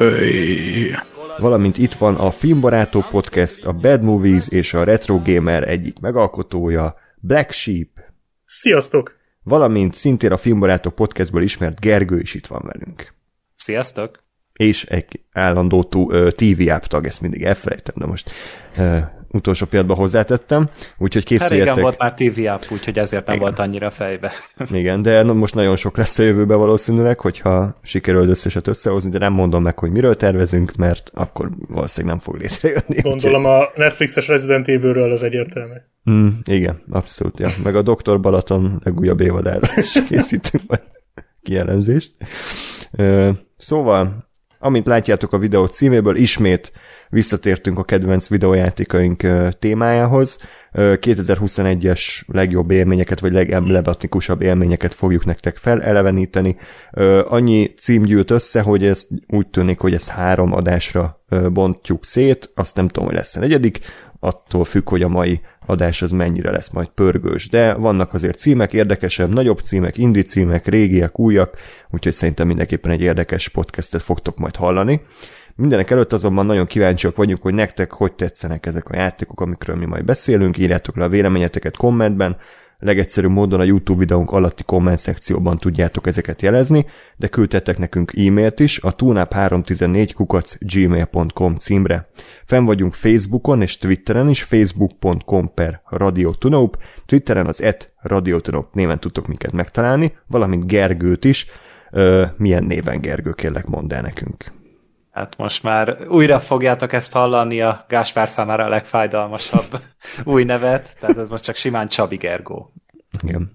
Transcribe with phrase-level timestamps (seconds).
[0.00, 0.94] Öy.
[1.38, 6.96] valamint itt van a Filmbarátó Podcast, a Bad Movies és a Retro Gamer egyik megalkotója,
[7.16, 7.88] Black Sheep,
[8.44, 9.16] Sziasztok!
[9.42, 13.14] valamint szintén a Filmbarátó Podcastből ismert Gergő is itt van velünk.
[13.56, 14.22] Sziasztok!
[14.52, 15.82] És egy állandó
[16.30, 18.30] TV app tag, ezt mindig elfelejtem, de most
[19.30, 20.68] utolsó pillanatban hozzátettem,
[20.98, 21.82] úgyhogy Hát régen készüljetek.
[21.82, 23.46] volt már TV app, úgyhogy ezért nem Igen.
[23.46, 24.32] volt annyira fejbe.
[24.70, 29.18] Igen, de most nagyon sok lesz a jövőben valószínűleg, hogyha sikerül az összeset összehozni, de
[29.18, 33.00] nem mondom meg, hogy miről tervezünk, mert akkor valószínűleg nem fog létrejönni.
[33.00, 35.74] Gondolom a Netflixes Resident Evil-ről az egyértelmű.
[36.10, 37.48] Mm, igen, abszolút, ja.
[37.62, 38.20] Meg a Dr.
[38.20, 40.82] Balaton legújabb évadára is készítünk majd
[41.42, 42.12] kielemzést.
[43.56, 44.27] Szóval,
[44.58, 46.72] amint látjátok a videó címéből, ismét
[47.08, 49.22] visszatértünk a kedvenc videójátékaink
[49.58, 50.38] témájához.
[50.72, 56.56] Ö, 2021-es legjobb élményeket, vagy legemblematikusabb élményeket fogjuk nektek feleleveníteni.
[57.28, 61.22] Annyi cím gyűlt össze, hogy ez úgy tűnik, hogy ezt három adásra
[61.52, 63.80] bontjuk szét, azt nem tudom, hogy lesz a negyedik,
[64.20, 68.72] attól függ, hogy a mai adás az mennyire lesz majd pörgős, de vannak azért címek,
[68.72, 71.56] érdekesebb, nagyobb címek, indi címek, régiek, újak,
[71.90, 75.00] úgyhogy szerintem mindenképpen egy érdekes podcastet fogtok majd hallani.
[75.56, 79.86] Mindenek előtt azonban nagyon kíváncsiak vagyunk, hogy nektek hogy tetszenek ezek a játékok, amikről mi
[79.86, 82.36] majd beszélünk, írjátok le a véleményeteket kommentben,
[82.78, 88.60] legegyszerűbb módon a YouTube videónk alatti komment szekcióban tudjátok ezeket jelezni, de küldtetek nekünk e-mailt
[88.60, 92.08] is a tunap314 kukac gmail.com címre.
[92.44, 99.26] Fenn vagyunk Facebookon és Twitteren is, facebook.com per radiotunaup, Twitteren az et radiotunaup néven tudtok
[99.26, 101.46] minket megtalálni, valamint Gergőt is.
[101.90, 104.57] Ö, milyen néven Gergő, kérlek mondd el nekünk.
[105.18, 109.80] Hát most már újra fogjátok ezt hallani a Gáspár számára a legfájdalmasabb
[110.24, 112.72] új nevet, tehát ez most csak simán Csabi Gergó.
[113.22, 113.50] Igen.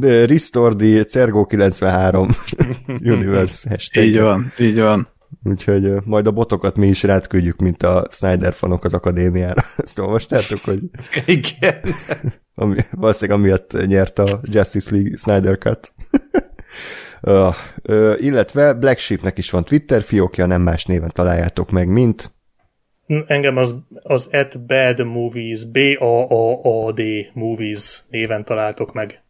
[0.00, 2.28] Restore the Cergo 93
[2.86, 4.04] Universe hashtag.
[4.04, 5.08] Így van, így van.
[5.44, 9.62] Úgyhogy majd a botokat mi is rátküldjük, mint a Snyder fanok az akadémiára.
[9.84, 10.80] Ezt olvastátok, hogy
[11.26, 11.80] Igen.
[12.54, 15.92] ami, valószínűleg amiatt nyert a Justice League Snyder Cut.
[17.22, 22.34] Uh, uh, illetve Black Sheepnek is van Twitter fiókja, nem más néven találjátok meg, mint
[23.26, 27.00] Engem az, az at Bad Movies, B-A-A-A-D
[27.32, 29.20] Movies néven találtok meg.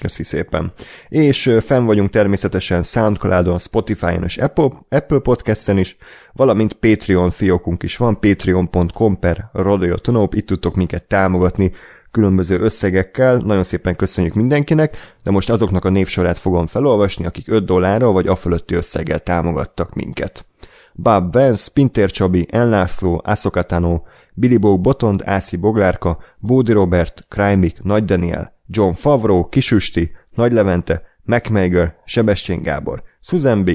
[0.00, 0.72] Köszi szépen.
[1.08, 5.96] És fenn vagyunk természetesen Soundcloudon, Spotify-on és Apple, Apple Podcast-en is,
[6.32, 11.72] valamint Patreon fiókunk is van, patreon.com per radiotonop, itt tudtok minket támogatni
[12.16, 17.64] különböző összegekkel, nagyon szépen köszönjük mindenkinek, de most azoknak a névsorát fogom felolvasni, akik 5
[17.64, 20.46] dollárral vagy afölötti összeggel támogattak minket.
[20.92, 24.02] Bob Vance, Pintér Csabi, Enlászló, Ászokatano,
[24.34, 31.02] Billy Bow Botond, Ászi Boglárka, Bódi Robert, Krajmik, Nagy Daniel, John Favreau, Kisüsti, Nagy Levente,
[31.22, 33.70] MacMager, Sebestyén Gábor, Susan B.,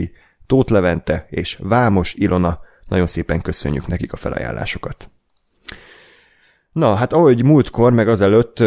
[0.45, 2.59] Tóth Levente és Vámos Ilona.
[2.87, 5.09] Nagyon szépen köszönjük nekik a felajánlásokat.
[6.71, 8.59] Na, hát ahogy múltkor, meg azelőtt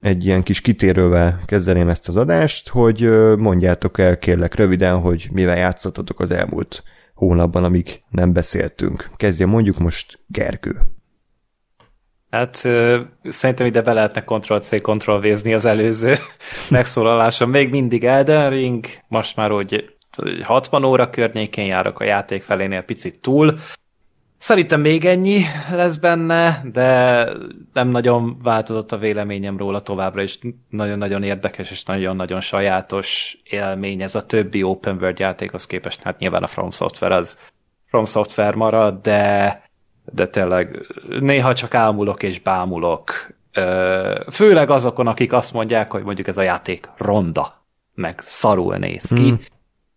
[0.00, 3.00] egy ilyen kis kitérővel kezdeném ezt az adást, hogy
[3.36, 6.82] mondjátok el kérlek röviden, hogy mivel játszottatok az elmúlt
[7.14, 9.10] hónapban, amíg nem beszéltünk.
[9.16, 10.80] Kezdje mondjuk most Gergő.
[12.30, 12.56] Hát
[13.22, 16.14] szerintem ide be lehetne Ctrl-C, Ctrl-V-zni az előző
[16.70, 17.48] megszólaláson.
[17.48, 19.94] Még mindig Elden Ring, most már úgy
[20.42, 23.58] 60 óra környékén járok a játék felénél picit túl.
[24.44, 27.28] Szerintem még ennyi lesz benne, de
[27.72, 30.38] nem nagyon változott a véleményem róla továbbra is.
[30.68, 36.02] Nagyon-nagyon érdekes és nagyon-nagyon sajátos élmény ez a többi open world játékhoz képest.
[36.02, 37.38] Hát nyilván a From Software az
[37.88, 39.62] From Software marad, de
[40.12, 40.78] de tényleg
[41.20, 43.28] néha csak ámulok és bámulok.
[44.30, 47.64] Főleg azokon, akik azt mondják, hogy mondjuk ez a játék ronda,
[47.94, 49.30] meg szarul néz ki.
[49.30, 49.34] Mm.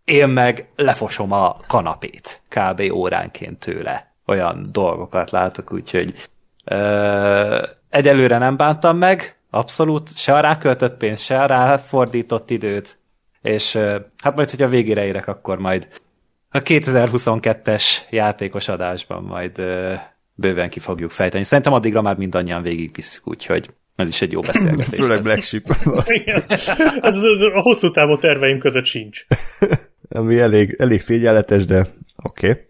[0.04, 2.92] Én meg lefosom a kanapét kb.
[2.92, 4.16] óránként tőle.
[4.28, 6.14] Olyan dolgokat látok, úgyhogy
[6.64, 12.98] ö, egyelőre nem bántam meg, abszolút, se a ráköltött pénzt, se a ráfordított időt,
[13.42, 15.88] és ö, hát majd, hogyha végére érek, akkor majd
[16.50, 19.94] a 2022-es játékos adásban majd ö,
[20.34, 21.44] bőven ki fogjuk fejteni.
[21.44, 25.22] Szerintem addigra már mindannyian végigvisszük, úgyhogy ez is egy jó beszélgetés Főleg.
[25.22, 25.64] Black Sheep,
[27.02, 29.26] ez a hosszú távú terveim között sincs.
[30.10, 31.88] ami elég, elég szégyenletes, de
[32.24, 32.50] oké.
[32.50, 32.66] Okay.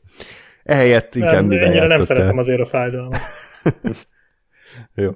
[0.67, 3.19] Ehelyett inkább Nem, mivel ennyire nem szeretem azért a fájdalmat.
[4.95, 5.11] Jó.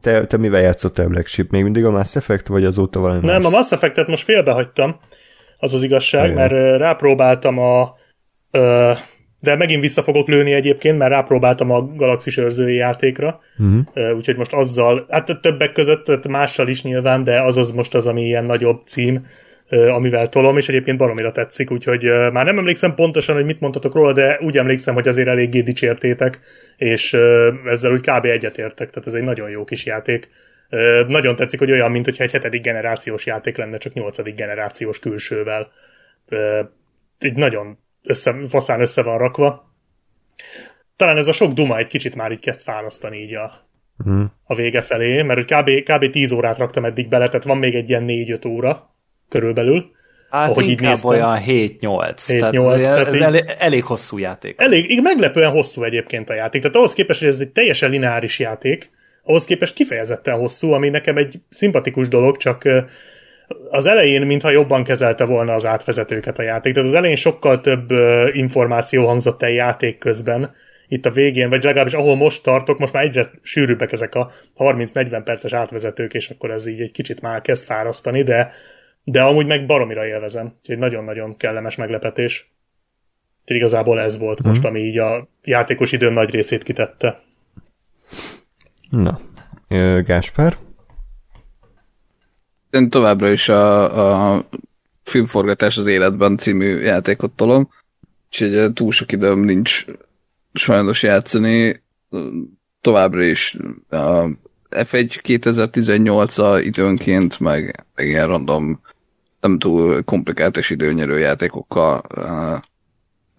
[0.00, 1.50] Te, te mivel játszottál Black Sheep?
[1.50, 3.52] Még mindig a Mass Effect, vagy azóta valami Nem, a más?
[3.52, 5.00] Mass Effect-et most félbehagytam,
[5.58, 6.34] az az igazság, Ajaj.
[6.34, 7.94] mert rápróbáltam a...
[8.50, 8.92] Ö,
[9.40, 14.16] de megint vissza fogok lőni egyébként, mert rápróbáltam a Galaxis őrzői játékra, uh-huh.
[14.16, 18.22] úgyhogy most azzal, hát többek között mással is nyilván, de az az most az, ami
[18.22, 19.26] ilyen nagyobb cím,
[19.72, 24.12] amivel tolom, és egyébként baromira tetszik, úgyhogy már nem emlékszem pontosan, hogy mit mondtatok róla,
[24.12, 26.40] de úgy emlékszem, hogy azért eléggé dicsértétek,
[26.76, 27.12] és
[27.66, 28.24] ezzel úgy kb.
[28.24, 30.28] egyetértek, tehát ez egy nagyon jó kis játék.
[31.06, 35.72] Nagyon tetszik, hogy olyan, mint hogyha egy hetedik generációs játék lenne, csak nyolcadik generációs külsővel.
[37.24, 39.74] Így nagyon össze, faszán össze van rakva.
[40.96, 43.70] Talán ez a sok duma egy kicsit már így kezd fárasztani így a,
[44.04, 44.22] Mhm.
[44.44, 46.10] a vége felé, mert hogy kb, kb.
[46.10, 48.91] 10 órát raktam eddig bele, tehát van még egy ilyen 4-5 óra
[49.32, 49.90] körülbelül.
[50.30, 51.10] Hát Ahogy így inkább néztem.
[51.10, 52.14] olyan 7-8.
[52.16, 54.60] 7-8, tehát ez, tehát ez így- elég, elég hosszú játék.
[54.60, 56.60] Elég, így meglepően hosszú egyébként a játék.
[56.60, 58.90] Tehát ahhoz képest, hogy ez egy teljesen lineáris játék,
[59.24, 62.62] ahhoz képest kifejezetten hosszú, ami nekem egy szimpatikus dolog, csak
[63.70, 66.74] az elején, mintha jobban kezelte volna az átvezetőket a játék.
[66.74, 67.90] Tehát az elején sokkal több
[68.32, 70.54] információ hangzott el játék közben,
[70.88, 75.20] itt a végén, vagy legalábbis ahol most tartok, most már egyre sűrűbbek ezek a 30-40
[75.24, 78.52] perces átvezetők, és akkor ez így egy kicsit már kezd fárasztani, de,
[79.04, 80.54] de amúgy meg baromira élvezem.
[80.60, 82.52] Úgyhogy nagyon-nagyon kellemes meglepetés.
[83.40, 87.22] Úgyhogy igazából ez volt most, ami így a játékos időm nagy részét kitette.
[88.90, 89.20] Na,
[90.04, 90.56] Gáspár?
[92.70, 94.44] Én továbbra is a, a
[95.02, 97.68] filmforgatás az életben című játékot tolom,
[98.26, 99.84] úgyhogy túl sok időm nincs
[100.52, 101.82] sajnos játszani.
[102.80, 103.56] Továbbra is
[103.88, 104.26] a
[104.70, 108.80] F1 2018-a időnként, meg, meg ilyen random,
[109.42, 112.58] nem túl komplikált és időnyerő játékokkal uh,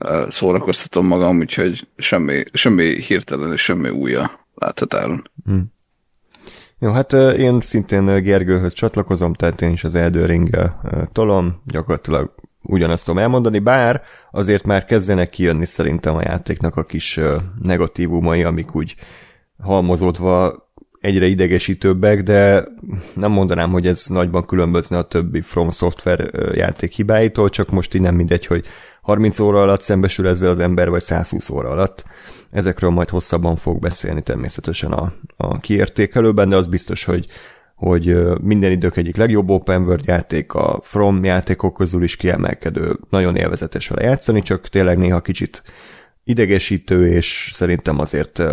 [0.09, 5.29] uh, szórakoztatom magam, úgyhogy semmi, semmi hirtelen és semmi újja láthatáron.
[6.79, 10.75] Jó, hát ö, én szintén Gergőhöz csatlakozom, tehát én is az Elden
[11.11, 14.01] tolom, gyakorlatilag ugyanazt tudom elmondani, bár
[14.31, 17.19] azért már kezdenek kijönni szerintem a játéknak a kis
[17.61, 18.95] negatívumai, amik úgy
[19.59, 20.63] halmozódva
[21.03, 22.63] egyre idegesítőbbek, de
[23.13, 28.01] nem mondanám, hogy ez nagyban különbözne a többi From Software játék hibáitól, csak most így
[28.01, 28.65] nem mindegy, hogy
[29.01, 32.03] 30 óra alatt szembesül ezzel az ember, vagy 120 óra alatt.
[32.51, 37.27] Ezekről majd hosszabban fog beszélni természetesen a, a kiértékelőben, de az biztos, hogy
[37.75, 43.35] hogy minden idők egyik legjobb open world játék, a From játékok közül is kiemelkedő, nagyon
[43.35, 45.63] élvezetes vele játszani, csak tényleg néha kicsit
[46.23, 48.43] idegesítő, és szerintem azért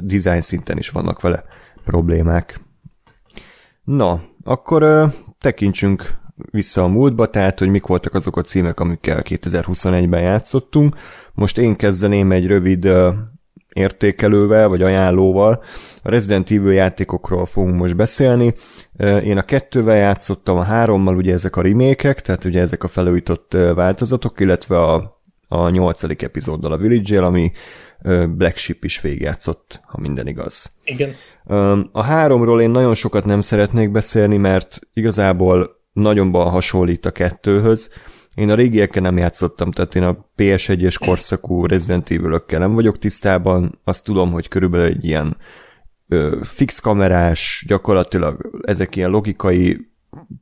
[0.00, 1.44] design szinten is vannak vele
[1.84, 2.60] problémák.
[3.84, 5.06] Na, akkor ö,
[5.40, 6.20] tekintsünk
[6.50, 10.96] vissza a múltba, tehát, hogy mik voltak azok a címek, amikkel 2021-ben játszottunk.
[11.34, 12.88] Most én kezdeném egy rövid
[13.72, 15.62] értékelővel, vagy ajánlóval.
[16.02, 18.54] A Resident Evil játékokról fogunk most beszélni.
[19.24, 23.56] Én a kettővel játszottam, a hárommal ugye ezek a remékek, tehát ugye ezek a felújított
[23.74, 27.52] változatok, illetve a, a nyolcadik epizóddal a village ami
[28.28, 30.76] Black Sheep is végigjátszott, ha minden igaz.
[30.84, 31.14] Igen.
[31.92, 37.90] A háromról én nagyon sokat nem szeretnék beszélni, mert igazából nagyonban hasonlít a kettőhöz.
[38.34, 43.80] Én a régiekkel nem játszottam, tehát én a PS1-es korszakú Resident evil nem vagyok tisztában.
[43.84, 45.36] Azt tudom, hogy körülbelül egy ilyen
[46.08, 49.90] ö, fix kamerás, gyakorlatilag ezek ilyen logikai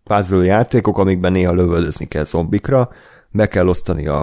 [0.05, 2.91] puzzle játékok, amikben néha lövöldözni kell zombikra,
[3.31, 4.21] be kell osztani a,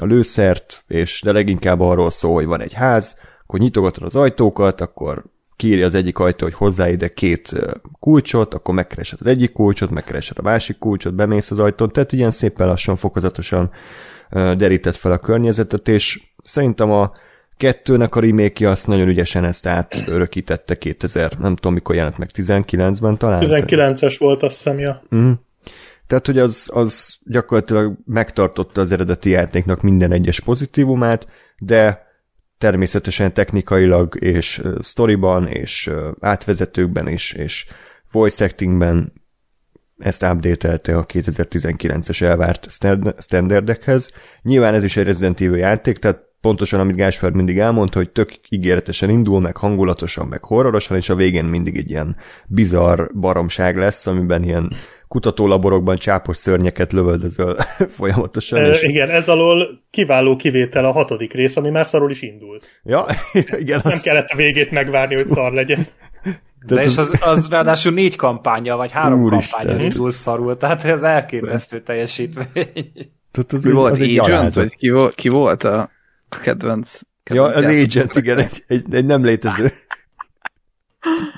[0.00, 4.80] a lőszert, és de leginkább arról szól, hogy van egy ház, akkor nyitogatod az ajtókat,
[4.80, 5.24] akkor
[5.56, 7.52] kiírja az egyik ajtó, hogy hozzá ide két
[8.00, 12.30] kulcsot, akkor megkeresed az egyik kulcsot, megkeresed a másik kulcsot, bemész az ajtón, tehát ilyen
[12.30, 13.70] szépen lassan, fokozatosan
[14.30, 17.12] derített fel a környezetet, és szerintem a
[17.56, 23.18] kettőnek a remake azt nagyon ügyesen ezt átörökítette 2000, nem tudom mikor jelent meg, 19-ben
[23.18, 23.42] talán?
[23.44, 25.02] 19-es volt azt hiszem, ja.
[25.14, 25.32] Mm.
[26.06, 31.26] Tehát, hogy az, az gyakorlatilag megtartotta az eredeti játéknak minden egyes pozitívumát,
[31.58, 32.05] de
[32.58, 37.66] természetesen technikailag és ö, sztoriban és átvezetőkben is, és
[38.12, 39.12] voice actingben
[39.98, 44.12] ezt update a 2019-es elvárt stand- standardekhez.
[44.42, 48.38] Nyilván ez is egy Resident Evil játék, tehát pontosan, amit Gáspár mindig elmondta, hogy tök
[48.48, 54.06] ígéretesen indul, meg hangulatosan, meg horrorosan, és a végén mindig egy ilyen bizarr baromság lesz,
[54.06, 54.72] amiben ilyen
[55.08, 57.56] kutatólaborokban csápos szörnyeket lövöldözöl
[57.96, 58.58] folyamatosan.
[58.60, 58.82] E, És...
[58.82, 62.80] igen, ez alól kiváló kivétel a hatodik rész, ami már szarul is indult.
[62.82, 63.06] Ja,
[63.58, 65.86] igen, Nem az, kellett a végét megvárni, hogy szar legyen.
[66.66, 69.60] De Tehát és az, az ráadásul négy kampánya, vagy három Úristen.
[69.60, 72.92] kampánya indul szarul, tehát ez elképesztő teljesítmény.
[73.30, 75.90] Tehát az Mi volt, az egy Agent, vagy ki, volt, ki volt a,
[76.28, 77.00] a kedvenc?
[77.30, 79.72] Ja, az kedvenc Agent, igen, egy, egy, egy nem létező.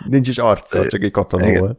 [0.08, 1.60] Nincs is arca, csak egy katona Igen.
[1.60, 1.78] volt.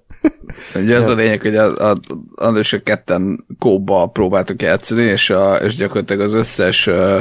[0.76, 1.98] Ugye az a lényeg, hogy a, a
[2.36, 7.20] Andrások ketten kóba próbáltuk játszani, és, a, és gyakorlatilag az összes ö,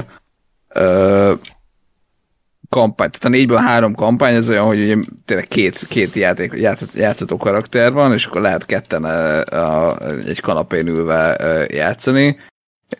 [0.68, 1.32] ö,
[2.68, 6.94] kampány, tehát a négyből három kampány, ez olyan, hogy ugye tényleg két, két játék, játsz,
[6.94, 11.36] játszható karakter van, és akkor lehet ketten ö, a, egy kanapén ülve
[11.70, 12.36] játszani,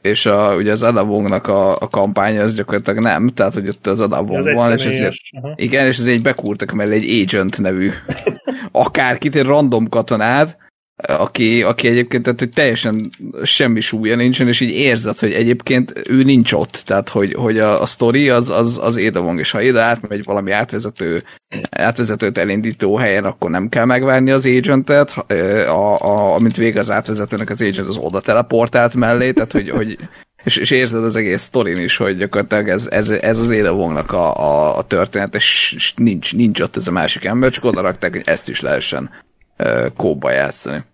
[0.02, 4.00] és a, ugye az Adavongnak a, a kampánya az gyakorlatilag nem, tehát hogy ott az
[4.00, 5.16] Adavong Az van, és ezért.
[5.42, 5.52] Aha.
[5.57, 7.90] igen, és ezért bekúrtak mellé egy agent nevű
[8.73, 10.59] akárkit, egy random katonát,
[11.07, 13.11] aki, aki egyébként tehát, hogy teljesen
[13.43, 16.83] semmi súlya nincsen, és így érzed, hogy egyébként ő nincs ott.
[16.87, 20.50] Tehát, hogy, hogy a, a sztori az, az, az Édavong, és ha ide átmegy valami
[20.50, 21.23] átvezető,
[21.71, 25.11] átvezetőt elindító helyen, akkor nem kell megvárni az agentet,
[25.69, 29.99] a, a, amint vége az átvezetőnek, az agent az oda teleportált mellé, tehát, hogy, hogy
[30.45, 34.12] és, és érzed az egész sztorin is, hogy gyakorlatilag ez, ez, ez az Ada Wongnak
[34.12, 38.12] a, a, a történet, és nincs, nincs ott ez a másik ember, csak oda rakták,
[38.12, 39.11] hogy ezt is lehessen
[39.97, 40.85] kóba játszani.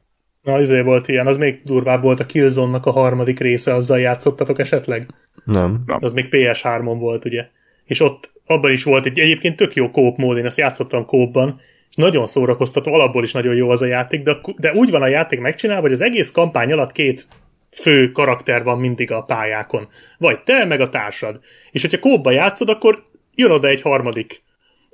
[0.43, 4.59] Na, izé volt ilyen, az még durvább volt a Killzone-nak a harmadik része, azzal játszottatok
[4.59, 5.07] esetleg?
[5.45, 5.83] Nem.
[5.87, 7.47] Az még PS3-on volt, ugye?
[7.85, 11.61] És ott abban is volt egy egyébként tök jó kóp mód, én ezt játszottam kópban,
[11.91, 15.09] és nagyon szórakoztató, alapból is nagyon jó az a játék, de, de úgy van a
[15.09, 17.27] játék megcsinálva, hogy az egész kampány alatt két
[17.71, 19.89] fő karakter van mindig a pályákon.
[20.19, 21.41] Vagy te, meg a társad.
[21.71, 23.03] És hogyha kópba játszod, akkor
[23.35, 24.43] jön oda egy harmadik,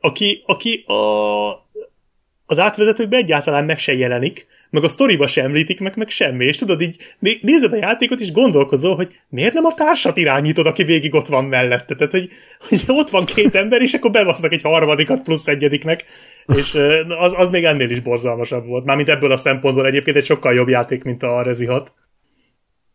[0.00, 1.50] aki, aki a,
[2.50, 6.57] az átvezetőkben egyáltalán meg se jelenik, meg a sztoriba sem említik meg, meg semmi, és
[6.57, 10.83] tudod, így né- nézed a játékot, és gondolkozol, hogy miért nem a társat irányítod, aki
[10.85, 12.28] végig ott van mellette, tehát, hogy,
[12.69, 16.04] hogy ott van két ember, és akkor bevasznak egy harmadikat plusz egyediknek,
[16.57, 16.75] és
[17.19, 18.85] az, az még ennél is borzalmasabb volt.
[18.85, 21.92] Mármint ebből a szempontból egyébként egy sokkal jobb játék, mint a Rezi 6.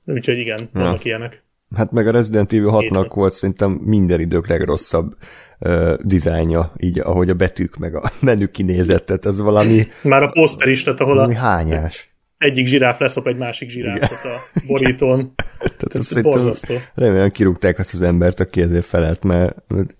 [0.05, 1.44] Úgyhogy igen, vannak ilyenek.
[1.75, 3.13] Hát meg a Resident Evil 6-nak Édnek.
[3.13, 5.15] volt szerintem minden idők legrosszabb
[5.59, 10.29] uh, dizájnja, így ahogy a betűk meg a menü kinézett, tehát ez valami, Már a
[10.29, 12.09] poszter is, tehát ahol a hányás.
[12.37, 15.33] egyik zsiráf leszop egy másik zsiráfot a borítón.
[15.77, 16.73] Tehát szerintem, borzasztó.
[16.93, 19.55] remélem kirúgták azt az embert, aki ezért felelt, mert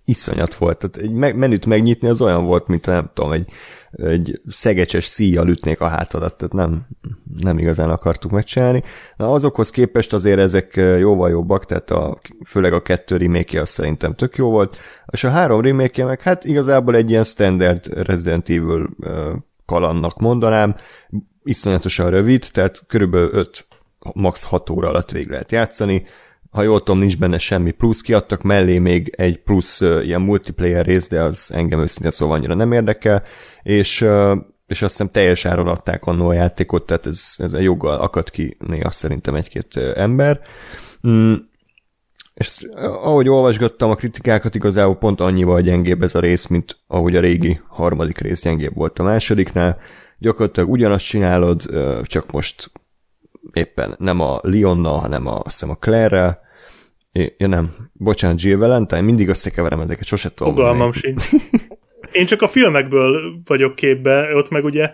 [0.06, 0.78] iszonyat volt.
[0.78, 3.48] Tehát egy me- menüt megnyitni az olyan volt, mint nem tudom, egy,
[3.96, 6.88] egy szegecses szíjjal ütnék a hátadat, tehát nem,
[7.42, 8.84] nem igazán akartuk megcsinálni.
[9.16, 14.14] Na, azokhoz képest azért ezek jóval jobbak, tehát a, főleg a kettő remake az szerintem
[14.14, 14.78] tök jó volt,
[15.12, 18.90] és a három remake meg hát igazából egy ilyen standard Resident Evil
[19.66, 20.76] kalannak mondanám,
[21.44, 23.68] iszonyatosan rövid, tehát körülbelül 5
[24.14, 26.06] max 6 óra alatt végig lehet játszani.
[26.56, 30.86] Ha jól tudom, nincs benne semmi plusz, kiadtak mellé még egy plusz uh, ilyen multiplayer
[30.86, 33.24] rész, de az engem őszintén szóval annyira nem érdekel,
[33.64, 37.60] és, uh, és azt hiszem teljes áron adták annó a játékot, tehát ez, ez a
[37.60, 40.40] joggal akadt ki néha szerintem egy-két uh, ember.
[41.08, 41.34] Mm,
[42.34, 47.20] és ahogy olvasgattam a kritikákat, igazából pont annyival gyengébb ez a rész, mint ahogy a
[47.20, 49.78] régi harmadik rész gyengébb volt a másodiknál.
[50.18, 51.62] Gyakorlatilag ugyanazt csinálod,
[52.04, 52.72] csak most
[53.54, 56.44] éppen nem a Leonnal, hanem a, azt hiszem a Claire-rel.
[57.38, 60.56] Ja nem, bocsánat, Jill Valentine, mindig összekeverem ezeket, sose tudom.
[60.56, 61.30] Fogalmam sincs.
[62.12, 64.94] Én csak a filmekből vagyok képbe, ott meg ugye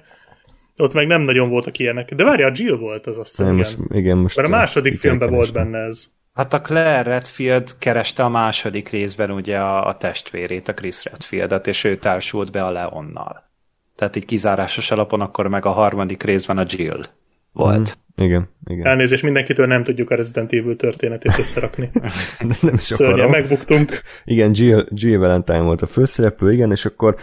[0.78, 2.14] ott meg nem nagyon voltak ilyenek.
[2.14, 5.52] De várjál, Jill volt az azt hiszem, most, igen, most Mert a második filmben volt
[5.52, 5.72] keresnem.
[5.72, 6.10] benne ez.
[6.34, 11.68] Hát a Claire Redfield kereste a második részben ugye a, a testvérét, a Chris Redfieldet,
[11.68, 13.50] és ő társult be a Leonnal.
[13.96, 17.06] Tehát így kizárásos alapon akkor meg a harmadik részben a Jill
[17.52, 17.98] volt.
[18.16, 18.86] Igen, igen.
[18.86, 21.90] Elnézést mindenkitől nem tudjuk a Resident Evil történetét összerakni.
[22.62, 23.32] nem is Szörnyen akarom.
[23.32, 24.02] megbuktunk.
[24.26, 27.16] Igen, Jill, Jill Valentine volt a főszereplő, igen, és akkor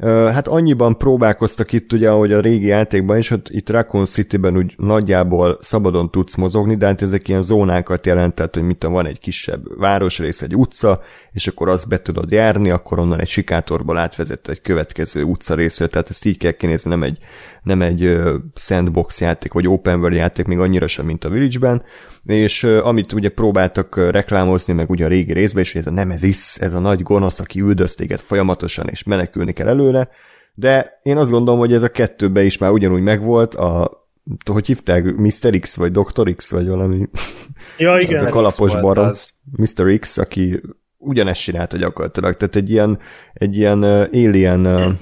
[0.00, 4.74] hát annyiban próbálkoztak itt ugye, ahogy a régi játékban is, hogy itt Raccoon City-ben úgy
[4.76, 9.18] nagyjából szabadon tudsz mozogni, de hát ezek ilyen zónákat jelent, tehát hogy mit van egy
[9.18, 11.00] kisebb városrész, egy utca,
[11.32, 15.86] és akkor azt be tudod járni, akkor onnan egy sikátorból átvezet egy következő utca részre,
[15.86, 17.18] tehát ezt így kell kinézni, nem egy,
[17.62, 18.18] nem egy
[18.54, 21.82] sandbox játék, vagy open world játék, még annyira sem, mint a Village-ben,
[22.24, 26.10] és amit ugye próbáltak reklámozni, meg ugye a régi részben is, hogy ez a nem
[26.10, 26.22] ez
[26.56, 30.08] ez a nagy gonosz, aki üldöz téged folyamatosan, és menekülni kell előle,
[30.54, 34.04] de én azt gondolom, hogy ez a kettőben is már ugyanúgy megvolt, a
[34.44, 35.58] hogy hívták, Mr.
[35.60, 36.34] X, vagy Dr.
[36.34, 37.08] X, vagy valami,
[37.78, 38.22] Ja, ez a igen.
[38.22, 38.26] Mr.
[38.26, 39.30] X kalapos barom, az.
[39.56, 39.98] Mr.
[39.98, 40.60] X, aki
[40.96, 42.98] ugyanezt csinálta gyakorlatilag, tehát egy ilyen,
[43.32, 44.98] egy ilyen alien,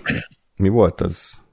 [0.57, 1.44] mi volt az?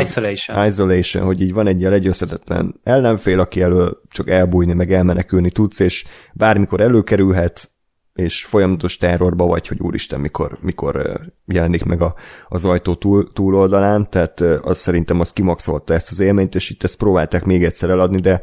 [0.00, 0.66] Isolation.
[0.66, 5.78] Isolation, hogy így van egy ilyen legyőzhetetlen ellenfél, aki elől csak elbújni, meg elmenekülni tudsz,
[5.78, 7.70] és bármikor előkerülhet,
[8.14, 12.14] és folyamatos terrorba vagy, hogy úristen, mikor, mikor jelenik meg a,
[12.48, 16.98] az ajtó túl, túloldalán, tehát az szerintem az kimaxolta ezt az élményt, és itt ezt
[16.98, 18.42] próbálták még egyszer eladni, de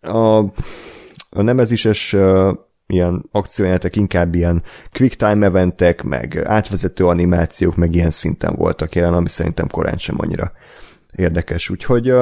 [0.00, 0.44] a
[1.30, 2.56] a nemezíses uh,
[2.88, 9.14] ilyen akciójátek inkább ilyen quick time eventek, meg átvezető animációk, meg ilyen szinten voltak jelen,
[9.14, 10.52] ami szerintem korán sem annyira
[11.16, 11.70] érdekes.
[11.70, 12.12] Úgyhogy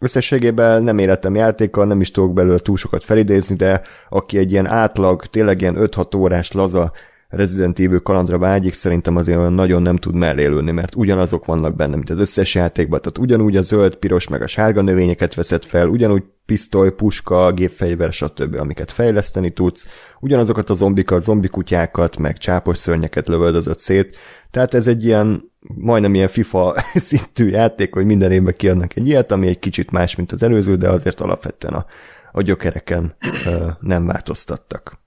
[0.00, 4.66] összességében nem életem játékkal, nem is tudok belőle túl sokat felidézni, de aki egy ilyen
[4.66, 6.92] átlag, tényleg ilyen 5-6 órás laza
[7.28, 11.96] Resident Evil kalandra vágyik, szerintem azért olyan nagyon nem tud mellélőni, mert ugyanazok vannak benne,
[11.96, 15.88] mint az összes játékban, tehát ugyanúgy a zöld, piros, meg a sárga növényeket veszed fel,
[15.88, 19.88] ugyanúgy pisztoly, puska, gépfegyver, stb., amiket fejleszteni tudsz,
[20.20, 24.16] ugyanazokat a zombikat, zombikutyákat, meg csápos szörnyeket lövöldözött szét,
[24.50, 29.32] tehát ez egy ilyen majdnem ilyen FIFA szintű játék, hogy minden évben kiadnak egy ilyet,
[29.32, 31.86] ami egy kicsit más, mint az előző, de azért alapvetően a,
[32.32, 35.06] a gyökereken ö, nem változtattak.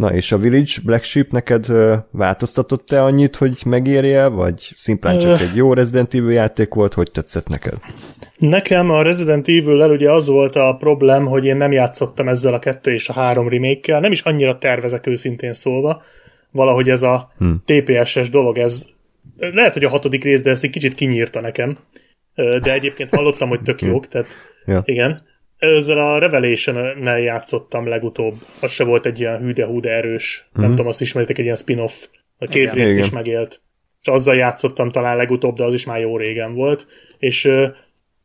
[0.00, 1.66] Na és a Village Black Sheep neked
[2.10, 7.48] változtatott-e annyit, hogy megérje, vagy szimplán csak egy jó Resident Evil játék volt, hogy tetszett
[7.48, 7.74] neked?
[8.38, 12.58] Nekem a Resident Evil-lel ugye az volt a problém, hogy én nem játszottam ezzel a
[12.58, 16.02] kettő és a három remake nem is annyira tervezek őszintén szólva,
[16.50, 17.62] valahogy ez a hmm.
[17.64, 18.84] TPS-es dolog, ez
[19.36, 21.78] lehet, hogy a hatodik rész, de ezt egy kicsit kinyírta nekem,
[22.34, 24.26] de egyébként hallottam, hogy tök jók, tehát
[24.66, 24.82] ja.
[24.84, 25.20] igen.
[25.60, 28.34] Ezzel a Revelation-nel játszottam legutóbb.
[28.60, 30.44] Az se volt egy ilyen hűde-húde erős.
[30.44, 30.60] Mm-hmm.
[30.60, 30.70] Nem mhm.
[30.70, 32.06] tudom, azt ismeritek, egy ilyen spin-off.
[32.38, 32.74] A két igen.
[32.74, 33.04] részt igen.
[33.04, 33.60] is megélt.
[34.00, 36.86] És azzal játszottam talán legutóbb, de az is már jó régen volt.
[37.18, 37.48] És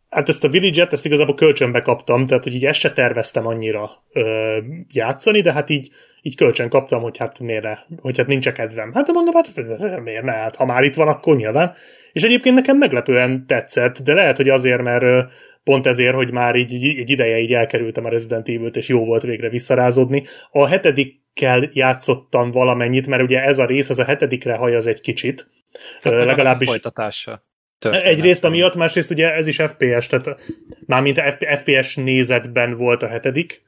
[0.09, 3.91] hát ezt a Village-et, ezt igazából kölcsönbe kaptam, tehát hogy így ezt se terveztem annyira
[4.13, 4.57] ö,
[4.91, 5.89] játszani, de hát így,
[6.21, 8.93] így kölcsön kaptam, hogy hát miért ne, hogy hát nincs kedvem.
[8.93, 11.73] Hát de mondom, hát miért ne, hát ha már itt van, akkor nyilván.
[12.13, 15.31] És egyébként nekem meglepően tetszett, de lehet, hogy azért, mert
[15.65, 19.05] pont ezért, hogy már így, így egy ideje így elkerültem a Resident Evil-t, és jó
[19.05, 20.23] volt végre visszarázódni.
[20.51, 25.47] A hetedikkel játszottam valamennyit, mert ugye ez a rész, ez a hetedikre hajaz egy kicsit.
[26.01, 26.67] Hát legalábbis...
[26.67, 27.43] Folytatása.
[27.79, 28.05] Történet.
[28.05, 30.39] Egyrészt amiatt, másrészt ugye ez is FPS, tehát
[30.85, 33.63] mármint FPS nézetben volt a hetedik.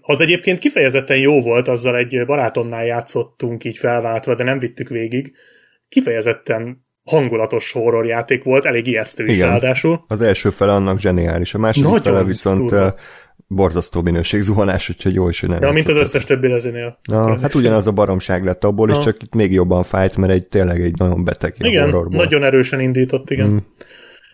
[0.00, 5.36] Az egyébként kifejezetten jó volt, azzal egy barátomnál játszottunk így felváltva, de nem vittük végig.
[5.88, 9.48] Kifejezetten hangulatos horrorjáték volt, elég ijesztő is Igen.
[9.48, 10.04] ráadásul.
[10.08, 12.94] Az első fele annak zseniális, a második Nagyon fele viszont durva.
[13.46, 14.02] borzasztó
[14.40, 16.98] zuhanás, úgyhogy jó is, hogy nem Ja, mint az összes többi rezinél.
[17.02, 20.46] Na, hát ugyanaz a baromság lett abból, és csak itt még jobban fájt, mert egy
[20.46, 22.16] tényleg egy nagyon beteg Igen, horrorból.
[22.16, 23.48] nagyon erősen indított, igen.
[23.48, 23.56] Mm.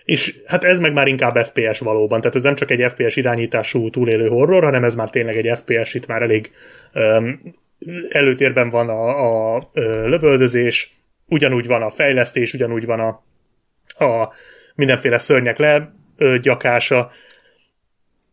[0.04, 3.90] És hát ez meg már inkább FPS valóban, tehát ez nem csak egy FPS irányítású
[3.90, 6.50] túlélő horror, hanem ez már tényleg egy FPS, itt már elég
[6.94, 7.40] um,
[8.08, 9.70] előtérben van a, a, a
[10.06, 13.08] lövöldözés, ugyanúgy van a fejlesztés, ugyanúgy van a,
[14.04, 14.32] a
[14.74, 15.58] mindenféle szörnyek
[16.16, 17.10] legyakása.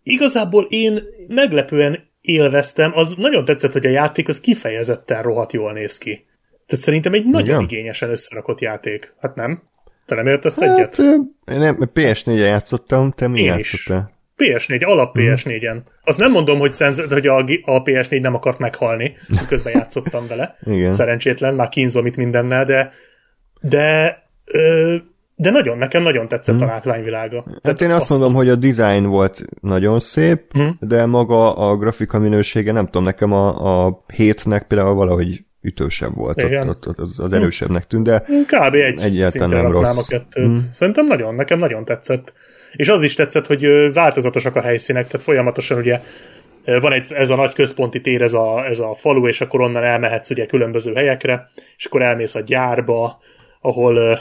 [0.04, 5.97] Igazából én meglepően élveztem, az nagyon tetszett, hogy a játék az kifejezetten rohadt jól néz
[5.97, 6.25] ki.
[6.65, 7.62] Tehát szerintem egy nagyon Igen.
[7.62, 9.13] igényesen összerakott játék.
[9.19, 9.63] Hát nem?
[10.06, 10.97] Te nem értesz hát, egyet?
[11.45, 14.18] Nem, PS4-en játszottam, te mi játszottál?
[14.43, 15.78] PS4, alap PS4-en.
[16.04, 19.13] Azt nem mondom, hogy, szenz- hogy a, a PS4 nem akart meghalni,
[19.47, 20.58] közben játszottam vele.
[20.65, 20.93] Igen.
[20.93, 22.91] Szerencsétlen, már kínzom itt mindennel, de
[23.62, 24.95] de ö,
[25.36, 26.67] de nagyon, nekem nagyon tetszett hmm.
[26.67, 27.43] a látványvilága.
[27.47, 28.38] Hát Tehát én azt, azt mondom, azt...
[28.38, 30.78] hogy a design volt nagyon szép, hmm.
[30.80, 36.43] de maga a grafika minősége, nem tudom, nekem a, a hétnek például valahogy ütősebb volt,
[36.43, 38.73] ott, ott, ott az, az erősebbnek tűnt, de Kb.
[38.73, 39.97] egy egyáltalán nem rossz.
[39.97, 40.45] a kettőt.
[40.45, 40.69] Hmm.
[40.71, 42.34] Szerintem nagyon, nekem nagyon tetszett.
[42.71, 45.99] És az is tetszett, hogy változatosak a helyszínek, tehát folyamatosan ugye
[46.63, 49.84] van egy, ez a nagy központi tér, ez a, ez a falu, és akkor onnan
[49.84, 53.19] elmehetsz ugye különböző helyekre, és akkor elmész a gyárba,
[53.62, 54.19] ahol,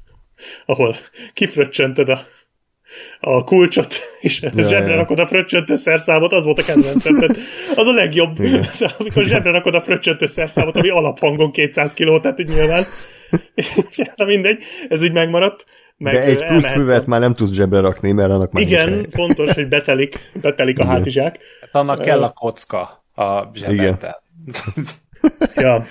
[0.66, 0.96] ahol
[1.32, 2.20] kifröccsöntöd a,
[3.20, 4.96] a kulcsot, és ja, zsebre ja.
[4.96, 7.18] rakod a fröccsöntő szerszámot, az volt a kedvencem.
[7.18, 7.36] Tehát
[7.76, 8.66] az a legjobb, Igen.
[8.98, 12.82] amikor zsebre rakod a fröccsöntő szerszámot, ami alaphangon 200 kiló, tehát így nyilván.
[14.14, 15.64] Na mindegy, ez így megmaradt.
[15.98, 19.52] Meg De egy plusz füvet már nem tudsz zsebre rakni, mert annak már Igen, fontos,
[19.52, 20.94] hogy betelik, betelik a Igen.
[20.94, 21.38] hátizsák.
[21.60, 24.16] Hát annak kell a kocka a zsebben.
[25.54, 25.84] ja.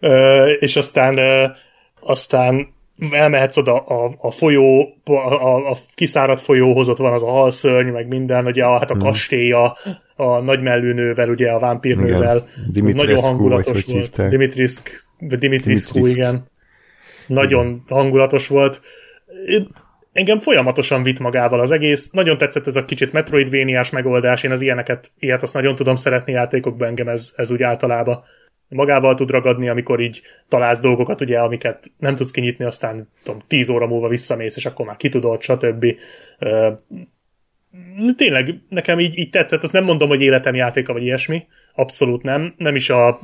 [0.00, 1.18] Ö, és aztán
[2.00, 2.74] aztán
[3.10, 7.88] elmehetsz oda a, a folyó, a, a, a kiszáradt folyóhoz, ott van az a halszörny,
[7.88, 9.02] meg minden, ugye hát a hmm.
[9.02, 9.76] kastélya,
[10.16, 12.48] a nagymellőnővel, ugye a vámpírnővel.
[12.72, 14.28] Nagyon hangulatos volt.
[14.28, 16.46] Dimitrisk, Dimitriscu, igen.
[17.26, 18.80] Nagyon hangulatos volt.
[20.12, 22.10] Engem folyamatosan vitt magával az egész.
[22.10, 24.42] Nagyon tetszett ez a kicsit metroidvéniás megoldás.
[24.42, 28.24] Én az ilyeneket, ilyet azt nagyon tudom szeretni játékokban, engem ez, ez úgy általában
[28.68, 33.68] magával tud ragadni, amikor így találsz dolgokat, ugye, amiket nem tudsz kinyitni, aztán tudom, tíz
[33.68, 35.86] óra múlva visszamész, és akkor már kitudod, stb.
[38.16, 42.54] Tényleg, nekem így, így tetszett, azt nem mondom, hogy életem játéka, vagy ilyesmi, abszolút nem,
[42.56, 43.20] nem is a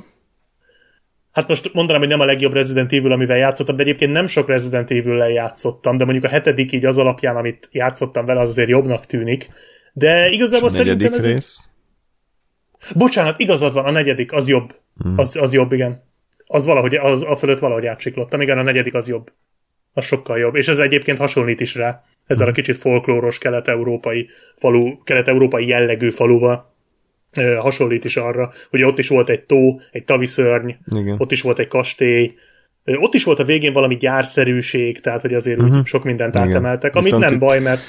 [1.32, 4.48] Hát most mondanám, hogy nem a legjobb Resident Evil, amivel játszottam, de egyébként nem sok
[4.48, 8.68] Resident Evil-lel játszottam, de mondjuk a hetedik így az alapján, amit játszottam vele, az azért
[8.68, 9.50] jobbnak tűnik.
[9.92, 11.24] De És igazából a szerintem ez...
[11.24, 11.70] rész?
[12.96, 14.76] Bocsánat, igazad van, a negyedik, az jobb.
[15.02, 15.18] Hmm.
[15.18, 16.02] Az, az jobb, igen.
[16.46, 18.40] Az valahogy, az a fölött valahogy átsiklottam.
[18.40, 19.32] Igen, a negyedik az jobb.
[19.92, 20.54] Az sokkal jobb.
[20.54, 22.04] És ez egyébként hasonlít is rá.
[22.26, 22.52] Ezzel Hmm.
[22.52, 26.71] a kicsit folklóros kelet-európai falu, kelet-európai jellegű faluval
[27.58, 28.50] hasonlít is arra.
[28.72, 31.16] Ugye ott is volt egy tó, egy taviszörny, Igen.
[31.18, 32.34] ott is volt egy kastély,
[32.84, 35.76] ott is volt a végén valami gyárszerűség, tehát hogy azért Mhm.
[35.76, 36.48] úgy sok mindent Igen.
[36.48, 37.80] átemeltek, amit Viszont nem baj, mert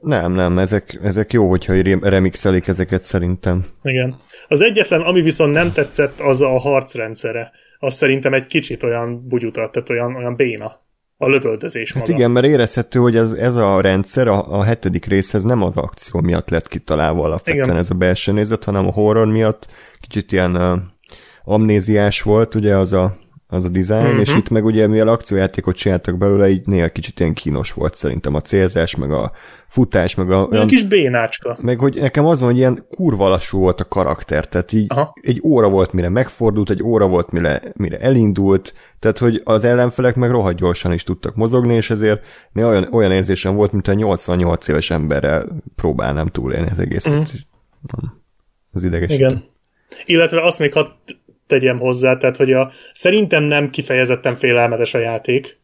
[0.00, 3.64] Nem, nem, ezek, ezek jó, hogyha re- remixelik ezeket szerintem.
[3.82, 4.16] Igen.
[4.48, 7.50] Az egyetlen, ami viszont nem tetszett, az a harcrendszere.
[7.78, 10.80] Az szerintem egy kicsit olyan bugyutat, tehát olyan, olyan béna.
[11.20, 12.14] A lövöldözés Hát maga.
[12.18, 16.20] igen, mert érezhető, hogy ez, ez a rendszer a, a hetedik részhez nem az akció
[16.20, 17.76] miatt lett kitalálva alapvetően Igen.
[17.76, 19.68] ez a belső nézet, hanem a horror miatt
[20.00, 20.78] kicsit ilyen uh,
[21.44, 23.16] amnéziás volt, ugye az a,
[23.50, 24.06] az a design, Mhm.
[24.08, 24.18] mm-hmm.
[24.20, 28.34] és itt meg ugye mivel akciójátékot csináltak belőle, így néha kicsit ilyen kínos volt szerintem
[28.34, 29.32] a célzás, meg a
[29.68, 31.58] futás, meg a, Olyan kis bénácska.
[31.60, 35.12] meg hogy nekem az van, hogy ilyen kurva lassú volt a karakter, tehát így Aha.
[35.20, 40.14] egy óra volt, mire megfordult, egy óra volt, mire, mire elindult, tehát hogy az ellenfelek
[40.14, 43.92] meg rohadt gyorsan is tudtak mozogni, és ezért né olyan, olyan érzésem volt, mint a
[43.92, 47.12] 88 éves emberrel próbálnám túlélni az egészet.
[47.12, 47.22] Mhm.
[48.06, 48.08] Mm.
[48.72, 49.24] Az idegesítő.
[49.24, 49.44] Igen.
[50.04, 50.86] Illetve azt még hadd
[51.48, 55.58] tegyem hozzá, tehát hogy a, szerintem nem kifejezetten félelmetes a játék.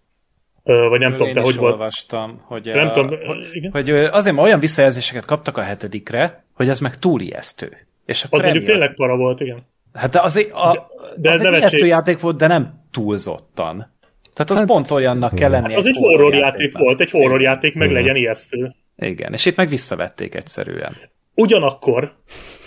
[0.63, 1.73] Vagy nem tudom, Én te hogy volt.
[1.73, 3.71] olvastam, hogy, Nem a, tudom, hogy, igen.
[3.71, 7.87] hogy azért olyan visszajelzéseket kaptak a hetedikre, hogy ez meg túl ijesztő.
[8.07, 9.67] És akkor Az mondjuk tényleg para volt, igen.
[9.95, 13.93] Hát de azért a, De- de, az egy ijesztő játék volt, de nem túlzottan.
[14.35, 15.69] Tehát az Hát, pont olyannak kell lenni.
[15.69, 18.03] Hát az egy horrorjáték volt, egy horrorjáték meg Igen.
[18.03, 18.75] legyen ijesztő.
[18.97, 20.93] Igen, és itt meg visszavették egyszerűen.
[21.35, 22.13] Ugyanakkor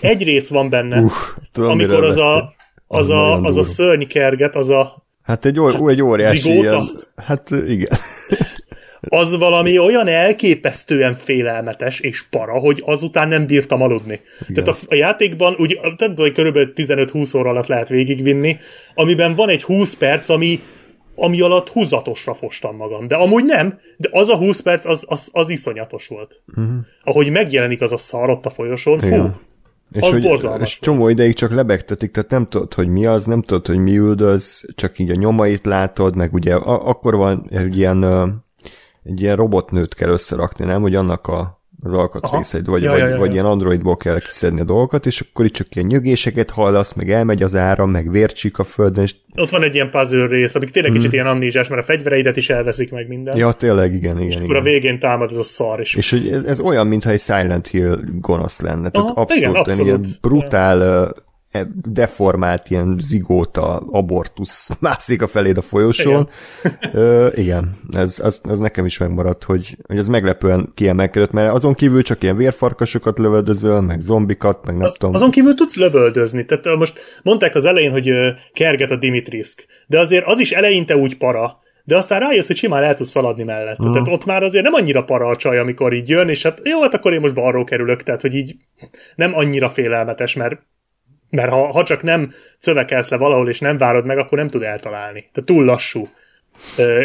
[0.02, 1.14] egy rész van benne, Uff,
[1.52, 2.52] tudom, amikor az a.
[2.88, 3.64] az, a, az a durva.
[3.64, 6.60] szörnykerget, az a Hát egy, ó, egy óriási zigóta?
[6.60, 7.90] ilyen, hát igen.
[9.02, 14.22] az valami olyan elképesztően félelmetes és para, hogy azután nem bírtam aludni.
[14.48, 14.64] Igen.
[14.64, 18.58] Tehát a, a játékban úgy, nem tudom, körülbelül 15-20 óra alatt lehet végigvinni,
[18.94, 20.60] amiben van egy 20 perc, ami
[21.20, 23.08] ami alatt húzatosra fostam magam.
[23.08, 26.42] De amúgy nem, de az a 20 perc, az, az, az iszonyatos volt.
[26.48, 26.76] Uh-huh.
[27.04, 29.40] Ahogy megjelenik az a szar ott a folyosón, Igen.
[29.92, 33.26] És, Az hogy, borzalmas és csomó ideig csak lebegtetik, tehát nem tudod, hogy mi az,
[33.26, 37.48] nem tudod, hogy mi üldöz, csak így a nyomait látod, meg ugye a, akkor van
[37.50, 38.04] egy ilyen,
[39.04, 40.82] egy ilyen robotnőt kell összerakni, nem?
[40.82, 43.34] Hogy annak a, az alkatrészeid, vagy, Ja, vagy, ja, ja, vagy ja.
[43.34, 47.44] ilyen androidból kell kiszedni a dolgokat, és akkor itt csak ilyen nyögéseket hallasz, meg elmegy
[47.44, 50.92] az áram, meg vércsik a földön, és ott van egy ilyen puzzle rész, amik tényleg
[50.92, 53.38] kicsit ilyen amnézsás, mert a fegyvereidet is elveszik meg minden.
[53.38, 54.72] Ja, tényleg, igen, igen, Akkor a igen.
[54.72, 58.00] végén támad ez a szar, és, És hogy ez, ez olyan, mintha egy Silent Hill
[58.20, 58.90] gonosz lenne.
[58.90, 59.86] Tehát Aha, abszolút, igen, abszolút.
[59.86, 61.26] ilyen brutál, e-
[61.92, 66.30] deformált, ilyen zigóta, abortusz mászik a feléd a folyosón.
[66.64, 71.54] Igen, Ö, igen ez, az, az, nekem is megmaradt, hogy, hogy ez meglepően kiemelkedett, mert
[71.54, 75.16] azon kívül csak ilyen vérfarkasokat lövöldözöl, meg zombikat, meg nem Az, tudom.
[75.16, 76.46] azon kívül tudsz lövöldözni.
[76.46, 78.12] Tehát most mondták az elején, hogy
[78.54, 82.84] kerget a Dimitrisk, de azért az is eleinte úgy para, de aztán rájössz, hogy simán
[82.84, 83.86] el tudsz szaladni mellett.
[83.86, 83.92] Mm.
[83.92, 86.82] Tehát ott már azért nem annyira para a csaj, amikor így jön, és hát jó,
[86.82, 88.56] hát akkor én most balról kerülök, tehát hogy így
[89.16, 90.62] nem annyira félelmetes, mert
[91.30, 94.64] mert ha, ha csak nem szövekelsz le valahol, és nem várod meg, akkor nem tud
[94.64, 95.20] eltalálni.
[95.20, 96.10] Tehát túl lassú.
[96.78, 97.04] Ö,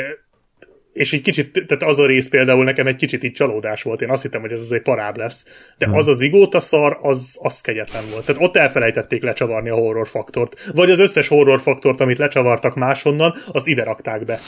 [0.92, 4.00] és egy kicsit, tehát az a rész például nekem egy kicsit így csalódás volt.
[4.00, 5.44] Én azt hittem, hogy ez azért parább lesz.
[5.78, 8.26] De az az igóta szar, az, az kegyetlen volt.
[8.26, 10.70] Tehát ott elfelejtették lecsavarni a horror faktort.
[10.74, 14.40] Vagy az összes horror faktort, amit lecsavartak máshonnan, azt ide rakták be.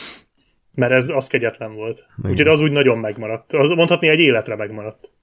[0.75, 2.07] Mert ez az kegyetlen volt.
[2.23, 3.53] Úgyhogy az úgy nagyon megmaradt.
[3.53, 5.14] Az mondhatni egy életre megmaradt.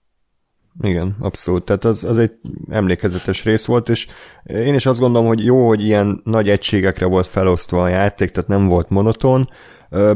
[0.81, 1.63] Igen, abszolút.
[1.65, 2.33] Tehát az, az egy
[2.69, 4.07] emlékezetes rész volt, és
[4.43, 8.49] én is azt gondolom, hogy jó, hogy ilyen nagy egységekre volt felosztva a játék, tehát
[8.49, 9.49] nem volt monoton,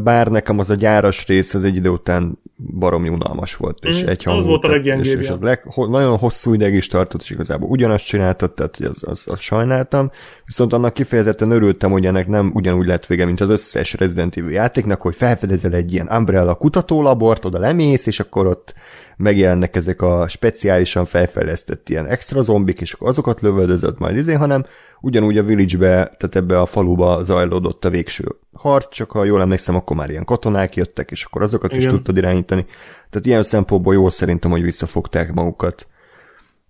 [0.04, 2.40] bár nekem az a gyáras rész az egy idő után
[2.80, 5.86] baromi unalmas volt, és Mm, egy az volt a leggyengébb, és, és az leg, ho,
[5.86, 10.12] nagyon hosszú ideig is tartott, és igazából ugyanazt csináltad, tehát az, az, az sajnáltam,
[10.46, 14.52] viszont annak kifejezetten örültem, hogy ennek nem ugyanúgy lett vége, mint az összes Resident Evil
[14.52, 18.74] játéknak, hogy felfedezel egy ilyen Umbrella kutatólabort, oda lemész, és akkor ott
[19.18, 24.66] megjelennek ezek a speciálisan felfejlesztett ilyen extra zombik, és akkor azokat lövöldözött majd izé, hanem
[25.02, 29.76] ugyanúgy a village-be, tehát ebbe a faluba zajlódott a végső harc, csak ha jól emlékszem,
[29.76, 31.84] akkor már ilyen katonák jöttek, és akkor azokat Igen.
[31.84, 32.66] is tudtad irányítani.
[33.10, 35.88] Tehát ilyen szempontból jó szerintem, hogy visszafogták magukat.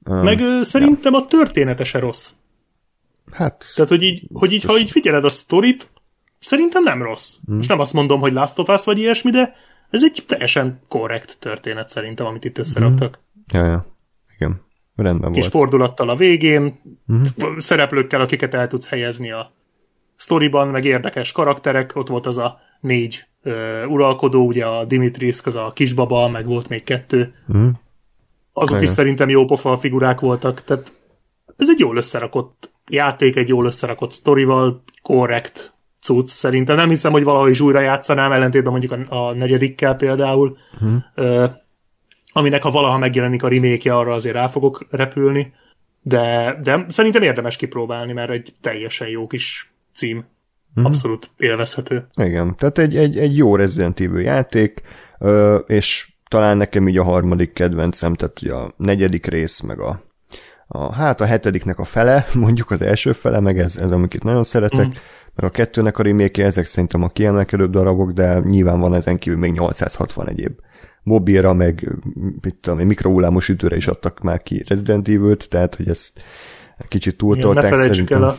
[0.04, 2.32] Meg ö, szerintem a története se rossz.
[3.32, 5.92] Hát, Tehát, hogy így, hogy így ha így figyeled a sztorit,
[6.40, 7.36] szerintem nem rossz.
[7.46, 7.56] Hmm.
[7.56, 9.54] Most nem azt mondom, hogy Last of Us vagy ilyesmi, de
[9.90, 13.20] ez egy teljesen korrekt történet szerintem, amit itt összeraktak.
[13.54, 13.86] ja, ja,
[14.36, 14.62] igen,
[14.96, 15.54] rendben Kis volt.
[15.54, 17.58] fordulattal a végén, uh-huh.
[17.58, 19.54] szereplőkkel, akiket el tudsz helyezni a
[20.16, 25.56] sztoriban, meg érdekes karakterek, ott volt az a négy ö, uralkodó, ugye a Dimitrisk, az
[25.56, 27.34] a kisbaba, meg volt még kettő.
[27.48, 27.68] Mhm.
[28.54, 28.94] azok is Igen.
[28.94, 30.94] szerintem jó pofa figurák voltak, tehát
[31.58, 36.76] ez egy jól összerakott játék, egy jól összerakott sztorival, korrekt cucc szerintem.
[36.76, 40.96] Nem hiszem, hogy valahogy is újra játszanám, ellentétben mondjuk a, a negyedikkel például, Mhm.
[41.16, 41.46] ö,
[42.32, 45.54] aminek ha valaha megjelenik a remake arra azért rá fogok repülni,
[46.02, 50.26] de, de szerintem érdemes kipróbálni, mert egy teljesen jó kis cím.
[50.74, 50.86] Mhm.
[50.86, 52.08] Abszolút élvezhető.
[52.22, 54.82] Igen, tehát egy, egy, egy jó Resident Evil játék,
[55.20, 60.04] ö, és talán nekem így a harmadik kedvencem, tehát ugye a negyedik rész, meg a,
[60.68, 64.44] a hát a hetediknek a fele, mondjuk az első fele, meg ez, ez amiket nagyon
[64.44, 64.92] szeretek, mm.
[65.36, 69.40] meg a kettőnek a remake ezek szerintem a kiemelkedőbb darabok, de nyilván van ezen kívül
[69.40, 70.60] még 860 egyéb.
[71.04, 71.96] Mobilra, meg
[72.42, 76.22] mit tudom, mikrohullámos ütőre is adtak már ki Resident Evil-t, tehát hogy ezt
[76.88, 78.24] kicsit túltolták szerintem.
[78.24, 78.38] el a,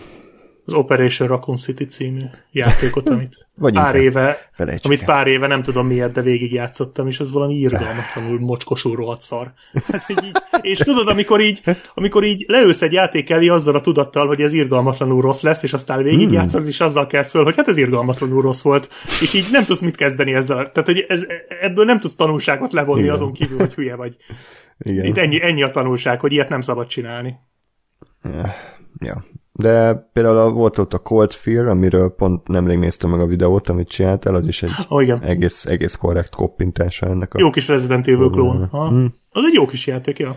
[0.67, 2.19] az Operation Raccoon City című
[2.51, 5.07] játékot, amit Vagy pár éve, felejtsük amit el.
[5.07, 9.53] pár éve nem tudom miért, de végig játszottam, és ez valami irgalmatlanul mocskosú rohadt szar.
[9.87, 11.63] Hát, így, és tudod, amikor így,
[11.95, 15.73] amikor így leülsz egy játék elé azzal a tudattal, hogy ez irgalmatlanul rossz lesz, és
[15.73, 16.63] aztán végig Hmm.
[16.63, 16.67] mm.
[16.67, 18.89] és azzal kezd föl, hogy hát ez irgalmatlanul rossz volt,
[19.23, 20.57] és így nem tudsz mit kezdeni ezzel.
[20.57, 21.27] Tehát, hogy ez,
[21.61, 23.15] ebből nem tudsz tanulságot levonni Igen.
[23.15, 24.17] azon kívül, hogy hülye vagy.
[24.79, 25.05] Igen.
[25.05, 27.37] Itt ennyi, ennyi a tanulság, hogy ilyet nem szabad csinálni.
[28.99, 29.25] Ja.
[29.59, 33.69] De például a- volt ott a Cold Fear, amiről pont nemrég néztem meg a videót,
[33.69, 35.23] amit csináltál, az is egy Ó, igen.
[35.23, 37.39] egész, egész korrekt koppintása ennek a...
[37.41, 38.69] Jó kis Resident Evil klón.
[38.71, 38.91] Ha?
[38.91, 39.05] Mm.
[39.31, 40.37] Az egy jó kis játék, ja.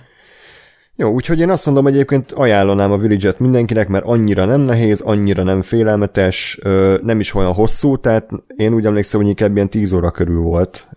[0.96, 5.02] Jó, úgyhogy én azt mondom, hogy egyébként ajánlanám a Village-et mindenkinek, mert annyira nem nehéz,
[5.02, 6.60] annyira nem félelmetes,
[7.04, 10.88] nem is olyan hosszú, tehát én úgy emlékszem, hogy inkább ilyen 10 óra körül volt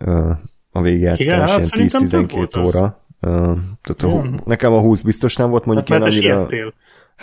[0.71, 2.67] a végjátszás, ilyen szerintem több 10-12 volt az.
[2.75, 2.97] óra.
[3.19, 6.21] Ö, tehát a, nekem a 20 biztos nem volt, mondjuk Hát én annyira...
[6.35, 6.73] siettél.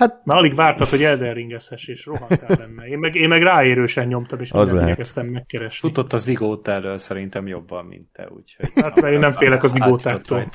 [0.00, 2.86] Hát Már alig vártad, hogy Elden Ringezhess, és rohantál benne.
[2.86, 5.88] Én meg, én meg ráérősen nyomtam, és Az igyekeztem megkeresni.
[5.88, 8.70] Futott az igót elől szerintem jobban, mint te, úgyhogy...
[8.74, 10.50] Hát, mert én nem félek az igótáktól.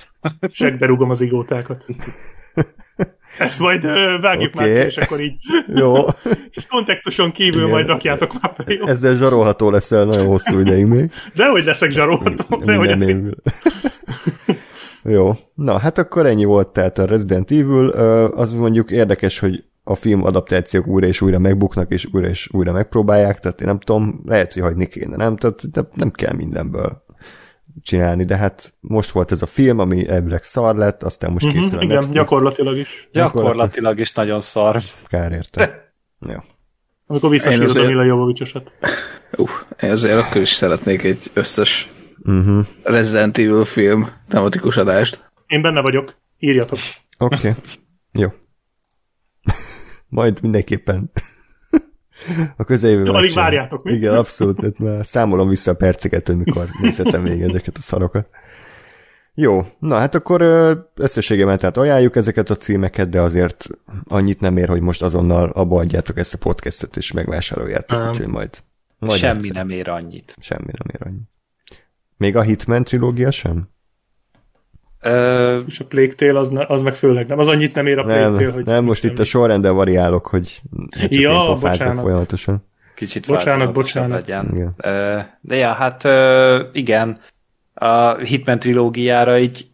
[0.52, 1.86] Segbe rúgom az igótákat.
[3.40, 4.74] Ezt majd ö, vágjuk Oké.
[4.74, 5.36] már és akkor így
[5.68, 5.96] jó,
[6.58, 7.70] és kontextuson kívül Igen.
[7.70, 8.88] majd rakjátok már fel, jó?
[8.88, 11.12] ezzel zsarolható leszel nagyon hosszú ideig még.
[11.34, 13.18] Dehogy leszek zsarolható, dehogy leszek.
[15.08, 17.88] Jó, na hát akkor ennyi volt tehát a Resident Evil,
[18.36, 22.72] az mondjuk érdekes, hogy a film adaptációk újra és újra megbuknak, és újra és újra
[22.72, 25.36] megpróbálják, tehát én nem tudom, lehet, hogy hagyni kéne, nem?
[25.38, 25.62] Tehát
[25.94, 27.04] nem kell mindenből
[27.82, 31.68] csinálni, de hát most volt ez a film, ami elvileg szar lett, aztán most készül
[31.70, 32.16] Mhm, a igen, Netflix.
[32.16, 33.10] gyakorlatilag is.
[33.12, 34.82] Gyakorlatilag is nagyon szar.
[35.08, 35.92] Kár érte.
[36.34, 36.38] Jó.
[37.08, 38.74] Amikor visszasírod a azért- Mila Jovovicsosat.
[39.38, 39.50] Uh,
[39.82, 41.92] én azért akkor is szeretnék egy összes
[42.24, 42.66] Uh-huh.
[42.84, 45.32] Resident Evil film tematikus adást.
[45.48, 46.16] Én benne vagyok.
[46.40, 46.80] Írjatok.
[47.18, 47.36] Oké.
[47.36, 47.54] Okay.
[48.22, 48.34] Jó.
[50.10, 51.12] Majd mindenképpen
[52.58, 53.16] a közeljövőben.
[53.16, 53.94] Alig várjátok, mi?
[53.94, 58.28] Igen, abszolút, tehát már számolom vissza a perceket, hogy mikor nézhetem még ezeket a szarokat.
[59.34, 60.42] Jó, na hát akkor
[60.96, 63.68] összességében tehát ajánljuk ezeket a címeket, de azért
[64.08, 68.10] annyit nem ér, hogy most azonnal abba adjátok ezt a podcastet, és megvásároljátok, Nem.
[68.10, 68.50] úgyhogy majd,
[69.00, 69.56] majd Semmi egyszer.
[69.56, 70.36] nem ér annyit.
[70.40, 71.30] Semmi nem ér annyit.
[72.26, 73.70] Még a Hitman trilógia sem?
[75.02, 77.40] Ö, És a Plague Tale az, ne- az meg főleg nem.
[77.40, 78.66] Az annyit nem ér a Plague Nem, Tale, hogy...
[78.66, 80.62] nem most itt a sorrendel variálok, hogy
[81.00, 82.02] csak Ja, én bocsánat.
[82.04, 82.66] folyamatosan.
[82.96, 84.20] kicsit Bocsánat, bocsánat.
[84.20, 84.50] legyen.
[84.54, 84.74] Igen.
[84.78, 87.20] Ö, De ja, hát ö, igen,
[87.74, 89.68] a Hitman trilógiára így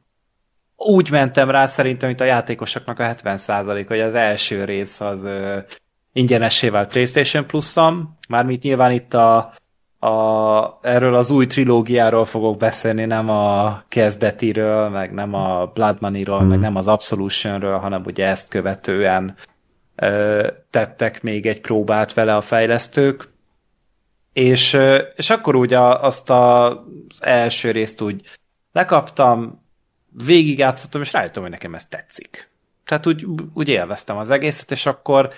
[0.76, 5.58] úgy mentem rá szerintem, mint a játékosoknak a 70 hogy az első rész az ö,
[6.14, 9.54] ingyenessé vált PlayStation Plus-on, mármint nyilván itt a,
[10.02, 16.40] a, erről az új trilógiáról fogok beszélni, nem a kezdetiről, meg nem a Blood Money-ról,
[16.40, 16.48] hmm.
[16.48, 19.36] meg nem az Absolutionről, hanem ugye ezt követően
[19.96, 23.30] ö, tettek még egy próbát vele a fejlesztők,
[24.34, 28.22] és, ö, és akkor úgy a, azt a, az első részt úgy
[28.72, 29.66] lekaptam,
[30.26, 32.50] végigjátszottam, és rájöttem, hogy nekem ez tetszik.
[32.86, 35.30] Tehát úgy, úgy élveztem az egészet, és akkor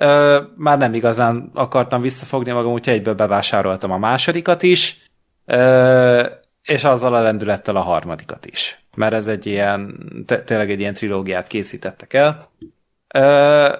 [0.00, 4.98] ö, már nem igazán akartam visszafogni magam, úgyhogy egyből bevásároltam a másodikat is,
[5.46, 6.26] ö,
[6.62, 8.84] és azzal a lendülettel a harmadikat is.
[8.96, 9.94] Mert ez egy ilyen,
[10.44, 12.48] tényleg egy ilyen trilógiát készítettek el.
[13.14, 13.72] Ö,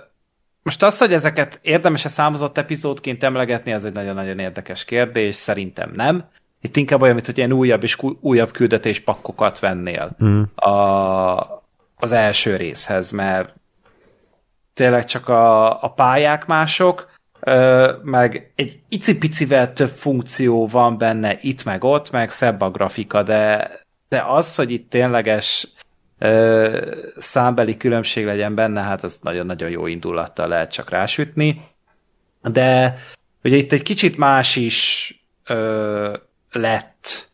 [0.63, 6.25] most az, hogy ezeket érdemes-e számozott epizódként emlegetni, az egy nagyon-nagyon érdekes kérdés, szerintem nem.
[6.61, 10.43] Itt inkább olyan, mint hogy ilyen újabb és újabb küldetéspakkokat vennél Mm.
[10.55, 10.71] a,
[11.97, 13.55] az első részhez, mert
[14.81, 17.11] tényleg csak a, a pályák mások,
[18.03, 23.71] meg egy icipicivel több funkció van benne itt meg ott, meg szebb a grafika, de,
[24.09, 25.69] de az, hogy itt tényleges
[26.19, 31.63] ö, számbeli különbség legyen benne, hát az nagyon-nagyon jó indulattal lehet csak rásütni.
[32.43, 32.97] De
[33.45, 35.15] ugye itt egy kicsit más is
[35.47, 36.17] ö,
[36.51, 37.31] lett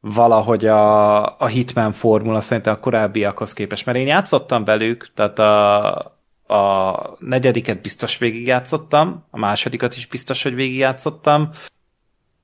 [0.00, 6.15] valahogy a, a Hitman formula szerintem a korábbiakhoz képest, mert én játszottam velük, tehát a,
[6.46, 11.50] a negyediket biztos végigjátszottam, a másodikat is biztos, hogy végigjátszottam,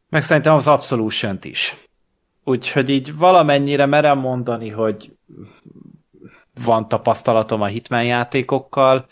[0.08, 1.76] meg szerintem az absolution is.
[2.44, 5.12] Úgyhogy így valamennyire merem mondani, hogy
[6.64, 9.06] van tapasztalatom a Hitman játékokkal.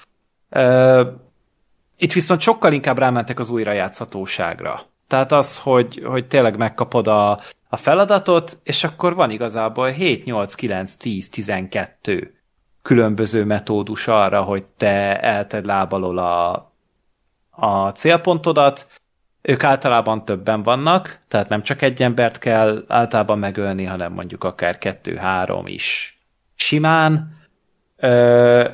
[1.96, 4.86] Itt viszont sokkal inkább rámentek az újrajátszhatóságra.
[5.06, 7.30] Tehát az, hogy, hogy tényleg megkapod a,
[7.68, 12.39] a feladatot, és akkor van igazából 7, 8, 9, 10, 12
[12.82, 16.72] különböző metódus arra, hogy te elted lábalól a,
[17.50, 18.88] a célpontodat.
[19.42, 24.78] Ők általában többen vannak, tehát nem csak egy embert kell általában megölni, hanem mondjuk akár
[24.78, 26.18] kettő-három is
[26.54, 27.38] simán.
[27.96, 28.68] Ö,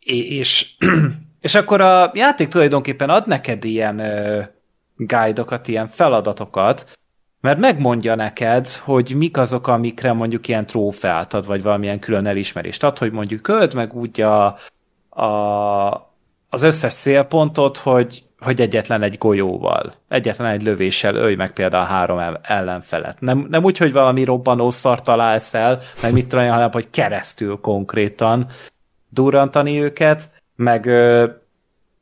[0.00, 0.74] és,
[1.40, 3.96] és akkor a játék tulajdonképpen ad neked ilyen
[4.96, 6.98] guide-okat, ilyen feladatokat,
[7.46, 12.84] mert megmondja neked, hogy mik azok, amikre mondjuk ilyen trófeát ad, vagy valamilyen külön elismerést
[12.84, 14.46] ad, hogy mondjuk köld meg úgy a,
[15.22, 15.30] a,
[16.48, 22.38] az összes célpontot, hogy, hogy egyetlen egy golyóval, egyetlen egy lövéssel ölj meg például három
[22.42, 23.20] ellenfelet.
[23.20, 27.58] Nem, nem úgy, hogy valami robbanó szart találsz el, meg mit tudom, hanem hogy keresztül
[27.60, 28.46] konkrétan
[29.08, 30.86] durrantani őket, meg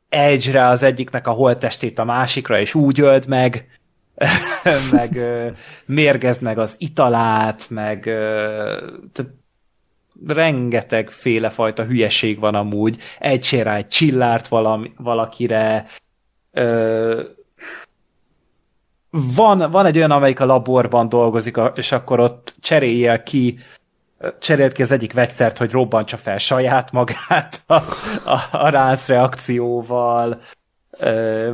[0.09, 3.67] edge az egyiknek a holttestét a másikra, és úgy öld meg,
[4.91, 5.47] meg ö,
[5.85, 8.01] mérgezd meg az italát, meg
[9.11, 9.31] tehát
[10.27, 11.09] rengeteg
[11.49, 15.85] fajta hülyeség van amúgy, egy rá egy csillárt valami, valakire,
[16.51, 17.23] ö,
[19.09, 23.59] van, van egy olyan, amelyik a laborban dolgozik, és akkor ott cseréljél ki
[24.39, 27.73] cserélt ki az egyik vegyszert, hogy robbantsa fel saját magát a,
[28.25, 30.41] a, a ránc reakcióval,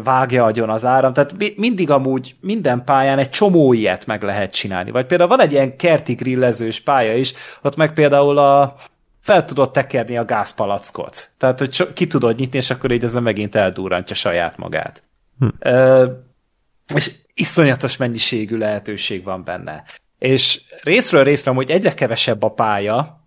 [0.03, 4.91] vágja agyon az áram, tehát mindig amúgy minden pályán egy csomó ilyet meg lehet csinálni.
[4.91, 8.75] Vagy például van egy ilyen kerti grillezős pálya is, ott meg például a,
[9.21, 11.29] fel tudod tekerni a gázpalackot.
[11.37, 15.03] Tehát, hogy ki tudod nyitni, és akkor így ezzel megint eldurrantja saját magát.
[15.39, 15.47] Hm.
[15.59, 16.05] Ö,
[16.95, 19.83] és iszonyatos mennyiségű lehetőség van benne.
[20.19, 23.19] És részről részre hogy egyre kevesebb a pálya,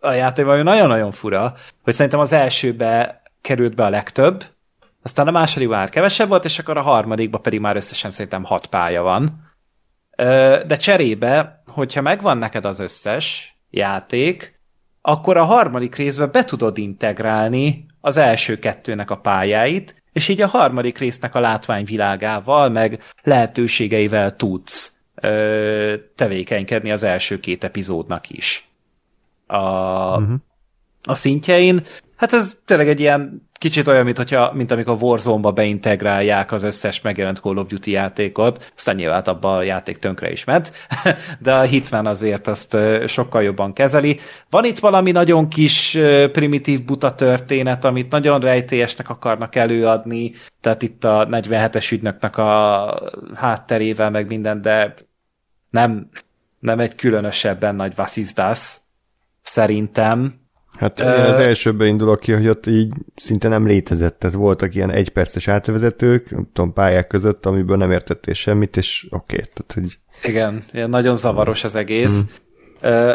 [0.00, 4.44] a játék nagyon-nagyon fura, hogy szerintem az elsőbe került be a legtöbb,
[5.02, 8.66] aztán a második már kevesebb volt, és akkor a harmadikban pedig már összesen szerintem hat
[8.66, 9.50] pálya van.
[10.66, 14.60] De cserébe, hogyha megvan neked az összes játék,
[15.00, 20.46] akkor a harmadik részbe be tudod integrálni az első kettőnek a pályáit, és így a
[20.46, 28.68] harmadik résznek a látványvilágával, meg lehetőségeivel tudsz ö, tevékenykedni az első két epizódnak is.
[29.46, 29.58] A,
[30.18, 30.34] uh-huh.
[31.02, 31.82] a szintjein,
[32.22, 37.00] hát ez tényleg egy ilyen kicsit olyan, mint, hogyha, mint amikor Warzone-ba beintegrálják az összes
[37.00, 40.72] megjelent Call of Duty játékot, aztán nyilván abban a játék tönkre is ment,
[41.38, 44.20] de a Hitman azért azt sokkal jobban kezeli.
[44.50, 45.98] Van itt valami nagyon kis
[46.32, 54.10] primitív buta történet, amit nagyon rejtélyesnek akarnak előadni, tehát itt a 47-es ügynöknek a hátterével,
[54.10, 54.94] meg minden, de
[55.70, 56.08] nem,
[56.58, 58.80] nem egy különösebben nagy vasszizdász,
[59.42, 60.41] szerintem.
[60.78, 64.90] Hát én az elsőben indulok ki, hogy ott így szinte nem létezett, tehát voltak ilyen
[64.90, 69.98] egyperces átvezetők, nem tudom, pályák között, amiből nem értettél semmit, és oké, okay, tehát hogy...
[70.30, 72.22] Igen, ilyen nagyon zavaros az egész.
[72.22, 72.40] Mm.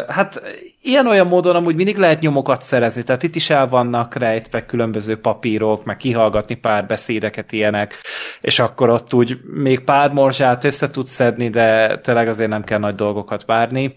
[0.08, 0.42] Hát
[0.82, 5.84] ilyen-olyan módon amúgy mindig lehet nyomokat szerezni, tehát itt is el vannak rejtve különböző papírok,
[5.84, 7.94] meg kihallgatni pár beszédeket ilyenek,
[8.40, 12.78] és akkor ott úgy még pár morzsát össze tudsz szedni, de tényleg azért nem kell
[12.78, 13.96] nagy dolgokat várni.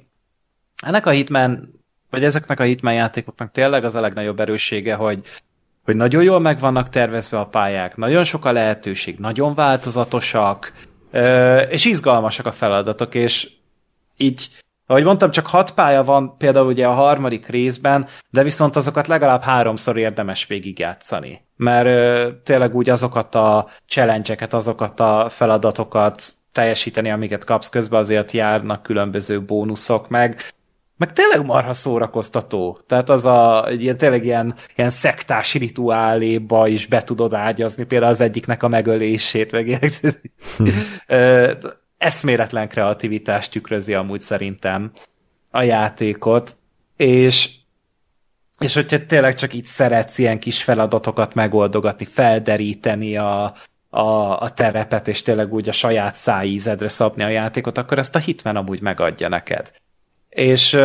[0.86, 1.81] Ennek a Hitman,
[2.12, 5.20] vagy ezeknek a Hitman játékoknak tényleg az a legnagyobb erőssége, hogy
[5.84, 10.74] hogy nagyon jól meg vannak tervezve a pályák, nagyon sok a lehetőség, nagyon változatosak,
[11.70, 13.50] és izgalmasak a feladatok, és
[14.18, 14.50] így
[14.86, 19.42] ahogy mondtam, csak hat pálya van például ugye a harmadik részben, de viszont azokat legalább
[19.42, 21.46] háromszor érdemes végigjátszani.
[21.56, 28.84] Mert tényleg úgy azokat a challenge azokat a feladatokat teljesíteni, amiket kapsz közben, azért járnak
[28.84, 30.42] különböző bónuszok, meg
[31.02, 32.80] meg tényleg marha szórakoztató.
[32.88, 38.22] Tehát az a ilyen, tényleg ilyen, ilyen szektás rituáléba is be tudod ágyazni, például az
[38.22, 39.82] egyiknek a megölését, meg ilyen.
[40.58, 40.68] Hm
[42.02, 44.92] eszméletlen kreativitást tükrözi amúgy szerintem
[45.52, 46.58] a játékot,
[46.96, 47.50] és
[48.60, 53.56] és hogyha tényleg csak így szeretsz ilyen kis feladatokat megoldogatni, felderíteni a,
[53.90, 58.20] a, a terepet, és tényleg úgy a saját szájízedre szabni a játékot, akkor ezt a
[58.20, 59.72] Hitman amúgy megadja neked.
[60.32, 60.78] És,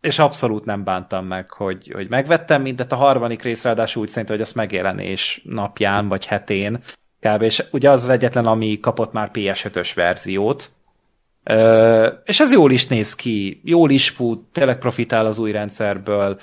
[0.00, 4.28] és abszolút nem bántam meg, hogy, hogy megvettem mindet a harmadik rész, ráadásul úgy szerint,
[4.28, 6.82] hogy az megjelenés napján vagy hetén
[7.20, 7.42] kb.
[7.42, 10.70] És ugye az az egyetlen, ami kapott már PS5-ös verziót,
[11.46, 16.38] Ö, és ez jól is néz ki, jól is fut, tényleg profitál az új rendszerből.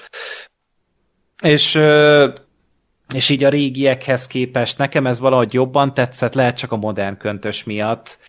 [1.44, 2.30] És ö,
[3.14, 7.64] és így a régiekhez képest nekem ez valahogy jobban tetszett, lehet csak a modern köntös
[7.64, 8.20] miatt,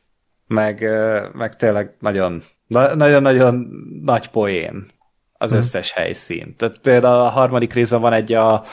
[0.47, 0.81] meg,
[1.33, 2.43] meg tényleg nagyon, na-
[2.73, 3.69] nagyon-nagyon
[4.03, 4.87] nagy poén
[5.33, 5.61] az Mhm.
[5.61, 6.55] összes helyszín.
[6.57, 8.65] Tehát például a harmadik részben van egy a,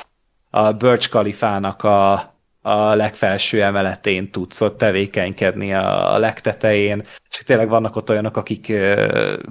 [0.50, 2.12] a Birch Kalifának a,
[2.62, 8.74] a legfelső emeletén tudsz ott tevékenykedni a, a legtetején, és tényleg vannak ott olyanok, akik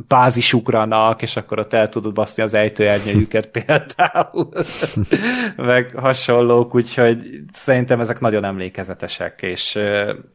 [0.09, 4.49] bázisugranak, és akkor ott el tudod baszni az ejtőernyőjüket például,
[5.57, 9.79] meg hasonlók, úgyhogy szerintem ezek nagyon emlékezetesek, és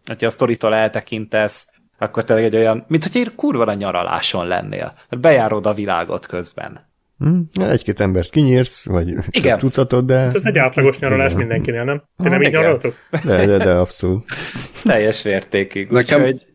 [0.05, 1.68] hogyha a sztoritól eltekintesz,
[2.04, 4.93] akkor tényleg egy olyan, mint hogy egy kurva a nyaraláson lennél.
[5.10, 6.91] Bejárod a világot közben.
[7.20, 7.39] Hm?
[7.62, 9.60] Egy-két embert kinyírsz, vagy Igen.
[9.60, 10.16] tucatot, de...
[10.16, 11.38] Ez egy átlagos nyaralás Igen.
[11.38, 12.04] mindenkinél, nem?
[12.24, 12.62] Ti nem így igen.
[12.62, 12.95] nyaraltok?
[13.24, 14.26] De, de, de abszolút.
[14.84, 15.89] Teljes vértékig.
[15.89, 16.45] Nekem- Úgyhogy...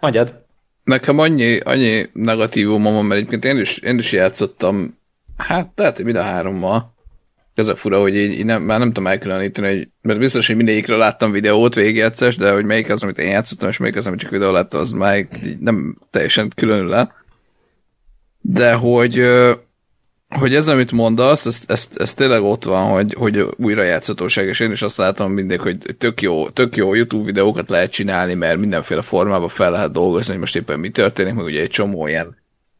[0.00, 0.46] Mondjad.
[0.84, 4.98] Nekem annyi, annyi negatívumom van, mert egyébként én is, én is játszottam,
[5.36, 6.94] hát lehet, hogy mind a hárommal.
[7.58, 10.56] Ez a fura, hogy így, így nem, már nem tudom elkülöníteni, hogy, mert biztos, hogy
[10.56, 14.20] mindegyikről láttam videót végigjátszás, de hogy melyik az, amit én játszottam, és melyik az, amit
[14.20, 15.28] csak videó láttam, az már így
[15.60, 17.14] nem teljesen különül le.
[18.40, 19.22] De hogy,
[20.28, 24.70] hogy ez, amit mondasz, ez, ez, ez tényleg ott van, hogy, hogy újrajátszhatóság, és én
[24.70, 29.02] is azt látom mindig, hogy tök jó, tök jó YouTube videókat lehet csinálni, mert mindenféle
[29.02, 32.36] formában fel lehet dolgozni, hogy most éppen mi történik, meg ugye egy csomó ilyen,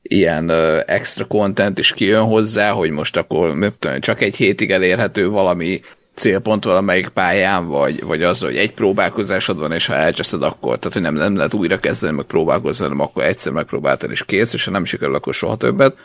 [0.08, 0.50] ilyen
[0.86, 5.80] extra content is kijön hozzá, hogy most akkor nem tudom, csak egy hétig elérhető valami
[6.14, 10.92] célpont valamelyik pályán, vagy, vagy az, hogy egy próbálkozásod van, és ha elcseszed, akkor, tehát
[10.92, 14.64] hogy nem, nem lehet újra kezdeni, meg próbálkozni, hanem akkor egyszer megpróbáltad, és kész, és
[14.64, 15.96] ha nem sikerül, akkor soha többet.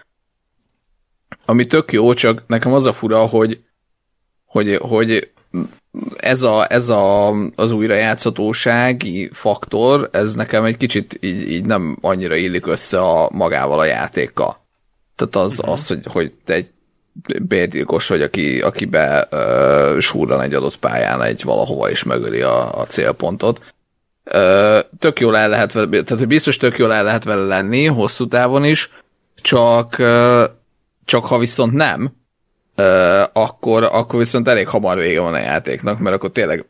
[1.45, 3.59] Ami tök jó, csak nekem az a fura, hogy,
[4.45, 5.31] hogy, hogy
[6.17, 12.35] ez, a, ez a, az újrajátszhatósági faktor, ez nekem egy kicsit így, így nem annyira
[12.35, 14.61] illik össze a magával a játékkal.
[15.15, 15.73] Tehát az, uh-huh.
[15.73, 16.71] az hogy, hogy te egy
[17.41, 22.79] bérgyilkos vagy, aki, aki be uh, súrran egy adott pályán egy valahova és megöli a,
[22.79, 23.61] a célpontot.
[24.33, 27.85] Uh, tök jól el lehet vele, tehát hogy biztos tök jól el lehet vele lenni,
[27.85, 28.89] hosszú távon is,
[29.41, 30.43] csak uh,
[31.05, 32.15] csak ha viszont nem,
[32.75, 36.65] ö, akkor, akkor viszont elég hamar vége van a játéknak, mert akkor tényleg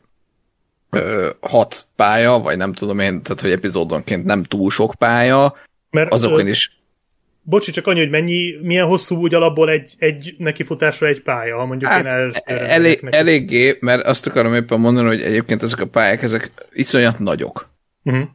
[0.90, 5.54] ö, hat pálya, vagy nem tudom én, tehát hogy epizódonként nem túl sok pálya,
[5.90, 6.82] Mert, azokon ö, is
[7.46, 11.66] Bocsi, csak annyi, hogy mennyi, milyen hosszú úgy alapból egy, egy nekifutásra egy pálya, ha
[11.66, 13.16] mondjuk hát, én elsőre elég, megyek neki.
[13.16, 17.73] eléggé, mert azt akarom éppen mondani, hogy egyébként ezek a pályák, ezek iszonyat nagyok.
[18.04, 18.28] Uh-huh.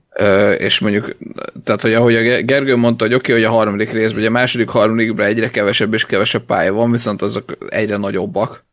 [0.57, 1.15] És mondjuk,
[1.63, 4.32] tehát hogy ahogy a Gergő mondta, hogy oké, okay, hogy a harmadik részben, ugye a
[4.32, 8.65] második, harmadikban egyre kevesebb és kevesebb pálya van, viszont azok egyre nagyobbak,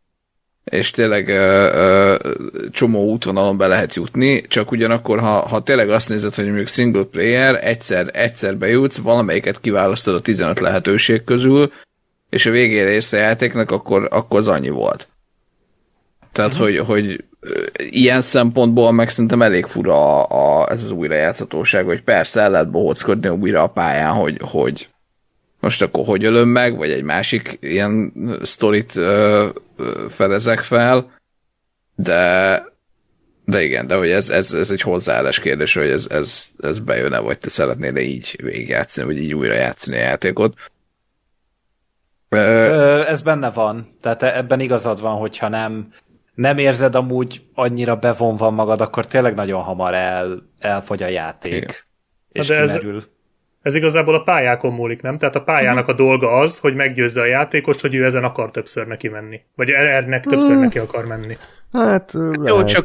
[0.65, 2.15] és tényleg ö, ö,
[2.71, 7.05] csomó útvonalon be lehet jutni, csak ugyanakkor, ha, ha tényleg azt nézed, hogy mondjuk single
[7.05, 11.73] player, egyszer, egyszer bejutsz, valamelyiket kiválasztod a 15 lehetőség közül,
[12.31, 15.09] és a végére érsz a játéknak, akkor, akkor az annyi volt.
[16.33, 16.67] Tehát, uh-huh.
[16.67, 17.25] hogy, hogy
[17.77, 22.71] ilyen szempontból meg szerintem elég fura a, a, ez az újrajátszhatóság, hogy persze el lehet
[22.71, 24.89] bohóckodni újra a pályán, hogy, hogy
[25.61, 31.11] most akkor hogy ölöm meg, vagy egy másik ilyen sztorit ö, ö, fedezek fel,
[31.95, 32.65] de
[33.45, 37.19] de igen, de hogy ez, ez, ez egy hozzáállás kérdés, hogy ez, ez, ez bejön-e,
[37.19, 40.55] vagy te szeretnél így végigjátszani, vagy így újra játszani a játékot.
[42.29, 43.97] Ö, ez benne van.
[44.01, 45.93] Tehát ebben igazad van, hogyha nem,
[46.37, 51.53] nem érzed amúgy annyira bevonva magad, akkor tényleg nagyon hamar el, elfogy a játék.
[51.55, 51.75] Igen.
[52.33, 53.05] És De ez- kimerül.
[53.63, 55.19] Ez igazából a pályákon múlik, nem?
[55.19, 58.87] Tehát a pályának a dolga az, hogy meggyőzze a játékost, hogy ő ezen akar többször
[58.87, 59.41] neki menni.
[59.55, 61.37] Vagy ennek többször neki akar menni.
[61.73, 62.49] Hát, lehet.
[62.49, 62.85] Jó, csak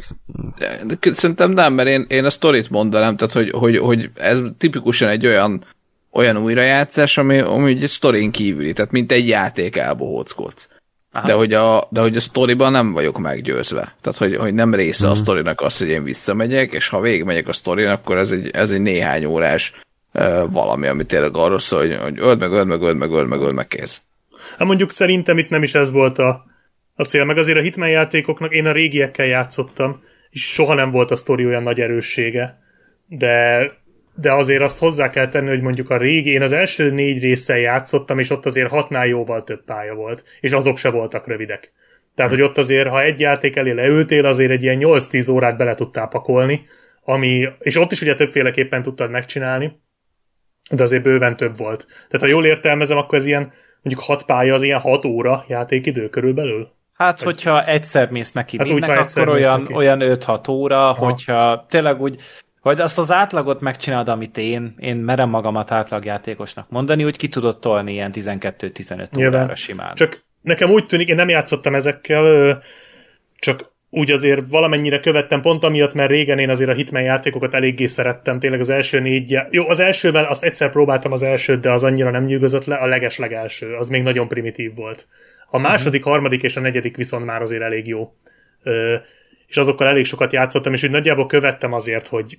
[0.86, 5.08] de szerintem nem, mert én, én a sztorit mondanám, tehát hogy, hogy, hogy ez tipikusan
[5.08, 5.64] egy olyan,
[6.12, 10.68] olyan újrajátszás, ami, ami egy sztorin kívüli, tehát mint egy játék elbohóckodsz.
[11.12, 11.26] Aha.
[11.26, 13.94] De hogy, a, de hogy a sztoriban nem vagyok meggyőzve.
[14.00, 17.52] Tehát, hogy, hogy nem része a sztorinak az, hogy én visszamegyek, és ha végigmegyek a
[17.52, 19.72] sztorin, akkor ez egy, ez egy néhány órás
[20.14, 23.28] uh, valami, ami tényleg arról szól, hogy, hogy öld meg, öld meg, öld meg, öld
[23.28, 24.02] meg, öld meg, kész.
[24.58, 26.44] Hát mondjuk szerintem itt nem is ez volt a,
[26.94, 31.10] a cél, meg azért a Hitman játékoknak én a régiekkel játszottam, és soha nem volt
[31.10, 32.60] a sztori olyan nagy erőssége.
[33.06, 33.60] De,
[34.14, 37.58] de azért azt hozzá kell tenni, hogy mondjuk a régi, én az első négy résszel
[37.58, 41.72] játszottam, és ott azért hatnál jóval több pálya volt, és azok se voltak rövidek.
[42.14, 45.74] Tehát, hogy ott azért, ha egy játék elé leültél, azért egy ilyen 8-10 órát bele
[45.74, 46.66] tudtál pakolni,
[47.04, 49.80] ami, és ott is ugye többféleképpen tudtad megcsinálni,
[50.70, 51.86] de azért bőven több volt.
[51.86, 53.52] Tehát ha jól értelmezem, akkor ez ilyen,
[53.82, 56.72] mondjuk 6 pálya az ilyen 6 óra játékidő körülbelül?
[56.92, 59.74] Hát, hogyha egyszer mész neki Hát úgy, mindnek, egyszer akkor olyan, neki.
[59.74, 61.04] olyan 5-6 óra, Aha.
[61.04, 62.20] hogyha tényleg úgy
[62.62, 67.58] hogy azt az átlagot megcsinálod, amit én, én merem magamat átlagjátékosnak mondani, hogy ki tudod
[67.58, 69.40] tolni ilyen 12-15 Nyilván.
[69.40, 69.94] órára simán.
[69.94, 72.62] Csak nekem úgy tűnik, én nem játszottam ezekkel,
[73.38, 77.86] csak úgy azért valamennyire követtem pont amiatt, mert régen én azért a Hitman játékokat eléggé
[77.86, 81.82] szerettem, tényleg az első négy, jó, az elsővel azt egyszer próbáltam az elsőt, de az
[81.82, 85.06] annyira nem nyűgözött le, a leges-legelső, az még nagyon primitív volt.
[85.50, 86.12] A második, uh-huh.
[86.12, 88.12] harmadik és a negyedik viszont már azért elég jó.
[88.62, 88.96] Ö,
[89.52, 92.38] és azokkal elég sokat játszottam, és úgy nagyjából követtem azért, hogy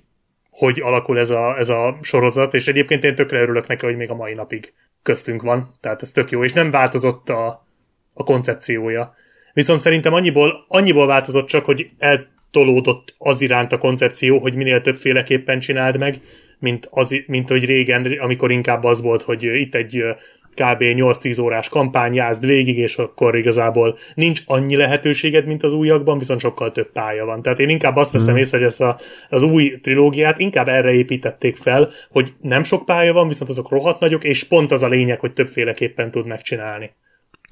[0.50, 4.10] hogy alakul ez a, ez a sorozat, és egyébként én tökre örülök neki, hogy még
[4.10, 7.66] a mai napig köztünk van, tehát ez tök jó, és nem változott a,
[8.12, 9.14] a koncepciója.
[9.52, 15.60] Viszont szerintem annyiból, annyiból változott csak, hogy eltolódott az iránt a koncepció, hogy minél többféleképpen
[15.60, 16.20] csináld meg,
[16.58, 20.02] mint, az, mint hogy régen, amikor inkább az volt, hogy itt egy
[20.54, 20.80] kb.
[20.80, 26.40] 8-10 órás kampány, jázd végig, és akkor igazából nincs annyi lehetőséged, mint az újakban, viszont
[26.40, 27.42] sokkal több pálya van.
[27.42, 28.98] Tehát én inkább azt veszem észre, hogy ezt a,
[29.28, 34.00] az új trilógiát inkább erre építették fel, hogy nem sok pálya van, viszont azok rohadt
[34.00, 36.90] nagyok, és pont az a lényeg, hogy többféleképpen tud megcsinálni.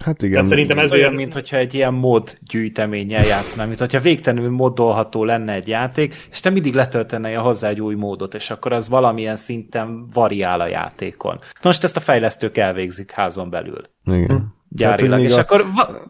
[0.04, 0.32] Hát igen.
[0.32, 4.50] Tehát szerintem ez olyan, olyan, mint hogyha egy ilyen mod gyűjteménnyel játszanál, mint hogyha végtelenül
[4.50, 8.88] moddolható lenne egy játék, és te mindig letöltenél hozzá egy új módot, és akkor az
[8.88, 11.34] valamilyen szinten variál a játékon.
[11.38, 14.54] Na most ezt a fejlesztők elvégzik házon belül, Igen.
[14.68, 15.64] gyárilag, még és a- akkor...
[15.74, 16.06] Va-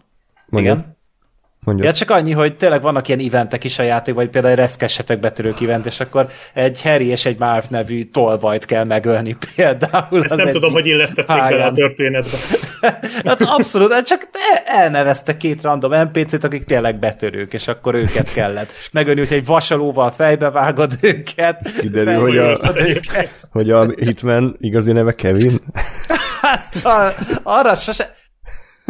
[0.61, 0.97] igen?
[1.65, 1.85] Mondja.
[1.85, 5.21] Ja, csak annyi, hogy tényleg vannak ilyen eventek is a játék, vagy például egy reszkessetek
[5.21, 10.23] betörők event, és akkor egy Harry és egy Marv nevű tolvajt kell megölni például.
[10.25, 12.37] ezt nem egy tudom, hogy illesztették bele a történetbe.
[13.25, 14.29] Hát abszolút, hát csak
[14.65, 20.11] elnevezte két random NPC-t, akik tényleg betörők, és akkor őket kellett megölni, hogy egy vasalóval
[20.11, 21.73] fejbe vágod őket.
[21.81, 23.31] Kiderül, hogy a- őket.
[23.51, 25.53] Hogy a Hitman igazi neve Kevin?
[26.83, 28.15] A- Arra sose...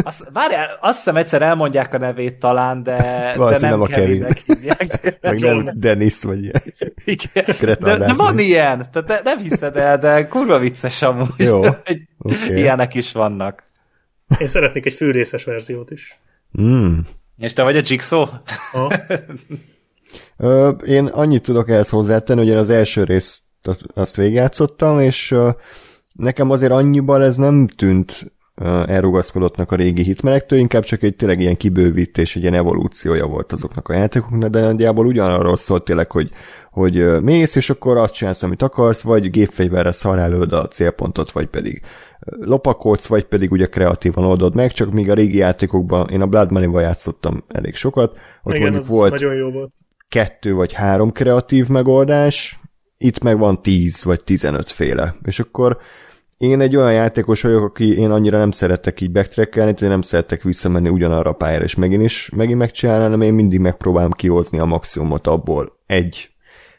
[0.02, 2.96] Azt, várjál, azt hiszem egyszer elmondják a nevét talán, de,
[3.36, 4.26] de nem nem a Kevin.
[4.46, 5.00] Hívják.
[5.20, 6.62] Meg nem Dennis, vagy ilyen.
[7.04, 7.44] Igen.
[7.80, 11.28] De, de van ilyen, tehát ne- nem hiszed el, de kurva vicces amúgy.
[11.36, 11.64] Jó,
[12.18, 12.58] oké.
[12.58, 13.62] Ilyenek is vannak.
[14.38, 16.18] Én szeretnék egy fűrészes verziót is.
[16.60, 16.98] Mm.
[17.38, 18.26] És te vagy a Jigsaw?
[18.72, 18.92] Ha?
[20.36, 25.30] Ö, én annyit tudok ehhez hozzátenni, hogy én az első részt azt- azt végigjátszottam, és
[25.30, 25.50] ö,
[26.16, 28.32] nekem azért annyiban ez nem tűnt
[28.62, 33.52] ö, elrugaszkodottnak a régi hitmenektől, inkább csak egy tényleg ilyen kibővítés, egy ilyen evolúciója volt
[33.52, 36.30] azoknak a játékoknak, de nagyjából ugyanarról szólt tényleg, hogy,
[36.70, 41.82] hogy mész, és akkor azt csinálsz, amit akarsz, vagy gépfegyverre szarálőd a célpontot, vagy pedig
[42.20, 46.26] ö, lopakodsz, vagy pedig ugye kreatívan oldod meg, csak míg a régi játékokban, én a
[46.26, 49.72] Blood Money-val játszottam elég sokat, ott Igen, mondjuk volt nagyon jó volt.
[50.08, 52.60] kettő vagy három kreatív megoldás,
[53.02, 55.14] itt meg van 10 vagy 15 féle.
[55.22, 55.78] És akkor
[56.42, 60.42] én egy olyan játékos vagyok, aki én annyira nem szeretek így backtrackelni, tehát nem szeretek
[60.42, 64.64] visszamenni ugyanarra a pályára, és megint is megint megcsinálni, hanem én mindig megpróbálom kihozni a
[64.64, 66.30] maximumot abból egy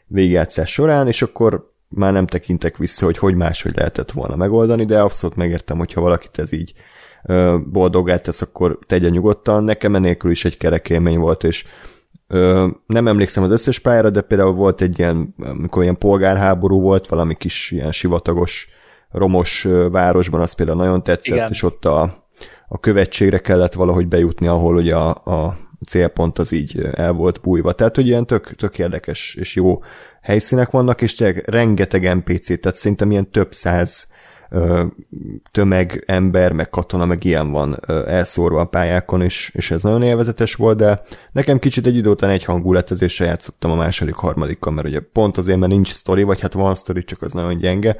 [0.06, 5.00] végigjátszás során, és akkor már nem tekintek vissza, hogy hogy máshogy lehetett volna megoldani, de
[5.00, 6.72] abszolút megértem, hogyha valakit ez így
[7.24, 9.64] ö, boldoggá tesz, akkor tegye nyugodtan.
[9.64, 11.64] Nekem enélkül is egy kerek élmény volt, és
[12.28, 17.06] Ö, nem emlékszem az összes pályára, de például volt egy ilyen, amikor ilyen polgárháború volt,
[17.06, 18.68] valami kis ilyen sivatagos,
[19.14, 21.50] romos városban, az például nagyon tetszett, Igen.
[21.50, 22.24] és ott a,
[22.68, 25.56] a követségre kellett valahogy bejutni, ahol ugye a, a
[25.86, 27.72] célpont az így el volt bújva.
[27.72, 29.82] Tehát, hogy ilyen tök, tök érdekes és jó
[30.22, 34.12] helyszínek vannak, és tényleg rengeteg NPC, tehát szerintem ilyen több száz
[34.50, 34.84] ö,
[35.50, 40.02] tömeg, ember, meg katona, meg ilyen van ö, elszórva a pályákon, és, és ez nagyon
[40.02, 41.02] élvezetes volt, de
[41.32, 44.86] nekem kicsit egy idő után egy hangú lett, ezért se játszottam a második, harmadikkal, mert
[44.86, 47.96] ugye pont azért, mert nincs sztori, vagy hát van sztori, csak az nagyon gyenge,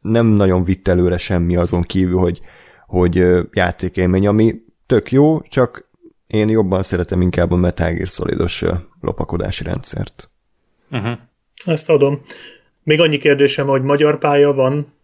[0.00, 2.40] nem nagyon vitt előre semmi azon kívül, hogy,
[2.86, 4.54] hogy játékélmény, ami
[4.86, 5.88] tök jó, csak
[6.26, 8.64] én jobban szeretem inkább a Metal Gear Solidos
[9.00, 10.30] lopakodási rendszert.
[10.90, 11.18] Uh-huh.
[11.64, 12.20] Ezt adom.
[12.82, 14.96] Még annyi kérdésem, hogy magyar pálya van,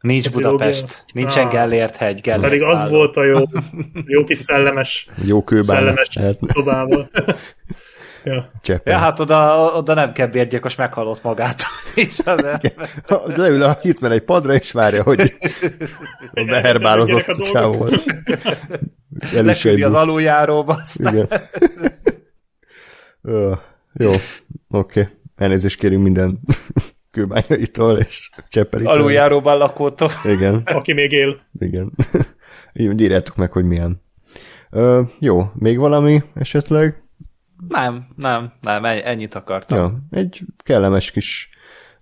[0.00, 1.04] Nincs A Budapest, trilógia?
[1.14, 1.52] nincsen Ah.
[1.52, 2.90] Gellért hegy, Gellért pedig az szálló.
[2.96, 3.36] volt a jó,
[4.14, 5.78] jó kis szellemes, Jó kőbánya.
[5.80, 6.52] szellemes lehetne.
[6.52, 7.10] szobával.
[8.24, 8.50] ja.
[8.62, 8.92] Cseppen.
[8.92, 11.62] Ja, hát oda, oda nem kell bérgyilkos meghalott magát.
[11.94, 12.44] És az
[13.36, 15.38] Leül a hitmen egy padra, és várja, hogy
[16.34, 17.88] a beherbálozott Legyenek a csávó dolgok.
[17.88, 18.04] volt.
[19.34, 21.28] El is leküldi az aluljáróba, aztán Igen.
[23.22, 23.52] Ö,
[23.92, 24.10] Jó,
[24.68, 25.08] oké.
[25.36, 26.40] Elnézést kérünk minden
[27.12, 28.92] kőbányaitól és cseppelitől.
[28.92, 30.10] aluljáróban lakótól.
[30.24, 31.40] Igen, Aki még él.
[31.58, 31.92] igen.
[32.72, 34.02] Így írjátok meg, hogy milyen.
[34.70, 36.99] Ö, jó, még valami esetleg?
[37.68, 39.78] Nem, nem, nem, ennyi- ennyit akartam.
[39.78, 41.50] Ja, egy kellemes kis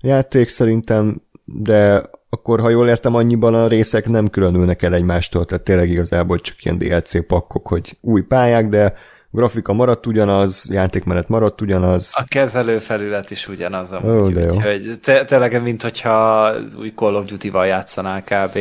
[0.01, 5.65] játék szerintem, de akkor, ha jól értem, annyiban a részek nem különülnek el egymástól, tehát
[5.65, 8.93] tényleg igazából csak ilyen DLC pakkok, hogy új pályák, de
[9.31, 12.13] grafika maradt ugyanaz, játékmenet maradt ugyanaz.
[12.17, 17.67] A kezelőfelület is ugyanaz amúgy, Ó, úgyhogy te, tényleg, mint hogyha új Call of Duty-val
[17.67, 18.59] játszanál kb.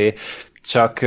[0.64, 1.00] Csak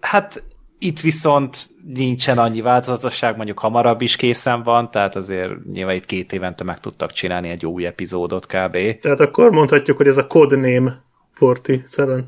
[0.00, 0.42] hát
[0.82, 6.32] itt viszont nincsen annyi változatosság, mondjuk hamarabb is készen van, tehát azért nyilván itt két
[6.32, 9.00] évente meg tudtak csinálni egy új epizódot kb.
[9.00, 11.02] Tehát akkor mondhatjuk, hogy ez a codename
[11.38, 12.24] 47.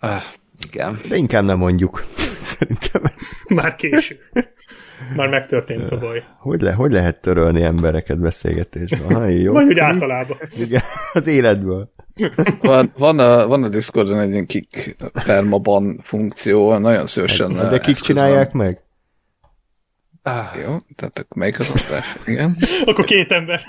[0.00, 0.22] Uh,
[0.66, 1.00] igen.
[1.08, 2.04] De inkább nem mondjuk.
[2.56, 3.02] Szerintem.
[3.48, 4.18] Már késő.
[5.16, 6.22] Már megtörtént a baj.
[6.38, 9.14] Hogy, le, hogy lehet törölni embereket beszélgetésben?
[9.14, 9.52] Ha, jó.
[9.52, 10.36] Vagy úgy általában.
[10.58, 10.82] Igen,
[11.12, 11.90] az életből.
[12.60, 17.52] Van, van, a, van a Discordon egy ilyen kick permaban funkció, nagyon szívesen.
[17.54, 17.94] De kik eszközben.
[17.94, 18.80] csinálják meg?
[20.22, 22.16] Ah, Jó, tehát akkor melyik az osztás?
[22.26, 22.56] Igen.
[22.84, 23.60] Akkor két ember.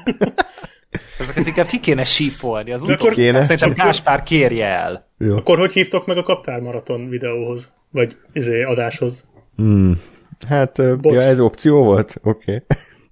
[1.19, 2.71] ezeket inkább ki kéne sípolni.
[2.71, 3.45] Az De utolsó- Kéne.
[3.45, 5.07] Szerintem Gáspár kérje el.
[5.17, 5.36] Jó.
[5.38, 7.73] Akkor hogy hívtok meg a Kaptár Maraton videóhoz?
[7.91, 9.25] Vagy izé, adáshoz?
[9.55, 9.99] Hmm.
[10.48, 11.14] Hát, Bocs.
[11.14, 12.20] ja, ez opció volt?
[12.24, 12.64] Oké.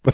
[0.03, 0.13] Okay.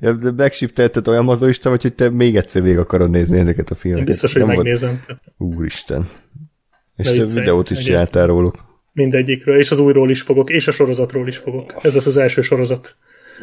[0.00, 3.80] ja, Backship olyan mazoista vagy, hogy te még egyszer végig akarod nézni ezeket a Én
[3.80, 4.06] filmeket.
[4.06, 5.02] biztos, hogy Nem volt- megnézem.
[5.36, 6.08] Úristen.
[6.96, 8.54] És te videót is csináltál róluk.
[8.92, 11.74] Mindegyikről, és az újról is fogok, és a sorozatról is fogok.
[11.82, 12.96] Ez lesz az első sorozat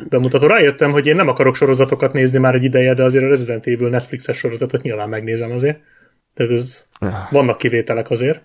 [0.10, 0.48] bemutató.
[0.48, 3.90] Rájöttem, hogy én nem akarok sorozatokat nézni már egy ideje, de azért a Resident Evil
[3.90, 5.80] Netflixes sorozatot nyilván megnézem azért.
[6.34, 6.86] Tehát ez,
[7.30, 8.42] vannak kivételek azért.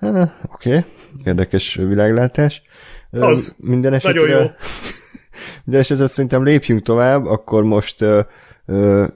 [0.00, 0.84] Ah, Oké, okay.
[1.24, 2.62] érdekes világlátás.
[3.24, 3.54] Az.
[3.56, 4.46] Minden esetre, Nagyon jó.
[5.64, 8.04] minden esetre szerintem lépjünk tovább, akkor most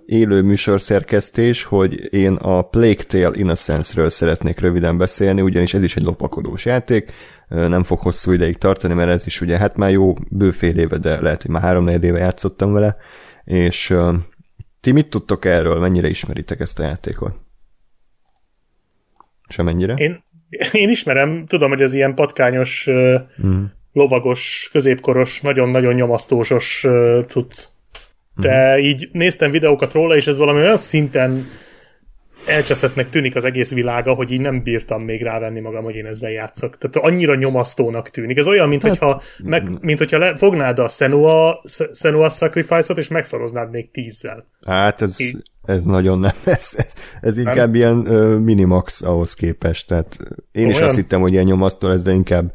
[0.07, 6.03] élő műsorszerkesztés, hogy én a Plague Tale Innocence-ről szeretnék röviden beszélni, ugyanis ez is egy
[6.03, 7.13] lopakodós játék,
[7.49, 10.99] nem fog hosszú ideig tartani, mert ez is ugye hát már jó bő fél éve,
[10.99, 12.97] de lehet, hogy már három éve játszottam vele,
[13.45, 13.95] és
[14.81, 17.35] ti mit tudtok erről, mennyire ismeritek ezt a játékot?
[19.49, 19.95] Semennyire?
[19.95, 20.23] Én,
[20.73, 22.89] én ismerem, tudom, hogy ez ilyen patkányos,
[23.47, 23.65] mm.
[23.93, 26.87] Lovagos, középkoros, nagyon-nagyon nyomasztósos
[27.27, 27.65] cucc.
[28.37, 31.47] De így néztem videókat róla, és ez valami olyan szinten
[32.47, 36.31] elcseszettnek tűnik az egész világa, hogy így nem bírtam még rávenni magam, hogy én ezzel
[36.31, 36.79] játszok.
[36.79, 38.37] Tehát annyira nyomasztónak tűnik.
[38.37, 41.63] Ez olyan, mint hogyha, meg, mint hogyha le, fognád a Senua,
[41.95, 44.47] Senua Sacrifice-ot, és megszoroznád még tízzel.
[44.67, 45.43] Hát ez, Így.
[45.65, 50.17] ez nagyon nem, ez, ez, ez inkább ilyen ö, minimax ahhoz képest, tehát
[50.53, 50.89] én is Olyan?
[50.89, 52.53] azt hittem, hogy ilyen nyomasztó lesz, de inkább,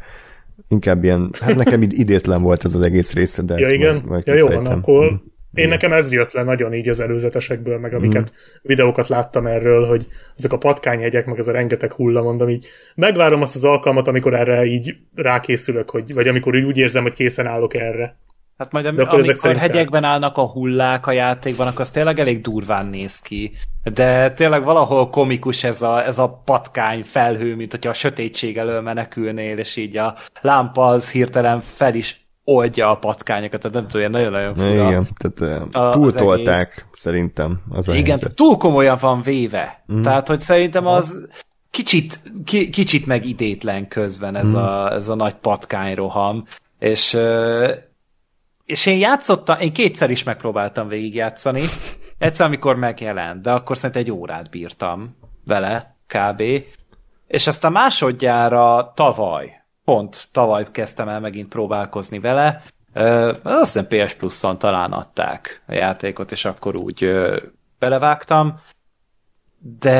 [0.75, 3.93] inkább ilyen, hát nekem id- idétlen volt ez az egész része, de Ja, igen?
[3.95, 5.63] majd, majd ja, jó van, akkor Mhm.
[5.63, 10.07] én nekem ez jött le nagyon így az előzetesekből, meg amiket videókat láttam erről, hogy
[10.37, 14.33] ezek a patkányhegyek, meg az a rengeteg hulla, mondom így, megvárom azt az alkalmat, amikor
[14.33, 18.15] erre így rákészülök, hogy, vagy amikor úgy érzem, hogy készen állok erre.
[18.57, 22.41] Hát majd am- amikor szerint hegyekben állnak a hullák a játékban, akkor az tényleg elég
[22.41, 23.51] durván néz ki.
[23.93, 28.81] De tényleg valahol komikus ez a, ez a patkány felhő, mint hogyha a sötétség elől
[28.81, 34.11] menekülnél, és így a lámpa az hirtelen fel is oldja a patkányokat, tehát nem tudom,
[34.11, 34.67] nagyon-nagyon fura.
[34.89, 36.83] Igen, tehát A- az túltolták egész.
[36.93, 38.35] szerintem az a Igen, helyzet.
[38.35, 39.83] túl komolyan van véve.
[39.93, 40.01] Mm.
[40.01, 41.27] Tehát, hogy szerintem az
[41.69, 44.55] kicsit, ki, kicsit meg idétlen közben ez, mm.
[44.55, 46.45] a, ez a nagy patkányroham.
[46.79, 47.17] És,
[48.65, 51.63] és én játszottam, én kétszer is megpróbáltam végigjátszani.
[52.17, 56.43] Egyszer, amikor megjelent, de akkor szerintem egy órát bírtam vele, kb.
[57.27, 62.63] És aztán másodjára tavaly, pont tavaly kezdtem el megint próbálkozni vele,
[62.97, 67.11] Ö, azt hiszem PS Plus-on talán adták a játékot, és akkor úgy
[67.79, 68.59] belevágtam,
[69.79, 69.91] de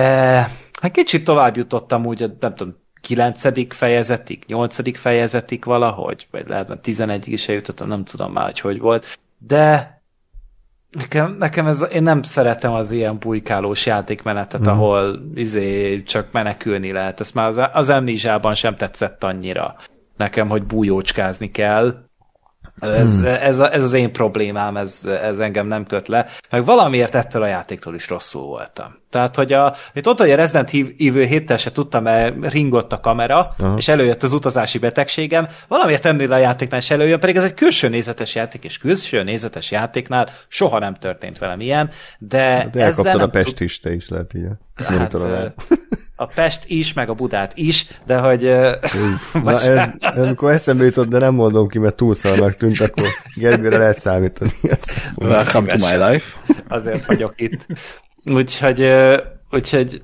[0.82, 2.76] hát kicsit tovább jutottam úgy, a, nem tudom,
[3.06, 3.74] 9.
[3.76, 4.97] fejezetig, 8.
[4.97, 10.01] fejezetig valahogy, vagy lehet, mert 11 is eljutottam, nem tudom már, hogy hogy volt, de
[10.91, 14.72] nekem, nekem ez, én nem szeretem az ilyen bujkálós játékmenetet, mm.
[14.72, 17.20] ahol izé csak menekülni lehet.
[17.20, 19.76] Ez már az, az Amnésiában sem tetszett annyira
[20.18, 22.03] nekem, hogy bújócskázni kell.
[22.80, 23.28] Ez, hmm.
[23.28, 26.28] ez, a, ez az én problémám, ez, ez engem nem köt le.
[26.49, 28.95] Meg valamiért ettől a játéktól is rosszul voltam.
[29.16, 32.99] Tehát, hogy a, hogy ott, hogy a Resident Evil 7 se tudtam, mert ringott a
[32.99, 33.78] kamera, Aha.
[33.78, 37.89] és előjött az utazási betegségem, valamiért ennél a játéknál is előjön, pedig ez egy külső
[37.89, 43.28] nézetes játék, és külső nézetes játéknál soha nem történt velem ilyen, de, De ezzel a
[43.28, 44.45] Pest is, te is lehet így.
[44.45, 45.13] a Hát,
[46.16, 48.41] a Pest is, meg a Budát is, de hogy...
[49.43, 53.99] Na ez, amikor eszembe jutott, de nem mondom ki, mert túlszarnak tűnt, akkor Gergőre lehet
[53.99, 54.51] számítani.
[55.16, 56.38] Welcome to my life.
[56.68, 57.66] azért vagyok itt.
[58.26, 58.94] Úgyhogy,
[59.52, 60.02] úgyhogy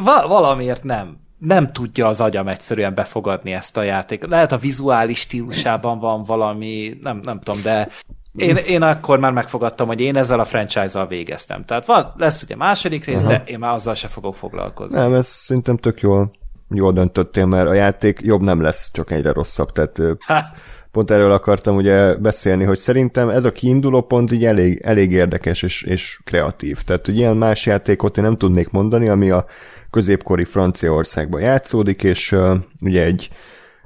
[0.00, 1.18] va- valamiért nem.
[1.38, 4.28] Nem tudja az agyam egyszerűen befogadni ezt a játékot.
[4.30, 7.88] Lehet a vizuális stílusában van valami, nem, nem tudom, de
[8.36, 11.64] én, én akkor már megfogadtam, hogy én ezzel a franchise-zal végeztem.
[11.64, 14.98] Tehát van, lesz ugye második rész, de én már azzal se fogok foglalkozni.
[14.98, 16.30] Nem, ez szerintem tök jól,
[16.68, 19.72] jól döntöttél, mert a játék jobb nem lesz, csak egyre rosszabb.
[19.72, 20.44] Tehát Ha,
[20.92, 25.62] pont erről akartam ugye beszélni, hogy szerintem ez a kiinduló pont így elég, elég érdekes
[25.62, 26.82] és, és kreatív.
[26.82, 29.46] Tehát, hogy ilyen más játékot én nem tudnék mondani, ami a
[29.90, 33.28] középkori Franciaországban játszódik, és uh, ugye egy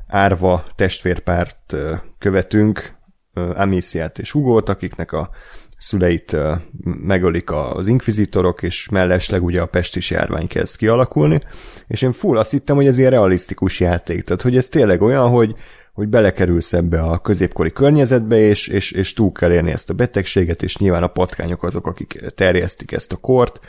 [0.06, 2.94] árva testvérpárt uh, követünk,
[3.34, 5.30] uh, Amisiát és Hugót, akiknek a
[5.78, 6.36] szüleit
[6.82, 11.40] megölik az inkvizitorok, és mellesleg ugye a pestis járvány kezd kialakulni,
[11.86, 15.28] és én full azt hittem, hogy ez ilyen realisztikus játék, tehát hogy ez tényleg olyan,
[15.28, 15.54] hogy,
[15.94, 20.62] hogy belekerülsz ebbe a középkori környezetbe, és, és, és túl kell érni ezt a betegséget,
[20.62, 23.60] és nyilván a patkányok azok, akik terjesztik ezt a kort,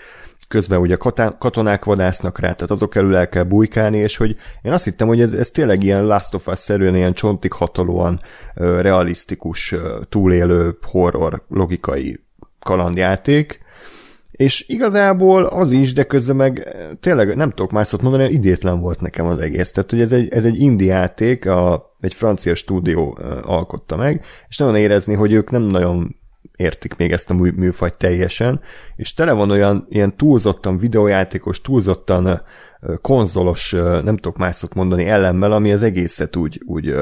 [0.47, 0.95] közben ugye
[1.37, 5.21] katonák vadásznak rá, tehát azok elől el kell bujkálni, és hogy én azt hittem, hogy
[5.21, 8.21] ez, ez tényleg ilyen Last of Us-szerűen, ilyen csontig hatolóan
[8.55, 9.75] realisztikus,
[10.09, 12.19] túlélő horror logikai
[12.59, 13.59] kalandjáték,
[14.35, 19.25] és igazából az is, de közben meg tényleg nem tudok más mondani, idétlen volt nekem
[19.25, 19.71] az egész.
[19.71, 24.57] Tehát, hogy ez egy, ez egy indie játék, a, egy francia stúdió alkotta meg, és
[24.57, 26.15] nagyon érezni, hogy ők nem nagyon
[26.55, 28.61] értik még ezt a mű, műfajt teljesen,
[28.95, 32.41] és tele van olyan ilyen túlzottan videójátékos, túlzottan
[33.01, 33.71] konzolos,
[34.03, 36.95] nem tudok más szót mondani, ellenmel, ami az egészet úgy, úgy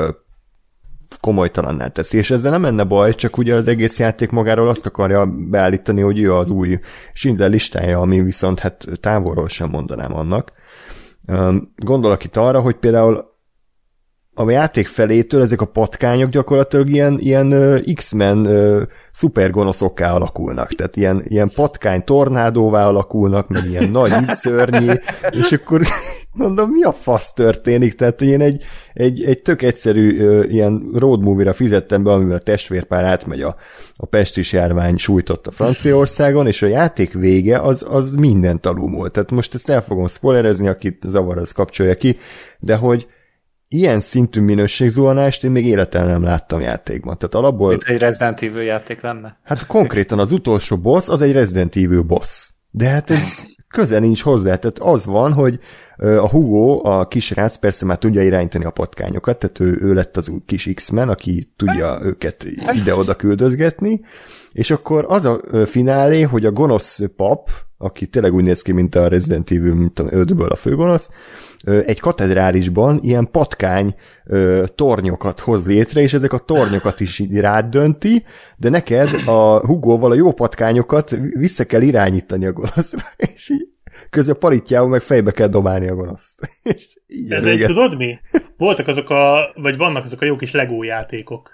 [1.20, 5.26] komolytalanná teszi, és ezzel nem lenne baj, csak ugye az egész játék magáról azt akarja
[5.50, 6.80] beállítani, hogy ő az új
[7.14, 10.52] Schindler listája, ami viszont hát távolról sem mondanám annak.
[11.76, 13.32] Gondolok itt arra, hogy például
[14.36, 18.48] a játék felétől ezek a patkányok gyakorlatilag ilyen, ilyen X-Men
[19.12, 20.68] szupergonoszokká alakulnak.
[20.74, 25.00] Tehát ilyen, ilyen patkány tornádóvá alakulnak, meg ilyen nagy szörnyi,
[25.30, 25.82] és akkor
[26.34, 27.94] mondom, mi a fasz történik?
[27.94, 28.64] Tehát én egy,
[28.94, 33.56] egy, egy tök egyszerű uh, ilyen road movie-ra fizettem be, amivel a testvérpár átmegy a,
[33.96, 39.12] a pestis járvány sújtott a Franciaországon, és a játék vége az, az minden talumol.
[39.12, 42.18] Tehát most ezt el fogom spoilerezni, akit zavar, az kapcsolja ki,
[42.60, 43.08] de hogy
[43.68, 47.18] ilyen szintű minőségzuhanást én még életem nem láttam játékban.
[47.18, 47.70] Tehát alapból...
[47.70, 49.38] Mint egy Resident Evil játék lenne?
[49.44, 52.50] Hát konkrétan az utolsó boss az egy Resident Evil boss.
[52.72, 53.44] De hát ez
[53.74, 54.56] köze nincs hozzá.
[54.56, 55.60] Tehát az van, hogy
[55.98, 60.32] a Hugo, a kisrác persze már tudja irányítani a patkányokat, tehát ő, ő lett az
[60.46, 64.02] kis X-Men, aki tudja őket ide-oda küldözgetni,
[64.52, 68.96] és akkor az a finálé, hogy a gonosz pap, aki tényleg úgy néz ki, mint
[68.96, 71.10] a Resident Evil, mint a 5-ből a főgonosz,
[71.64, 73.96] egy katedrálisban ilyen patkány
[74.76, 78.24] tornyokat hoz létre, és ezek a tornyokat is így rád dönti,
[78.58, 83.02] de neked a Hugóval a jó patkányokat vissza kell irányítani a gonoszra,
[83.34, 83.68] és így
[84.10, 86.50] közben paritjával meg fejbe kell dobálni a gonoszt.
[86.74, 88.20] És így Ez egy, tudod mi?
[88.58, 91.53] Voltak azok a, vagy vannak azok a jó kis Lego játékok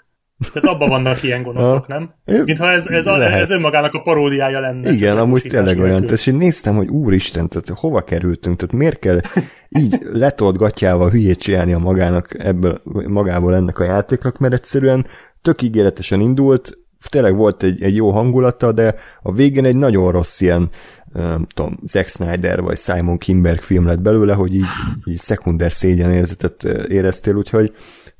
[0.52, 2.10] tehát abban vannak ilyen gonoszok, nem?
[2.24, 4.92] Mintha ez, ez, a, ez önmagának a paródiája lenne.
[4.92, 6.06] Igen, amúgy tényleg olyan.
[6.06, 9.20] Tehát én néztem, hogy úristen, tehát hova kerültünk, tehát miért kell
[9.68, 15.06] így letolt gatyával hülyét csinálni a magának ebből, magából ennek a játéknak, mert egyszerűen
[15.42, 16.78] tök ígéretesen indult,
[17.08, 20.70] tényleg volt egy, egy jó hangulata, de a végén egy nagyon rossz ilyen
[21.12, 24.64] nem tudom, Zack Snyder vagy Simon Kimberg film lett belőle, hogy így,
[25.04, 27.72] így szekunder szégyenérzetet éreztél, úgyhogy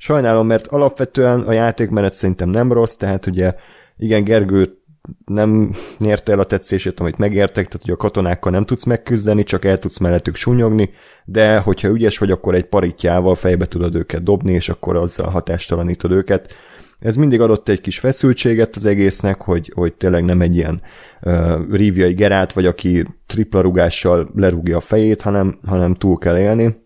[0.03, 3.53] Sajnálom, mert alapvetően a játékmenet szerintem nem rossz, tehát ugye
[3.97, 4.77] igen, Gergő
[5.25, 9.65] nem nyerte el a tetszését, amit megértek, tehát hogy a katonákkal nem tudsz megküzdeni, csak
[9.65, 10.89] el tudsz mellettük sunyogni,
[11.25, 16.11] de hogyha ügyes vagy, akkor egy paritjával fejbe tudod őket dobni, és akkor azzal hatástalanítod
[16.11, 16.53] őket.
[16.99, 20.81] Ez mindig adott egy kis feszültséget az egésznek, hogy, hogy tényleg nem egy ilyen
[21.21, 26.80] uh, rívjai gerát, vagy aki tripla rugással lerúgja a fejét, hanem, hanem túl kell élni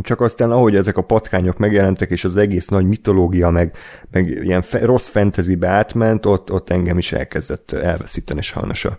[0.00, 3.76] csak aztán ahogy ezek a patkányok megjelentek, és az egész nagy mitológia, meg,
[4.10, 8.98] meg ilyen fe, rossz fantasybe átment, ott, ott engem is elkezdett elveszíteni sajnos a,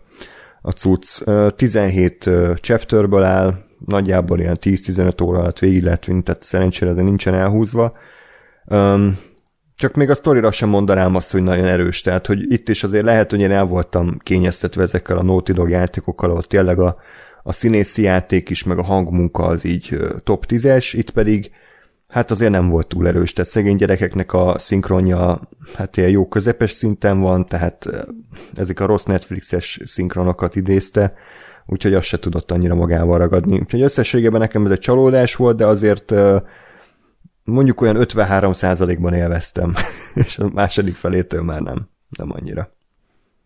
[0.62, 1.24] a cucc.
[1.56, 2.30] 17
[2.62, 3.54] chapterből áll,
[3.86, 7.98] nagyjából ilyen 10-15 óra alatt végig lehet vinni, tehát szerencsére de nincsen elhúzva.
[8.66, 9.18] Um,
[9.76, 13.06] csak még a sztorira sem mondanám azt, hogy nagyon erős, tehát hogy itt is azért
[13.06, 16.98] lehet, hogy én el voltam kényeztetve ezekkel a Naughty Dog játékokkal, ahol tényleg a,
[17.48, 21.52] a színészi játék is, meg a hangmunka az így top 10-es, itt pedig
[22.08, 25.40] hát azért nem volt túl erős, tehát szegény gyerekeknek a szinkronja
[25.76, 27.90] hát ilyen jó közepes szinten van, tehát
[28.56, 31.14] ezek a rossz Netflixes szinkronokat idézte,
[31.66, 33.60] úgyhogy azt se tudott annyira magával ragadni.
[33.60, 36.14] Úgyhogy összességében nekem ez egy csalódás volt, de azért
[37.44, 39.74] mondjuk olyan 53%-ban élveztem,
[40.26, 42.70] és a második felétől már nem, nem annyira.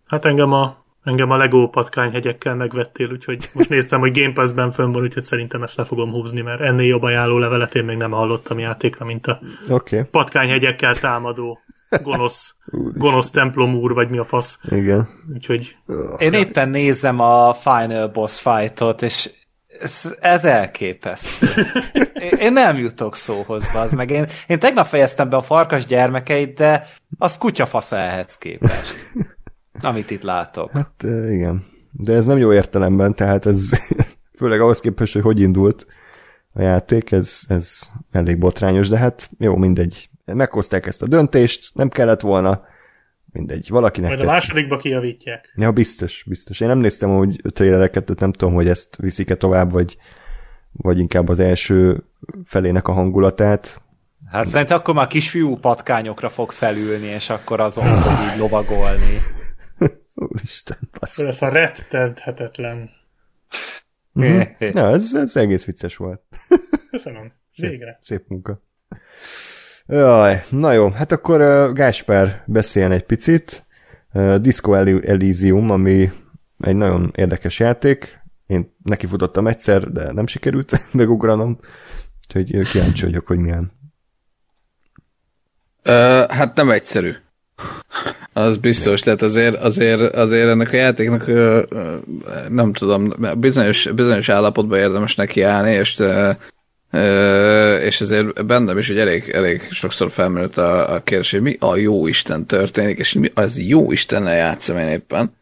[0.05, 4.91] Hát engem a Engem a Lego patkányhegyekkel megvettél, úgyhogy most néztem, hogy Game Pass-ben fönn
[4.91, 8.11] van, úgyhogy szerintem ezt le fogom húzni, mert ennél jobb ajánló levelet én még nem
[8.11, 9.39] hallottam játékra, mint a
[9.69, 10.03] okay.
[10.11, 11.59] patkányhegyekkel támadó
[12.03, 12.55] gonosz,
[12.93, 14.59] gonosz templom úr, vagy mi a fasz.
[14.69, 15.09] Igen.
[15.33, 15.75] Úgyhogy...
[16.17, 19.29] Én éppen nézem a Final Boss fight-ot, és
[19.79, 21.47] Ez, ez elképesztő.
[22.13, 24.09] Én, én nem jutok szóhoz, az meg.
[24.09, 26.87] Én, én tegnap fejeztem be a farkas gyermekeit, de
[27.17, 28.95] az kutyafasza ehhez képest.
[29.81, 30.71] Amit itt látok.
[30.71, 31.65] Hát igen.
[31.91, 33.69] De ez nem jó értelemben, tehát ez
[34.39, 35.85] főleg ahhoz képest, hogy hogy indult
[36.53, 40.09] a játék, ez, ez elég botrányos, de hát jó, mindegy.
[40.25, 42.61] Meghozták ezt a döntést, nem kellett volna,
[43.31, 44.41] mindegy, valakinek Majd a tetszik.
[44.41, 45.53] másodikba kijavítják.
[45.55, 46.59] Ja, biztos, biztos.
[46.59, 49.97] Én nem néztem úgy trailereket, tehát nem tudom, hogy ezt viszik-e tovább, vagy,
[50.71, 52.03] vagy inkább az első
[52.45, 53.81] felének a hangulatát.
[54.31, 59.17] Hát szerintem akkor már kisfiú patkányokra fog felülni, és akkor azon fog így lovagolni.
[60.15, 61.19] Úristen, basz.
[61.19, 62.89] Ez lesz a rettenthetetlen.
[64.11, 64.41] Mhm.
[64.71, 66.21] Na, ez, ez egész vicces volt.
[66.91, 67.31] Köszönöm.
[67.55, 67.99] Végre.
[68.01, 68.61] Szép munka.
[69.85, 73.63] Jaj, na jó, hát akkor uh, Gáspár beszéljen egy picit.
[74.13, 76.11] Uh, Disco Elysium, ami
[76.59, 78.19] egy nagyon érdekes játék.
[78.47, 81.59] Én neki futottam egyszer, de nem sikerült megugranom.
[82.27, 83.69] Úgyhogy kíváncsi vagyok, hogy milyen.
[85.83, 87.11] Ö, hát nem egyszerű.
[88.33, 91.25] Az biztos, tehát azért, azért, azért ennek a játéknak
[92.49, 96.01] nem tudom, bizonyos, bizonyos állapotban érdemes nekiállni, és
[97.85, 101.75] és ezért bennem is, hogy elég, elég sokszor felmerült a, a kérdés, hogy mi a
[101.75, 105.35] jó Isten történik, és mi az jó Istennel játszom én éppen.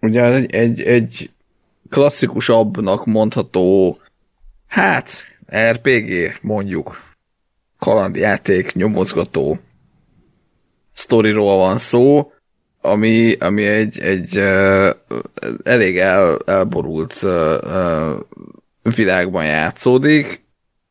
[0.00, 1.30] Ugye egy, egy, egy
[1.88, 3.98] klasszikusabbnak mondható,
[4.66, 5.24] hát
[5.70, 7.09] RPG mondjuk,
[7.80, 9.58] kalandjáték, nyomozgató
[10.92, 12.32] sztoriról van szó,
[12.80, 14.90] ami, ami egy, egy uh,
[15.62, 20.44] elég el, elborult uh, uh, világban játszódik,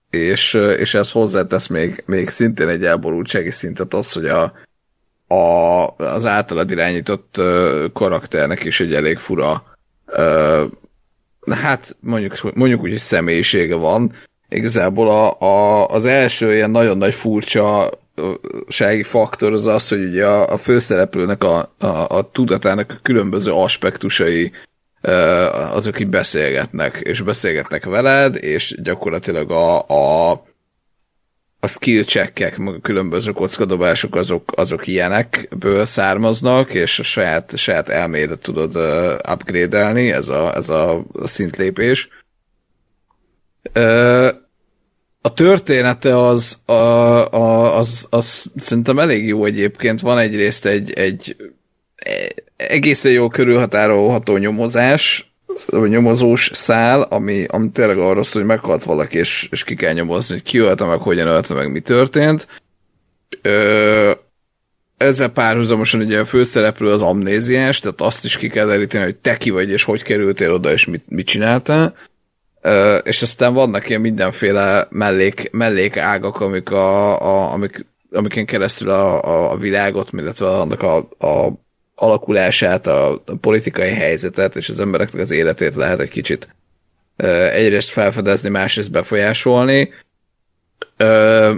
[0.09, 4.53] és, és ez hozzátesz még, még szintén egy elborultsági szintet az, hogy a,
[5.35, 7.41] a, az általad irányított
[7.93, 9.63] karakternek is egy elég fura
[11.47, 14.13] hát mondjuk, mondjuk úgy, hogy személyisége van,
[14.49, 17.89] igazából a, a, az első ilyen nagyon nagy furcsa
[18.67, 23.51] sági faktor az az, hogy ugye a, a főszereplőnek a, a, a tudatának a különböző
[23.51, 24.51] aspektusai
[25.71, 30.31] azok így beszélgetnek, és beszélgetnek veled, és gyakorlatilag a, a,
[31.59, 37.89] a skill checkek, meg a különböző kockadobások azok, azok ilyenekből származnak, és a saját, saját
[37.89, 38.75] elmédet tudod
[39.31, 42.09] upgrade-elni, ez a, ez a szintlépés.
[45.21, 50.01] A története az, a, a, az, az szerintem elég jó egyébként.
[50.01, 51.35] Van egyrészt egy, egy
[52.55, 55.33] egészen jó körülhatárolható nyomozás,
[55.65, 59.93] vagy nyomozós szál, ami, ami tényleg arról szól, hogy meghalt valaki, és, és ki kell
[59.93, 62.47] nyomozni, hogy ki ölte meg, hogyan ölte meg, mi történt.
[63.41, 64.11] Ö,
[64.97, 69.37] ezzel párhuzamosan ugye a főszereplő az amnéziás, tehát azt is ki kell deríteni, hogy te
[69.37, 71.95] ki vagy, és hogy kerültél oda, és mit, mit csináltál.
[73.03, 79.23] És aztán vannak ilyen mindenféle mellék, mellék ágak, amik, a, a, amik, amiken keresztül a,
[79.23, 81.51] a, a világot, illetve annak a, a
[81.95, 86.47] alakulását, a, a politikai helyzetet és az embereknek az életét lehet egy kicsit
[87.51, 89.93] egyrészt felfedezni, másrészt befolyásolni.
[90.97, 91.53] Ö,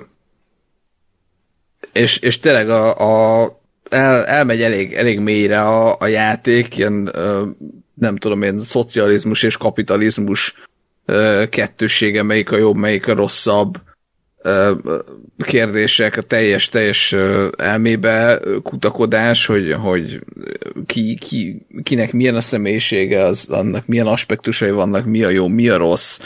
[1.93, 7.45] és, és tényleg a, a el, elmegy elég, elég mélyre a, a játék, ilyen ö,
[7.93, 10.55] nem tudom én, szocializmus és kapitalizmus
[11.11, 13.81] ö, kettőssége, melyik a jobb, melyik a rosszabb
[15.37, 20.19] kérdések, a teljes, teljes ö, elmébe kutakodás, hogy, hogy
[20.85, 25.69] ki, ki, kinek milyen a személyisége, az, annak milyen aspektusai vannak, mi a jó, mi
[25.69, 26.19] a rossz,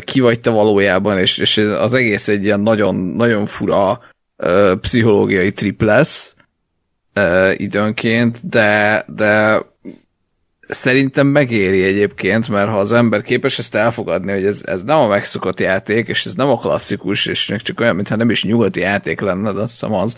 [0.00, 4.00] ki vagy te valójában, és, és az egész egy ilyen nagyon, nagyon fura
[4.80, 6.34] pszichológiai trip lesz
[7.56, 9.62] időnként, de, de
[10.68, 15.06] szerintem megéri egyébként, mert ha az ember képes ezt elfogadni, hogy ez, ez nem a
[15.06, 19.20] megszokott játék, és ez nem a klasszikus, és csak olyan, mintha nem is nyugati játék
[19.20, 20.16] lenne, de azt hiszem az,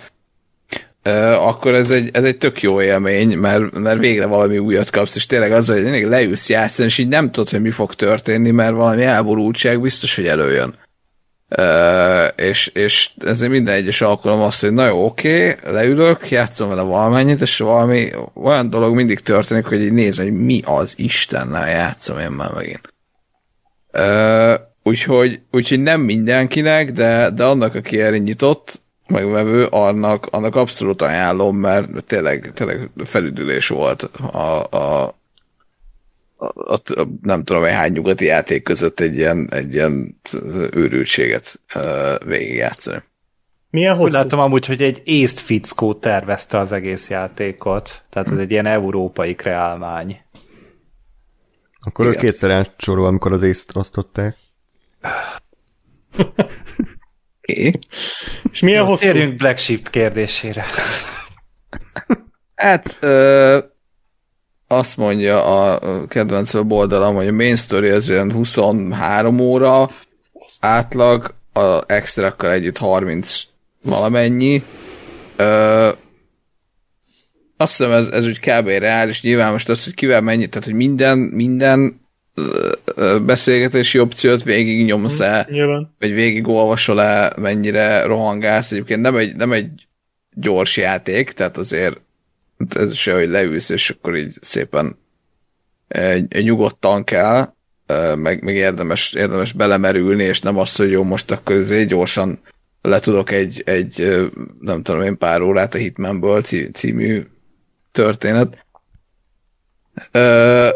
[1.38, 5.26] akkor ez egy, ez egy tök jó élmény, mert, mert végre valami újat kapsz, és
[5.26, 9.02] tényleg az, hogy leülsz játszani, és így nem tudod, hogy mi fog történni, mert valami
[9.02, 10.74] elborultság biztos, hogy előjön.
[12.36, 16.82] És, és ezért minden egyes alkalom azt, hogy na jó, oké, okay, leülök, játszom vele
[16.82, 22.18] valamennyit, és valami olyan dolog mindig történik, hogy így nézem, hogy mi az Istennel játszom
[22.18, 22.94] én már megint.
[24.82, 31.56] Úgyhogy, úgyhogy nem mindenkinek, de, de annak, aki erre nyitott, megvevő, annak, annak abszolút ajánlom,
[31.56, 35.15] mert tényleg, tényleg felüdülés volt a, a,
[36.36, 36.80] a, a,
[37.22, 40.20] nem tudom, hogy hány nyugati játék között egy ilyen, egy ilyen
[40.72, 43.02] őrültséget uh, végigjátszani.
[43.70, 44.14] Milyen Úgy hosszú?
[44.14, 49.34] látom amúgy, hogy egy észt fickó tervezte az egész játékot, tehát ez egy ilyen európai
[49.34, 50.20] kreálmány.
[51.80, 52.20] Akkor ő Igen.
[52.20, 54.36] kétszer elcsorol, amikor az észt osztották.
[57.40, 57.72] É.
[58.52, 59.02] És milyen hosszú?
[59.02, 60.64] Térjünk Black Sheep kérdésére.
[62.54, 63.58] Hát ö,
[64.68, 69.90] azt mondja a kedvenc oldalam, hogy a main story az ilyen 23 óra,
[70.60, 73.42] átlag, a extrakkal együtt 30
[73.82, 74.62] valamennyi.
[75.36, 75.88] Ö,
[77.56, 78.68] azt hiszem ez, ez úgy kb.
[78.68, 82.00] reális, nyilván most az, hogy kivel mennyi, tehát hogy minden, minden
[83.26, 85.94] beszélgetési opciót végig nyomsz el, Nyilván.
[85.98, 88.72] vagy végig olvasol-e, mennyire rohangálsz.
[88.72, 89.86] Egyébként nem egy, nem egy
[90.34, 92.00] gyors játék, tehát azért
[92.74, 94.98] ez se, hogy leülsz, és akkor így szépen
[95.88, 97.54] eh, nyugodtan kell,
[97.86, 102.40] eh, meg, meg érdemes, érdemes belemerülni, és nem az, hogy jó, most akkor azért gyorsan
[102.82, 104.26] letudok egy, egy eh,
[104.60, 107.26] nem tudom én pár órát a Hitmanből cí- című
[107.92, 108.64] történet.
[110.10, 110.68] Ö,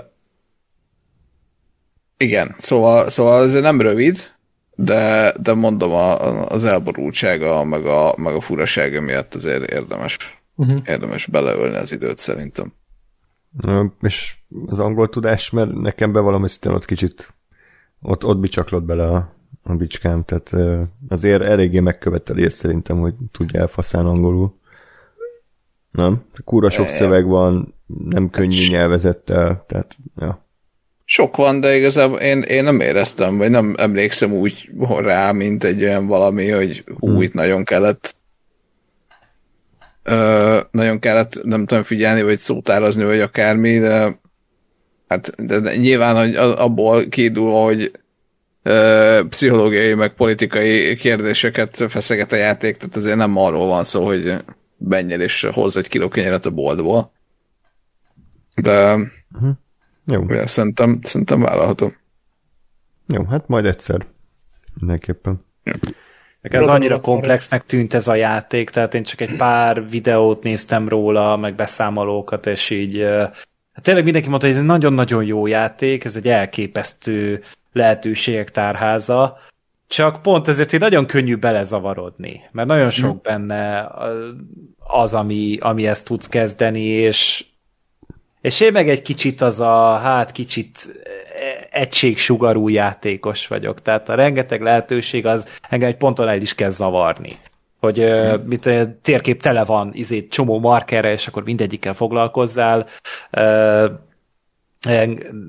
[2.16, 4.30] igen, szóval, szóval ez nem rövid,
[4.74, 10.82] de, de mondom, a, az elborultsága, meg a, meg a furasága miatt azért érdemes, Uh-huh.
[10.86, 12.72] érdemes beleölni az időt szerintem.
[14.00, 14.36] És
[14.66, 17.34] az angol tudás, mert nekem bevallom, hogy ott kicsit
[18.02, 20.54] ott, ott bicsaklott bele a, a bicskám, tehát
[21.08, 24.54] azért eléggé megköveteli ezt szerintem, hogy tudja elfaszán angolul.
[25.90, 26.24] Nem?
[26.44, 27.74] Kúra sok szöveg van,
[28.08, 30.44] nem könnyű nyelvezettel, tehát ja.
[31.04, 35.82] Sok van, de igazából én, én nem éreztem, vagy nem emlékszem úgy rá, mint egy
[35.82, 38.18] olyan valami, hogy hú, itt nagyon kellett
[40.02, 44.18] ö, nagyon kellett, nem tudom figyelni, vagy szótárazni, vagy akármi, de
[45.08, 47.90] hát de, de nyilván, hogy abból kiindul, hogy
[48.62, 54.34] ö, pszichológiai, meg politikai kérdéseket feszeget a játék, tehát azért nem arról van szó, hogy
[54.78, 57.12] menjél és hozz egy kiló kenyeret a boltból.
[58.54, 58.98] De
[60.06, 61.92] Jó, Ja, szerintem, szerintem vállalható.
[63.06, 64.06] jó, hát majd egyszer.
[64.80, 65.44] Mindenképpen.
[66.40, 70.88] Nekem ez annyira komplexnek tűnt ez a játék, tehát én csak egy pár videót néztem
[70.88, 73.00] róla, meg beszámolókat, és így
[73.72, 79.38] hát tényleg mindenki mondta, hogy ez egy nagyon-nagyon jó játék, ez egy elképesztő lehetőségek tárháza,
[79.86, 84.28] csak pont ezért hogy nagyon könnyű belezavarodni, mert nagyon sok benne ö,
[84.78, 87.44] az, ami, ami ezt tudsz kezdeni, és
[88.40, 91.00] és én meg egy kicsit az a, hát kicsit
[91.70, 97.38] egységsugarú játékos vagyok, tehát a rengeteg lehetőség az engem egy ponton el is kezd zavarni.
[97.80, 98.42] Hogy hmm.
[98.46, 102.86] mit, a térkép tele van izé, csomó markerre, és akkor mindegyikkel foglalkozzál.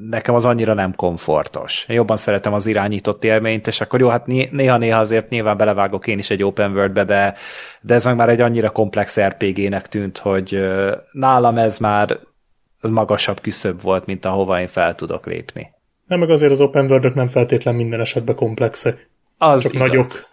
[0.10, 1.86] Nekem az annyira nem komfortos.
[1.88, 6.08] Én jobban szeretem az irányított élményt, és akkor jó, hát né- néha-néha azért nyilván belevágok
[6.08, 7.36] én is egy open worldbe, de,
[7.82, 10.72] de ez meg már egy annyira komplex RPG-nek tűnt, hogy
[11.12, 12.20] nálam ez már
[12.82, 15.72] magasabb küszöbb volt, mint ahova én fel tudok lépni.
[16.12, 19.10] Nem, meg azért az open world nem feltétlen minden esetben komplexek.
[19.38, 19.88] Az Csak igaz.
[19.88, 20.30] nagyok.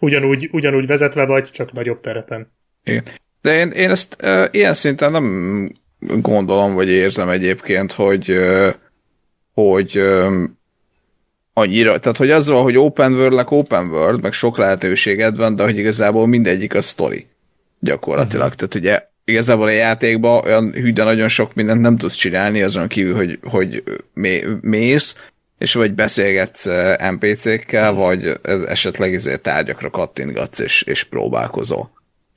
[0.00, 2.52] Ugyanúgy, ugyanúgy vezetve vagy, csak nagyobb terepen.
[2.84, 3.04] Igen.
[3.40, 5.68] De én, én ezt uh, ilyen szinten nem
[5.98, 8.68] gondolom, vagy érzem egyébként, hogy uh,
[9.54, 10.58] hogy um,
[11.52, 15.62] annyira, tehát hogy az van, hogy open world open world, meg sok lehetőséged van, de
[15.62, 17.26] hogy igazából mindegyik a sztori
[17.78, 18.52] gyakorlatilag.
[18.52, 18.56] Uh-huh.
[18.56, 22.88] Tehát ugye igazából a játékban olyan hű, de nagyon sok mindent nem tudsz csinálni, azon
[22.88, 23.82] kívül, hogy, hogy
[24.14, 25.16] mé- mész,
[25.58, 31.90] és vagy beszélgetsz eh, NPC-kkel, vagy esetleg ezért tárgyakra kattintgatsz, és, és próbálkozol.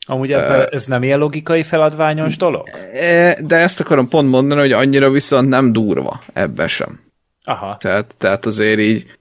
[0.10, 2.70] Amúgy ebben ez nem ilyen logikai feladványos dolog?
[2.94, 7.00] E, De ezt akarom pont mondani, hogy annyira viszont nem durva ebben sem.
[7.44, 7.78] Aha.
[7.80, 9.17] Tehát, tehát azért így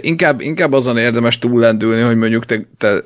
[0.00, 3.02] inkább, inkább azon érdemes túllendülni, hogy mondjuk te, te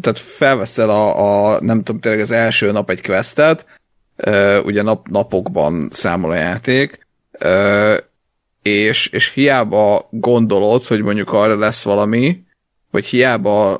[0.00, 3.66] tehát felveszel a, a, nem tudom, tényleg az első nap egy questet,
[4.64, 7.06] ugye nap, napokban számol a játék,
[8.62, 12.42] és, és hiába gondolod, hogy mondjuk arra lesz valami,
[12.90, 13.78] vagy hiába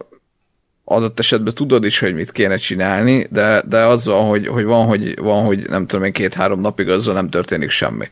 [0.84, 4.86] adott esetben tudod is, hogy mit kéne csinálni, de, de az van, hogy, hogy van,
[4.86, 8.04] hogy van, hogy nem tudom én, két-három napig azzal nem történik semmi.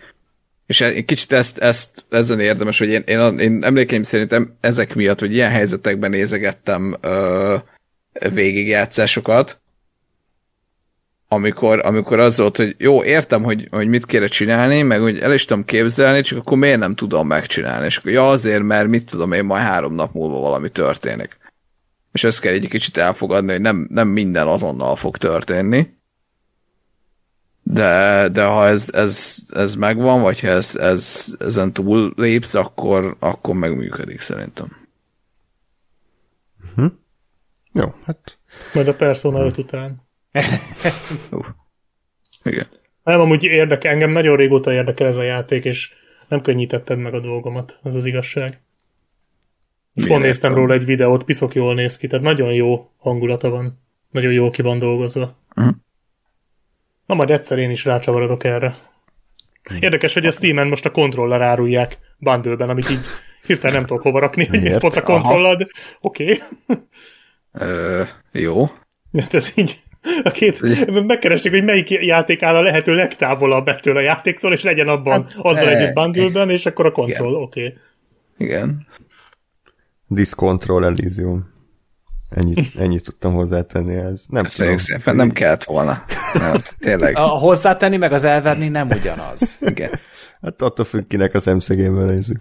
[0.68, 5.18] És egy kicsit ezt, ezt ezen érdemes, hogy én, én, én emlékeim szerintem ezek miatt,
[5.18, 7.56] hogy ilyen helyzetekben nézegettem ö,
[8.32, 9.60] végigjátszásokat,
[11.28, 15.34] amikor, amikor az volt, hogy jó, értem, hogy, hogy mit kéne csinálni, meg hogy el
[15.34, 17.86] is tudom képzelni, csak akkor miért nem tudom megcsinálni?
[17.86, 21.36] És akkor ja, azért, mert mit tudom én, majd három nap múlva valami történik.
[22.12, 25.96] És ezt kell egy kicsit elfogadni, hogy nem, nem minden azonnal fog történni.
[27.70, 33.16] De, de ha ez, ez, ez megvan, vagy ha ez, ez, ezen túl lépsz, akkor,
[33.18, 34.76] akkor megműködik szerintem.
[37.72, 38.38] Jó, hát
[38.74, 40.02] Majd a Persona 5 után.
[42.42, 42.66] Igen.
[43.02, 45.92] Nem, amúgy érdekel, engem nagyon régóta érdekel ez a játék, és
[46.28, 48.60] nem könnyítetted meg a dolgomat, az az igazság.
[49.92, 53.82] Milyen Pont néztem róla egy videót, piszok jól néz ki, tehát nagyon jó hangulata van.
[54.10, 55.36] Nagyon jó ki van dolgozva.
[55.54, 55.68] Mhm.
[57.08, 58.76] Na majd egyszer én is rácsavarodok erre.
[59.80, 63.00] Érdekes, hogy a Steam-en most a kontroller árulják bundle-ben, amit így
[63.46, 65.68] hirtelen nem tudok hova rakni, hogy miért pont a kontrollad.
[66.00, 66.38] Oké.
[66.66, 66.78] Okay.
[67.52, 68.02] Ö,
[68.32, 68.64] jó.
[69.18, 69.82] Hát ez így
[70.22, 70.60] a két,
[71.06, 75.32] megkerestük, hogy melyik játék áll a lehető legtávolabb ettől a játéktól, és legyen abban Hát,
[75.32, 77.64] hát, azzal eh, együtt bundle és akkor a kontroll, oké.
[77.64, 77.78] Okay.
[78.36, 78.86] Igen.
[80.06, 81.56] Discontrol Elysium.
[82.30, 84.24] Ennyit, ennyit tudtam hozzátenni ez.
[84.28, 86.04] Nem Köszönjük szépen, nem kellett volna.
[86.34, 87.16] Nem, tényleg.
[87.16, 89.56] A hozzátenni meg az elverni nem ugyanaz.
[89.60, 89.90] Igen.
[90.42, 92.40] Hát attól függ, kinek a szemszögéből nézzük.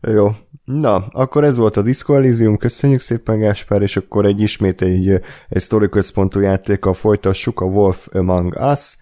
[0.00, 0.30] Jó.
[0.64, 5.20] Na, akkor ez volt a Disco Elysium, köszönjük szépen Gáspár, és akkor egy ismét egy,
[5.48, 8.96] egy sztori központú játékkal folytassuk, a Wolf Among Us,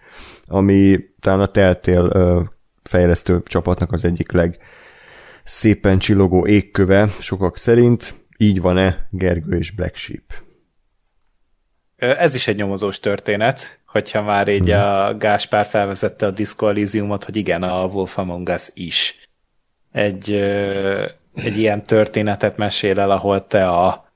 [0.45, 2.41] ami talán a Telltale ö,
[2.83, 4.57] fejlesztő csapatnak az egyik leg
[5.45, 8.15] szépen csillogó égköve, sokak szerint.
[8.37, 10.33] Így van-e Gergő és Black Sheep?
[11.95, 17.35] Ez is egy nyomozós történet, hogyha már így a Gáspár felvezette a Disco Elysiumot, hogy
[17.35, 19.29] igen, a Wolf Among Us is.
[19.91, 20.33] Egy,
[21.33, 24.11] egy ilyen történetet mesél el, ahol te a,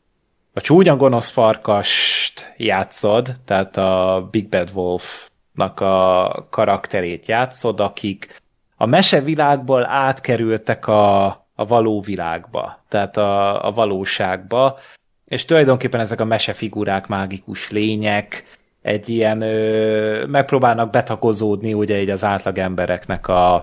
[0.54, 8.42] a csúnya gonosz farkast játszod, tehát a Big Bad Wolfnak a karakterét játszod, akik
[8.76, 11.28] a mesevilágból átkerültek a,
[11.60, 14.80] a való világba, tehát a, a valóságba,
[15.26, 18.46] és tulajdonképpen ezek a mesefigurák, mágikus lények,
[18.82, 23.56] egy ilyen, ö, megpróbálnak betakozódni ugye így az átlag embereknek a,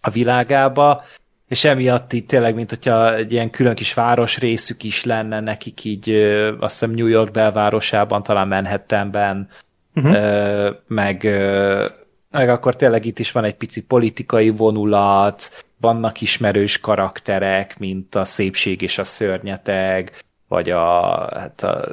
[0.00, 1.02] a világába,
[1.48, 6.10] és emiatt itt tényleg, mint hogyha egy ilyen külön kis városrészük is lenne nekik így,
[6.10, 9.48] ö, azt hiszem New York belvárosában, talán Manhattanben,
[9.94, 10.74] uh-huh.
[10.86, 11.86] meg, ö,
[12.30, 18.24] meg akkor tényleg itt is van egy pici politikai vonulat, vannak ismerős karakterek, mint a
[18.24, 21.88] szépség és a szörnyeteg, vagy a, hát a,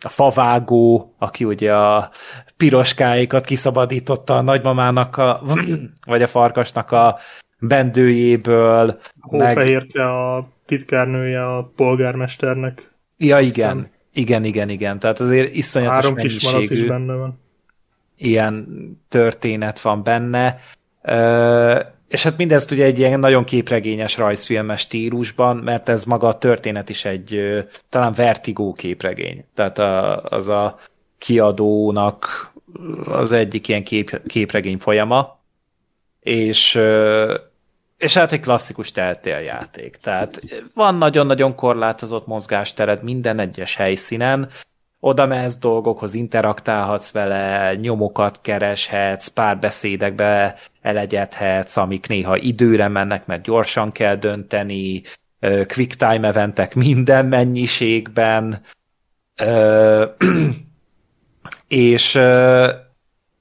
[0.00, 2.10] a favágó, aki ugye a
[2.56, 5.42] piroskáikat kiszabadította a nagymamának, a,
[6.06, 7.18] vagy a farkasnak a
[7.58, 9.00] bendőjéből.
[9.20, 12.92] Hófehérke a titkárnője a polgármesternek.
[13.16, 13.78] Ja, Hiszem.
[13.78, 13.90] igen.
[14.14, 14.98] Igen, igen, igen.
[14.98, 17.40] Tehát azért iszonyatos Három kis malac is mennyiségű benne van.
[18.24, 18.66] Ilyen
[19.08, 20.58] történet van benne.
[22.08, 26.88] És hát mindezt ugye egy ilyen nagyon képregényes rajzfilmes stílusban, mert ez maga a történet
[26.88, 27.40] is egy
[27.88, 29.44] talán vertigó képregény.
[29.54, 30.78] Tehát a, az a
[31.18, 32.52] kiadónak
[33.04, 35.40] az egyik ilyen kép, képregény folyama,
[36.20, 36.80] és
[38.02, 39.96] és hát egy klasszikus teltél játék.
[39.96, 40.42] Tehát
[40.74, 44.48] van nagyon-nagyon korlátozott mozgástered minden egyes helyszínen,
[45.04, 53.92] oda mehetsz dolgokhoz, interaktálhatsz vele, nyomokat kereshetsz, párbeszédekbe elegyedhetsz, amik néha időre mennek, mert gyorsan
[53.92, 55.02] kell dönteni,
[55.66, 58.62] quick time eventek minden mennyiségben,
[61.68, 62.20] és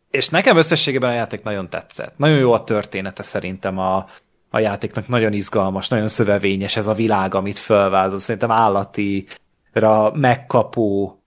[0.09, 2.17] és nekem összességében a játék nagyon tetszett.
[2.17, 4.05] Nagyon jó a története szerintem a,
[4.49, 8.19] a játéknak, nagyon izgalmas, nagyon szövevényes ez a világ, amit fölvázol.
[8.19, 11.20] Szerintem állatira megkapó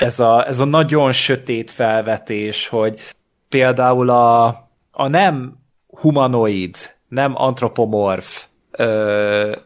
[0.00, 3.00] ez a, ez a nagyon sötét felvetés, hogy
[3.48, 4.46] például a,
[4.92, 6.76] a nem humanoid,
[7.08, 9.56] nem antropomorf ö,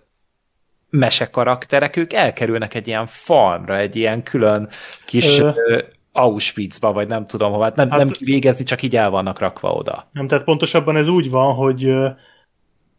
[0.91, 4.69] mesekarakterek, ők elkerülnek egy ilyen farmra, egy ilyen külön
[5.07, 5.51] kis Ö.
[5.55, 5.83] ö,
[6.13, 10.09] Auschwitzba, vagy nem tudom hova, nem, Hát- nem kivégezni, csak így el vannak rakva oda.
[10.13, 11.91] Nem, tehát pontosabban ez úgy van, hogy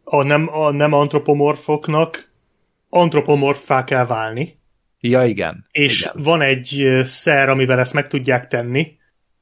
[0.04, 2.30] a nem, a nem antropomorfoknak
[2.88, 4.55] antropomorfá kell válni,
[5.00, 5.66] Ja, igen.
[5.70, 6.12] és igen.
[6.16, 8.96] van egy szer, amivel ezt meg tudják tenni,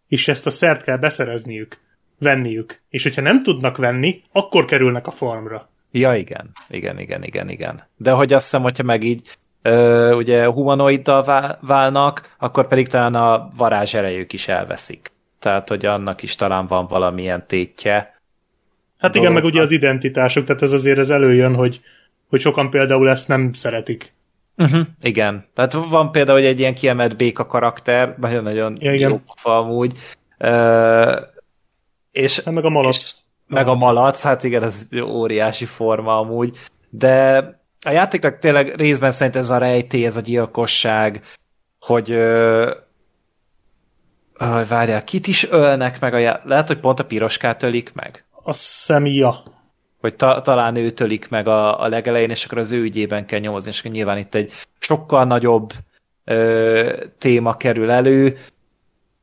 [0.09, 1.78] és ezt a szert kell beszerezniük,
[2.18, 2.81] venniük.
[2.89, 5.68] És hogyha nem tudnak venni, akkor kerülnek a farmra.
[5.90, 6.51] Ja, igen.
[6.68, 7.82] Igen, igen, igen, igen.
[7.97, 13.14] De hogy azt hiszem, hogyha meg így ö, ugye humanoiddal vál- válnak, akkor pedig talán
[13.14, 15.12] a varázs erejük is elveszik.
[15.39, 18.20] Tehát, hogy annak is talán van valamilyen tétje.
[18.98, 21.81] Hát igen, meg ugye az identitásuk, tehát ez azért ez előjön, hogy,
[22.28, 24.14] hogy sokan például ezt nem szeretik.
[24.56, 24.86] Uh-huh.
[25.01, 25.44] Igen.
[25.55, 29.10] Tehát van például hogy egy ilyen kiemelt béka karakter, nagyon-nagyon Ja, igen.
[29.10, 29.98] jó pofa amúgy.
[30.39, 31.20] Ö,
[32.10, 32.97] és, Hát meg a malac.
[32.97, 33.12] És,
[33.47, 36.56] meg a malac, hát igen, ez egy óriási forma amúgy.
[36.90, 37.39] De
[37.86, 41.22] a játéknak tényleg részben szerint ez a rejtély, ez a gyilkosság,
[41.81, 42.74] hogy ö,
[44.39, 46.40] ö, várjál, kit is ölnek meg a já...
[46.44, 48.24] Lehet, hogy pont a piroskát ölik meg?
[48.43, 49.43] A szemia.
[50.05, 53.39] Hogy ta- talán őt ölik meg a, a legelején, és akkor az ő ügyében kell
[53.39, 55.72] nyomozni, és akkor nyilván itt egy sokkal nagyobb
[56.24, 58.39] ö, téma kerül elő,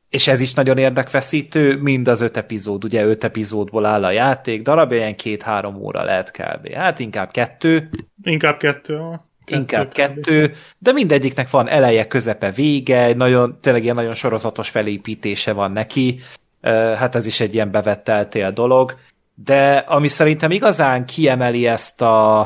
[0.08, 4.62] és ez is nagyon érdekfeszítő, mind az öt epizód, ugye öt epizódból áll a játék,
[4.62, 6.72] darab ilyen két-három óra lehet kb.
[6.72, 7.88] Hát inkább kettő.
[8.22, 8.96] Inkább kettő.
[9.44, 9.92] kettő inkább kb.
[9.92, 16.20] kettő, de mindegyiknek van eleje, közepe, vége, nagyon, tényleg ilyen nagyon sorozatos felépítése van neki,
[16.96, 18.94] hát ez is egy ilyen bevett eltél dolog,
[19.34, 22.40] de ami szerintem igazán kiemeli ezt a,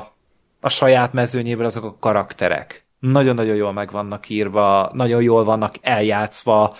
[0.60, 2.86] a saját mezőnyéből, azok a karakterek.
[2.98, 6.76] Nagyon-nagyon jól meg vannak írva, nagyon jól vannak eljátszva,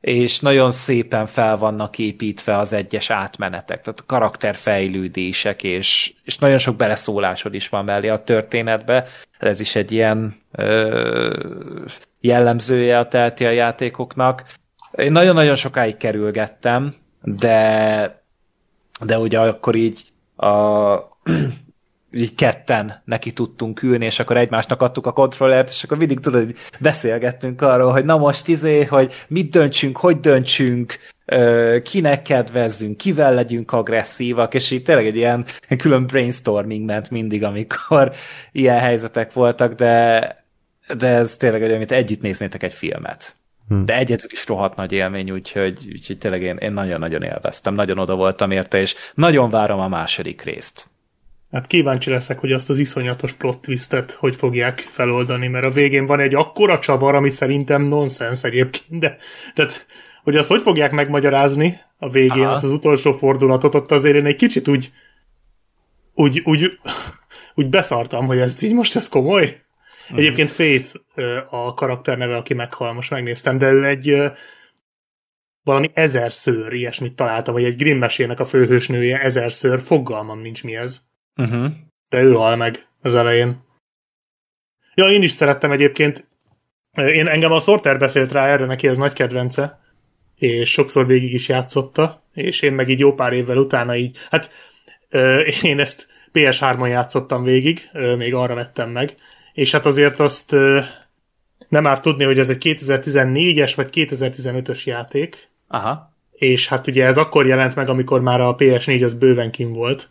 [0.00, 6.58] és nagyon szépen fel vannak építve az egyes átmenetek, tehát a karakterfejlődések, és, és nagyon
[6.58, 9.06] sok beleszólásod is van mellé a történetbe.
[9.38, 11.44] Ez is egy ilyen ö,
[12.20, 14.44] jellemzője a telti a játékoknak.
[14.92, 18.19] Én nagyon-nagyon sokáig kerülgettem, de
[19.00, 20.04] de ugye akkor így
[20.36, 20.94] a
[22.12, 26.44] így ketten neki tudtunk ülni, és akkor egymásnak adtuk a kontrollert, és akkor mindig tudod,
[26.44, 30.98] hogy beszélgettünk arról, hogy na most izé, hogy mit döntsünk, hogy döntsünk,
[31.82, 35.44] kinek kedvezzünk, kivel legyünk agresszívak, és így tényleg egy ilyen
[35.78, 38.12] külön brainstorming ment mindig, amikor
[38.52, 40.44] ilyen helyzetek voltak, de,
[40.96, 43.39] de ez tényleg olyan, mint együtt néznétek egy filmet.
[43.70, 43.84] Hm.
[43.84, 48.14] De egyedül is rohadt nagy élmény, úgyhogy, úgyhogy tényleg én, én nagyon-nagyon élveztem, nagyon oda
[48.14, 50.90] voltam érte, és nagyon várom a második részt.
[51.50, 56.06] Hát kíváncsi leszek, hogy azt az iszonyatos plot twistet hogy fogják feloldani, mert a végén
[56.06, 59.16] van egy akkora csavar, ami szerintem nonsens egyébként, de
[59.54, 59.86] tehát,
[60.22, 62.52] hogy azt hogy fogják megmagyarázni a végén, Aha.
[62.52, 64.90] azt az utolsó fordulatot, ott azért én egy kicsit úgy
[66.14, 66.78] úgy, úgy,
[67.54, 69.60] úgy beszartam, hogy ez így most ez komoly.
[70.10, 70.18] Uh-huh.
[70.18, 70.94] Egyébként Faith
[71.50, 74.32] a karakterneve, aki meghal, most megnéztem, de ő egy
[75.62, 81.02] valami ezerször ilyesmit találtam, vagy egy Grimm mesének a főhősnője ezerször, fogalmam nincs mi ez.
[81.36, 81.72] Uh-huh.
[82.08, 83.64] De ő hal meg az elején.
[84.94, 86.28] Ja, én is szerettem egyébként.
[86.96, 89.80] Én engem a Sorter beszélt rá erre, neki ez nagy kedvence,
[90.34, 94.50] és sokszor végig is játszotta, és én meg így jó pár évvel utána így, hát
[95.62, 99.14] én ezt PS3-on játszottam végig, még arra vettem meg,
[99.52, 100.54] és hát azért azt
[101.68, 105.48] nem árt tudni, hogy ez egy 2014-es vagy 2015-ös játék.
[105.68, 106.14] Aha.
[106.32, 110.08] És hát ugye ez akkor jelent meg, amikor már a PS4 az bőven kim volt.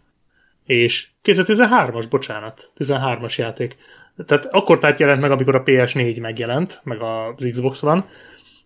[0.66, 3.78] És 2013-as, bocsánat, 13-as játék.
[4.26, 8.06] Tehát akkor tehát jelent meg, amikor a PS4 megjelent, meg az Xbox van.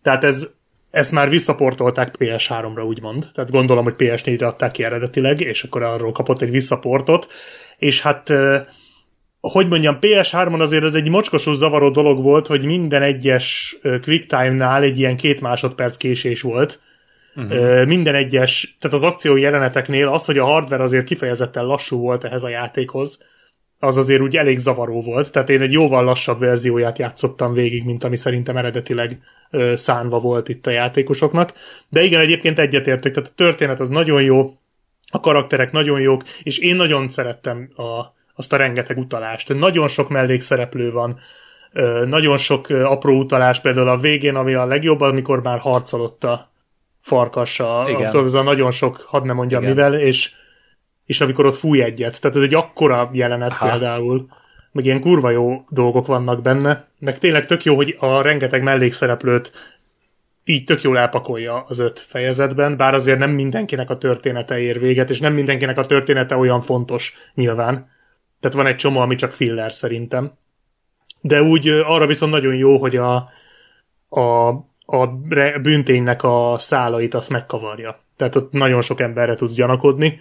[0.02, 0.48] Tehát ez,
[0.92, 3.30] ezt már visszaportolták PS3-ra, úgymond.
[3.34, 7.28] Tehát gondolom, hogy PS4-re adták ki eredetileg, és akkor arról kapott egy visszaportot.
[7.78, 8.30] És hát
[9.52, 15.00] hogy mondjam, PS3-on azért ez egy mocskosú zavaró dolog volt, hogy minden egyes QuickTime-nál egy
[15.00, 16.80] ilyen két másodperc késés volt.
[17.36, 17.86] Uh-huh.
[17.86, 22.44] Minden egyes, tehát az akció jeleneteknél az, hogy a hardware azért kifejezetten lassú volt ehhez
[22.44, 23.18] a játékhoz,
[23.80, 25.32] az azért úgy elég zavaró volt.
[25.32, 30.50] Tehát én egy jóval lassabb verzióját játszottam végig, mint ami szerintem eredetileg ö, szánva volt
[30.50, 31.54] itt a játékosoknak.
[31.90, 34.58] De igen, egyébként egyetértek, tehát a történet az nagyon jó,
[35.12, 39.54] a karakterek nagyon jók, és én nagyon szerettem a, azt a rengeteg utalást.
[39.54, 41.20] Nagyon sok mellékszereplő van,
[42.06, 46.52] nagyon sok apró utalás, például a végén, ami a legjobb, amikor már harcolott a
[47.02, 47.80] farkassa,
[48.12, 49.74] az a nagyon sok, hadd ne mondjam Igen.
[49.74, 50.32] mivel, és,
[51.06, 52.22] és amikor ott fúj egyet.
[52.22, 53.70] Tehát ez egy akkora jelenet Aha.
[53.70, 54.28] például,
[54.72, 59.52] meg ilyen kurva jó dolgok vannak benne, meg tényleg tök jó, hogy a rengeteg mellékszereplőt
[60.46, 65.10] így tök jól elpakolja az öt fejezetben, bár azért nem mindenkinek a története ér véget,
[65.10, 67.92] és nem mindenkinek a története olyan fontos nyilván.
[68.44, 70.32] Tehát van egy csomó, ami csak filler szerintem.
[71.22, 73.30] De úgy arra viszont nagyon jó, hogy a,
[74.10, 74.48] a,
[74.86, 75.08] a
[75.62, 78.00] bűnténynek a szálait azt megkavarja.
[78.16, 80.20] Tehát ott nagyon sok emberre tudsz gyanakodni.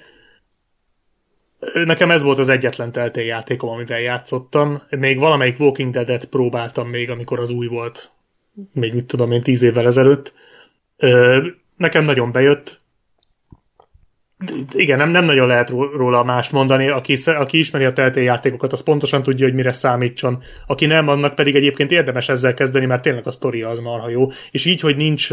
[1.73, 4.83] Nekem ez volt az egyetlen teltél játékom, amivel játszottam.
[4.91, 8.11] Még valamelyik Walking Dead-et próbáltam még, amikor az új volt.
[8.73, 10.35] Még mit tudom én, tíz évvel ezelőtt.
[11.77, 12.81] Nekem nagyon bejött,
[14.73, 16.89] igen, nem, nem nagyon lehet róla mást mondani.
[16.89, 20.43] Aki, aki ismeri a teltél játékokat, az pontosan tudja, hogy mire számítson.
[20.67, 24.31] Aki nem, annak pedig egyébként érdemes ezzel kezdeni, mert tényleg a sztoria az marha jó.
[24.51, 25.29] És így, hogy nincs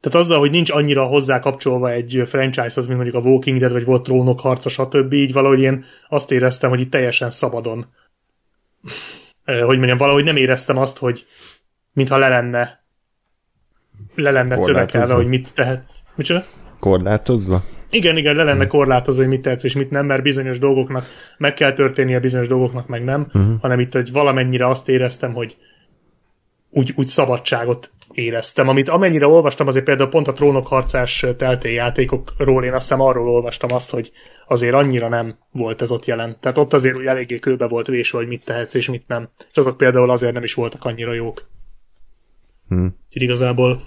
[0.00, 3.84] tehát azzal, hogy nincs annyira hozzá kapcsolva egy franchise-hoz, mint mondjuk a Walking Dead, vagy
[3.84, 5.12] volt Trónok harca, stb.
[5.12, 7.86] Így valahogy én azt éreztem, hogy itt teljesen szabadon.
[9.44, 11.26] Hogy mondjam, valahogy nem éreztem azt, hogy
[11.92, 12.84] mintha le lenne
[14.14, 15.98] le lenne szövekelve, hogy mit tehetsz.
[16.14, 16.44] Micsoda?
[16.80, 17.64] Korlátozva?
[17.90, 18.68] Igen, igen, le lenne hm.
[18.68, 21.06] korlátozva, hogy mit tetsz és mit nem, mert bizonyos dolgoknak
[21.38, 23.60] meg kell történnie, bizonyos dolgoknak meg nem, uh-huh.
[23.60, 25.56] hanem itt hogy valamennyire azt éreztem, hogy
[26.70, 31.26] úgy, úgy szabadságot éreztem, amit amennyire olvastam, azért például pont a trónok harcás
[31.62, 34.12] játékokról én azt hiszem arról olvastam azt, hogy
[34.46, 36.36] azért annyira nem volt ez ott jelen.
[36.40, 39.28] Tehát ott azért úgy eléggé kőbe volt vésve, hogy mit tehetsz és mit nem.
[39.50, 41.48] És azok például azért nem is voltak annyira jók.
[42.68, 42.96] Hmm.
[43.06, 43.82] Úgyhogy igazából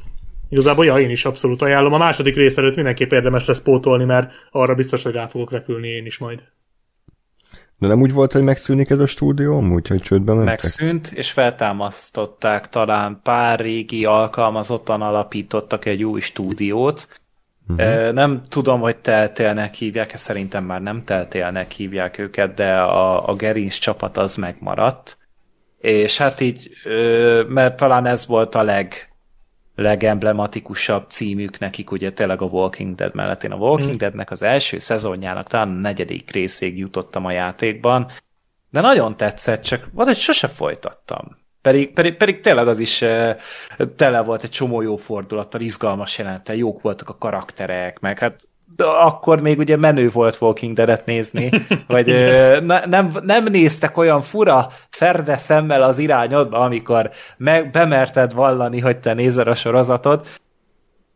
[0.49, 1.93] Igazából ja, én is abszolút ajánlom.
[1.93, 5.87] A második rész előtt mindenképp érdemes lesz pótolni, mert arra biztos, hogy rá fogok repülni
[5.87, 6.43] én is majd.
[7.77, 10.61] De nem úgy volt, hogy megszűnik ez a stúdió, amúgy, hogy csődbe mentek?
[10.61, 17.07] Megszűnt, és feltámasztották talán pár régi alkalmazottan alapítottak egy új stúdiót.
[17.67, 18.11] Uh-huh.
[18.11, 23.75] Nem tudom, hogy teltélnek hívják, szerintem már nem teltélnek hívják őket, de a, a Gerinc
[23.75, 25.17] csapat az megmaradt.
[25.77, 26.69] És hát így,
[27.47, 29.08] mert talán ez volt a leg,
[29.81, 33.43] legemblematikusabb címük nekik, ugye tényleg a Walking Dead mellett.
[33.43, 33.97] Én a Walking mm.
[33.97, 38.07] Deadnek az első szezonjának talán a negyedik részig jutottam a játékban,
[38.69, 41.37] de nagyon tetszett, csak valahogy sose folytattam.
[41.61, 43.31] Pedig, pedig, pedig tényleg az is uh,
[43.95, 48.47] tele volt egy csomó jó fordulattal, izgalmas jelenete, jók voltak a karakterek, meg hát
[48.77, 51.49] akkor még ugye menő volt Walking Dead-et nézni,
[51.87, 52.07] vagy
[52.65, 58.97] ne, nem, nem néztek olyan fura ferde szemmel az irányodba, amikor meg, bemerted vallani, hogy
[58.97, 60.27] te nézel a sorozatot,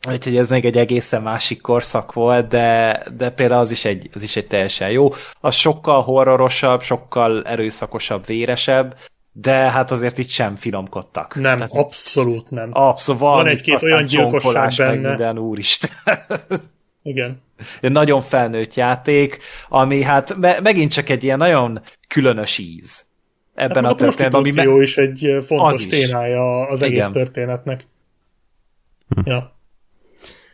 [0.09, 4.21] Úgyhogy ez még egy egészen másik korszak volt, de, de például az is, egy, az
[4.21, 5.13] is egy teljesen jó.
[5.39, 8.95] Az sokkal horrorosabb, sokkal erőszakosabb, véresebb,
[9.31, 11.35] de hát azért itt sem finomkodtak.
[11.35, 12.69] Nem, Tehát abszolút nem.
[12.71, 14.99] Abszolút van, van egy-két olyan gyilkosság benne.
[14.99, 15.91] Meg minden, úristen.
[17.03, 17.41] Igen.
[17.81, 19.39] De nagyon felnőtt játék,
[19.69, 23.05] ami hát me- megint csak egy ilyen nagyon különös íz
[23.53, 24.41] ebben hát, a történetben.
[24.41, 27.11] Ami me- is egy fontos az témája az egész Igen.
[27.11, 27.85] történetnek.
[29.15, 29.21] Hm.
[29.25, 29.57] Ja.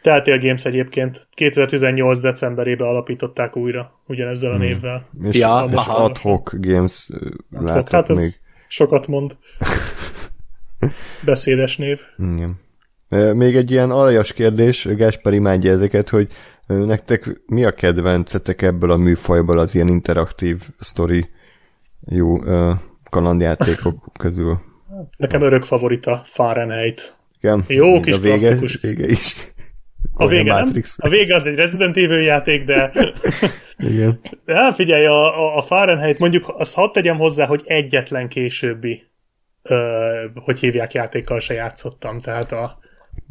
[0.02, 4.64] Telltale Games egyébként 2018 decemberében alapították újra, ugyanezzel a hmm.
[4.64, 5.10] névvel.
[5.24, 7.10] És, ja, és adhoc Games
[7.50, 8.40] látok hát még.
[8.68, 9.38] Sokat mond.
[11.26, 12.00] Beszédes név.
[12.18, 12.60] Igen.
[13.34, 16.28] Még egy ilyen aljas kérdés, Gáspár imádja ezeket, hogy
[16.68, 21.30] nektek mi a kedvencetek ebből a műfajból az ilyen interaktív sztori
[22.06, 22.38] jó
[23.10, 24.60] kalandjátékok közül?
[25.18, 27.18] Nekem örök favorita Fahrenheit.
[27.42, 28.80] Igen, jó kis a vége, klasszikus.
[28.82, 29.36] vége is.
[30.14, 30.84] A vége, nem?
[30.98, 32.92] a vége az egy Resident Evil játék, de...
[33.78, 34.20] Igen.
[34.46, 39.04] Ja, figyelj, a, a Fahrenheit mondjuk azt hadd tegyem hozzá, hogy egyetlen későbbi
[39.62, 42.79] ö, hogy hívják játékkal se játszottam, tehát a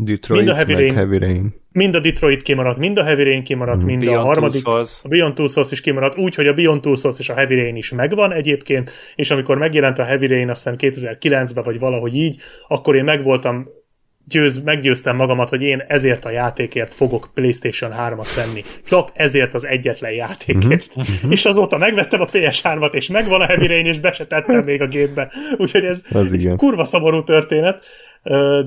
[0.00, 1.54] Detroit, mind a Heavy Rain, Heavy Rain.
[1.72, 3.86] Mind a Detroit kimaradt, mind a Heavy Rain kimaradt, mm.
[3.86, 6.94] mind Beyond a harmadik, a Beyond Two Souls is kimaradt, úgy, hogy a Beyond Two
[6.94, 10.68] Souls és a Heavy Rain is megvan egyébként, és amikor megjelent a Heavy Rain, azt
[10.68, 13.68] hiszem 2009-ben, vagy valahogy így, akkor én megvoltam
[14.28, 18.64] győz, meggyőztem magamat, hogy én ezért a játékért fogok PlayStation 3-at venni.
[18.88, 20.86] Csak ezért az egyetlen játékért.
[20.98, 21.30] Mm-hmm.
[21.30, 24.82] És azóta megvettem a PS3-at, és megvan a Heavy Rain, és be se tettem még
[24.82, 25.32] a gépbe.
[25.56, 26.56] Úgyhogy ez az igen.
[26.56, 27.82] kurva szomorú történet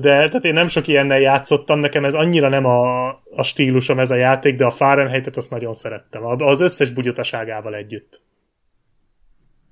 [0.00, 4.14] tehát én nem sok ilyennel játszottam, nekem ez annyira nem a, a stílusom ez a
[4.14, 8.20] játék, de a Fahrenheit-et azt nagyon szerettem, az összes bugyutaságával együtt.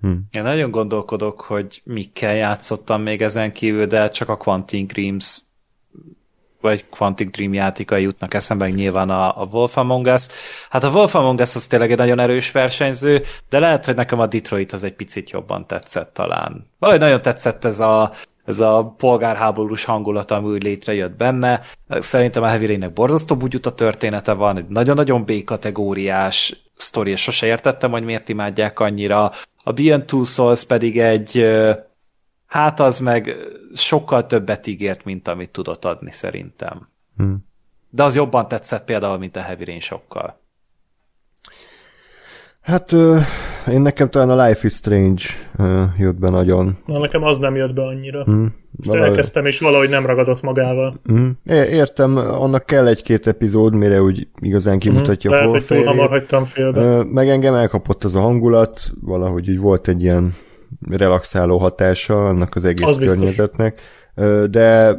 [0.01, 0.13] Hm.
[0.31, 5.39] Én nagyon gondolkodok, hogy mikkel játszottam még ezen kívül, de csak a Quantic Dreams
[6.61, 10.27] vagy Quantic Dream játékai jutnak eszembe, nyilván a, a Wolf Among Us.
[10.71, 14.21] Hát a Wolf Among Us az tényleg egy nagyon erős versenyző, de lehet, hogy nekem
[14.21, 16.67] a Detroit az egy picit jobban tetszett talán.
[16.79, 18.13] Valahogy nagyon tetszett ez a,
[18.51, 21.61] ez a polgárháborús hangulat, ami úgy létrejött benne.
[21.89, 27.91] Szerintem a Heavy Rain-nek borzasztó a története van, egy nagyon-nagyon B-kategóriás sztori, és sose értettem,
[27.91, 29.33] hogy miért imádják annyira.
[29.65, 31.47] A Beyond Two Souls pedig egy,
[32.47, 33.37] hát az meg
[33.75, 36.89] sokkal többet ígért, mint amit tudott adni szerintem.
[37.17, 37.49] Hmm.
[37.91, 40.40] De az jobban tetszett például, mint a Heavy Rain sokkal.
[42.71, 42.93] Hát
[43.71, 45.23] én nekem talán a Life is Strange
[45.99, 46.79] jött be nagyon.
[46.87, 48.25] Na, nekem az nem jött be annyira.
[48.31, 48.45] Mm,
[48.79, 49.09] Ezt valahogy...
[49.09, 51.01] elkezdtem, és valahogy nem ragadott magával.
[51.13, 56.09] Mm, értem, annak kell egy-két epizód, mire úgy igazán kimutatja mm, Lehet, hogy túl hamar
[56.09, 57.05] hagytam félbe.
[57.05, 60.35] Meg engem elkapott az a hangulat, valahogy úgy volt egy ilyen
[60.89, 63.73] relaxáló hatása annak az egész az környezetnek.
[63.73, 63.99] Biztos
[64.51, 64.99] de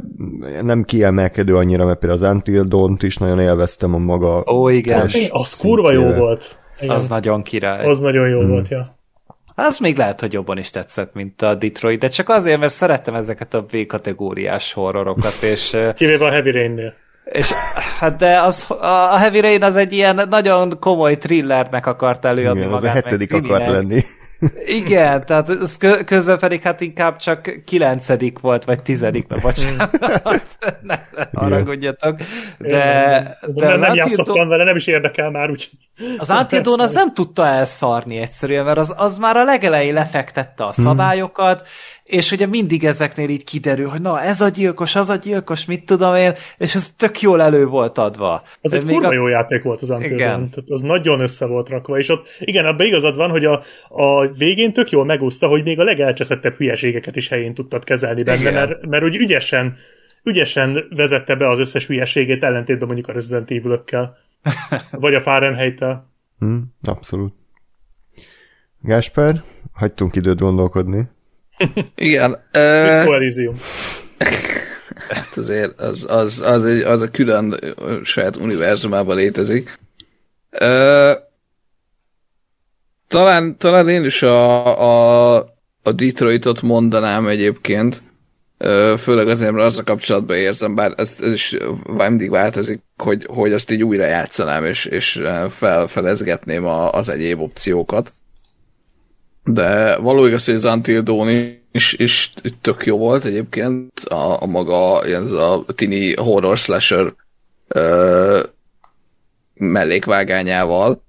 [0.61, 4.43] nem kiemelkedő annyira, mert például az Until Dawn-t is nagyon élveztem a maga.
[4.51, 5.09] Ó, igen.
[5.29, 6.60] Az kurva jó volt.
[6.81, 6.95] Igen.
[6.95, 7.85] Az nagyon király.
[7.85, 8.49] Az nagyon jó hmm.
[8.49, 8.99] volt, ja.
[9.55, 13.15] Az még lehet, hogy jobban is tetszett, mint a Detroit, de csak azért, mert szerettem
[13.15, 15.77] ezeket a B-kategóriás horrorokat, és...
[15.95, 16.93] Kivéve a Heavy Rain-nél.
[17.25, 17.51] És
[17.99, 22.71] hát de az, a Heavy Rain az egy ilyen nagyon komoly thrillernek akart előadni Igen,
[22.71, 22.83] magát.
[22.83, 24.01] az a hetedik akart lenni.
[24.65, 29.97] Igen, tehát ez közben pedig hát inkább csak kilencedik volt, vagy tizedik, na bocsánat,
[30.81, 32.17] ne, ne haragudjatok.
[32.57, 35.69] De, de, de nem, nem játszottam vele, nem is érdekel már, úgy.
[36.17, 40.71] Az Antidon az nem tudta elszarni egyszerűen, mert az, az már a legelején lefektette a
[40.71, 40.85] hmm.
[40.85, 41.67] szabályokat,
[42.11, 45.85] és ugye mindig ezeknél így kiderül, hogy na, ez a gyilkos, az a gyilkos, mit
[45.85, 48.43] tudom én, és ez tök jól elő volt adva.
[48.61, 49.13] Az egy kurva a...
[49.13, 50.49] jó játék volt az Until igen.
[50.49, 54.27] Tehát az nagyon össze volt rakva, és ott igen, abban igazad van, hogy a, a
[54.27, 58.85] végén tök jól megúszta, hogy még a legelcseszettebb hülyeségeket is helyén tudtad kezelni benne, mert,
[58.85, 59.77] mert úgy ügyesen
[60.23, 63.83] ügyesen vezette be az összes hülyeségét ellentétben mondjuk a Resident evil
[64.91, 66.09] Vagy a Fahrenheit-tel.
[66.39, 67.33] Hm, abszolút.
[68.81, 69.43] Gásper,
[69.73, 71.09] hagytunk időt gondolkodni.
[71.95, 72.31] Igen.
[72.53, 73.15] Uh,
[75.09, 77.59] hát azért az, az, az, egy, az a külön
[78.03, 79.79] saját univerzumában létezik.
[80.51, 81.11] Uh,
[83.07, 85.35] talán, talán én is a, a,
[85.83, 88.01] a Detroitot mondanám egyébként,
[88.97, 93.71] főleg azért, mert a kapcsolatban érzem, bár ez, ez is mindig változik, hogy, hogy azt
[93.71, 98.11] így újra játszanám, és, és felfedezgetném a, az egyéb opciókat.
[99.43, 104.45] De való igaz, hogy az Until Dawn is, is tök jó volt egyébként, a, a
[104.45, 107.13] maga ez a tini horror slasher
[107.67, 108.43] ö,
[109.53, 111.01] mellékvágányával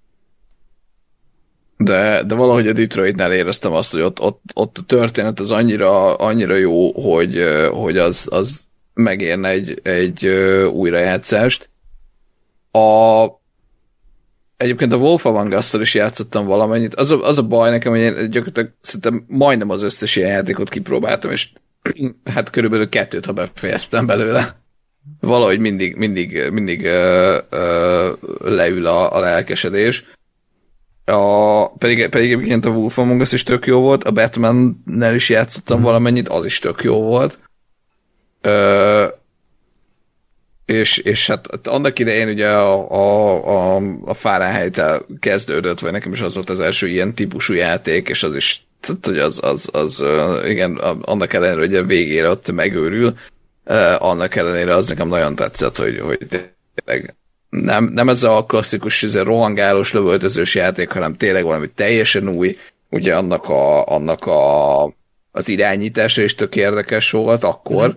[1.85, 6.15] de, de valahogy a Detroitnál éreztem azt, hogy ott, ott, ott a történet az annyira,
[6.15, 8.61] annyira jó, hogy, hogy az, az
[8.95, 10.27] megérne egy, egy
[10.73, 11.69] újrajátszást.
[12.71, 13.27] A,
[14.63, 16.95] egyébként a Wolf Among us is játszottam valamennyit.
[16.95, 20.69] Az a, az a baj nekem, hogy én gyakorlatilag szerintem majdnem az összes ilyen játékot
[20.69, 21.49] kipróbáltam, és
[22.25, 24.61] hát körülbelül kettőt, ha befejeztem belőle.
[25.21, 30.05] Valahogy mindig, mindig, mindig ö, ö, leül a, a lelkesedés.
[31.05, 35.29] A, pedig, pedig egyébként a Wolf Among Us is tök jó volt, a Batman-nel is
[35.29, 35.83] játszottam mm.
[35.83, 37.39] valamennyit, az is tök jó volt.
[38.41, 39.07] Ö,
[40.73, 44.83] és, és hát annak idején ugye a, a, a, a fahrenheit
[45.21, 49.07] kezdődött, vagy nekem is az volt az első ilyen típusú játék, és az is, tehát,
[49.07, 50.03] hogy az, az, az,
[50.47, 53.15] igen, annak ellenére, hogy a végére ott megőrül,
[53.99, 56.19] annak ellenére az nekem nagyon tetszett, hogy, hogy
[56.75, 57.15] tényleg
[57.49, 62.57] nem, nem ez a klasszikus ez a rohangálós lövöldözős játék, hanem tényleg valami teljesen új,
[62.91, 64.85] ugye annak a, annak a
[65.35, 67.91] az irányítása is tök érdekes volt akkor, mm.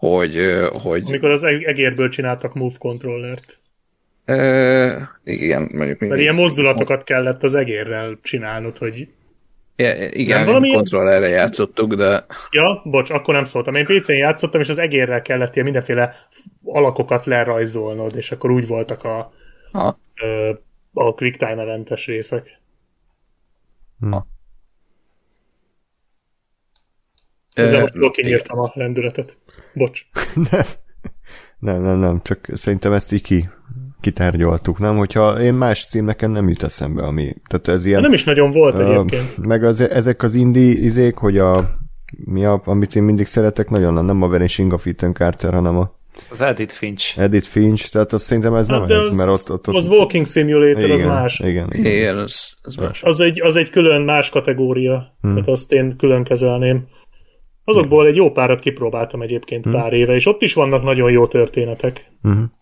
[0.00, 1.02] Hogy, hogy...
[1.06, 3.58] Amikor az egérből csináltak Move Controllert.
[4.24, 5.98] E, igen, mondjuk...
[5.98, 9.08] Mert ilyen mozdulatokat kellett az egérrel csinálnod, hogy
[9.76, 12.26] Ja, igen, valami kontrollerre játszottuk, de...
[12.50, 13.74] Ja, bocs, akkor nem szóltam.
[13.74, 16.14] Én PC-n játszottam, és az egérrel kellett ilyen mindenféle
[16.64, 19.32] alakokat lerajzolnod, és akkor úgy voltak a,
[19.72, 19.98] ha.
[20.92, 22.60] a quicktime eventes részek.
[24.10, 24.26] Ha.
[27.52, 29.38] Ezzel most jól kinyírtam a lendületet.
[29.74, 30.00] Bocs.
[31.58, 33.48] nem, nem, nem, csak szerintem ezt így ki
[34.00, 34.96] kitárgyaltuk, nem?
[34.96, 37.34] Hogyha én más cím nekem nem jut eszembe, ami...
[37.48, 38.00] Tehát ez ilyen...
[38.00, 39.46] Nem is nagyon volt uh, egyébként.
[39.46, 41.78] Meg az, ezek az indie izék, hogy a...
[42.24, 45.98] Mi a, amit én mindig szeretek nagyon, nem a Vanishing of Ethan Carter, hanem a
[46.30, 47.18] az Edith Finch.
[47.18, 49.74] Edith Finch, tehát azt szerintem ez hát nem ez, mert ott, ott, ott...
[49.74, 51.40] Az Walking Simulator, igen, az más.
[51.40, 51.92] Igen, igen.
[51.92, 53.02] igen az, az, más.
[53.02, 55.34] Az egy, az egy külön más kategória, hmm.
[55.34, 56.88] tehát azt én külön kezelném.
[57.70, 59.72] Azokból egy jó párat kipróbáltam egyébként hmm.
[59.72, 62.10] pár éve, és ott is vannak nagyon jó történetek.
[62.22, 62.52] Hmm.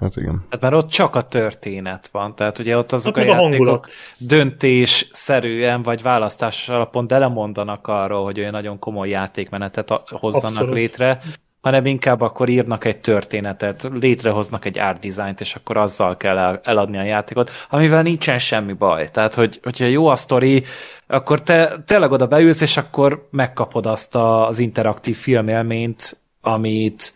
[0.00, 0.44] Hát igen.
[0.50, 3.86] Hát mert ott csak a történet van, tehát ugye ott azok hát a játékok
[4.18, 10.74] döntésszerűen vagy választásos alapon de lemondanak arról, hogy olyan nagyon komoly játékmenetet hozzanak Abszolút.
[10.74, 11.20] létre,
[11.64, 16.98] hanem inkább akkor írnak egy történetet, létrehoznak egy art designt, és akkor azzal kell eladni
[16.98, 19.10] a játékot, amivel nincsen semmi baj.
[19.10, 20.62] Tehát, hogy, hogyha jó a sztori,
[21.06, 27.12] akkor te tényleg oda beülsz, és akkor megkapod azt az interaktív filmélményt, amit,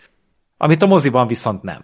[0.57, 1.81] amit a moziban viszont nem.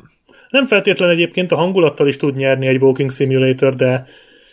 [0.48, 4.06] Nem feltétlen egyébként a hangulattal is tud nyerni egy walking simulator, de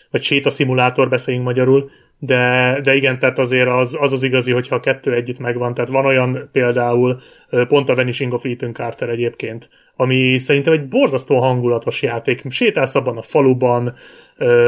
[0.09, 1.91] vagy szimulátor beszéljünk magyarul,
[2.23, 5.73] de, de igen, tehát azért az, az az igazi, hogyha a kettő együtt megvan.
[5.73, 7.19] Tehát van olyan például,
[7.67, 12.43] pont a Vanishing of Ethan Carter egyébként, ami szerintem egy borzasztó hangulatos játék.
[12.49, 13.93] Sétálsz abban a faluban,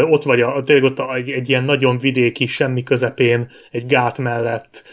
[0.09, 4.83] ott vagy a, tényleg ott egy, egy ilyen nagyon vidéki, semmi közepén, egy gát mellett,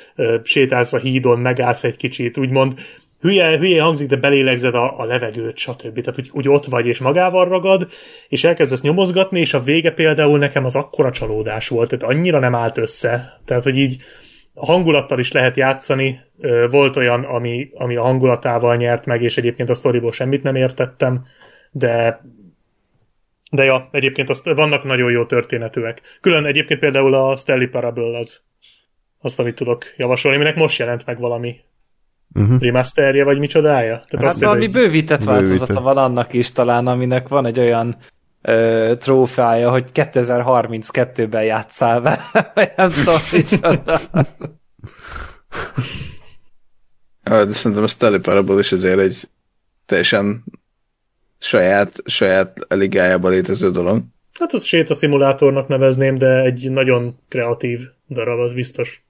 [0.43, 2.75] sétálsz a hídon, megállsz egy kicsit, úgymond
[3.21, 6.01] hülye, hülye hangzik, de belélegzed a, a levegőt, stb.
[6.01, 7.89] Tehát úgy, úgy ott vagy, és magával ragad,
[8.29, 12.55] és elkezdesz nyomozgatni, és a vége például nekem az akkora csalódás volt, tehát annyira nem
[12.55, 13.41] állt össze.
[13.45, 14.03] Tehát, hogy így
[14.55, 16.21] a hangulattal is lehet játszani.
[16.71, 21.25] Volt olyan, ami, ami a hangulatával nyert meg, és egyébként a sztoriból semmit nem értettem,
[21.71, 22.21] de
[23.53, 26.19] de ja, egyébként azt, vannak nagyon jó történetűek.
[26.21, 28.41] Külön egyébként például a Stanley Parable az,
[29.21, 31.61] azt, amit tudok javasolni, aminek most jelent meg valami
[32.35, 32.61] uh-huh.
[32.61, 34.05] remasterje, vagy micsodája?
[34.09, 34.73] Tehát hát valami egy...
[34.73, 37.97] bővített változata van annak is talán, aminek van egy olyan
[38.43, 42.25] ö, trófája, hogy 2032-ben játszál vele,
[42.55, 44.01] vagy nem tudom, micsoda.
[47.23, 49.29] de szerintem a Stanley Parable is azért egy
[49.87, 50.45] teljesen
[51.39, 54.03] saját, saját ligájába létező dolog.
[54.39, 59.05] Hát az sétaszimulátornak nevezném, de egy nagyon kreatív darab, az biztos.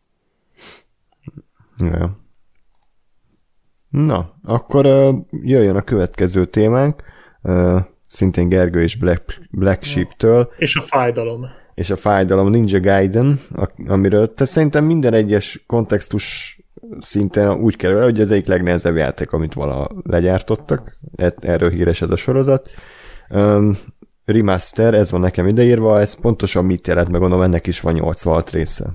[1.79, 2.19] Ja.
[3.91, 7.03] Na, akkor uh, jöjjön a következő témánk,
[7.43, 11.47] uh, szintén Gergő és Black, Black Sheep-től, És a fájdalom.
[11.75, 13.41] és a fájdalom Ninja Gaiden,
[13.87, 16.59] amiről te szerintem minden egyes kontextus
[16.99, 20.97] szinten úgy kerül el, hogy ez egyik legnehezebb játék, amit vala legyártottak.
[21.41, 22.71] Erről híres ez a sorozat.
[23.31, 23.79] Um,
[24.25, 28.51] remaster, ez van nekem ideírva, ez pontosan mit jelent, meg gondolom ennek is van 86
[28.51, 28.87] része.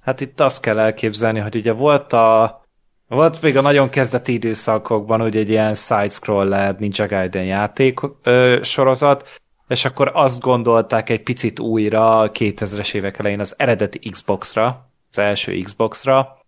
[0.00, 2.60] Hát itt azt kell elképzelni, hogy ugye volt a
[3.08, 9.28] volt még a nagyon kezdeti időszakokban ugye egy ilyen side-scroller Ninja Gaiden játék ö, sorozat,
[9.68, 15.18] és akkor azt gondolták egy picit újra a 2000-es évek elején az eredeti Xbox-ra, az
[15.18, 16.38] első Xbox-ra,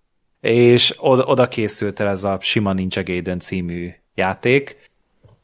[0.41, 4.91] és oda, oda készült el ez a sima Ninja Gaiden című játék,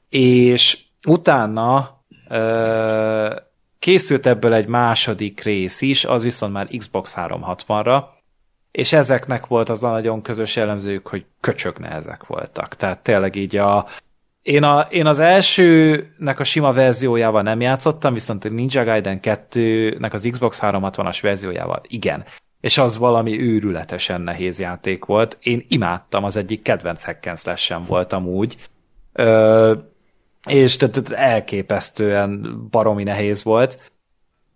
[0.09, 3.36] és utána ö,
[3.78, 8.03] készült ebből egy második rész is, az viszont már Xbox 360-ra,
[8.75, 12.75] és ezeknek volt az a nagyon közös jellemzőjük, hogy köcsög nehezek voltak.
[12.75, 13.87] Tehát tényleg így a...
[14.43, 20.13] Én, a, én az elsőnek a sima verziójával nem játszottam, viszont a Ninja Gaiden 2-nek
[20.13, 22.25] az Xbox 360-as verziójával igen.
[22.61, 25.37] És az valami őrületesen nehéz játék volt.
[25.41, 28.57] Én imádtam, az egyik kedvenc hack and slash-em volt amúgy.
[29.13, 29.73] Ö,
[30.47, 33.93] és tehát elképesztően baromi nehéz volt.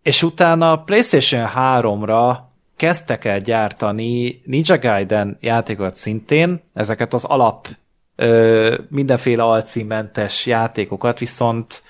[0.03, 2.47] És utána a PlayStation 3-ra
[2.78, 7.68] kezdtek el gyártani Ninja Gaiden játékokat szintén, ezeket az alap
[8.16, 11.82] ö, mindenféle alcímmentes játékokat, viszont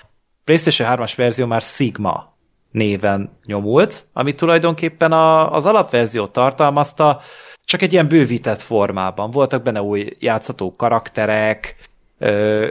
[0.43, 2.33] PlayStation 3-as verzió már Sigma
[2.71, 7.21] néven nyomult, ami tulajdonképpen a, az alapverziót tartalmazta,
[7.65, 9.31] csak egy ilyen bővített formában.
[9.31, 11.88] Voltak benne új játszható karakterek,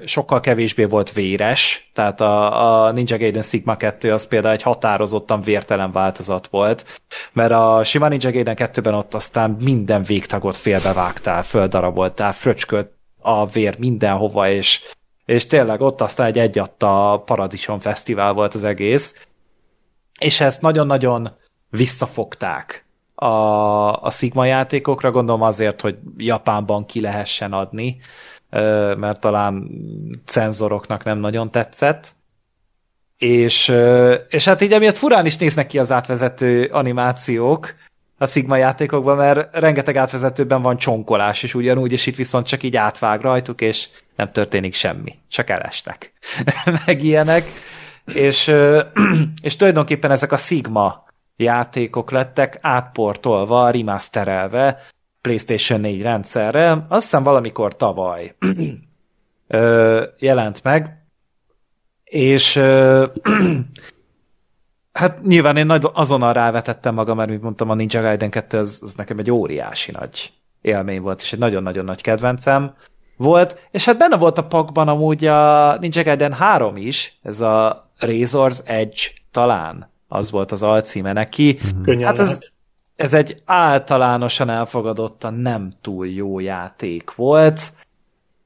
[0.04, 5.40] sokkal kevésbé volt véres, tehát a, a Ninja Gaiden Sigma 2 az például egy határozottan
[5.40, 7.00] vértelen változat volt,
[7.32, 13.78] mert a sima Ninja Gaiden 2-ben ott aztán minden végtagot félbevágtál, földaraboltál, fröcskölt a vér
[13.78, 14.82] mindenhova, és,
[15.24, 19.26] és tényleg ott aztán egy egyatta Paradicsom Fesztivál volt az egész,
[20.18, 21.30] és ezt nagyon-nagyon
[21.70, 28.00] visszafogták a, a Sigma játékokra, gondolom azért, hogy Japánban ki lehessen adni,
[28.96, 29.70] mert talán
[30.26, 32.16] cenzoroknak nem nagyon tetszett.
[33.16, 33.74] És,
[34.28, 37.74] és hát így emiatt furán is néznek ki az átvezető animációk
[38.18, 42.76] a Sigma játékokban, mert rengeteg átvezetőben van csonkolás, és ugyanúgy, és itt viszont csak így
[42.76, 45.18] átvág rajtuk, és nem történik semmi.
[45.28, 46.12] Csak elestek.
[46.86, 47.48] Meg ilyenek.
[48.04, 48.54] És,
[49.42, 51.06] és tulajdonképpen ezek a Sigma
[51.36, 54.80] játékok lettek átportolva, remasterelve
[55.20, 58.34] PlayStation 4 rendszerre, azt hiszem valamikor tavaly
[59.46, 61.06] ö, jelent meg,
[62.04, 63.06] és ö,
[64.92, 68.80] hát nyilván én nagy, azonnal rávetettem magam, mert mint mondtam, a Ninja Gaiden 2 az,
[68.82, 72.74] az nekem egy óriási nagy élmény volt, és egy nagyon-nagyon nagy kedvencem
[73.16, 77.90] volt, és hát benne volt a pakban amúgy a Ninja Gaiden 3 is, ez a
[78.00, 79.00] Razor's Edge
[79.30, 81.58] talán, az volt az alcíme neki.
[81.82, 82.52] Könnyen Hát ez-.
[82.98, 87.60] Ez egy általánosan elfogadottan nem túl jó játék volt.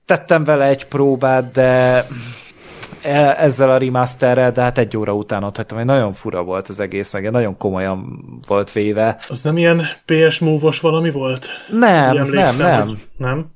[0.07, 2.07] Tettem vele egy próbát, de
[3.03, 6.69] e- ezzel a remasterrel, de hát egy óra után ott hagytam, hogy nagyon fura volt
[6.69, 9.19] az egész, meg nagyon komolyan volt véve.
[9.29, 11.49] Az nem ilyen PS Move-os valami volt?
[11.71, 12.99] Nem, nem, nem.
[13.17, 13.51] Nem?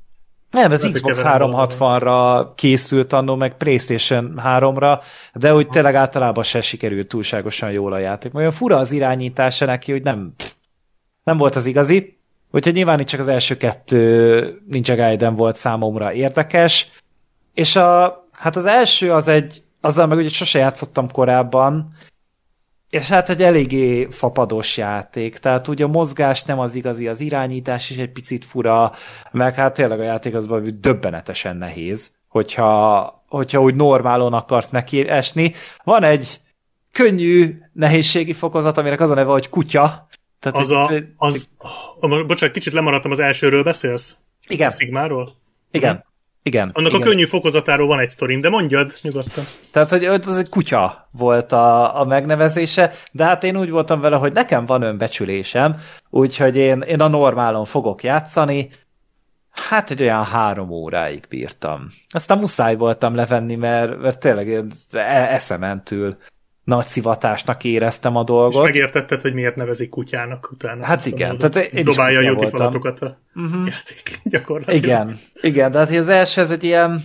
[0.50, 5.00] Nem, ez hogy Xbox keverem 360-ra készült annó, meg PlayStation 3-ra,
[5.34, 8.34] de úgy tényleg általában se sikerült túlságosan jól a játék.
[8.34, 10.34] Olyan fura az irányítása neki, hogy nem,
[11.26, 12.18] nem volt az igazi.
[12.50, 16.88] Úgyhogy nyilván itt csak az első kettő Ninja Gaiden volt számomra érdekes.
[17.54, 21.94] És a, hát az első az egy, azzal meg ugye sose játszottam korábban,
[22.90, 27.90] és hát egy eléggé fapados játék, tehát ugye a mozgás nem az igazi, az irányítás
[27.90, 28.92] is egy picit fura,
[29.30, 30.48] meg hát tényleg a játék az
[30.80, 35.54] döbbenetesen nehéz, hogyha, hogyha úgy normálon akarsz neki esni.
[35.84, 36.40] Van egy
[36.92, 40.05] könnyű nehézségi fokozat, aminek az a neve, hogy kutya.
[40.40, 41.48] Tehát Az a, az,
[42.00, 44.16] oh, bocsánat, kicsit lemaradtam az elsőről, beszélsz?
[44.48, 45.30] igen, A Sigmáról?
[45.70, 46.04] igen,
[46.42, 46.70] igen.
[46.72, 47.02] Annak igen.
[47.02, 49.44] a könnyű fokozatáról van egy sztorim, de mondjad nyugodtan.
[49.70, 54.16] Tehát, hogy az egy kutya volt a, a megnevezése, de hát én úgy voltam vele,
[54.16, 55.80] hogy nekem van önbecsülésem,
[56.10, 58.70] úgyhogy én, én a normálon fogok játszani,
[59.50, 61.88] hát egy olyan három óráig bírtam.
[62.08, 66.16] Aztán muszáj voltam levenni, mert, mert tényleg én e- eszementül
[66.66, 68.62] nagy szivatásnak éreztem a És dolgot.
[68.62, 70.84] megértetted, hogy miért nevezik kutyának utána.
[70.84, 72.50] Hát igen, mondod, tehát én Dobálja a voltam.
[72.58, 73.66] falatokat a Mhm.
[73.66, 74.84] játék gyakorlatilag.
[74.84, 77.04] Igen, igen, de hát az első ez egy ilyen,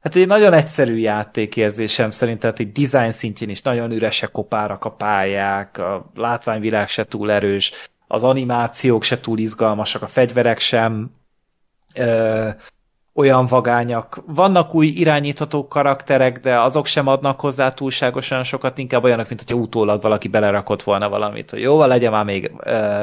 [0.00, 4.90] hát egy nagyon egyszerű játékérzésem szerint, tehát egy design szintjén is nagyon üresek kopárak a
[4.90, 7.72] pályák, a látványvilág se túl erős,
[8.06, 11.10] az animációk se túl izgalmasak, a fegyverek sem,
[13.14, 14.22] olyan vagányak.
[14.26, 19.56] Vannak új irányítható karakterek, de azok sem adnak hozzá túlságosan sokat, inkább olyanok, mint hogy
[19.56, 23.00] utólag valaki belerakott volna valamit, hogy jóval legyen már még ö,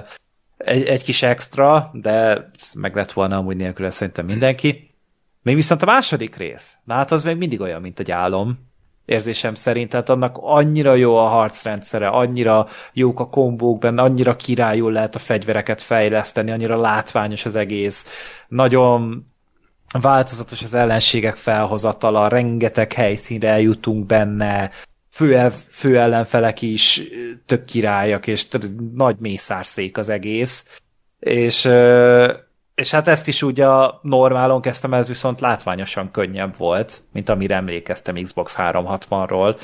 [0.57, 4.95] egy, egy kis extra, de meg lett volna amúgy nélkül szerintem mindenki.
[5.41, 8.69] Még viszont a második rész, na hát az még mindig olyan, mint egy álom,
[9.05, 14.91] érzésem szerint, tehát annak annyira jó a harcrendszere, annyira jók a kombók benne, annyira királyul
[14.91, 18.07] lehet a fegyvereket fejleszteni, annyira látványos az egész,
[18.47, 19.23] nagyon
[19.91, 24.71] változatos az ellenségek felhozatala, rengeteg helyszínre eljutunk benne,
[25.09, 27.01] fő, fő ellenfelek is
[27.45, 28.47] tök királyak, és
[28.93, 30.79] nagy mészárszék az egész,
[31.19, 31.69] és,
[32.75, 37.55] és hát ezt is úgy a normálon kezdtem, ez viszont látványosan könnyebb volt, mint amire
[37.55, 39.59] emlékeztem Xbox 360-ról,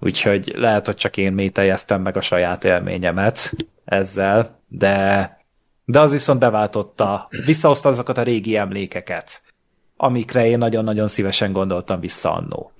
[0.00, 3.52] úgyhogy lehet, hogy csak én mételjeztem meg a saját élményemet
[3.84, 5.36] ezzel, de,
[5.84, 9.42] de az viszont beváltotta, visszahozta azokat a régi emlékeket,
[10.02, 12.72] amikre én nagyon-nagyon szívesen gondoltam vissza annó.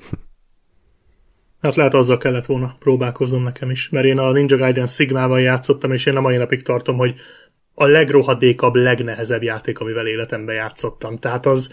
[1.60, 5.92] Hát lehet azzal kellett volna próbálkoznom nekem is, mert én a Ninja Gaiden Sigmával játszottam,
[5.92, 7.14] és én a mai napig tartom, hogy
[7.74, 11.18] a legrohadékabb, legnehezebb játék, amivel életemben játszottam.
[11.18, 11.72] Tehát az,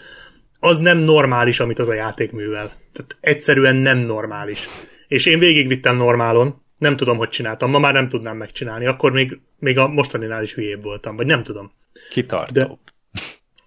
[0.60, 2.72] az nem normális, amit az a játék művel.
[2.92, 4.68] Tehát egyszerűen nem normális.
[5.08, 9.40] És én végigvittem normálon, nem tudom, hogy csináltam, ma már nem tudnám megcsinálni, akkor még,
[9.58, 11.72] még a mostaninál is hülyébb voltam, vagy nem tudom.
[12.10, 12.52] Kitartó.
[12.52, 12.78] De,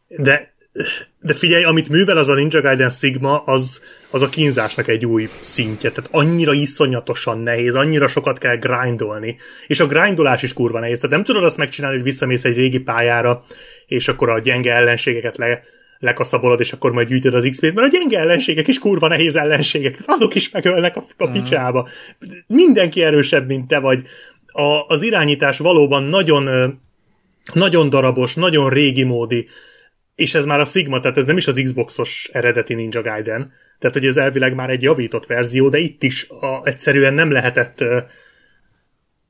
[0.08, 0.53] de
[1.20, 3.82] de figyelj, amit művel az a Ninja Gaiden Sigma, az,
[4.12, 5.92] az a kínzásnak egy új szintje.
[5.92, 9.38] Tehát annyira iszonyatosan nehéz, annyira sokat kell grindolni.
[9.68, 11.00] És a grindolás is kurva nehéz.
[11.00, 13.44] Tehát nem tudod azt megcsinálni, hogy visszamész egy régi pályára,
[13.88, 15.64] és akkor a gyenge ellenségeket le,
[16.00, 19.98] lekaszabolod, és akkor majd gyűjtöd az XP-t, mert a gyenge ellenségek is kurva nehéz ellenségek.
[20.06, 21.88] Azok is megölnek a, a picsába.
[22.48, 24.04] Mindenki erősebb, mint te vagy.
[24.48, 26.50] A, az irányítás valóban nagyon
[27.54, 29.48] nagyon darabos, nagyon régi módi,
[30.16, 33.98] és ez már a Sigma, tehát ez nem is az Xboxos eredeti Ninja Gaiden, tehát
[33.98, 37.84] hogy ez elvileg már egy javított verzió, de itt is a, egyszerűen nem lehetett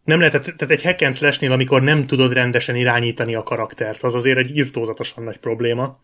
[0.03, 4.15] nem lehetett, tehát egy hack and slash amikor nem tudod rendesen irányítani a karaktert, az
[4.15, 6.03] azért egy írtózatosan nagy probléma,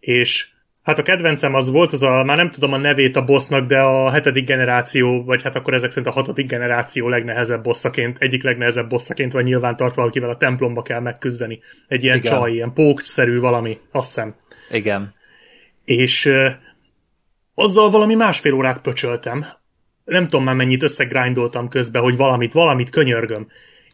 [0.00, 0.48] és
[0.82, 3.78] Hát a kedvencem az volt, az a, már nem tudom a nevét a bossnak, de
[3.80, 8.88] a hetedik generáció, vagy hát akkor ezek szerint a hatodik generáció legnehezebb bosszaként, egyik legnehezebb
[8.88, 11.60] bosszaként van nyilván tartva, akivel a templomba kell megküzdeni.
[11.88, 12.32] Egy ilyen Igen.
[12.32, 14.34] csaj, ilyen pókszerű valami, azt hiszem.
[14.70, 15.14] Igen.
[15.84, 16.50] És uh,
[17.54, 19.46] azzal valami másfél órát pöcsöltem.
[20.04, 23.46] Nem tudom már mennyit összegrindoltam közben, hogy valamit, valamit könyörgöm.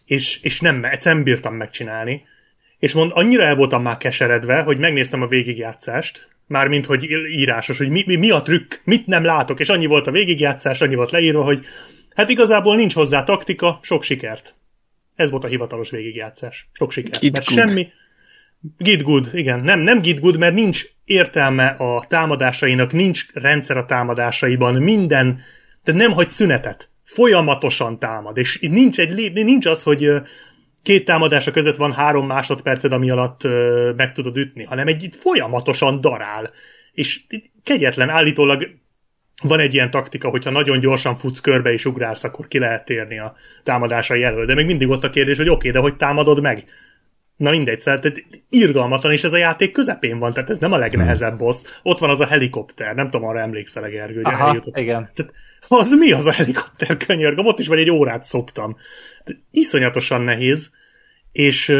[0.04, 2.22] És, és nem, egyszerűen bírtam megcsinálni.
[2.78, 7.88] És mond, annyira el voltam már keseredve, hogy megnéztem a végigjátszást, Mármint, hogy írásos, hogy
[7.88, 11.10] mi, mi, mi a trükk, mit nem látok, és annyi volt a végigjátszás, annyi volt
[11.10, 11.64] leírva, hogy
[12.14, 14.54] hát igazából nincs hozzá taktika, sok sikert.
[15.14, 16.68] Ez volt a hivatalos végigjátszás.
[16.72, 17.20] Sok sikert.
[17.20, 17.58] Git mert good.
[17.58, 17.88] semmi...
[18.78, 19.60] Git good, igen.
[19.60, 25.40] Nem, nem git good, mert nincs értelme a támadásainak, nincs rendszer a támadásaiban, minden,
[25.84, 26.88] de nem hagy szünetet.
[27.04, 30.10] Folyamatosan támad, és nincs, egy, nincs az, hogy
[30.84, 36.00] két támadása között van három másodperced, ami alatt ö, meg tudod ütni, hanem egy folyamatosan
[36.00, 36.50] darál.
[36.92, 37.20] És
[37.64, 38.68] kegyetlen, állítólag
[39.42, 43.18] van egy ilyen taktika, hogyha nagyon gyorsan futsz körbe és ugrálsz, akkor ki lehet térni
[43.18, 44.46] a támadásai elől.
[44.46, 46.64] De még mindig ott a kérdés, hogy oké, okay, de hogy támadod meg?
[47.36, 50.76] Na mindegy, szóval tehát irgalmatlan, és ez a játék közepén van, tehát ez nem a
[50.76, 51.62] legnehezebb boss.
[51.82, 55.10] Ott van az a helikopter, nem tudom, arra emlékszel Gergő, hogy Aha, igen.
[55.14, 55.32] Tehát,
[55.68, 57.46] az mi az a helikopter könyörgöm?
[57.46, 58.76] Ott is vagy egy órát szoptam.
[59.50, 60.70] Iszonyatosan nehéz,
[61.32, 61.72] és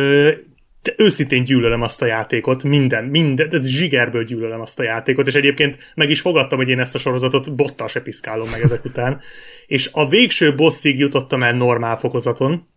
[0.84, 5.34] de őszintén gyűlölöm azt a játékot, minden, minden, de zsigerből gyűlölöm azt a játékot, és
[5.34, 9.20] egyébként meg is fogadtam, hogy én ezt a sorozatot bottal se piszkálom meg ezek után,
[9.66, 12.68] és a végső bosszig jutottam el normál fokozaton,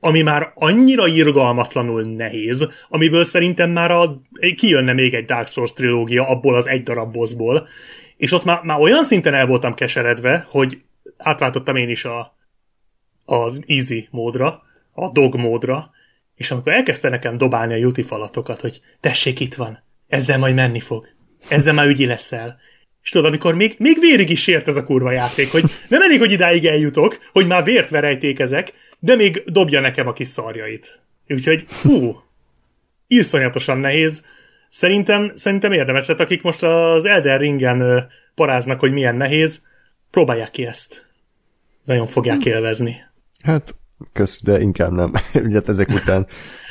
[0.00, 4.20] ami már annyira irgalmatlanul nehéz, amiből szerintem már a,
[4.56, 7.68] kijönne még egy Dark Souls trilógia abból az egy darab bossból,
[8.22, 10.82] és ott már, már olyan szinten el voltam keseredve, hogy
[11.16, 12.36] átváltottam én is a,
[13.24, 14.62] a easy módra,
[14.92, 15.90] a dog módra,
[16.34, 20.80] és amikor elkezdte nekem dobálni a juti falatokat, hogy tessék, itt van, ezzel majd menni
[20.80, 21.08] fog,
[21.48, 22.58] ezzel már ügyi leszel.
[23.02, 26.18] És tudod, amikor még, még vérig is sért ez a kurva játék, hogy nem elég,
[26.18, 31.00] hogy idáig eljutok, hogy már vért verejtékezek, de még dobja nekem a kis szarjait.
[31.28, 32.22] Úgyhogy, hú,
[33.06, 34.24] írszonyatosan nehéz.
[34.74, 39.62] Szerintem, szerintem érdemes, tehát akik most az Elden Ringen paráznak, hogy milyen nehéz,
[40.10, 41.06] próbálják ki ezt.
[41.84, 42.96] Nagyon fogják élvezni.
[43.42, 43.74] Hát
[44.12, 45.12] kösz, de inkább nem.
[45.46, 46.26] Ugye ezek után.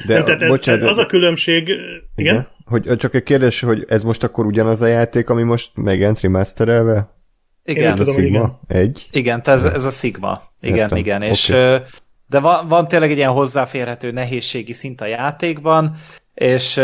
[0.08, 2.02] De nem, tehát ez, bocsánat, az a különbség, igen?
[2.16, 2.48] igen?
[2.66, 7.16] Hogy csak egy kérdés, hogy ez most akkor ugyanaz a játék, ami most megjelent remasterelve?
[7.64, 7.92] Igen.
[7.92, 8.60] Ez a Sigma?
[8.68, 8.82] Igen.
[8.82, 9.08] Egy?
[9.12, 10.42] Igen, ez, ez a Sigma.
[10.62, 10.98] Igen, Értem.
[10.98, 11.22] igen.
[11.22, 11.80] És, okay.
[12.28, 15.98] De van, van tényleg egy ilyen hozzáférhető nehézségi szint a játékban,
[16.34, 16.80] és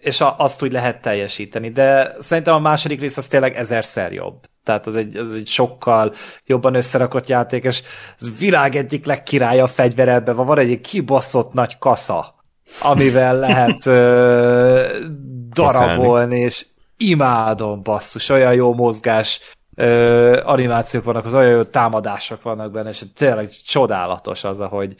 [0.00, 4.44] és a, azt úgy lehet teljesíteni, de szerintem a második rész az tényleg ezerszer jobb.
[4.64, 7.82] Tehát az egy, az egy sokkal jobban összerakott játék, és
[8.20, 12.34] ez világ egyik legkirályabb fegyver ebben van, van egy kibaszott nagy kasza,
[12.80, 14.98] amivel lehet ö,
[15.54, 16.66] darabolni, és
[16.96, 19.40] imádom basszus, olyan jó mozgás
[19.74, 24.94] ö, animációk vannak, az olyan jó támadások vannak benne, és tényleg csodálatos az, ahogy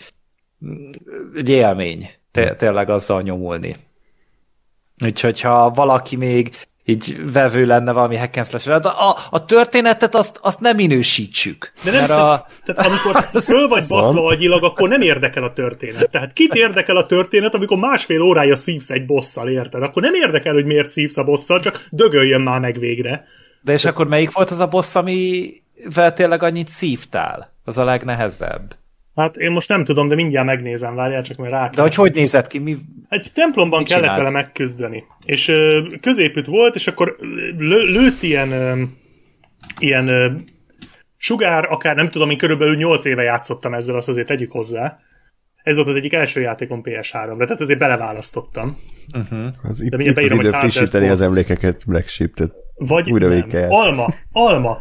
[1.34, 3.85] egy élmény té- tényleg azzal nyomulni.
[5.04, 6.56] Úgyhogy ha valaki még
[6.88, 11.72] így vevő lenne valami hack and slash de a, a történetet azt, azt nem minősítsük.
[11.84, 16.10] De nem, mert a, tehát amikor föl vagy baszva agyilag, akkor nem érdekel a történet.
[16.10, 19.82] Tehát kit érdekel a történet, amikor másfél órája szívsz egy bosszal, érted?
[19.82, 23.24] Akkor nem érdekel, hogy miért szívsz a bosszal, csak dögöljön már meg végre.
[23.62, 27.54] de és akkor melyik volt az a boss, amivel tényleg annyit szívtál?
[27.64, 28.76] Az a legnehezebb.
[29.16, 32.14] Hát én most nem tudom, de mindjárt megnézem, várjál csak, mert rá De hogy hogy
[32.14, 32.58] nézett ki?
[32.58, 32.78] Mi...
[33.08, 34.22] Egy templomban Mit kellett csinált?
[34.22, 35.04] vele megküzdeni.
[35.24, 37.16] És ö, középütt volt, és akkor
[37.58, 38.82] lő, lőtt ilyen, ö,
[39.78, 40.32] ilyen ö,
[41.16, 44.98] sugár, akár nem tudom, én körülbelül 8 éve játszottam ezzel, azt azért tegyük hozzá.
[45.62, 48.78] Ez volt az egyik első játékom PS3-ra, tehát azért beleválasztottam.
[49.62, 52.52] Az itt, De itt mindjárt az beírom, idő hogy frissíteni az emlékeket Black Sheep, tehát
[52.74, 53.70] Vagy Újra nem.
[53.70, 54.78] Alma, Alma,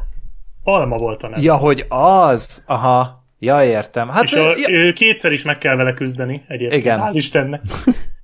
[0.63, 1.41] Alma volt a neve.
[1.41, 2.63] Ja, hogy az?
[2.65, 3.24] Aha.
[3.39, 4.09] Ja, értem.
[4.09, 6.81] Hát, És a, ja, kétszer is meg kell vele küzdeni egyébként.
[6.81, 6.99] Igen.
[6.99, 7.61] Hál' Istennek.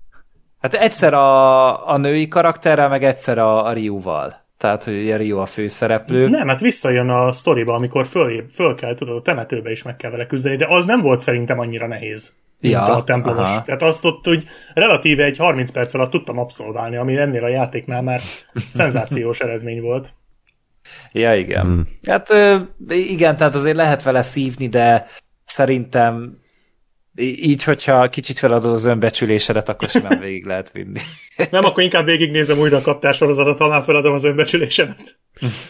[0.61, 4.39] hát egyszer a, a női karakterrel, meg egyszer a, a Ryu-val.
[4.57, 6.27] Tehát, hogy ugye Ryu a főszereplő.
[6.27, 10.11] Nem, hát visszajön a sztoriba, amikor föl, föl kell, tudod, a temetőbe is meg kell
[10.11, 13.49] vele küzdeni, de az nem volt szerintem annyira nehéz, mint Ja, a templomos.
[13.49, 13.63] aha.
[13.63, 18.01] Tehát azt ott úgy relatíve egy 30 perc alatt tudtam abszolválni, ami ennél a játéknál
[18.01, 18.19] már
[18.73, 20.13] szenzációs eredmény volt.
[21.11, 21.61] Ja, igen.
[21.61, 21.87] Hmm.
[22.07, 22.29] Hát
[22.89, 25.05] igen, tehát azért lehet vele szívni, de
[25.45, 26.40] szerintem
[27.19, 30.99] így, hogyha kicsit feladod az önbecsülésedet, akkor simán végig lehet vinni.
[31.51, 35.19] Nem, akkor inkább végignézem újra a kaptás sorozatot, ha már feladom az önbecsülésemet.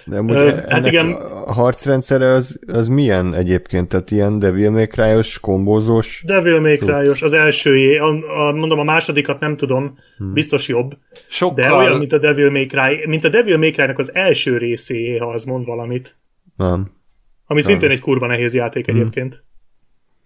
[0.05, 1.11] De amúgy Ö, ennek hát igen.
[1.45, 3.87] a harcrendszere az, az milyen egyébként?
[3.87, 6.23] Tehát ilyen Devil May Cry-os, kombózós?
[6.25, 6.77] Devil May.
[6.77, 9.97] Cry-os, az elsőjé, a, a, mondom a másodikat nem tudom,
[10.33, 10.97] biztos jobb,
[11.29, 11.55] Sokkal...
[11.55, 15.17] de olyan, mint a Devil May Cry, mint a Devil May Cry-nak az első részéé,
[15.17, 16.17] ha az mond valamit.
[16.57, 16.91] Nem.
[17.45, 19.43] Ami szintén egy kurva nehéz játék egyébként.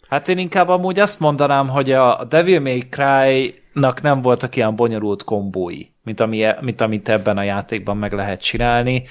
[0.07, 5.23] Hát én inkább amúgy azt mondanám, hogy a Devil May Cry-nak nem voltak ilyen bonyolult
[5.23, 9.03] kombói, mint, ami, mint amit ebben a játékban meg lehet csinálni,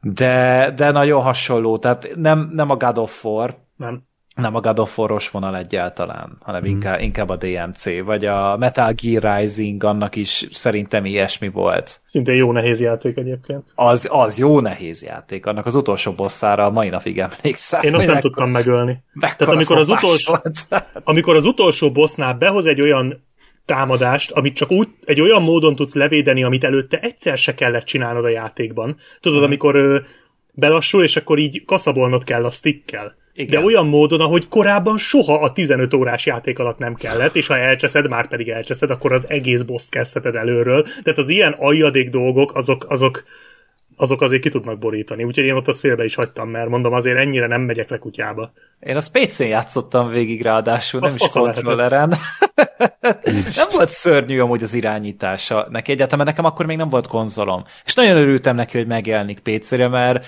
[0.00, 4.10] de, de nagyon hasonló, tehát nem, nem a God of War, Nem.
[4.34, 8.92] Nem a God of War-os vonal egyáltalán, hanem inkább, inkább a DMC, vagy a Metal
[8.92, 12.00] Gear Rising, annak is szerintem ilyesmi volt.
[12.04, 13.62] Szintén jó nehéz játék egyébként.
[13.74, 17.82] Az, az jó nehéz játék, annak az utolsó bosszára a mai napig emlékszem.
[17.82, 19.02] Én azt nem mekkora- tudtam megölni.
[19.20, 20.34] Tehát amikor az utolsó-.
[21.04, 23.24] Amikor az utolsó bossnál behoz egy olyan
[23.64, 28.24] támadást, amit csak úgy, egy olyan módon tudsz levédeni, amit előtte egyszer se kellett csinálnod
[28.24, 28.96] a játékban.
[29.20, 29.98] Tudod, amikor ö,
[30.52, 33.20] belassul, és akkor így kaszabolnod kell a stickkel.
[33.34, 33.60] Igen.
[33.60, 37.56] De olyan módon, ahogy korábban soha a 15 órás játék alatt nem kellett, és ha
[37.58, 40.86] elcseszed, már pedig elcseszed, akkor az egész boss kezdheted előről.
[41.02, 43.24] Tehát az ilyen aljadék dolgok, azok, azok,
[43.96, 45.24] azok azért ki tudnak borítani.
[45.24, 48.52] Úgyhogy én ott azt félbe is hagytam, mert mondom, azért ennyire nem megyek le kutyába.
[48.80, 52.14] Én az PC-n játszottam végig ráadásul, nem Az is kontrolleren.
[53.56, 57.64] nem volt szörnyű amúgy az irányítása neki egyáltalán, mert nekem akkor még nem volt konzolom.
[57.84, 60.26] És nagyon örültem neki, hogy megjelenik PC-re, mert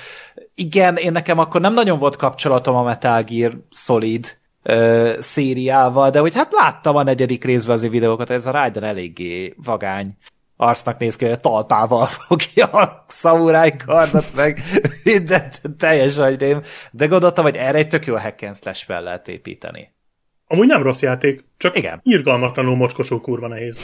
[0.54, 6.18] igen, én nekem akkor nem nagyon volt kapcsolatom a Metal Gear Solid ö, szériával, de
[6.18, 10.16] hogy hát láttam a negyedik részben azért videókat, ez a Raiden eléggé vagány
[10.56, 14.60] arcnak néz ki, hogy a talpával fogja a szamuráj kardot, meg
[15.04, 16.62] mindent teljes agyrém.
[16.90, 19.92] De gondoltam, hogy erre egy tök jó hack and slash fel lehet építeni.
[20.46, 22.00] Amúgy nem rossz játék, csak Igen.
[22.02, 23.80] irgalmatlanul mocskosó kurva nehéz.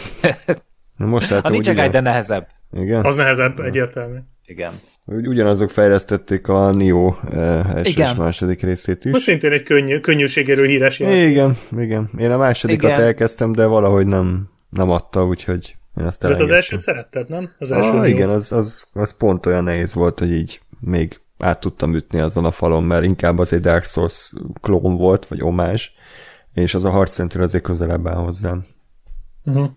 [0.99, 2.49] Most A láttam, Ninja ugyan, Gaiden nehezebb.
[2.73, 4.19] igen, Az nehezebb, egyértelmű.
[4.51, 4.72] Igen.
[5.06, 8.06] ugyanazok fejlesztették a Nio eh, első Igen.
[8.06, 9.12] és második részét is.
[9.12, 11.31] Most szintén egy könnyű, könnyűségéről híres játék.
[11.31, 12.10] Igen, igen.
[12.18, 13.02] Én a másodikat Igen.
[13.02, 17.51] elkezdtem, de valahogy nem, nem adta, úgyhogy én azt Tehát az elsőt szeretted, nem?
[17.59, 21.60] Az első ah, igen, az, az, az pont olyan nehéz volt, hogy így még át
[21.60, 25.94] tudtam ütni azon a falon, mert inkább az egy Dark Souls klón volt, vagy omás,
[26.55, 28.66] és az a Heart Center azért közelebb áll hozzám.
[29.44, 29.70] Uh-huh.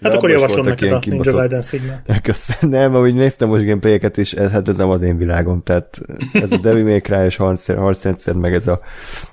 [0.00, 1.92] Hát akkor javaslom neked a ilyen Ninja kibaszott- Gaiden Sigma.
[2.22, 6.00] Köszönöm, nem, ahogy néztem most gameplayeket is, ez, hát ez nem az én világom, tehát
[6.32, 7.36] ez a Devil May Cry és
[7.92, 8.80] Center, meg ez a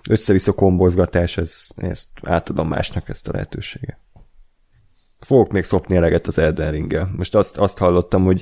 [0.10, 3.98] össze-vissza kombozgatás, ez, ezt átadom másnak ezt a lehetőséget.
[5.20, 7.10] Fogok még szopni eleget az Elden Ringgel.
[7.18, 8.42] Most azt, azt hallottam, hogy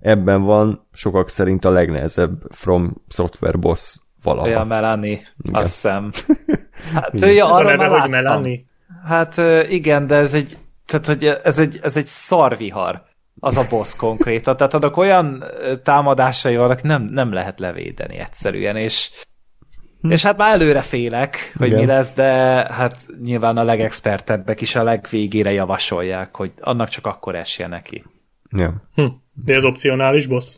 [0.00, 4.46] ebben van sokak szerint a legnehezebb From Software boss valaha.
[4.46, 5.20] Olyan Melanie,
[5.52, 6.10] azt hiszem.
[6.94, 8.10] Hát ja, a arra neve, már hogy láttam.
[8.10, 8.64] Melanie.
[9.04, 9.36] Hát
[9.70, 10.56] igen, de ez egy
[10.88, 13.02] tehát, hogy ez egy, ez egy szarvihar,
[13.40, 14.56] az a boss konkrétan.
[14.56, 15.44] Tehát annak olyan
[15.82, 19.10] támadásai vannak, nem, nem lehet levédeni egyszerűen, és
[20.00, 21.78] és hát már előre félek, hogy Igen.
[21.78, 22.24] mi lesz, de
[22.72, 28.04] hát nyilván a legexpertebbek is a legvégére javasolják, hogy annak csak akkor esje neki.
[28.50, 28.88] Ja.
[28.94, 29.06] Hm.
[29.44, 30.56] De ez opcionális boss?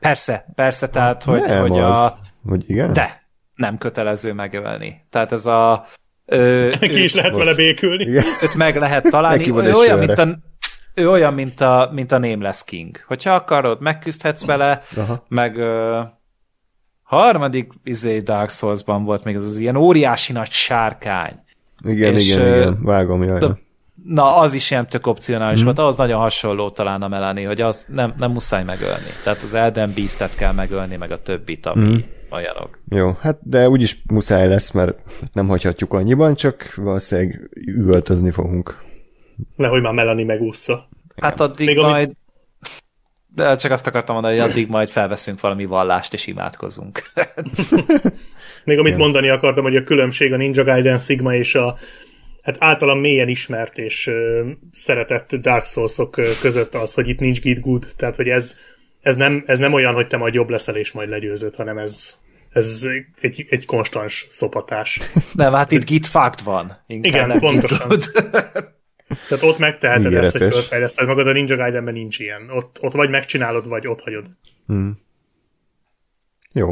[0.00, 1.96] Persze, persze, tehát, hogy, nem hogy az.
[1.96, 2.18] a...
[2.42, 2.92] Vagy igen?
[2.92, 5.06] De, nem kötelező megölni.
[5.10, 5.86] Tehát ez a...
[6.26, 8.04] Ö, Ki is lehet vele békülni?
[8.04, 8.24] Igen.
[8.42, 9.36] őt meg lehet találni.
[9.38, 10.28] Neki van Ő olyan, mint a,
[10.94, 12.96] ő olyan, mint a, mint a Nameless King.
[13.06, 15.24] Hogyha akarod, megküzdhetsz vele, Aha.
[15.28, 16.00] meg ö,
[17.02, 21.40] harmadik izé Dark Souls-ban volt még az, az ilyen óriási nagy sárkány.
[21.84, 22.78] Igen, És, igen, ö, igen.
[22.82, 23.38] Vágom, jaj.
[23.38, 23.64] de-
[24.04, 25.64] Na, az is ilyen tök opcionális Mhm.
[25.66, 29.06] volt, az nagyon hasonló talán a Melanie, hogy az nem, nem muszáj megölni.
[29.24, 31.96] Tehát az Elden Beast-et kell megölni, meg a többit, ami Mhm.
[32.30, 32.78] Olyanok.
[32.88, 38.78] Jó, hát de úgyis muszáj lesz, mert nem hagyhatjuk annyiban, csak valószínűleg üvöltözni fogunk.
[39.56, 40.88] Nehogy már Melanie megúszza.
[41.16, 42.12] Hát addig Még amit- majd...
[43.34, 47.02] De csak azt akartam mondani, hogy addig majd felveszünk valami vallást és imádkozunk.
[48.64, 51.76] Még amit mondani akartam, hogy a különbség a Ninja Gaiden Sigma és a
[52.42, 57.40] hát általam mélyen ismert és ö, szeretett Dark Souls-ok ö, között az, hogy itt nincs
[57.40, 58.54] Git Good, tehát hogy ez,
[59.06, 62.14] ez, nem, ez nem olyan, hogy te majd jobb leszel és majd legyőzöd, hanem ez,
[62.50, 62.86] ez
[63.20, 65.00] egy, egy konstans szopatás.
[65.32, 66.84] Nem, hát itt git fact van.
[66.86, 67.88] Inkább Igen, nem pontosan.
[69.28, 70.54] Tehát ott megteheted ezt, hogy Ígéretes.
[70.54, 72.50] felfejleszted magad, a Ninja Gaidenben nincs ilyen.
[72.50, 74.26] Ott, ott vagy megcsinálod, vagy ott hagyod.
[74.66, 74.98] Hmm.
[76.52, 76.70] Jó.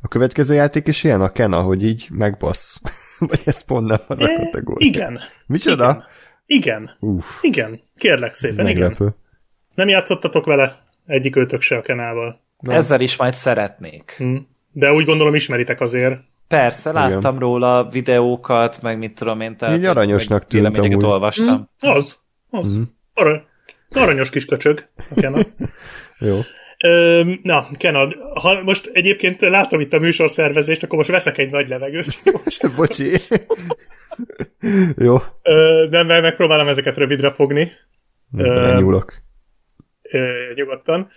[0.00, 2.76] A következő játék is ilyen a Kena, hogy így megbassz.
[3.18, 4.88] Vagy ez pont nem az a E, kategória.
[4.88, 5.20] igen.
[5.46, 6.04] Micsoda?
[6.46, 6.90] Igen.
[7.00, 7.80] Uff, Igen.
[7.96, 9.14] Kérlek szépen, igen.
[9.74, 12.40] Nem játszottatok vele egyik őtök se a Kenával.
[12.58, 14.14] Ezzel is majd szeretnék.
[14.18, 14.36] Hm.
[14.72, 16.20] De úgy gondolom ismeritek azért.
[16.48, 19.56] Persze, láttam róla videókat, meg mit tudom én.
[19.56, 21.04] Tehát Így aranyosnak tűnt amúgy.
[21.04, 21.68] olvastam.
[21.78, 22.16] Az.
[22.50, 22.72] Az.
[22.74, 22.82] Mm.
[23.14, 23.42] Arany.
[23.90, 25.38] Aranyos kis köcsög a Kena.
[26.18, 26.38] Jó.
[26.84, 28.08] Ö, na, Kena,
[28.40, 32.22] ha most egyébként látom itt a műsorszervezést, akkor most veszek egy nagy levegőt.
[32.76, 33.10] Bocsi.
[34.96, 35.16] Jó.
[35.42, 37.72] Ö, nem, meg- megpróbálom ezeket rövidre fogni.
[38.36, 39.12] Lenyúlok.
[39.12, 39.28] ö,
[40.54, 41.10] nyugodtan.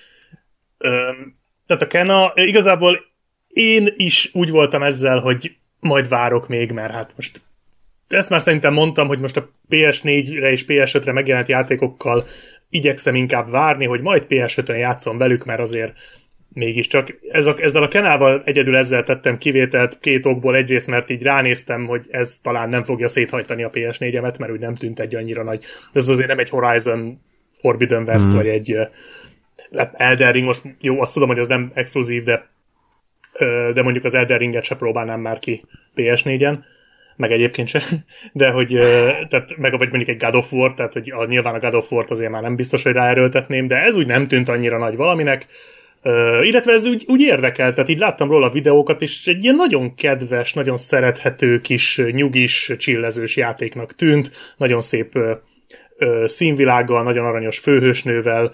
[1.68, 2.99] Tehát a Kena, igazából
[3.48, 7.41] én is úgy voltam ezzel, hogy majd várok még, mert hát most
[8.07, 12.26] ezt már szerintem mondtam, hogy most a PS4-re és PS5-re megjelent játékokkal
[12.70, 15.94] igyekszem inkább várni, hogy majd PS5-ön játszom velük, mert azért
[16.53, 21.22] mégiscsak ez a, ezzel a Kenával egyedül ezzel tettem kivételt két okból, egyrészt mert így
[21.22, 25.44] ránéztem, hogy ez talán nem fogja széthajtani a PS4-emet, mert úgy nem tűnt egy annyira
[25.44, 25.64] nagy.
[25.94, 27.22] Ez azért nem egy Horizon
[27.64, 28.34] Forbidden West, mm.
[28.34, 28.77] vagy egy
[29.77, 32.52] hát Elden Ring, most jó, azt tudom, hogy az nem exkluzív, de
[33.73, 35.61] de mondjuk az Elden Ringet se próbálnám már ki
[35.95, 36.57] PS4-en,
[37.15, 37.81] meg egyébként se,
[38.34, 38.69] de hogy,
[39.30, 41.91] tehát, meg vagy mondjuk egy God of War, tehát hogy a, nyilván a God of
[41.91, 45.48] War-t azért már nem biztos, hogy ráerőltetném, de ez úgy nem tűnt annyira nagy valaminek,
[46.06, 49.95] Ö, illetve ez úgy, úgy érdekel, tehát így láttam róla videókat, és egy ilyen nagyon
[49.95, 55.18] kedves, nagyon szerethető kis nyugis, csillezős játéknak tűnt, nagyon szép
[56.26, 58.53] színvilággal, nagyon aranyos főhősnővel,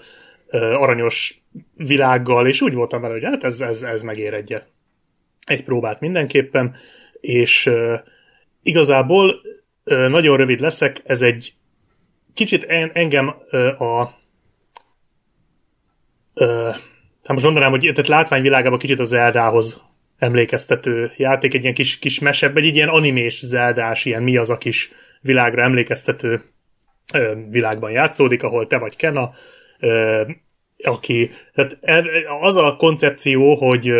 [0.52, 1.42] aranyos
[1.74, 4.62] világgal, és úgy voltam vele, hogy hát ez, ez, ez megér egy,
[5.46, 6.74] egy próbát mindenképpen,
[7.20, 7.70] és
[8.62, 9.40] igazából
[9.84, 11.54] nagyon rövid leszek, ez egy
[12.34, 13.34] kicsit en, engem
[13.78, 14.04] a
[17.22, 19.82] hát most mondanám, hogy tehát látványvilágában kicsit a Zeldához
[20.18, 24.58] emlékeztető játék, egy ilyen kis, kis mesebb, egy ilyen animés zeldás, ilyen mi az a
[24.58, 24.90] kis
[25.20, 26.42] világra emlékeztető
[27.50, 29.30] világban játszódik, ahol te vagy Kena,
[30.82, 32.06] aki, tehát er-
[32.40, 33.92] az a koncepció, hogy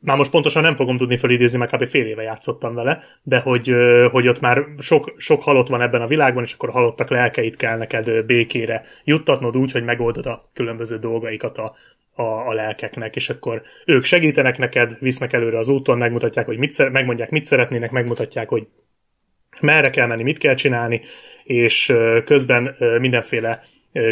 [0.00, 1.86] már most pontosan nem fogom tudni felidézni, mert kb.
[1.86, 3.72] fél éve játszottam vele, de hogy,
[4.10, 7.76] hogy ott már sok, sok halott van ebben a világban, és akkor halottak lelkeit kell
[7.76, 11.74] neked békére juttatnod úgy, hogy megoldod a különböző dolgaikat a,
[12.14, 16.72] a, a lelkeknek, és akkor ők segítenek neked, visznek előre az úton, megmutatják, hogy mit,
[16.72, 18.66] szer- megmondják, mit szeretnének, megmutatják, hogy
[19.60, 21.00] merre kell menni, mit kell csinálni,
[21.44, 21.92] és
[22.24, 23.62] közben mindenféle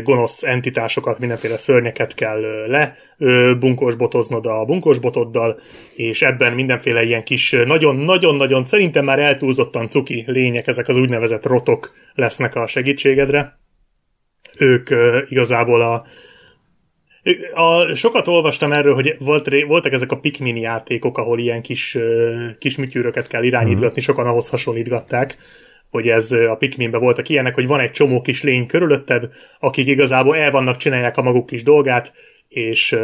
[0.02, 5.60] gonosz entitásokat, mindenféle szörnyeket kell le ö, bunkósbotoznod a bunkósbotoddal,
[5.94, 11.92] és ebben mindenféle ilyen kis nagyon-nagyon-nagyon szerintem már eltúlzottan cuki lények, ezek az úgynevezett rotok
[12.14, 13.58] lesznek a segítségedre.
[14.58, 14.90] Ők
[15.28, 16.04] igazából a,
[17.54, 21.98] a, sokat olvastam erről, hogy volt, voltak ezek a Pikmin játékok, ahol ilyen kis,
[22.58, 25.36] kis műtyűröket kell irányítgatni, sokan ahhoz hasonlítgatták,
[25.90, 29.28] hogy ez a Pikminben voltak ilyenek, hogy van egy csomó kis lény körülötted,
[29.60, 32.12] akik igazából el vannak, csinálják a maguk kis dolgát,
[32.48, 32.96] és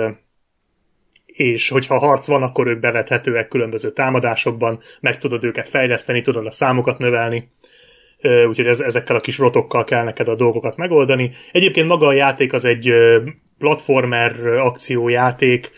[1.27, 6.51] és hogyha harc van, akkor ők bevethetőek különböző támadásokban, meg tudod őket fejleszteni, tudod a
[6.51, 7.51] számokat növelni.
[8.23, 11.31] Úgyhogy ez, ezekkel a kis rotokkal kell neked a dolgokat megoldani.
[11.53, 12.91] Egyébként maga a játék az egy
[13.59, 15.71] platformer akciójáték,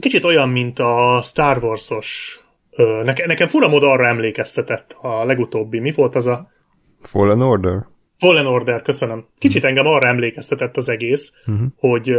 [0.00, 2.40] kicsit olyan, mint a Star Wars-os
[2.70, 5.78] ö, neke, nekem fura mód arra emlékeztetett a legutóbbi.
[5.78, 6.48] Mi volt az a
[7.02, 7.86] Fallen Order?
[8.18, 9.26] Fallen Order, köszönöm.
[9.38, 11.66] Kicsit engem arra emlékeztetett az egész, uh-huh.
[11.76, 12.16] hogy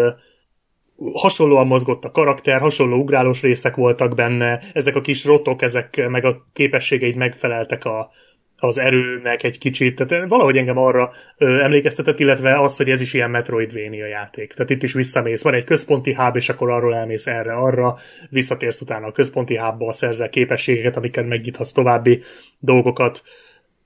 [1.13, 6.25] hasonlóan mozgott a karakter, hasonló ugrálós részek voltak benne, ezek a kis rotok, ezek meg
[6.25, 8.09] a képességeid megfeleltek a,
[8.59, 13.13] az erőnek egy kicsit, tehát valahogy engem arra ö, emlékeztetett, illetve az, hogy ez is
[13.13, 14.53] ilyen Metroidvania játék.
[14.53, 17.97] Tehát itt is visszamész, van egy központi hub, és akkor arról elmész erre, arra,
[18.29, 22.21] visszatérsz utána a központi hubba, szerzel képességeket, amiket megnyithatsz további
[22.59, 23.21] dolgokat.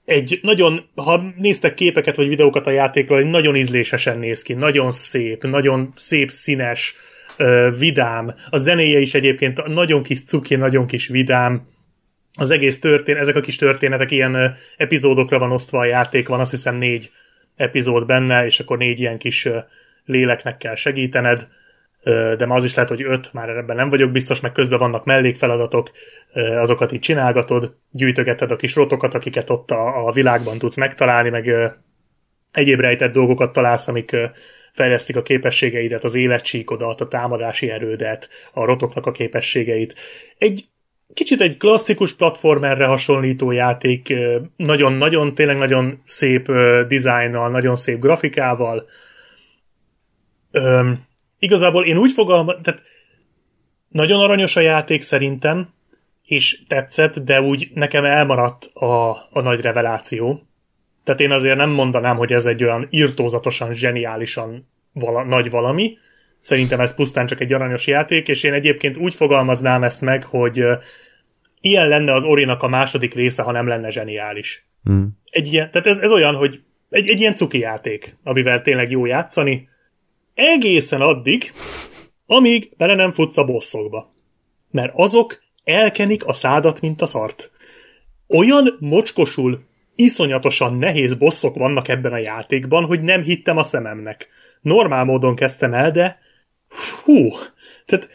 [0.06, 4.91] Egy nagyon, ha néztek képeket vagy videókat a játékról, egy nagyon ízlésesen néz ki, nagyon
[4.91, 6.95] szép, nagyon szép színes,
[7.38, 8.34] ö, vidám.
[8.49, 11.68] A zenéje is egyébként nagyon kis cuki, nagyon kis vidám
[12.42, 16.52] az egész történet, ezek a kis történetek ilyen epizódokra van osztva a játék, van azt
[16.52, 17.12] hiszem négy
[17.56, 19.50] epizód benne, és akkor négy ilyen kis
[20.06, 21.48] léleknek kell segítened,
[22.38, 25.06] de ma az is lehet, hogy öt, már ebben nem vagyok biztos, meg közben vannak
[25.06, 25.92] mellékfeladatok,
[26.34, 31.52] azokat így csinálgatod, gyűjtögeted a kis rotokat, akiket ott a, a világban tudsz megtalálni, meg
[32.52, 34.16] egyéb rejtett dolgokat találsz, amik
[34.74, 39.96] fejlesztik a képességeidet, az életcsíkodat, a támadási erődet, a rotoknak a képességeit.
[40.38, 40.66] Egy
[41.14, 44.14] kicsit egy klasszikus platformerre hasonlító játék,
[44.56, 46.52] nagyon-nagyon, tényleg nagyon szép
[46.88, 48.86] dizájnnal, nagyon szép grafikával.
[50.52, 51.06] Üm,
[51.40, 52.84] igazából én úgy fogalmazom, tehát
[53.90, 55.70] nagyon aranyos a játék szerintem,
[56.26, 60.42] és tetszett, de úgy nekem elmaradt a, a nagy reveláció.
[61.04, 65.98] Tehát én azért nem mondanám, hogy ez egy olyan irtózatosan, zseniálisan vala, nagy valami.
[66.42, 70.64] Szerintem ez pusztán csak egy aranyos játék, és én egyébként úgy fogalmaznám ezt meg, hogy
[71.62, 74.66] ilyen lenne az Orinak a második része, ha nem lenne zseniális.
[74.84, 75.18] Hmm.
[75.30, 79.06] Egy ilyen, tehát ez, ez olyan, hogy egy, egy ilyen cuki játék, amivel tényleg jó
[79.06, 79.70] játszani,
[80.34, 81.52] egészen addig,
[82.26, 84.14] amíg bele nem futsz a bosszokba.
[84.72, 87.52] Mert azok elkenik a szádat, mint a szart.
[88.28, 89.64] Olyan mocskosul,
[89.96, 94.28] iszonyatosan nehéz bosszok vannak ebben a játékban, hogy nem hittem a szememnek.
[94.62, 96.20] Normál módon kezdtem el, de
[97.03, 97.30] hú,
[97.85, 98.10] tehát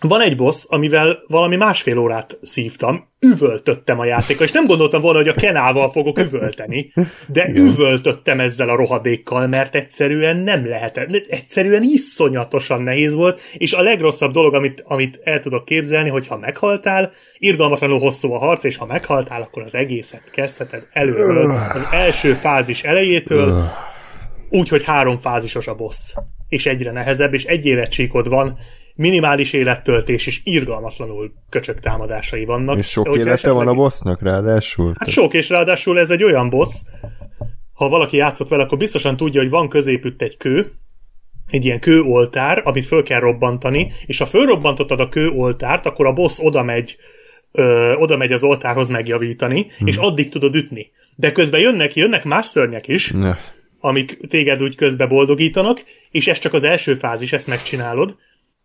[0.00, 5.18] van egy boss, amivel valami másfél órát szívtam, üvöltöttem a játéka, és nem gondoltam volna,
[5.18, 6.92] hogy a kenával fogok üvölteni,
[7.26, 7.66] de Igen.
[7.66, 14.32] üvöltöttem ezzel a rohadékkal, mert egyszerűen nem lehetett, egyszerűen iszonyatosan nehéz volt, és a legrosszabb
[14.32, 18.86] dolog, amit, amit el tudok képzelni, hogy ha meghaltál, irgalmatlanul hosszú a harc, és ha
[18.86, 23.70] meghaltál, akkor az egészet kezdheted előről, az első fázis elejétől,
[24.48, 26.14] úgy, hogy három fázisos a boss,
[26.48, 28.58] és egyre nehezebb, és egy életcsíkod van,
[28.94, 32.78] minimális élettöltés és irgalmatlanul köcsök támadásai vannak.
[32.78, 33.54] És sok élete esetleg...
[33.54, 34.94] van a bossnak ráadásul?
[34.98, 36.80] Hát sok, és ráadásul ez egy olyan boss,
[37.72, 40.72] ha valaki játszott vele, akkor biztosan tudja, hogy van középütt egy kő,
[41.50, 46.38] egy ilyen kőoltár, amit föl kell robbantani, és ha fölrobbantottad a kőoltárt, akkor a boss
[46.38, 46.96] oda megy,
[47.52, 49.86] ö, oda megy az oltárhoz megjavítani, hmm.
[49.86, 50.90] és addig tudod ütni.
[51.14, 53.36] De közben jönnek, jönnek más szörnyek is, ne.
[53.86, 58.16] Amik téged úgy közbe boldogítanak, és ez csak az első fázis, ezt megcsinálod,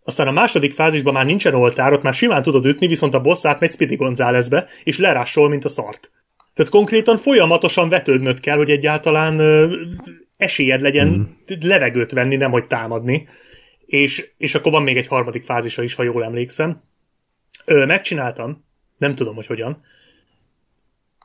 [0.03, 3.45] aztán a második fázisban már nincsen oltár, ott már simán tudod ütni, viszont a boss
[3.45, 6.11] átmegy Speedy Gonzálezbe, és lerássol, mint a szart.
[6.53, 9.75] Tehát konkrétan folyamatosan vetődnöd kell, hogy egyáltalán ö,
[10.37, 11.55] esélyed legyen mm.
[11.59, 13.27] levegőt venni, nem hogy támadni.
[13.85, 16.83] És, és akkor van még egy harmadik fázisa is, ha jól emlékszem.
[17.65, 18.65] Ö, megcsináltam,
[18.97, 19.83] nem tudom, hogy hogyan.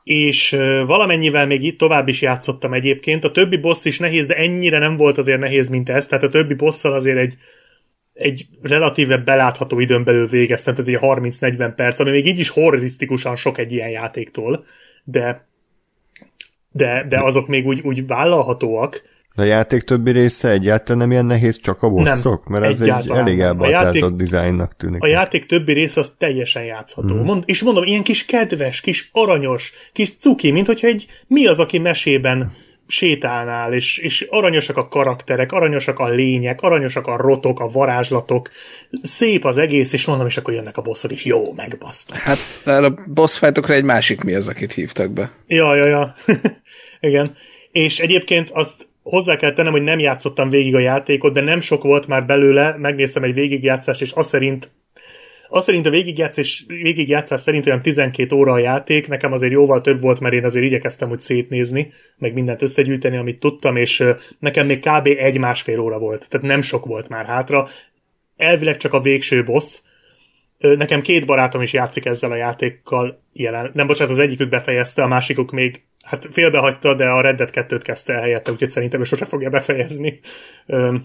[0.07, 0.49] És
[0.85, 3.23] valamennyivel még itt tovább is játszottam egyébként.
[3.23, 6.07] A többi boss is nehéz, de ennyire nem volt azért nehéz, mint ez.
[6.07, 7.37] Tehát a többi bosszal azért egy
[8.13, 13.35] egy relatíve belátható időn belül végeztem, tehát egy 30-40 perc, ami még így is horrorisztikusan
[13.35, 14.65] sok egy ilyen játéktól,
[15.03, 15.47] de
[16.71, 19.01] de, de azok még úgy, úgy vállalhatóak.
[19.39, 22.47] A játék többi része egyáltalán nem ilyen nehéz, csak a bosszok?
[22.47, 25.03] Nem, Mert ez egy elég elbatázott dizájnnak tűnik.
[25.03, 27.15] A játék többi része az teljesen játszható.
[27.15, 27.23] Mm.
[27.23, 31.59] Mond, és mondom, ilyen kis kedves, kis aranyos, kis cuki, mint hogyha egy mi az,
[31.59, 32.51] aki mesében
[32.87, 38.49] sétálnál, és, és aranyosak a karakterek, aranyosak a lények, aranyosak a rotok, a varázslatok,
[39.01, 42.17] szép az egész, és mondom, és akkor jönnek a bosszok, és jó, megbasznak.
[42.17, 45.31] Hát a boss egy másik mi az, akit hívtak be.
[45.47, 46.15] Ja, ja, ja.
[46.99, 47.35] Igen.
[47.71, 51.83] És egyébként azt hozzá kell tennem, hogy nem játszottam végig a játékot, de nem sok
[51.83, 54.71] volt már belőle, megnéztem egy végigjátszást, és azt szerint
[55.49, 60.01] azt szerint a végigjátszás, végigjátszás szerint olyan 12 óra a játék, nekem azért jóval több
[60.01, 64.03] volt, mert én azért igyekeztem úgy szétnézni, meg mindent összegyűjteni, amit tudtam, és
[64.39, 65.07] nekem még kb.
[65.17, 67.67] egy-másfél óra volt, tehát nem sok volt már hátra.
[68.37, 69.79] Elvileg csak a végső boss,
[70.57, 73.71] Nekem két barátom is játszik ezzel a játékkal jelen.
[73.73, 77.81] Nem, bocsánat, az egyikük befejezte, a másikuk még hát félbehagyta, de a Red Dead 2-t
[77.83, 80.19] kezdte el helyette, úgyhogy szerintem ő sose fogja befejezni.
[80.65, 80.95] Ö,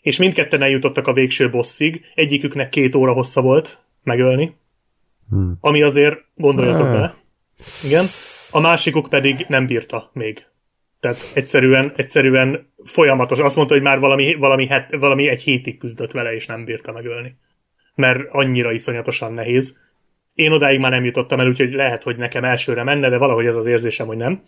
[0.00, 4.56] és mindketten eljutottak a végső bosszig, egyiküknek két óra hossza volt megölni,
[5.28, 5.56] Hmm.
[5.60, 6.92] ami azért gondoljatok Ah.
[6.92, 7.14] bele.
[7.84, 8.06] Igen.
[8.50, 10.46] A másikuk pedig nem bírta még.
[11.00, 13.38] Tehát egyszerűen, egyszerűen folyamatos.
[13.38, 16.92] Azt mondta, hogy már valami, valami, het, valami egy hétig küzdött vele, és nem bírta
[16.92, 17.36] megölni.
[17.96, 19.78] Mert annyira iszonyatosan nehéz.
[20.34, 23.56] Én odáig már nem jutottam el, úgyhogy lehet, hogy nekem elsőre menne, de valahogy ez
[23.56, 24.42] az érzésem, hogy nem.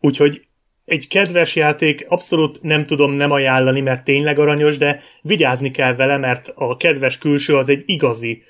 [0.00, 0.46] Úgyhogy
[0.84, 6.16] egy kedves játék, abszolút nem tudom nem ajánlani, mert tényleg aranyos, de vigyázni kell vele,
[6.16, 8.42] mert a kedves külső az egy igazi,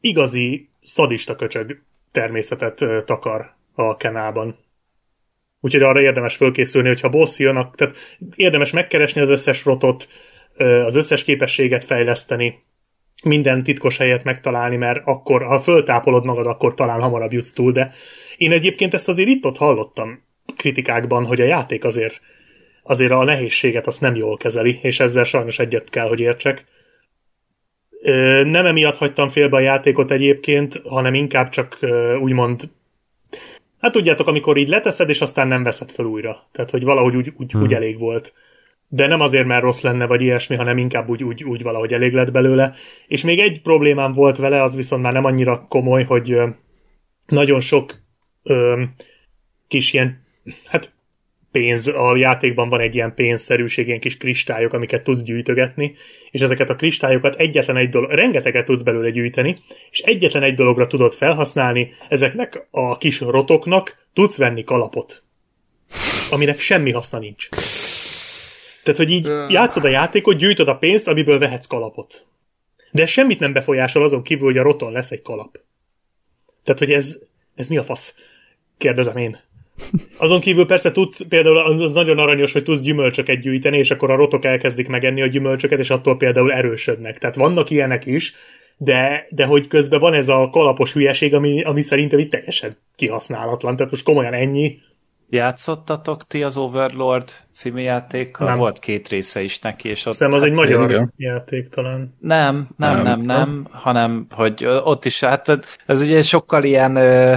[0.00, 1.82] igazi szadista köcsög
[2.12, 4.58] természetet takar a Kenában.
[5.60, 7.96] Úgyhogy arra érdemes fölkészülni, hogyha boss jön, tehát
[8.34, 10.08] érdemes megkeresni az összes rotot,
[10.84, 12.58] az összes képességet fejleszteni,
[13.24, 17.90] minden titkos helyet megtalálni, mert akkor, ha föltápolod magad, akkor talán hamarabb jutsz túl, de
[18.36, 20.22] én egyébként ezt azért itt-ott hallottam
[20.56, 22.20] kritikákban, hogy a játék azért,
[22.82, 26.64] azért a nehézséget azt nem jól kezeli, és ezzel sajnos egyet kell, hogy értsek.
[28.44, 31.78] Nem emiatt hagytam félbe a játékot egyébként, hanem inkább csak
[32.20, 32.70] úgymond
[33.80, 36.48] Hát tudjátok, amikor így leteszed, és aztán nem veszed fel újra.
[36.52, 37.62] Tehát, hogy valahogy úgy, úgy, hmm.
[37.62, 38.32] úgy elég volt.
[38.88, 42.12] De nem azért, mert rossz lenne, vagy ilyesmi, hanem inkább úgy, úgy, úgy valahogy elég
[42.12, 42.74] lett belőle.
[43.06, 46.36] És még egy problémám volt vele, az viszont már nem annyira komoly, hogy
[47.26, 47.94] nagyon sok
[48.42, 48.82] ö,
[49.68, 50.26] kis ilyen,
[50.66, 50.92] hát
[51.52, 55.94] pénz, a játékban van egy ilyen pénzszerűség, ilyen kis kristályok, amiket tudsz gyűjtögetni,
[56.30, 59.56] és ezeket a kristályokat egyetlen egy dolog, rengeteget tudsz belőle gyűjteni,
[59.90, 65.22] és egyetlen egy dologra tudod felhasználni, ezeknek a kis rotoknak tudsz venni kalapot,
[66.30, 67.48] aminek semmi haszna nincs.
[68.88, 72.26] Tehát, hogy így játszod a játékot, gyűjtöd a pénzt, amiből vehetsz kalapot.
[72.90, 75.60] De ez semmit nem befolyásol azon kívül, hogy a roton lesz egy kalap.
[76.64, 77.18] Tehát, hogy ez,
[77.54, 78.14] ez mi a fasz?
[78.78, 79.38] Kérdezem én.
[80.16, 84.44] Azon kívül persze tudsz, például nagyon aranyos, hogy tudsz gyümölcsöket gyűjteni, és akkor a rotok
[84.44, 87.18] elkezdik megenni a gyümölcsöket, és attól például erősödnek.
[87.18, 88.34] Tehát vannak ilyenek is,
[88.76, 93.76] de, de hogy közben van ez a kalapos hülyeség, ami, ami szerintem itt teljesen kihasználatlan.
[93.76, 94.78] Tehát most komolyan ennyi.
[95.30, 98.46] Játszottatok ti az Overlord című játékkal?
[98.46, 98.58] Nem.
[98.58, 100.14] Volt két része is neki, és ott...
[100.14, 101.12] Szerintem az egy magyar igen.
[101.16, 102.14] játék talán.
[102.18, 103.20] Nem, nem, nem, Nem.
[103.20, 107.36] nem, nem, hanem, hogy ott is, hát ez ugye sokkal ilyen ö,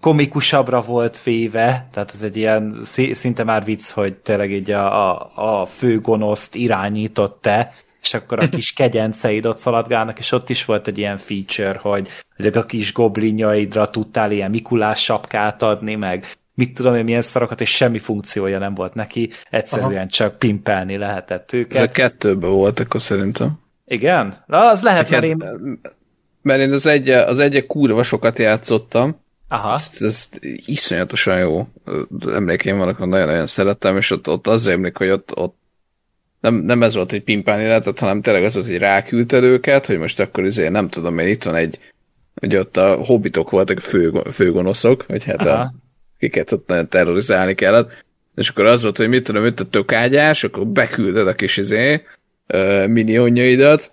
[0.00, 2.78] komikusabbra volt véve, tehát ez egy ilyen
[3.12, 8.40] szinte már vicc, hogy tényleg így a, a, a fő gonoszt irányított te, és akkor
[8.40, 12.64] a kis kegyenceid ott szaladgálnak, és ott is volt egy ilyen feature, hogy ezek a
[12.64, 16.26] kis goblinjaidra tudtál ilyen Mikulás sapkát adni, meg
[16.58, 20.06] mit tudom én, milyen szarokat, és semmi funkciója nem volt neki, egyszerűen Aha.
[20.06, 21.76] csak pimpelni lehetett őket.
[21.76, 23.60] Ezek kettőben volt, akkor szerintem.
[23.86, 24.44] Igen?
[24.46, 25.80] Na, az lehet, mert Hát, én...
[26.42, 29.72] mert én az egy, az egy kurva sokat játszottam, Aha.
[29.72, 31.68] ezt, ezt iszonyatosan jó
[32.32, 35.56] emlékeim vannak, nagyon-nagyon szerettem, és ott, ott az emlék, hogy ott, ott
[36.40, 39.98] nem, nem ez volt, hogy pimpálni lehetett, hanem tényleg az volt, hogy ráküldted őket, hogy
[39.98, 41.78] most akkor izé, nem tudom én, itt van egy,
[42.34, 45.60] hogy ott a hobbitok voltak a fő, főgonoszok, hogy hát Aha.
[45.60, 45.72] a,
[46.18, 48.04] akiket ott nagyon terrorizálni kellett,
[48.36, 52.02] és akkor az volt, hogy mit tudom, itt a tökágyás, akkor bekülded a kis izé,
[52.48, 53.92] uh, minionjaidat,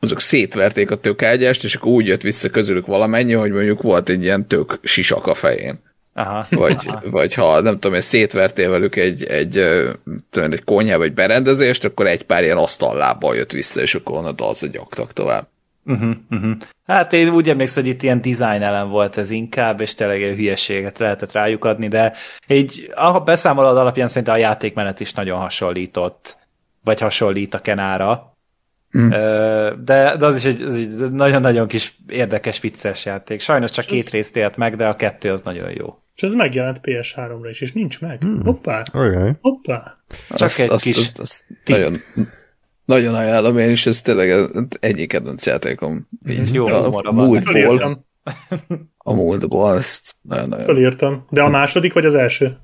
[0.00, 4.22] azok szétverték a tökágyást, és akkor úgy jött vissza közülük valamennyi, hogy mondjuk volt egy
[4.22, 5.80] ilyen tök sisak a fején.
[6.14, 6.46] Aha.
[6.50, 7.02] Vagy, Aha.
[7.10, 9.50] vagy ha nem tudom, én szétvertél velük egy, egy,
[10.30, 14.48] tudom, egy konyha vagy berendezést, akkor egy pár ilyen asztallábbal jött vissza, és akkor onnantól
[14.48, 15.48] az gyaktak tovább.
[15.84, 16.56] Uh-huh, uh-huh.
[16.86, 20.36] Hát én úgy emlékszem, hogy itt ilyen design ellen volt ez inkább, és tényleg egy
[20.36, 22.12] hülyeséget lehetett rájuk adni, de
[22.48, 26.36] így a beszámolód alapján szerintem a játékmenet is nagyon hasonlított,
[26.84, 28.36] vagy hasonlít a Kenára.
[28.98, 29.08] Mm.
[29.84, 33.40] De, de az is egy, az egy nagyon-nagyon kis érdekes vicces játék.
[33.40, 35.98] Sajnos csak két részt élt meg, de a kettő az nagyon jó.
[36.14, 38.20] És ez megjelent PS3-ra is, és nincs meg.
[38.20, 38.42] Hmm.
[38.44, 39.30] Hoppá, Okay.
[39.40, 39.96] hoppá.
[40.34, 41.76] Csak egy kis azt, azt tipp.
[41.76, 42.00] nagyon,
[42.84, 44.50] nagyon ajánlom én is, ez tényleg
[44.80, 46.08] egyik kedvenc játékom.
[46.28, 47.96] Így, Jó a, a múltból,
[48.98, 50.64] a múltból, ezt nagyon-nagyon.
[50.64, 51.26] fölírtam.
[51.30, 52.58] De a második vagy az első?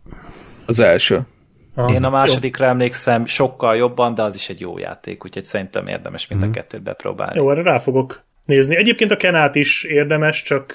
[0.66, 1.26] Az első.
[1.74, 1.92] Aha.
[1.92, 6.28] Én a másodikra emlékszem sokkal jobban, de az is egy jó játék, úgyhogy szerintem érdemes
[6.28, 7.38] mind a kettőt bepróbálni.
[7.38, 8.76] Jó, erre rá fogok nézni.
[8.76, 10.72] Egyébként a Kenát is érdemes, csak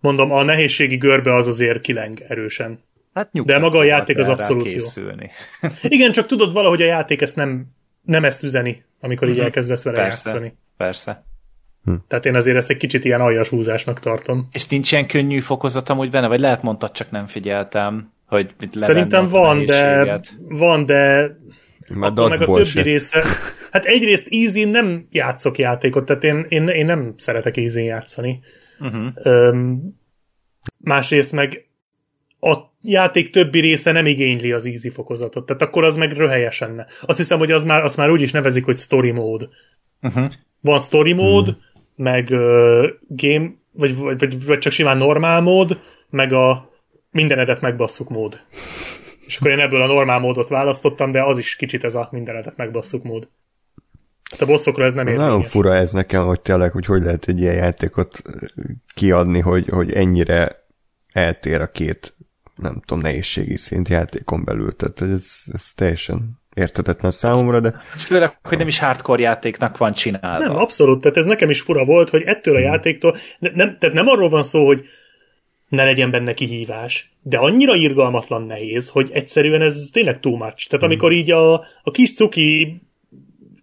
[0.00, 2.78] mondom, a nehézségi görbe az azért kileng erősen.
[3.14, 4.70] Hát De maga a játék az abszolút jó.
[4.70, 5.30] készülni.
[5.82, 7.66] Igen, csak tudod valahogy a játék ezt nem,
[8.06, 10.28] nem ezt üzeni, amikor így elkezdesz vele Persze.
[10.28, 10.56] játszani.
[10.76, 11.24] Persze.
[12.08, 14.48] Tehát én azért ezt egy kicsit ilyen aljas húzásnak tartom.
[14.52, 18.78] És nincs ilyen könnyű fokozat amúgy benne, vagy lehet mondtad, csak nem figyeltem, hogy mit
[18.78, 21.30] Szerintem van, de van, de
[21.88, 22.82] Már akkor meg a többi se.
[22.82, 23.24] része,
[23.76, 28.40] Hát egyrészt easy nem játszok játékot, tehát én, én, én nem szeretek easy játszani.
[28.80, 29.06] Uh-huh.
[29.14, 29.80] Öm,
[30.78, 31.66] másrészt meg
[32.40, 36.86] a játék többi része nem igényli az easy fokozatot, tehát akkor az meg röhelyes lenne.
[37.00, 39.46] Azt hiszem, hogy az már, azt már úgy is nevezik, hogy story mode.
[40.02, 40.32] Uh-huh.
[40.60, 41.64] Van story mode, uh-huh.
[41.96, 45.80] meg uh, game, vagy, vagy, vagy, vagy csak simán normál mód,
[46.10, 46.70] meg a
[47.10, 48.40] mindenedet megbasszuk mód.
[49.26, 52.56] És akkor én ebből a normál módot választottam, de az is kicsit ez a mindenedet
[52.56, 53.28] megbasszuk mód.
[54.30, 55.28] Hát a bosszokra ez nem érvényes.
[55.28, 58.22] Nagyon fura ez nekem, hogy tényleg, hogy hogy lehet egy ilyen játékot
[58.94, 60.56] kiadni, hogy, hogy ennyire
[61.12, 62.15] eltér a két,
[62.56, 64.76] nem tudom, nehézségi szint játékon belül.
[64.76, 67.74] Tehát ez, ez teljesen értetetlen számomra, de...
[67.96, 70.46] Főleg, hogy nem is hardcore játéknak van csinálva.
[70.46, 72.66] Nem, abszolút, tehát ez nekem is fura volt, hogy ettől a hmm.
[72.66, 74.84] játéktól, nem, tehát nem arról van szó, hogy
[75.68, 80.68] ne legyen benne kihívás, de annyira irgalmatlan nehéz, hogy egyszerűen ez tényleg too much.
[80.68, 80.84] Tehát hmm.
[80.84, 82.80] amikor így a, a kis cuki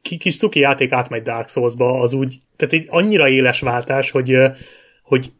[0.01, 4.37] kis cuki játék átmegy Dark Souls-ba, az úgy, tehát egy annyira éles váltás, hogy,
[5.03, 5.31] hogy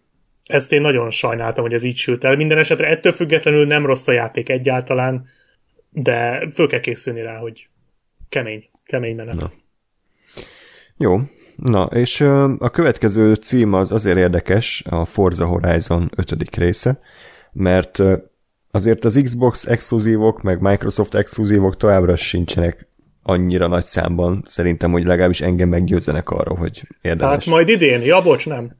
[0.45, 2.35] ezt én nagyon sajnáltam, hogy ez így sült el.
[2.35, 5.25] Minden esetre ettől függetlenül nem rossz a játék egyáltalán,
[5.89, 7.67] de föl kell készülni rá, hogy
[8.29, 9.35] kemény, kemény menet.
[9.35, 9.51] Na.
[10.97, 11.17] Jó,
[11.55, 12.21] na, és
[12.57, 16.55] a következő cím az azért érdekes, a Forza Horizon 5.
[16.55, 16.99] része,
[17.51, 17.99] mert
[18.71, 22.87] azért az Xbox exkluzívok, meg Microsoft exkluzívok továbbra sincsenek
[23.23, 27.33] annyira nagy számban, szerintem, hogy legalábbis engem meggyőzzenek arra, hogy érdemes.
[27.33, 28.71] Hát majd idén, ja, bocs, nem.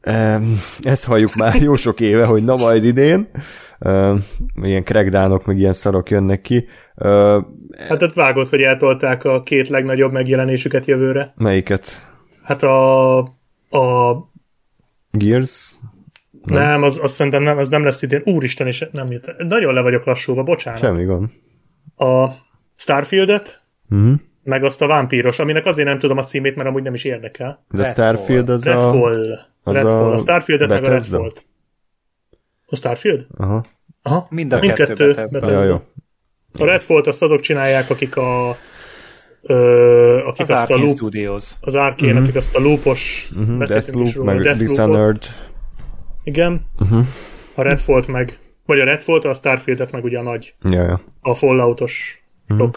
[0.82, 3.28] Ezt halljuk már jó sok éve, hogy na majd idén.
[4.62, 6.68] Ilyen crackdownok, meg ilyen szarok jönnek ki.
[7.78, 11.34] Hát ott vágott, hogy eltolták a két legnagyobb megjelenésüket jövőre.
[11.36, 12.08] Melyiket?
[12.44, 13.18] Hát a...
[13.70, 14.16] a...
[15.12, 15.76] Gears?
[16.44, 18.22] Nem, nem az, azt szerintem nem, az nem lesz idén.
[18.26, 19.34] Úristen, és nem jut.
[19.38, 20.80] Nagyon le vagyok lassúva, bocsánat.
[20.80, 21.30] Semmi gond.
[21.96, 22.30] A
[22.76, 24.14] Starfieldet, uh-huh
[24.44, 27.66] meg azt a vámpíros, aminek azért nem tudom a címét, mert amúgy nem is érdekel.
[27.70, 27.94] De Redfall.
[27.94, 29.32] Starfield az Redfall.
[29.32, 29.70] a...
[29.70, 30.10] Az Redfall.
[30.10, 31.32] A, a Starfieldet meg a Redfall.
[32.68, 33.26] A Starfield?
[33.38, 33.64] Aha.
[34.02, 34.28] Aha.
[34.30, 35.52] Mind a Mindkettő kettő Bethesda.
[35.52, 35.82] Ja, jó.
[36.60, 38.58] A Redfall-t azt azok csinálják, akik a
[39.46, 41.52] Ö, akik az azt Arkane a loop, Studios.
[41.62, 42.24] Az Arkane, uh-huh.
[42.24, 43.64] akik azt a loopos uh-huh.
[43.64, 45.24] Deathloop, meg Dishonored.
[46.24, 46.66] Igen.
[46.80, 47.06] Uh-huh.
[47.56, 50.56] A Redfall meg, vagy a Redfall, a Starfieldet meg ugye a nagy.
[50.70, 51.02] Ja, ja.
[51.22, 52.72] A Falloutos uh-huh.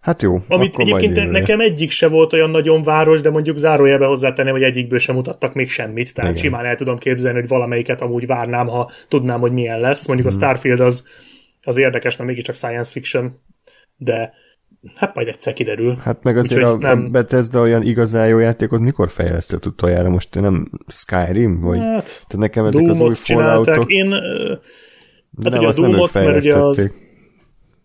[0.00, 0.42] Hát jó.
[0.48, 4.98] Amit egyébként nekem egyik se volt olyan nagyon város, de mondjuk zárójelbe hozzátenném, hogy egyikből
[4.98, 6.42] sem mutattak még semmit, tehát Igen.
[6.42, 10.06] simán el tudom képzelni, hogy valamelyiket amúgy várnám, ha tudnám, hogy milyen lesz.
[10.06, 10.36] Mondjuk hmm.
[10.36, 11.04] a Starfield az,
[11.62, 13.40] az érdekes, mert mégiscsak science fiction,
[13.96, 14.32] de
[14.94, 15.96] hát majd egyszer kiderül.
[16.02, 17.04] Hát meg azért Úgyhogy a, nem...
[17.04, 20.08] a Bethesda olyan igazán jó játékot mikor fejlesztett utoljára?
[20.08, 21.60] Most nem Skyrim?
[21.60, 21.78] Vagy?
[21.78, 23.92] Hát, Tehát nekem ezek Doom-ot az új Falloutok...
[23.92, 26.90] Én, hát nem, ugye a Doom-ot, mert ugye az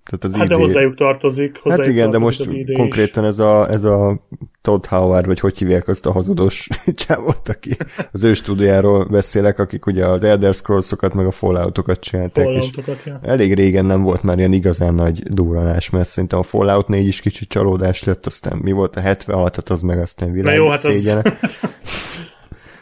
[0.06, 1.60] tehát az hát de hozzájuk tartozik.
[1.62, 4.20] Hozzájuk hát igen, de most konkrétan ez a, ez a
[4.62, 6.68] Todd Howard, vagy hogy hívják azt a hazudos
[7.06, 7.78] csávot, aki
[8.12, 12.46] az ő stúdiáról beszélek, akik ugye az Elder Scrolls-okat, meg a Fallout-okat csinálták.
[12.46, 13.20] Fallout-okat, ja.
[13.24, 17.22] Elég régen nem volt már ilyen igazán nagy duranás, mert szerintem a Fallout 4 is
[17.22, 21.22] kicsit csalódás lett, aztán mi volt a 76-at, az meg aztán világ jó, hát szégyene.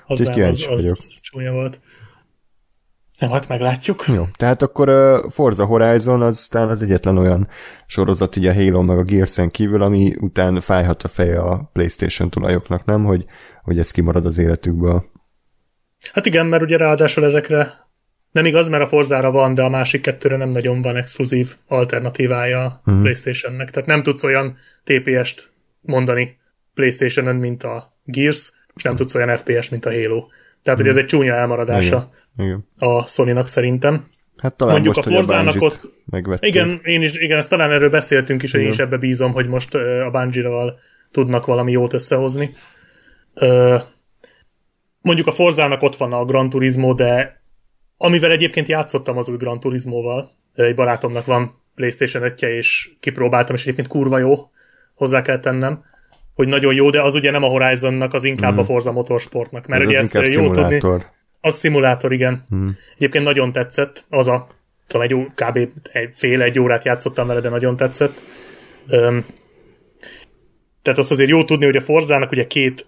[0.07, 0.19] Az...
[0.19, 1.79] az nem, az, az csúnya volt.
[3.21, 4.05] Nem, hát meglátjuk.
[4.07, 7.47] Jó, tehát akkor uh, Forza Horizon aztán az egyetlen olyan
[7.85, 12.29] sorozat, ugye a Halo meg a gears kívül, ami után fájhat a feje a PlayStation
[12.29, 13.03] tulajoknak, nem?
[13.03, 13.25] Hogy,
[13.63, 15.03] hogy ez kimarad az életükből.
[16.13, 17.73] Hát igen, mert ugye ráadásul ezekre
[18.31, 22.65] nem igaz, mert a Forzára van, de a másik kettőre nem nagyon van exkluzív alternatívája
[22.65, 23.01] a uh-huh.
[23.01, 23.69] PlayStationnek.
[23.69, 26.37] Tehát nem tudsz olyan TPS-t mondani
[26.73, 30.25] PlayStation-en, mint a Gears, és nem tudsz olyan FPS, mint a Halo.
[30.63, 32.89] Tehát, hogy ez egy csúnya elmaradása igen, igen.
[32.89, 34.09] a Sony-nak szerintem.
[34.37, 35.89] Hát talán Mondjuk most, a Forzának ott...
[36.39, 39.47] Igen, én is, igen, ezt talán erről beszéltünk is, hogy én is ebbe bízom, hogy
[39.47, 40.73] most a bungie
[41.11, 42.55] tudnak valami jót összehozni.
[45.01, 47.41] Mondjuk a Forzának ott van a Gran Turismo, de
[47.97, 53.61] amivel egyébként játszottam az új Gran Turismo-val, egy barátomnak van PlayStation 5 és kipróbáltam, és
[53.61, 54.49] egyébként kurva jó,
[54.93, 55.83] hozzá kell tennem
[56.41, 58.57] hogy nagyon jó, de az ugye nem a Horizonnak, az inkább mm.
[58.57, 59.67] a Forza Motorsportnak.
[59.67, 60.79] Mert Ez ugye ezt jó szimulátor.
[60.79, 61.03] tudni.
[61.41, 62.45] Az szimulátor, igen.
[62.55, 62.67] Mm.
[62.95, 64.47] Egyébként nagyon tetszett, az a
[64.87, 65.57] tudom, egy, kb.
[65.91, 68.21] egy fél egy órát játszottam vele, de nagyon tetszett.
[68.87, 69.25] Öm,
[70.81, 72.85] tehát azt azért jó tudni, hogy a Forzának ugye két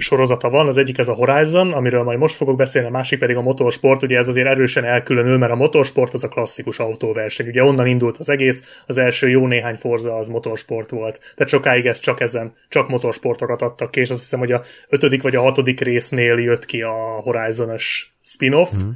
[0.00, 3.36] sorozata van, az egyik ez a Horizon, amiről majd most fogok beszélni, a másik pedig
[3.36, 7.64] a motorsport, ugye ez azért erősen elkülönül, mert a motorsport az a klasszikus autóverseny, ugye
[7.64, 11.98] onnan indult az egész, az első jó néhány Forza az motorsport volt, tehát sokáig ez
[11.98, 15.80] csak ezen, csak motorsportokat adtak ki, és azt hiszem, hogy a ötödik vagy a hatodik
[15.80, 18.90] résznél jött ki a Horizon-os spin-off, mm.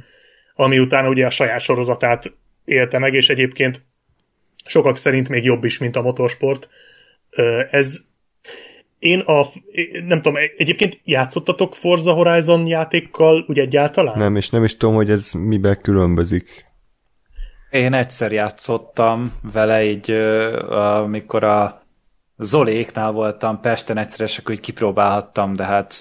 [0.55, 2.31] ami után ugye a saját sorozatát
[2.65, 3.81] élte meg, és egyébként
[4.65, 6.69] sokak szerint még jobb is, mint a motorsport.
[7.69, 7.97] Ez
[9.05, 9.45] én a,
[10.07, 14.17] nem tudom, egyébként játszottatok Forza Horizon játékkal úgy egyáltalán?
[14.17, 16.65] Nem, és nem is tudom, hogy ez miben különbözik.
[17.69, 20.11] Én egyszer játszottam vele, így
[21.03, 21.83] amikor a
[22.37, 25.95] Zoléknál voltam Pesten egyszer, és akkor így kipróbálhattam, de hát,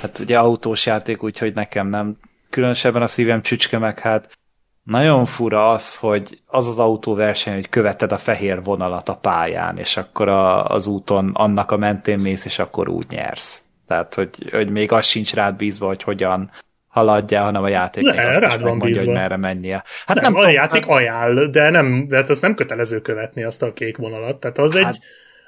[0.00, 2.18] hát ugye autós játék, úgyhogy nekem nem
[2.50, 4.38] különösebben a szívem csücske meg, hát
[4.86, 9.96] nagyon fura az, hogy az az autóverseny, hogy követed a fehér vonalat a pályán, és
[9.96, 13.62] akkor a, az úton annak a mentén mész, és akkor úgy nyersz.
[13.86, 16.50] Tehát, hogy, hogy még az sincs rád bízva, hogy hogyan
[16.88, 19.04] haladjál, hanem a játék ne, azt rád is van bízva.
[19.04, 19.84] hogy merre mennie.
[20.06, 23.00] Hát nem, nem, a tudom, játék hát, ajánl, de nem, de hát az nem kötelező
[23.00, 24.40] követni azt a kék vonalat.
[24.40, 24.98] Tehát az Hát, egy,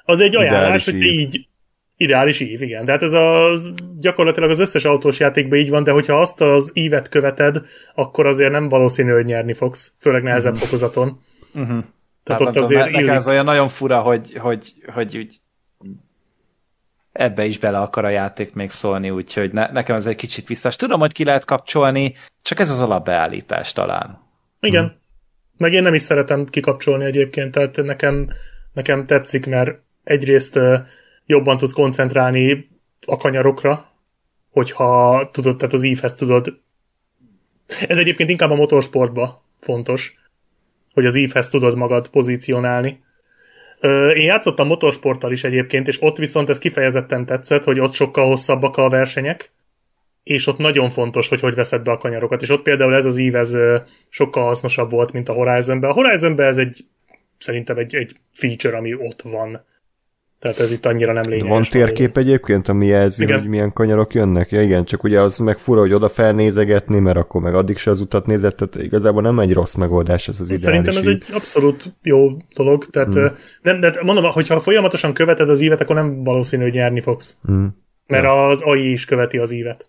[0.03, 1.47] az egy ajánlás, hogy így
[1.99, 2.85] ideális ív, igen.
[2.85, 6.71] De hát ez az, gyakorlatilag az összes autós játékban így van, de hogyha azt az
[6.73, 7.61] ívet követed,
[7.95, 11.21] akkor azért nem valószínű, hogy nyerni fogsz, főleg nehezebb fokozaton.
[11.53, 11.67] uh-huh.
[11.67, 11.83] Tehát
[12.23, 15.35] Tehát ott tudom, azért ne- nekem ez olyan nagyon fura, hogy, hogy, hogy úgy
[17.11, 20.75] ebbe is bele akar a játék még szólni, úgyhogy ne, nekem ez egy kicsit visszás.
[20.75, 24.19] Tudom, hogy ki lehet kapcsolni, csak ez az alapbeállítás talán.
[24.59, 24.83] Igen.
[24.83, 24.97] Hmm.
[25.57, 28.29] Meg én nem is szeretem kikapcsolni egyébként, tehát nekem,
[28.73, 30.59] nekem tetszik, mert egyrészt
[31.29, 32.69] jobban tudsz koncentrálni
[33.05, 33.91] a kanyarokra,
[34.49, 36.59] hogyha tudod, tehát az ívhez tudod.
[37.87, 40.13] Ez egyébként inkább a motorsportba fontos,
[40.93, 43.03] hogy az ívhez tudod magad pozícionálni.
[44.13, 48.77] Én játszottam motorsporttal is egyébként, és ott viszont ez kifejezetten tetszett, hogy ott sokkal hosszabbak
[48.77, 49.51] a versenyek,
[50.23, 53.17] és ott nagyon fontos, hogy hogy veszed be a kanyarokat, és ott például ez az
[53.17, 53.55] ív, ez
[54.09, 55.89] sokkal hasznosabb volt, mint a Horizonben.
[55.89, 56.85] A Horizonben ez egy,
[57.37, 59.67] szerintem egy, egy feature, ami ott van.
[60.39, 61.49] Tehát ez itt annyira nem lényeges.
[61.49, 63.39] Van térkép egyébként, ami jelzi, Igen.
[63.39, 64.51] hogy milyen kanyarok jönnek?
[64.51, 67.91] Ja igen, csak ugye az meg fura, hogy oda felnézegetni, mert akkor meg addig se
[67.91, 71.23] az utat nézett, tehát igazából nem egy rossz megoldás ez az ideális Szerintem ez egy
[71.33, 73.31] abszolút jó dolog, tehát hmm.
[73.61, 77.37] nem, de mondom, hogyha folyamatosan követed az ívet, akkor nem valószínű, hogy nyerni fogsz.
[77.43, 77.77] Hmm.
[78.07, 79.85] Mert az AI is követi az ívet.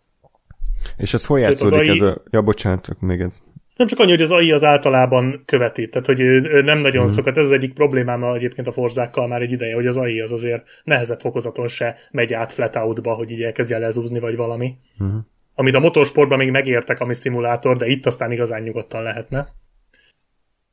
[0.97, 2.23] És ez hol játszódik AI ez a...
[2.31, 3.43] Ja, bocsánat, még ez.
[3.81, 7.07] Nem csak annyi, hogy az AI az általában követi, tehát hogy ő, nem nagyon mm.
[7.07, 7.37] szokott.
[7.37, 10.63] Ez az egyik problémám egyébként a forzákkal már egy ideje, hogy az AI az azért
[10.85, 14.75] nehezebb fokozaton se megy át flat outba, hogy így elkezdje lezúzni, vagy valami.
[14.99, 15.17] Mhm.
[15.55, 19.49] Amit a motorsportban még megértek, ami szimulátor, de itt aztán igazán nyugodtan lehetne.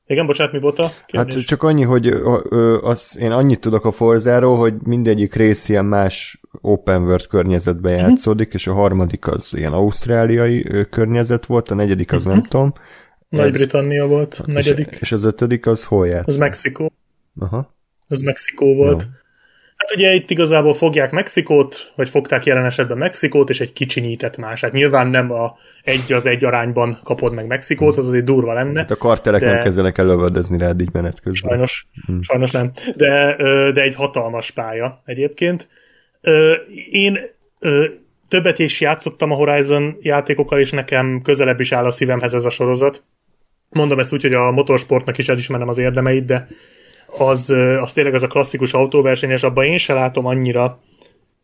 [0.08, 1.36] Igen, bocsánat, mi volt a kérdés?
[1.36, 5.70] Hát csak annyi, hogy ö, ö, az, én annyit tudok a Forzáról, hogy mindegyik rész
[5.70, 8.02] ilyen más open world környezetben Mhm.
[8.02, 12.74] játszódik, és a harmadik az ilyen ausztráliai ö, környezet volt, a negyedik az nem tudom.
[13.30, 14.98] ez- Nagy-Britannia volt, a És, negyedik.
[15.00, 16.28] és az ötödik az hol játsz?
[16.28, 16.92] Az Mexikó.
[17.40, 17.76] Aha.
[18.08, 19.02] Az Mexikó volt.
[19.02, 19.08] Jó.
[19.78, 24.62] Hát ugye itt igazából fogják Mexikót, vagy fogták jelen esetben Mexikót, és egy kicsinyített más.
[24.62, 28.80] Hát nyilván nem a egy az egy arányban kapod meg Mexikót, az azért durva lenne.
[28.80, 31.52] Hát a kartelek De- nem kezdenek el lövöldözni rád így menet közben.
[31.52, 31.88] Sajnos,
[32.22, 32.72] sajnos nem.
[32.96, 33.36] De,
[33.72, 35.68] de egy hatalmas pálya egyébként.
[36.90, 37.20] Én
[38.28, 42.50] többet is játszottam a Horizon játékokkal, és nekem közelebb is áll a szívemhez ez a
[42.50, 43.04] sorozat.
[43.70, 46.48] Mondom ezt úgy, hogy a motorsportnak is elismerem az érdemeit, de
[47.08, 47.50] az,
[47.82, 50.80] az tényleg az a klasszikus autóversenyes, abban én se látom annyira.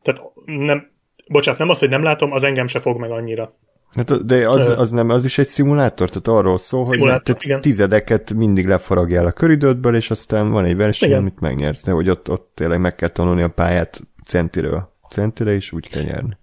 [0.02, 0.92] Tehát nem,
[1.28, 3.54] bocsánat, nem az, hogy nem látom, az engem se fog meg annyira.
[3.96, 7.62] Hát, de az, az nem, az is egy szimulátor, tehát arról szól, hogy te igen.
[7.62, 11.22] tizedeket mindig lefaragjál a köridődből, és aztán van egy verseny, Igen.
[11.22, 14.92] amit megnyersz, de hogy ott, ott tényleg meg kell tanulni a pályát centiről.
[15.10, 16.38] Centire is úgy kell nyerni.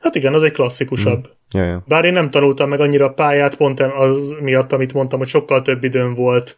[0.00, 1.28] Hát igen, az egy klasszikusabb.
[1.50, 1.82] Ja, ja.
[1.86, 5.62] Bár én nem tanultam meg annyira a pályát, pont az miatt, amit mondtam, hogy sokkal
[5.62, 6.56] több időm volt.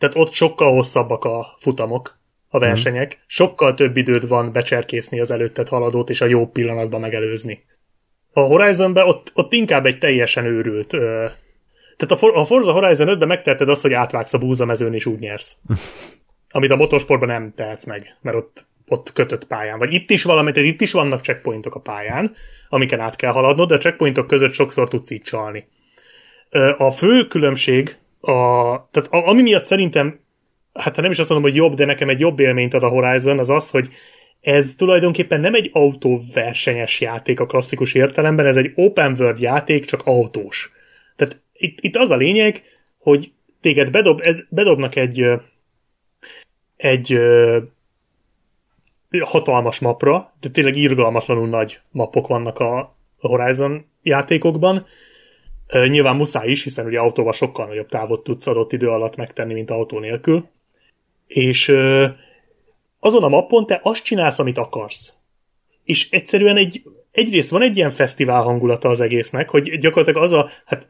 [0.00, 2.18] Tehát ott sokkal hosszabbak a futamok,
[2.48, 3.16] a versenyek.
[3.16, 3.22] Mm.
[3.26, 7.64] Sokkal több időd van becserkészni az előtted haladót, és a jó pillanatban megelőzni.
[8.32, 10.92] A Horizonben ott, ott inkább egy teljesen őrült.
[10.92, 11.26] Ö,
[11.96, 15.18] tehát a, For- a Forza Horizon 5-ben megtetted azt, hogy átvágsz a búzamezőn, és úgy
[15.18, 15.56] nyersz.
[16.50, 19.78] Amit a motorsportban nem tehetsz meg, mert ott, ott kötött pályán.
[19.78, 22.34] Vagy itt is valamit, itt is vannak checkpointok a pályán,
[22.68, 25.68] amiken át kell haladnod, de a checkpointok között sokszor tudsz így csalni.
[26.76, 28.32] A fő különbség, a,
[28.90, 30.20] tehát a, ami miatt szerintem,
[30.72, 33.38] hát nem is azt mondom, hogy jobb, de nekem egy jobb élményt ad a Horizon,
[33.38, 33.88] az az, hogy
[34.40, 40.02] ez tulajdonképpen nem egy autóversenyes játék a klasszikus értelemben, ez egy open world játék, csak
[40.04, 40.72] autós.
[41.16, 42.62] Tehát itt, itt az a lényeg,
[42.98, 45.40] hogy téged bedob, ez, bedobnak egy
[46.80, 47.18] egy
[49.20, 54.86] hatalmas mapra, de tényleg irgalmatlanul nagy mapok vannak a Horizon játékokban.
[55.72, 59.70] Nyilván muszáj is, hiszen ugye autóval sokkal nagyobb távot tudsz adott idő alatt megtenni, mint
[59.70, 60.48] autó nélkül.
[61.26, 61.68] És
[63.00, 65.12] azon a mappon te azt csinálsz, amit akarsz.
[65.84, 70.48] És egyszerűen egy, egyrészt van egy ilyen fesztivál hangulata az egésznek, hogy gyakorlatilag az a,
[70.64, 70.88] hát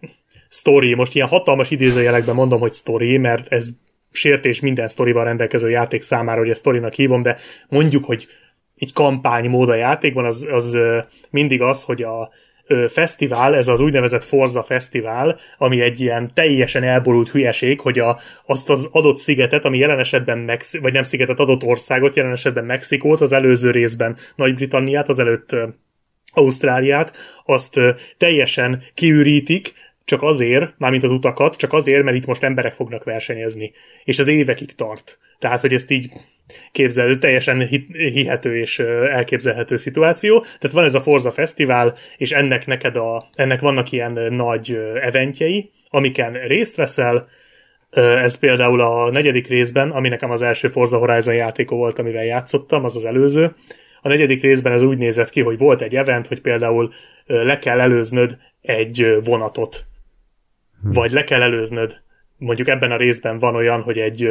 [0.49, 3.69] story, most ilyen hatalmas idézőjelekben mondom, hogy story, mert ez
[4.13, 7.37] sértés minden sztorival rendelkező játék számára, hogy ezt sztorinak hívom, de
[7.69, 8.29] mondjuk, hogy
[8.77, 10.79] így kampánymód a játékban, az, az
[11.31, 12.31] mindig az, hogy a
[12.89, 18.71] fesztivál, ez az úgynevezett Forza Fesztivál, ami egy ilyen teljesen elborult hülyeség, hogy a, azt
[18.71, 23.21] az adott szigetet, ami jelen esetben Mexi- vagy nem szigetet, adott országot, jelen esetben Mexikót,
[23.21, 25.57] az előző részben Nagy-Britanniát, az előtt
[26.33, 27.81] Ausztráliát, azt
[28.17, 29.75] teljesen kiürítik,
[30.11, 33.73] csak azért, mármint az utakat, csak azért, mert itt most emberek fognak versenyezni.
[34.05, 35.19] És az évekig tart.
[35.39, 36.11] Tehát, hogy ezt így
[36.73, 38.79] képzel, teljesen hihető és
[39.11, 40.41] elképzelhető szituáció.
[40.41, 45.71] Tehát van ez a Forza Fesztivál, és ennek neked a, ennek vannak ilyen nagy eventjei,
[45.89, 47.29] amiken részt veszel,
[47.91, 52.85] ez például a negyedik részben, ami nekem az első Forza Horizon játéka volt, amivel játszottam,
[52.85, 53.55] az az előző.
[54.03, 56.93] A negyedik részben ez úgy nézett ki, hogy volt egy event, hogy például
[57.27, 59.89] le kell előznöd egy vonatot.
[60.83, 62.03] Vagy le kell előznöd.
[62.37, 64.29] Mondjuk ebben a részben van olyan, hogy egy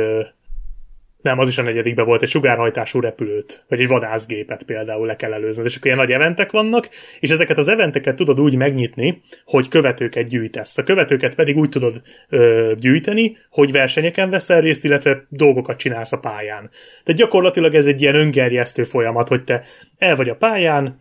[1.21, 5.34] nem, az is a negyedikben volt, egy sugárhajtású repülőt, vagy egy vadászgépet például le kell
[5.34, 5.63] előzni.
[5.63, 6.89] És akkor ilyen nagy eventek vannak,
[7.19, 10.77] és ezeket az eventeket tudod úgy megnyitni, hogy követőket gyűjtesz.
[10.77, 16.19] A követőket pedig úgy tudod ö, gyűjteni, hogy versenyeken veszel részt, illetve dolgokat csinálsz a
[16.19, 16.69] pályán.
[17.03, 19.63] Tehát gyakorlatilag ez egy ilyen öngerjesztő folyamat, hogy te
[19.97, 20.99] el vagy a pályán,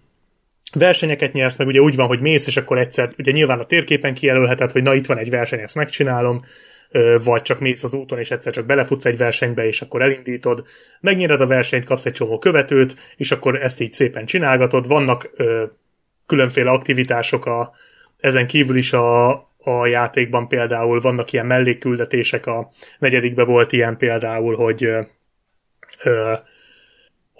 [0.74, 4.14] versenyeket nyersz, meg ugye úgy van, hogy mész, és akkor egyszer, ugye nyilván a térképen
[4.14, 6.44] kijelölheted, hogy na itt van egy verseny, ezt megcsinálom,
[7.24, 10.66] vagy csak mész az úton, és egyszer csak belefutsz egy versenybe, és akkor elindítod,
[11.00, 14.86] megnyered a versenyt, kapsz egy csomó követőt, és akkor ezt így szépen csinálgatod.
[14.86, 15.64] Vannak ö,
[16.26, 17.72] különféle aktivitások a,
[18.18, 19.28] ezen kívül is a,
[19.58, 25.00] a játékban például vannak ilyen mellékküldetések, a negyedikben volt ilyen például, hogy ö,
[26.02, 26.32] ö,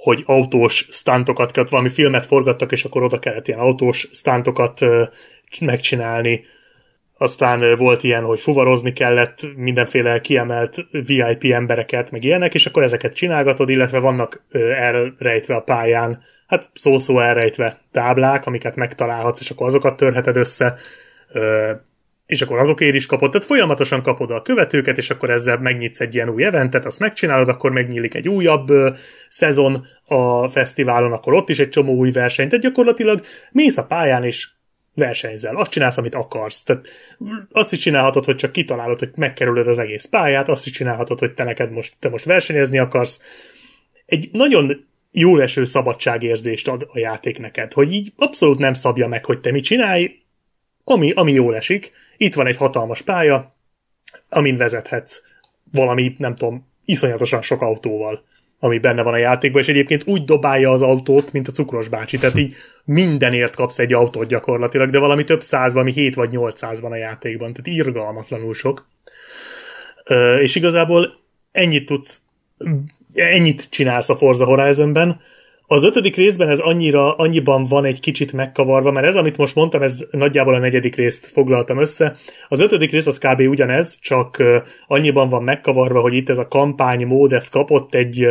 [0.03, 5.03] hogy autós stuntokat kellett, valami filmet forgattak, és akkor oda kellett ilyen autós stuntokat ö,
[5.61, 6.45] megcsinálni,
[7.20, 13.15] aztán volt ilyen, hogy fuvarozni kellett mindenféle kiemelt VIP embereket, meg ilyenek, és akkor ezeket
[13.15, 14.45] csinálgatod, illetve vannak
[14.75, 20.79] elrejtve a pályán, hát szó-szó elrejtve táblák, amiket megtalálhatsz, és akkor azokat törheted össze,
[22.28, 26.14] és akkor azokért is kapod, tehát folyamatosan kapod a követőket, és akkor ezzel megnyitsz egy
[26.14, 28.68] ilyen új eventet, azt megcsinálod, akkor megnyílik egy újabb
[29.28, 33.20] szezon a fesztiválon, akkor ott is egy csomó új verseny, tehát gyakorlatilag
[33.52, 34.48] mész a pályán, és
[34.94, 36.62] versenyzel, azt csinálsz, amit akarsz.
[36.62, 36.86] Tehát
[37.50, 41.34] azt is csinálhatod, hogy csak kitalálod, hogy megkerülöd az egész pályát, azt is csinálhatod, hogy
[41.34, 43.20] te neked most, te most versenyezni akarsz.
[44.06, 49.24] Egy nagyon jó eső szabadságérzést ad a játék neked, hogy így abszolút nem szabja meg,
[49.24, 50.26] hogy te mit csinálj,
[50.90, 51.93] ami, ami jól esik.
[52.16, 53.55] Itt van egy hatalmas pálya,
[54.28, 55.23] amin vezethetsz
[55.73, 58.27] valami, nem tudom, iszonyatosan sok autóval
[58.60, 62.19] ami benne van a játékban, és egyébként úgy dobálja az autót, mint a cukros bácsi,
[62.19, 62.55] tehát így
[62.85, 66.97] mindenért kapsz egy autót gyakorlatilag, de valami több száz, valami 7 vagy 800 van a
[66.97, 68.89] játékban, tehát irgalmatlanul sok.
[70.40, 71.20] És igazából
[71.52, 72.23] ennyit tudsz,
[73.15, 75.20] ennyit csinálsz a Forza Horizonben,
[75.70, 79.82] az ötödik részben ez annyira, annyiban van egy kicsit megkavarva, mert ez, amit most mondtam,
[79.82, 82.16] ez nagyjából a negyedik részt foglaltam össze.
[82.49, 83.40] Az ötödik rész az kb.
[83.40, 84.43] ugyanez, csak
[84.86, 88.27] annyiban van megkavarva, hogy itt ez a kampány mód, ez kapott egy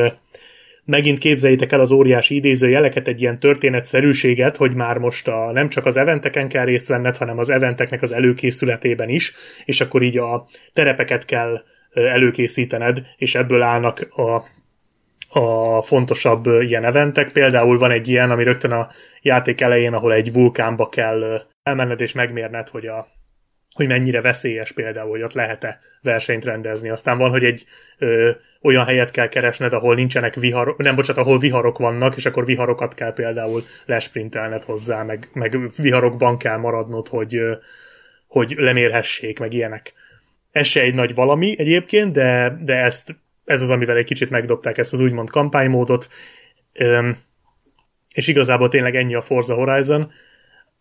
[0.86, 5.86] megint képzeljétek el az óriási idézőjeleket, egy ilyen történetszerűséget, hogy már most a, nem csak
[5.86, 9.34] az eventeken kell részt venned, hanem az eventeknek az előkészületében is,
[9.66, 14.44] és akkor így a terepeket kell előkészítened, és ebből állnak a
[15.30, 17.32] a fontosabb ilyen eventek.
[17.32, 18.90] Például van egy ilyen, ami rögtön a
[19.22, 23.08] játék elején, ahol egy vulkánba kell elmenned és megmérned, hogy a
[23.78, 26.90] hogy mennyire veszélyes például, hogy ott lehet-e versenyt rendezni.
[26.90, 27.66] Aztán van, hogy egy
[27.98, 28.32] ö,
[28.62, 32.94] olyan helyet kell keresned, ahol nincsenek viharok, nem bocsánat, ahol viharok vannak, és akkor viharokat
[32.94, 37.54] kell például lesprintelned hozzá, meg, meg viharokban kell maradnod, hogy, ö,
[38.28, 39.94] hogy lemérhessék, meg ilyenek.
[40.52, 43.16] Ez se egy nagy valami egyébként, de, de ezt
[43.48, 46.08] ez az, amivel egy kicsit megdobták ezt az úgymond kampánymódot,
[48.14, 50.12] és igazából tényleg ennyi a Forza Horizon,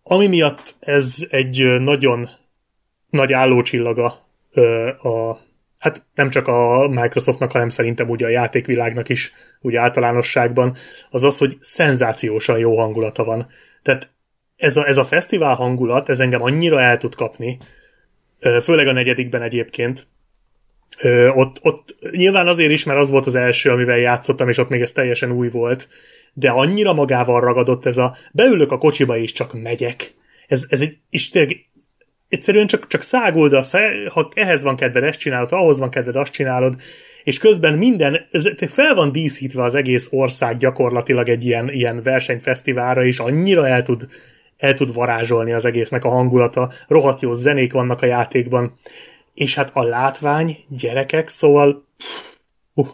[0.02, 2.28] ami miatt ez egy nagyon
[3.10, 4.05] nagy állócsillaga
[4.98, 5.38] a,
[5.78, 10.76] hát nem csak a Microsoftnak, hanem szerintem ugye a játékvilágnak is úgy általánosságban,
[11.10, 13.47] az az, hogy szenzációsan jó hangulata van.
[13.82, 14.10] Tehát
[14.56, 17.59] ez a, ez a fesztivál hangulat, ez engem annyira el tud kapni,
[18.62, 20.06] főleg a negyedikben egyébként,
[21.02, 24.68] Ö, ott, ott nyilván azért is, mert az volt az első, amivel játszottam, és ott
[24.68, 25.89] még ez teljesen új volt,
[26.32, 30.14] de annyira magával ragadott ez a beülök a kocsiba és csak megyek.
[30.48, 31.56] Ez, ez egy, és tényleg
[32.28, 33.73] egyszerűen csak, csak száguldasz,
[34.09, 36.77] ha ehhez van kedved, ezt csinálod, ha ahhoz van kedved, azt csinálod,
[37.24, 43.05] és közben minden, ez fel van díszítve az egész ország gyakorlatilag egy ilyen, ilyen versenyfesztiválra,
[43.05, 44.06] és annyira el tud,
[44.56, 48.78] el tud varázsolni az egésznek a hangulata, rohadt jó zenék vannak a játékban,
[49.37, 52.23] és hát a látvány, gyerekek, szóval pff,
[52.75, 52.89] uh,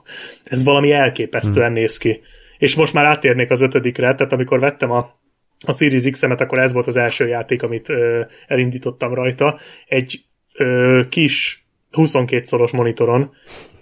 [0.44, 1.74] ez valami elképesztően hmm.
[1.74, 2.20] néz ki.
[2.59, 5.19] És most már áttérnék az ötödikre, tehát amikor vettem a,
[5.66, 9.59] a Series X-emet, akkor ez volt az első játék, amit ö, elindítottam rajta.
[9.86, 10.24] Egy
[10.55, 13.31] ö, kis 22 szoros monitoron,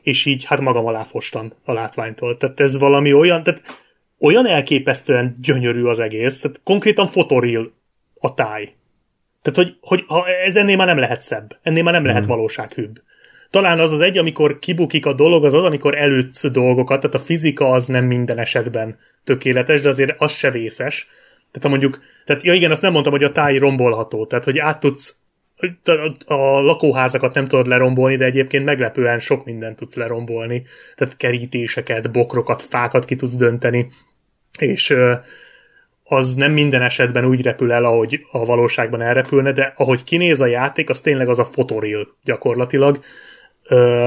[0.03, 2.37] és így hát magam alá fostam a látványtól.
[2.37, 3.63] Tehát ez valami olyan, tehát
[4.19, 7.73] olyan elképesztően gyönyörű az egész, tehát konkrétan fotoril
[8.15, 8.75] a táj.
[9.43, 13.03] Tehát, hogy, hogy ha ez ennél már nem lehet szebb, ennél már nem lehet valósághűbb.
[13.51, 17.19] Talán az az egy, amikor kibukik a dolog, az az, amikor előtsz dolgokat, tehát a
[17.19, 21.07] fizika az nem minden esetben tökéletes, de azért az se vészes.
[21.37, 24.59] Tehát ha mondjuk, tehát ja igen, azt nem mondtam, hogy a táj rombolható, tehát hogy
[24.59, 25.21] át tudsz
[26.27, 30.63] a, lakóházakat nem tudod lerombolni, de egyébként meglepően sok mindent tudsz lerombolni.
[30.97, 33.91] Tehát kerítéseket, bokrokat, fákat ki tudsz dönteni.
[34.59, 34.95] És
[36.13, 40.47] az nem minden esetben úgy repül el, ahogy a valóságban elrepülne, de ahogy kinéz a
[40.47, 43.01] játék, az tényleg az a fotoril gyakorlatilag.
[43.69, 44.07] Ö,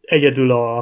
[0.00, 0.78] egyedül a,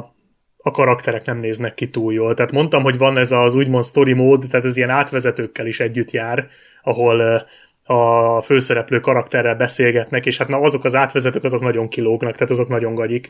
[0.57, 2.33] a karakterek nem néznek ki túl jól.
[2.33, 6.11] Tehát mondtam, hogy van ez az úgymond story mód, tehát ez ilyen átvezetőkkel is együtt
[6.11, 6.47] jár,
[6.83, 7.45] ahol
[7.83, 12.67] a főszereplő karakterrel beszélgetnek, és hát na azok az átvezetők, azok nagyon kilógnak, tehát azok
[12.67, 13.29] nagyon gagyik,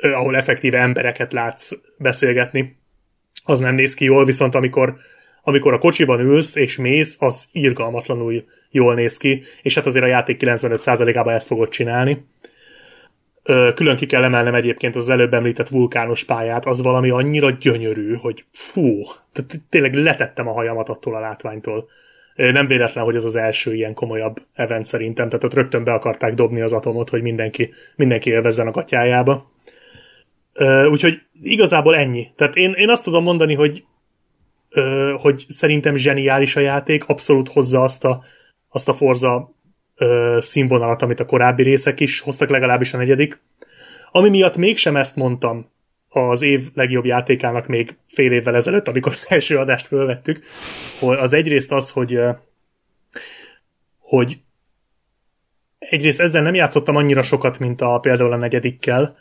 [0.00, 2.76] ahol effektíve embereket látsz beszélgetni.
[3.44, 4.96] Az nem néz ki jól, viszont amikor
[5.44, 10.08] amikor a kocsiban ülsz és mész, az irgalmatlanul jól néz ki, és hát azért a
[10.08, 12.24] játék 95%-ában ezt fogod csinálni.
[13.74, 18.44] Külön ki kell emelnem egyébként az előbb említett vulkános pályát, az valami annyira gyönyörű, hogy
[18.52, 19.02] fú,
[19.32, 21.88] tehát tényleg letettem a hajamat attól a látványtól.
[22.34, 26.34] Nem véletlen, hogy ez az első ilyen komolyabb event szerintem, tehát ott rögtön be akarták
[26.34, 29.50] dobni az atomot, hogy mindenki, mindenki élvezzen a gatyájába.
[30.52, 32.28] Ö, Úgyhogy igazából ennyi.
[32.36, 33.84] Tehát én, én azt tudom mondani, hogy
[35.16, 38.24] hogy szerintem zseniális a játék, abszolút hozza azt a,
[38.68, 39.54] azt a Forza
[39.96, 43.40] ö, színvonalat, amit a korábbi részek is hoztak, legalábbis a negyedik.
[44.10, 45.72] Ami miatt mégsem ezt mondtam
[46.08, 50.44] az év legjobb játékának még fél évvel ezelőtt, amikor az első adást fölvettük,
[51.00, 52.18] hogy az egyrészt az, hogy
[53.98, 54.38] hogy
[55.78, 59.16] egyrészt ezzel nem játszottam annyira sokat, mint a például a negyedikkel,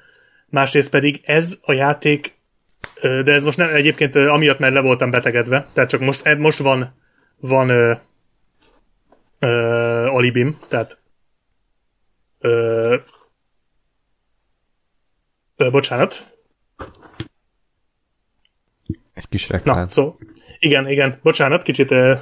[0.50, 2.34] másrészt pedig ez a játék
[3.01, 6.57] De ez most nem, egyébként amiatt, mert le voltam betegedve, tehát csak most, e- most
[6.57, 6.95] van,
[7.39, 7.93] van ö,
[9.39, 9.47] ö,
[10.07, 11.01] alibim, tehát
[12.39, 12.95] ö,
[15.55, 16.31] ö, bocsánat.
[19.14, 19.77] Egy kis reklám.
[19.77, 20.18] Na, szó,
[20.60, 22.14] igen, igen, bocsánat, kicsit ö,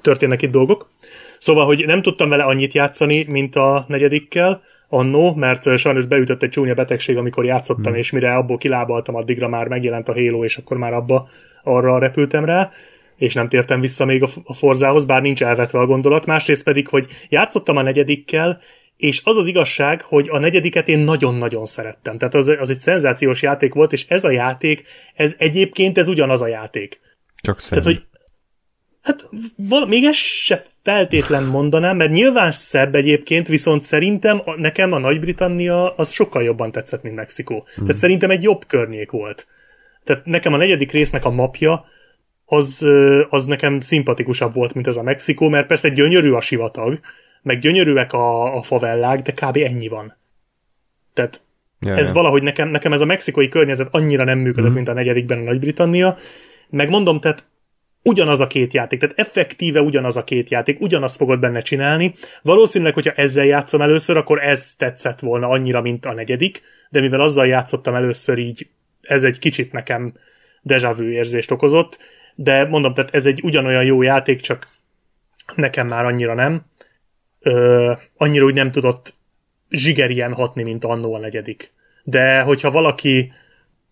[0.00, 0.90] történnek itt dolgok.
[1.38, 6.50] Szóval, hogy nem tudtam vele annyit játszani, mint a negyedikkel, annó, mert sajnos beütött egy
[6.50, 8.00] csúnya betegség, amikor játszottam, hmm.
[8.00, 11.28] és mire abból kilábaltam, addigra már megjelent a Halo, és akkor már abba
[11.62, 12.70] arra repültem rá,
[13.16, 16.26] és nem tértem vissza még a, Forzához, bár nincs elvetve a gondolat.
[16.26, 18.60] Másrészt pedig, hogy játszottam a negyedikkel,
[18.96, 22.18] és az az igazság, hogy a negyediket én nagyon-nagyon szerettem.
[22.18, 24.84] Tehát az, az egy szenzációs játék volt, és ez a játék,
[25.14, 27.00] ez egyébként ez ugyanaz a játék.
[27.42, 27.78] Csak szebb.
[27.78, 28.07] Tehát, hogy
[29.02, 34.92] Hát val- még ezt se feltétlen mondanám, mert nyilván szebb egyébként, viszont szerintem a, nekem
[34.92, 37.66] a Nagy-Britannia az sokkal jobban tetszett, mint Mexikó.
[37.74, 37.84] Hmm.
[37.84, 39.46] Tehát szerintem egy jobb környék volt.
[40.04, 41.84] Tehát nekem a negyedik résznek a mapja
[42.44, 42.86] az,
[43.28, 47.00] az nekem szimpatikusabb volt, mint ez a Mexikó, mert persze gyönyörű a sivatag,
[47.42, 49.56] meg gyönyörűek a, a favellák, de kb.
[49.56, 50.16] ennyi van.
[51.14, 51.42] Tehát
[51.80, 52.12] Ja, ez ja.
[52.12, 54.74] valahogy nekem, nekem ez a mexikói környezet annyira nem működött, mm.
[54.74, 56.16] mint a negyedikben a Nagy-Britannia.
[56.70, 57.44] Meg mondom, tehát
[58.02, 62.14] ugyanaz a két játék, tehát effektíve ugyanaz a két játék, ugyanazt fogod benne csinálni.
[62.42, 67.20] Valószínűleg, hogyha ezzel játszom először, akkor ez tetszett volna annyira, mint a negyedik, de mivel
[67.20, 68.68] azzal játszottam először így,
[69.02, 70.12] ez egy kicsit nekem
[70.62, 71.98] déjà vu érzést okozott,
[72.34, 74.68] de mondom, tehát ez egy ugyanolyan jó játék, csak
[75.54, 76.64] nekem már annyira nem.
[77.40, 79.14] Ö, annyira úgy nem tudott
[79.70, 81.72] zsigerien hatni, mint annó a negyedik.
[82.02, 83.32] De hogyha valaki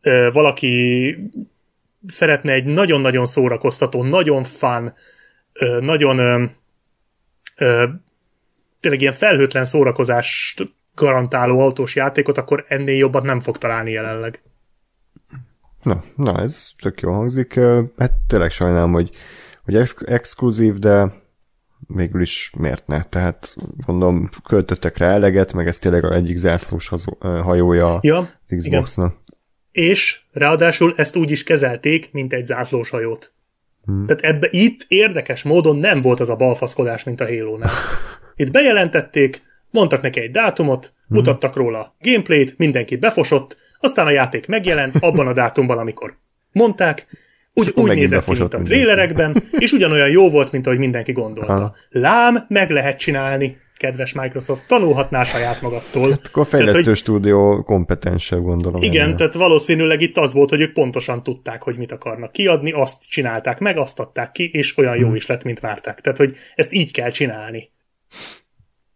[0.01, 1.17] ö, valaki
[2.07, 4.95] szeretne egy nagyon-nagyon szórakoztató, nagyon fun,
[5.81, 6.17] nagyon
[8.81, 14.43] tényleg ilyen felhőtlen szórakozást garantáló autós játékot, akkor ennél jobbat nem fog találni jelenleg.
[15.83, 17.61] Na, na, ez tök jó hangzik.
[17.99, 19.11] Hát tényleg sajnálom, hogy,
[19.65, 21.13] hogy ex- exkluzív, de
[21.87, 23.03] végül is miért ne?
[23.03, 23.57] Tehát
[23.87, 29.15] mondom, költöttek rá eleget, meg ez tényleg a egyik zászlós hajója Ja, az Xboxnak.
[29.77, 33.33] És ráadásul ezt úgy is kezelték, mint egy zászlós hajót.
[33.85, 34.07] Hmm.
[34.07, 37.71] Tehát ebbe itt érdekes módon nem volt az a balfaszkodás, mint a Halo-nál.
[38.37, 44.97] Itt bejelentették, mondtak neki egy dátumot, mutattak róla gameplayt, mindenki befosott, aztán a játék megjelent
[45.01, 46.17] abban a dátumban, amikor
[46.53, 47.07] mondták,
[47.55, 51.53] úgy, úgy nézett ki, mint a trélerekben, és ugyanolyan jó volt, mint ahogy mindenki gondolta.
[51.53, 51.75] Aha.
[51.91, 53.57] Lám, meg lehet csinálni.
[53.77, 56.11] Kedves Microsoft, tanulhatnál saját magadtól.
[56.11, 58.83] Hát akkor a fejlesztő tehát, stúdió kompetensebb, gondolom.
[58.83, 59.15] Igen, ennél.
[59.15, 63.59] tehát valószínűleg itt az volt, hogy ők pontosan tudták, hogy mit akarnak kiadni, azt csinálták
[63.59, 65.15] meg, azt adták ki, és olyan jó hmm.
[65.15, 66.01] is lett, mint várták.
[66.01, 67.71] Tehát, hogy ezt így kell csinálni.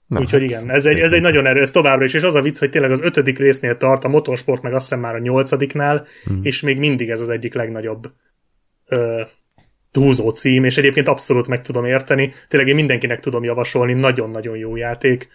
[0.09, 2.43] Úgyhogy hát, igen, ez egy, ez egy nagyon erős, ez továbbra is, és az a
[2.43, 6.07] vicc, hogy tényleg az ötödik résznél tart, a motorsport meg azt hiszem már a nyolcadiknál,
[6.25, 6.41] hmm.
[6.43, 8.13] és még mindig ez az egyik legnagyobb
[8.87, 9.21] ö,
[9.91, 14.77] túlzó cím, és egyébként abszolút meg tudom érteni, tényleg én mindenkinek tudom javasolni, nagyon-nagyon jó
[14.77, 15.29] játék.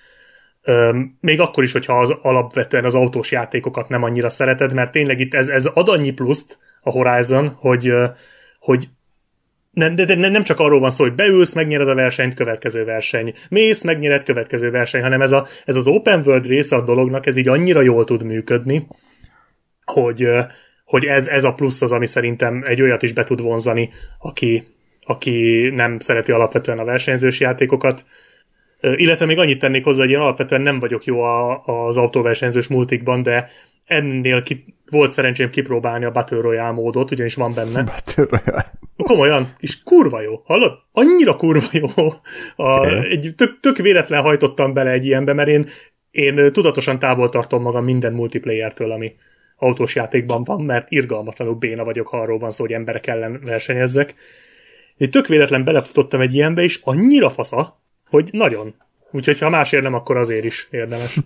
[0.62, 5.20] Ö, még akkor is, hogyha az alapvetően az autós játékokat nem annyira szereted, mert tényleg
[5.20, 7.94] itt ez, ez ad annyi pluszt a Horizon, hogy,
[8.60, 8.88] hogy
[9.72, 13.34] nem, de, de nem csak arról van szó, hogy beülsz, megnyered a versenyt, következő verseny.
[13.50, 17.38] Mész, megnyered, következő verseny, hanem ez, a, ez az open world része a dolognak, ez
[17.38, 18.88] így annyira jól tud működni,
[19.86, 20.28] hogy,
[20.86, 23.90] hogy ez, ez a plusz az, ami szerintem egy olyat is be tud vonzani,
[24.20, 24.64] aki,
[25.02, 28.06] aki nem szereti alapvetően a versenyzős játékokat.
[28.82, 33.24] Illetve még annyit tennék hozzá, hogy én alapvetően nem vagyok jó a, az autóversenyzős multikban,
[33.24, 33.50] de
[33.86, 37.84] ennél ki, volt szerencsém kipróbálni a Battle Royale módot, ugyanis van benne.
[37.84, 38.74] Battle Royale.
[38.98, 40.72] Komolyan, és kurva jó, hallod?
[40.92, 41.88] Annyira kurva jó.
[42.56, 45.68] A, egy, tök, tök véletlen hajtottam bele egy ilyenbe, mert én,
[46.12, 49.16] én tudatosan távol tartom magam minden multiplayertől, ami
[49.56, 54.16] autós játékban van, mert irgalmatlanul béna vagyok, ha arról van szó, hogy emberek ellen versenyezzek.
[54.98, 57.80] Én tök véletlen belefutottam egy ilyenbe, és annyira fasza,
[58.10, 58.76] hogy nagyon.
[59.12, 61.20] Úgyhogy ha másért nem, akkor azért is érdemes.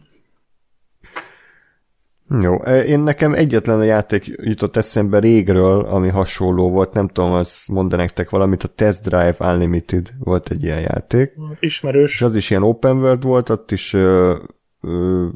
[2.41, 7.31] Jó, e, én nekem egyetlen a játék jutott eszembe régről, ami hasonló volt, nem tudom,
[7.31, 11.33] az mondta nektek valamit, a Test Drive Unlimited volt egy ilyen játék.
[11.59, 12.13] Ismerős.
[12.13, 13.95] És az is ilyen open world volt, ott is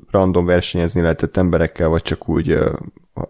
[0.09, 2.73] random versenyezni lehetett emberekkel, vagy csak úgy ö,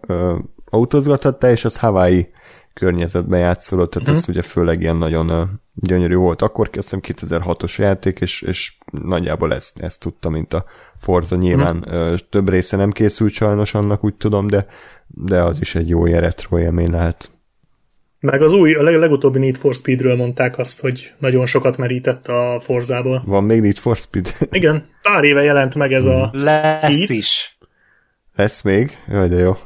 [0.08, 0.38] ö,
[0.70, 2.32] autózgathatta, és az Hawaii
[2.74, 4.24] környezetben játszolott, tehát uh-huh.
[4.24, 6.42] ez ugye főleg ilyen nagyon gyönyörű volt.
[6.42, 10.66] Akkor kezdtem 2006-os játék, és, és nagyjából ezt, ezt tudta, mint a
[11.00, 11.36] Forza.
[11.36, 12.18] Nyilván uh-huh.
[12.30, 14.66] több része nem készült sajnos annak, úgy tudom, de,
[15.08, 17.33] de az is egy jó retro élmény lehet.
[18.24, 22.28] Meg az új, a leg, legutóbbi Need for Speedről mondták azt, hogy nagyon sokat merített
[22.28, 23.24] a Forzából.
[23.26, 24.36] Van még Need for Speed?
[24.50, 27.10] Igen, pár éve jelent meg ez a Lesz hit.
[27.10, 27.58] is.
[28.36, 28.98] Lesz még?
[29.08, 29.58] Jaj, de jó.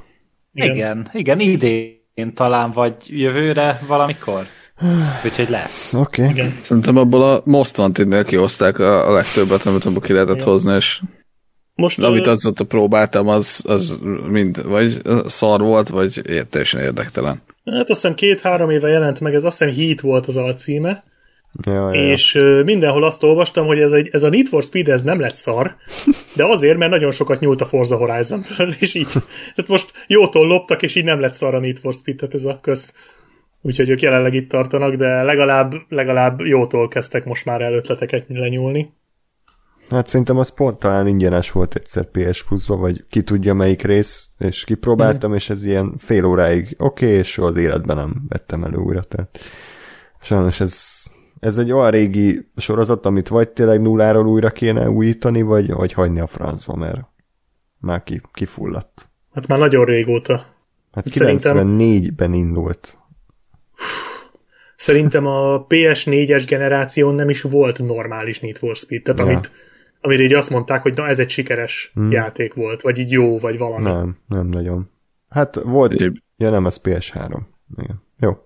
[0.54, 4.46] Igen, igen, igen idén talán, vagy jövőre valamikor.
[5.26, 5.94] Úgyhogy lesz.
[5.94, 6.28] Oké.
[6.28, 6.54] Okay.
[6.62, 10.48] Szerintem abból a Most Wanted-nél kihozták a, a legtöbbet, amit abból ki lehetett Igen.
[10.48, 11.02] hozni, és
[11.78, 14.00] most amit azóta próbáltam, az, az
[14.30, 17.42] mind vagy szar volt, vagy teljesen érdektelen.
[17.66, 21.04] Hát azt hiszem két-három éve jelent meg, ez azt hiszem Heat volt az alcíme,
[21.66, 22.12] Ja, ja.
[22.12, 25.36] És mindenhol azt olvastam, hogy ez, egy, ez a Need for Speed ez nem lett
[25.36, 25.76] szar,
[26.34, 28.46] de azért, mert nagyon sokat nyúlt a Forza horizon
[28.80, 29.08] és így.
[29.56, 32.46] Tehát most jótól loptak, és így nem lett szar a Need for Speed, tehát ez
[32.46, 32.96] a köz
[33.62, 38.94] úgyhogy ők jelenleg itt tartanak, de legalább, legalább jótól kezdtek most már el ötleteket lenyúlni.
[39.90, 44.30] Hát szerintem az pont talán ingyenes volt egyszer PS plus vagy ki tudja melyik rész,
[44.38, 45.34] és kipróbáltam, mm.
[45.34, 49.40] és ez ilyen fél óráig oké, okay, és az életben nem vettem elő újra, tehát
[50.22, 51.04] sajnos ez,
[51.40, 56.20] ez egy olyan régi sorozat, amit vagy tényleg nulláról újra kéne újítani, vagy, vagy hagyni
[56.20, 57.00] a francba, mert
[57.80, 59.10] már ki, kifulladt.
[59.34, 60.46] Hát már nagyon régóta.
[60.92, 62.98] Hát 94-ben indult.
[64.76, 69.26] Szerintem a PS4-es generáción nem is volt normális Need for Speed, tehát ja.
[69.26, 69.52] amit,
[70.08, 72.12] amire így azt mondták, hogy na ez egy sikeres hmm.
[72.12, 73.84] játék volt, vagy így jó, vagy valami.
[73.84, 74.90] Nem, nem nagyon.
[75.30, 76.18] Hát volt, Egyéb...
[76.38, 77.40] ja nem, az PS3.
[77.78, 78.04] Igen.
[78.20, 78.38] Jó.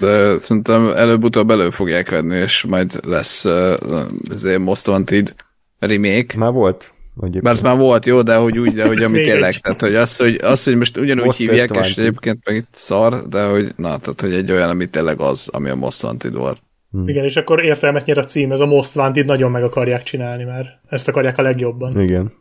[0.00, 5.34] De szerintem előbb-utóbb elő fogják venni, és majd lesz uh, ez Most Wanted
[5.78, 6.36] remake.
[6.36, 6.92] Már volt?
[7.16, 7.42] Egyébként.
[7.42, 10.34] Mert már volt jó, de hogy úgy, de hogy ami tényleg, tehát hogy az, hogy,
[10.42, 14.20] az, hogy most ugyanúgy most hívják, és egyébként meg itt szar, de hogy na, tehát
[14.20, 16.62] hogy egy olyan, ami tényleg az, ami a Most Wanted volt.
[16.90, 17.08] Hmm.
[17.08, 20.44] Igen, és akkor értelmet nyer a cím, ez a Most Wanted nagyon meg akarják csinálni,
[20.44, 22.00] mert ezt akarják a legjobban.
[22.00, 22.32] Igen.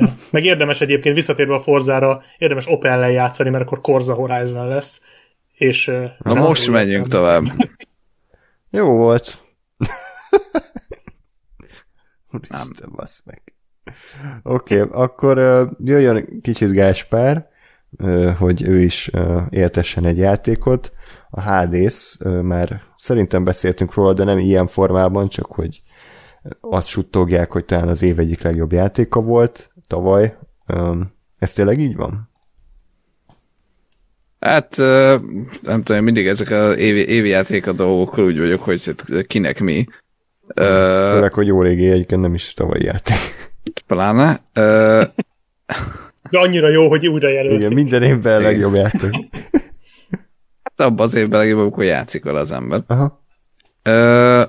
[0.00, 0.06] Ja.
[0.30, 5.00] Meg érdemes egyébként visszatérve a Forzára, érdemes Opel-lel játszani, mert akkor Corza Horizon lesz.
[5.54, 7.44] És, Na most menjünk tovább.
[8.70, 9.42] Jó volt.
[12.32, 13.42] Úristen, basz meg.
[14.42, 17.48] Oké, okay, akkor uh, jöjjön kicsit Gáspár,
[17.90, 20.92] uh, hogy ő is uh, éltessen egy játékot.
[21.36, 25.82] A Hades, már szerintem beszéltünk róla, de nem ilyen formában, csak hogy
[26.60, 30.36] azt suttogják, hogy talán az év egyik legjobb játéka volt tavaly.
[31.38, 32.30] Ez tényleg így van?
[34.40, 34.76] Hát
[35.62, 38.94] nem tudom, mindig ezek az évi, évi játék a dolgokkal úgy vagyok, hogy
[39.26, 39.86] kinek mi.
[40.54, 43.52] Főleg, hogy jó régi egyébként nem is tavalyi játék.
[43.86, 44.40] Pláne.
[46.30, 47.58] De annyira jó, hogy újra jelölték.
[47.58, 49.14] Igen, minden évben a legjobb játék.
[50.76, 52.82] Hát abban az évben legjobb, amikor játszik vele az ember.
[52.86, 53.24] Aha.
[53.82, 54.42] Ö,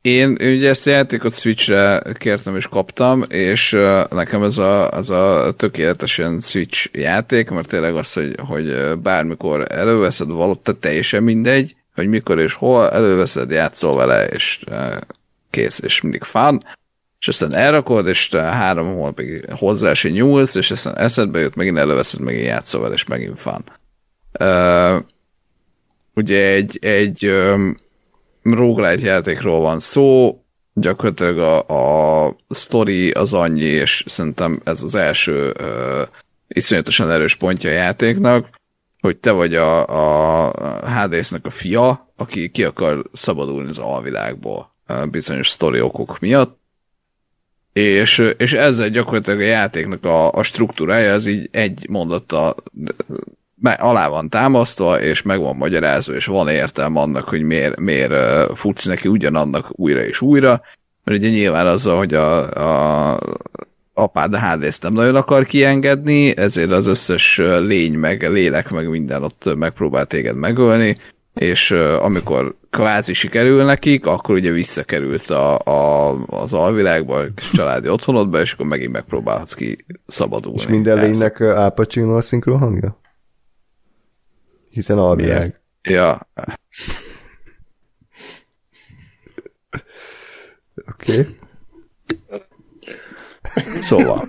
[0.00, 3.70] én ugye ezt a játékot Switchre kértem és kaptam, és
[4.10, 10.28] nekem ez a, az a tökéletesen Switch játék, mert tényleg az, hogy, hogy bármikor előveszed
[10.28, 14.64] valót, tehát teljesen mindegy, hogy mikor és hol előveszed, játszol vele, és
[15.50, 16.64] kész, és mindig fán,
[17.18, 22.20] és aztán elrakod, és három hónapig hozzá se nyúlsz, és aztán eszedbe jut, megint előveszed,
[22.20, 23.64] megint játszol vele, és megint fán.
[24.38, 25.02] Uh,
[26.14, 27.74] ugye egy, egy um,
[28.42, 30.40] roguelite játékról van szó,
[30.74, 36.08] gyakorlatilag a, a story az annyi, és szerintem ez az első uh,
[36.48, 38.48] iszonyatosan erős pontja a játéknak,
[39.00, 40.52] hogy te vagy a, a
[40.88, 44.70] Hades-nek a fia, aki ki akar szabadulni az alvilágból
[45.10, 46.58] bizonyos sztori okok miatt,
[47.72, 52.56] és, és ezzel gyakorlatilag a játéknak a, a struktúrája az így egy mondattal
[53.62, 58.14] alá van támasztva, és meg van magyarázva, és van értelme annak, hogy miért, miért
[58.58, 60.60] futsz neki ugyanannak újra és újra,
[61.04, 62.50] mert ugye nyilván azzal, hogy a,
[63.12, 63.18] a
[63.94, 69.22] apád a hades nem nagyon akar kiengedni, ezért az összes lény, meg lélek, meg minden
[69.22, 70.94] ott megpróbál téged megölni,
[71.34, 78.40] és amikor kvázi sikerül nekik, akkor ugye visszakerülsz a, a, az alvilágba, a családi otthonodba,
[78.40, 80.58] és akkor megint megpróbálhatsz ki szabadulni.
[80.58, 82.99] És minden lénynek Al Pacino a szinkron hangja?
[84.70, 85.60] Hiszen alvilág.
[85.82, 86.28] Ja.
[90.86, 91.20] Oké.
[91.20, 91.38] Okay.
[93.80, 94.28] Szóval.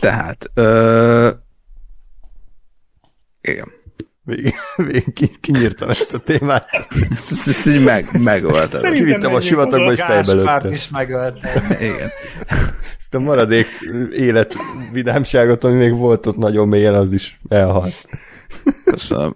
[0.00, 1.30] Tehát, ö...
[3.40, 3.72] igen.
[4.24, 4.52] Végén
[5.14, 6.66] ki, kinyírtam ezt a témát.
[7.10, 8.92] Ezt így meg, megöltem.
[8.92, 10.72] Kivittem a sivatagba, és fejbe lőttem.
[10.72, 11.52] is megöltem.
[11.80, 12.08] Igen.
[12.98, 13.66] Ezt a maradék
[14.16, 14.56] élet
[14.92, 18.06] vidámságot, ami még volt ott nagyon mélyen, az is elhalt.
[18.84, 19.34] Köszönöm.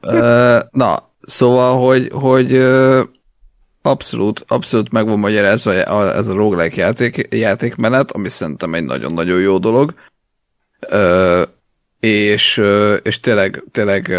[0.71, 2.57] Na, szóval, hogy, hogy
[3.83, 5.73] abszolút, abszolút meg van magyarázva
[6.15, 9.95] ez a roguelike játék, játékmenet, ami szerintem egy nagyon-nagyon jó dolog.
[12.01, 12.63] És,
[13.03, 14.17] és tényleg, tényleg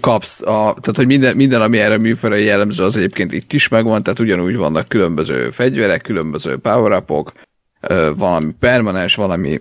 [0.00, 0.44] kapsz, a,
[0.80, 4.56] tehát hogy minden, minden ami erre műfajra jellemző, az egyébként itt is megvan, tehát ugyanúgy
[4.56, 7.32] vannak különböző fegyverek, különböző power upok,
[8.14, 9.60] valami permanens, valami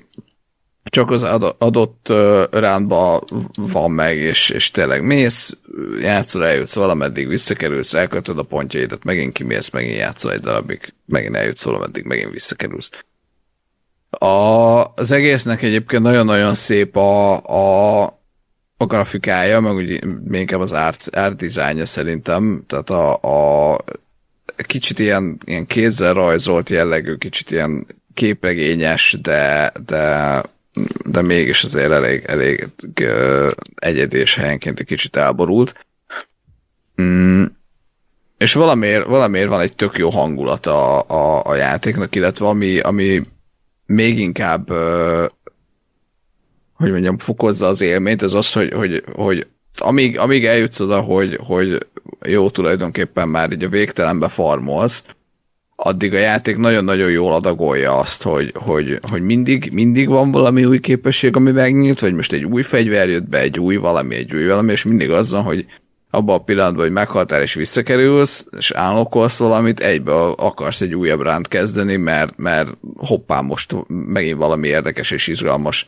[0.84, 1.24] csak az
[1.58, 2.14] adott
[2.52, 3.22] rándba
[3.56, 5.58] van meg, és, és tényleg mész,
[6.00, 11.64] játszol, eljutsz valameddig, visszakerülsz, elkötöd a pontjaidat, megint kimész, megint játszol egy darabig, megint eljutsz
[11.64, 12.90] valameddig, megint visszakerülsz.
[14.10, 14.26] A,
[14.96, 17.42] az egésznek egyébként nagyon-nagyon szép a,
[18.04, 18.04] a,
[18.84, 23.14] a grafikája, meg ugye még inkább az art, art dizájnja szerintem, tehát a,
[23.74, 23.84] a
[24.56, 30.42] kicsit ilyen, ilyen kézzel rajzolt jellegű, kicsit ilyen képregényes, de, de,
[31.06, 32.68] de mégis azért elég, elég
[33.76, 35.86] egyedi és helyenként egy kicsit elborult.
[37.02, 37.44] Mm.
[38.38, 43.22] És valamiért, valamiért van egy tök jó hangulat a, a, a játéknak, illetve ami, ami
[43.86, 44.70] még inkább
[46.84, 49.48] hogy mondjam, fokozza az élményt, ez az, hogy, hogy, hogy
[49.78, 51.88] amíg, amíg eljutsz oda, hogy, hogy
[52.26, 55.04] jó tulajdonképpen már így a végtelenbe farmolsz,
[55.76, 60.80] addig a játék nagyon-nagyon jól adagolja azt, hogy, hogy, hogy mindig, mindig van valami új
[60.80, 64.46] képesség, ami megnyílt, vagy most egy új fegyver jött be, egy új valami, egy új
[64.46, 65.66] valami, és mindig azzal, hogy
[66.10, 71.48] abban a pillanatban, hogy meghaltál és visszakerülsz, és állokolsz valamit, egyből akarsz egy újabb ránt
[71.48, 75.88] kezdeni, mert, mert hoppá, most megint valami érdekes és izgalmas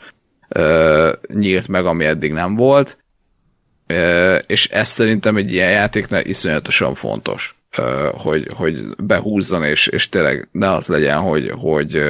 [1.33, 2.97] nyílt meg, ami eddig nem volt,
[4.47, 7.55] és ez szerintem egy ilyen játéknál iszonyatosan fontos,
[8.13, 12.03] hogy, hogy behúzzon, és, és tényleg ne az legyen, hogy, hogy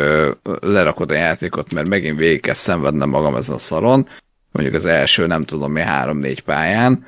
[0.59, 4.07] lerakod a játékot, mert megint végig kell szenvednem magam ezen a szaron,
[4.51, 7.05] mondjuk az első, nem tudom mi, három-négy pályán,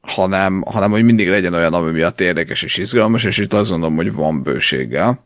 [0.00, 3.96] hanem, hanem hogy mindig legyen olyan, ami miatt érdekes és izgalmas, és itt azt gondolom,
[3.96, 5.24] hogy van bőséggel.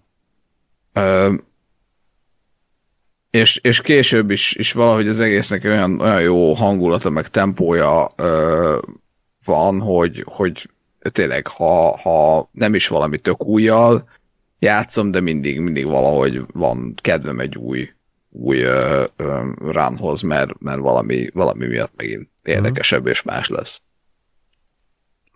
[3.31, 8.79] És, és később is, is valahogy az egésznek olyan, olyan jó hangulata, meg tempója ö,
[9.45, 14.09] van, hogy, hogy tényleg, ha, ha nem is valami tök újjal
[14.59, 17.91] játszom, de mindig, mindig valahogy van kedvem egy új,
[18.31, 23.83] új ö, ö, runhoz, mert, mert valami, valami miatt megint érdekesebb és más lesz.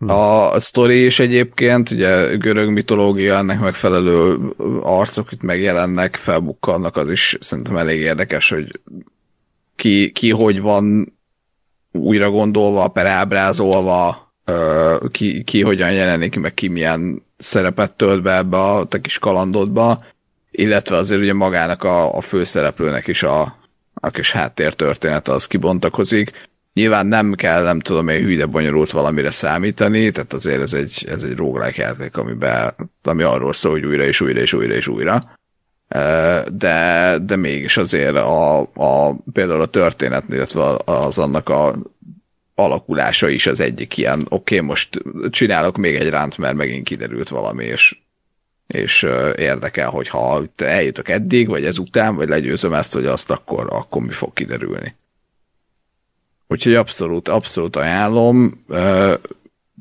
[0.06, 4.38] A sztori is egyébként, ugye görög mitológia, ennek megfelelő
[4.82, 8.80] arcok itt megjelennek, felbukkannak, az is szerintem elég érdekes, hogy
[9.76, 11.12] ki, ki hogy van
[11.92, 14.32] újra gondolva, per ábrázolva,
[15.10, 20.04] ki, ki hogyan jelenik, meg ki milyen szerepet tölt be ebbe a te kis kalandodba,
[20.50, 23.56] illetve azért ugye magának a, a főszereplőnek is a,
[23.94, 30.10] a kis háttértörténet az kibontakozik, Nyilván nem kell, nem tudom, egy hűde bonyolult valamire számítani,
[30.10, 34.20] tehát azért ez egy, ez egy roguelike játék, amiben, ami arról szól, hogy újra és
[34.20, 35.22] újra és újra és újra.
[36.52, 41.74] De, de mégis azért a, a, például a történet, illetve az annak a
[42.54, 47.28] alakulása is az egyik ilyen, oké, okay, most csinálok még egy ránt, mert megint kiderült
[47.28, 47.96] valami, és,
[48.66, 49.02] és
[49.36, 54.12] érdekel, hogy ha eljutok eddig, vagy ezután, vagy legyőzöm ezt, vagy azt, akkor, akkor mi
[54.12, 54.94] fog kiderülni.
[56.46, 58.64] Úgyhogy abszolút, abszolút ajánlom.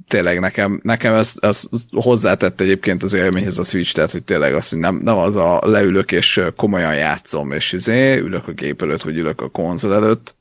[0.07, 4.69] Tényleg nekem, nekem ez, ez hozzátett egyébként az élményhez a Switch, tehát hogy tényleg azt,
[4.69, 9.01] hogy nem, nem az a leülök és komolyan játszom, és izé, ülök a gép előtt,
[9.01, 10.35] vagy ülök a konzol előtt,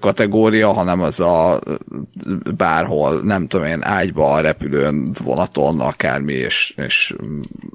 [0.00, 1.60] kategória, hanem az a
[2.56, 7.14] bárhol, nem tudom én, ágyba, repülőn, vonaton, akármi, és, és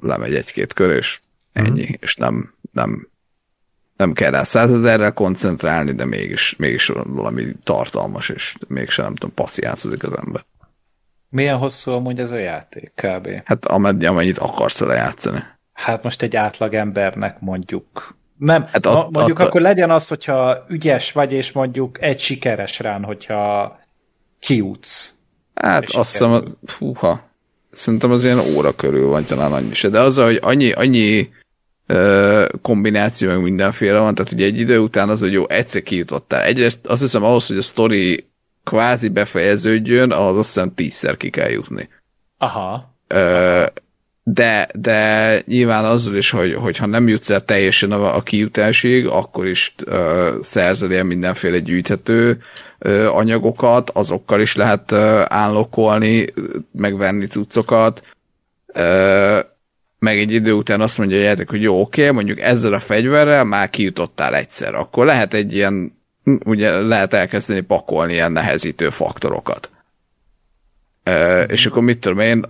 [0.00, 1.20] lemegy egy-két kör, és
[1.52, 1.94] ennyi, mm.
[2.00, 3.08] és nem, nem,
[4.02, 10.02] nem kell rá százezerrel koncentrálni, de mégis, mégis valami tartalmas, és mégsem nem tudom, passziánszozik
[10.02, 10.44] az ember.
[11.28, 13.28] Milyen hosszú amúgy ez a játék, kb?
[13.44, 15.42] Hát ameddig, amennyit akarsz vele játszani.
[15.72, 20.64] Hát most egy átlag embernek mondjuk nem, hát a, mondjuk a, akkor legyen az, hogyha
[20.68, 23.78] ügyes vagy, és mondjuk egy sikeres rán, hogyha
[24.38, 25.14] kiútsz.
[25.54, 26.44] Hát azt hiszem,
[26.78, 27.28] húha,
[27.72, 31.30] szerintem az ilyen óra körül van talán annyi se, de az, hogy annyi, annyi
[32.62, 36.42] kombináció, meg mindenféle van, tehát ugye egy idő után az, hogy jó, egyszer kijutottál.
[36.42, 38.30] Egyrészt azt hiszem ahhoz, hogy a sztori
[38.64, 41.88] kvázi befejeződjön, ahhoz azt hiszem tízszer ki kell jutni.
[42.38, 42.94] Aha.
[43.06, 43.64] Ö,
[44.24, 49.46] de, de nyilván azzal is, hogy, hogyha nem jutsz el teljesen a, a kijutásig, akkor
[49.46, 52.42] is uh, szerzel mindenféle gyűjthető
[52.78, 54.92] uh, anyagokat, azokkal is lehet
[55.26, 56.26] állokolni,
[56.72, 58.02] megvenni cuccokat,
[58.74, 59.38] uh,
[60.02, 63.44] meg egy idő után azt mondja a játék, hogy jó, oké, mondjuk ezzel a fegyverrel
[63.44, 65.98] már kijutottál egyszer, akkor lehet egy ilyen,
[66.44, 69.70] ugye lehet elkezdeni pakolni ilyen nehezítő faktorokat.
[71.06, 72.46] Uh, és akkor mit tudom én,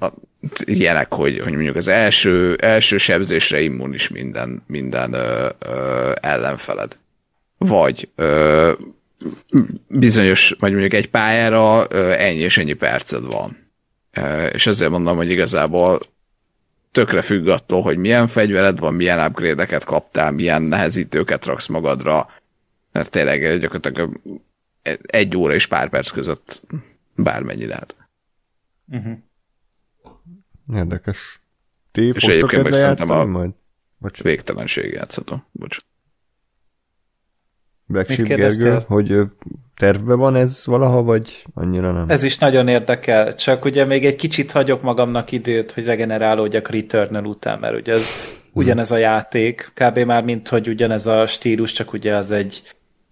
[0.65, 6.99] ilyenek, hogy, hogy mondjuk az első, első sebzésre immunis minden, minden ö, ö, ellenfeled.
[7.59, 8.73] Vagy ö,
[9.87, 13.71] bizonyos, vagy mondjuk egy pályára ö, ennyi és ennyi perced van.
[14.13, 16.01] Ö, és ezért mondom, hogy igazából
[16.93, 22.29] tökre függ attól, hogy milyen fegyvered van, milyen upgrade-eket kaptál, milyen nehezítőket raksz magadra,
[22.93, 24.21] mert tényleg gyakorlatilag
[25.03, 26.62] egy óra és pár perc között
[27.15, 27.97] bármennyi lehet.
[28.89, 29.19] Uh-huh.
[30.75, 31.41] Érdekes.
[31.93, 33.51] Ti és egyébként meg szerintem a majd?
[33.99, 34.23] Bocs.
[34.23, 35.45] végtelenség játszható.
[35.51, 35.79] Bocs.
[38.09, 39.21] Sheep Gergő, hogy
[39.77, 42.05] tervben van ez valaha, vagy annyira nem?
[42.09, 47.25] Ez is nagyon érdekel, csak ugye még egy kicsit hagyok magamnak időt, hogy regenerálódjak Returnal
[47.25, 48.11] után, mert ugye ez
[48.53, 49.99] ugyanez a játék, kb.
[49.99, 52.62] már mint hogy ugyanez a stílus, csak ugye az egy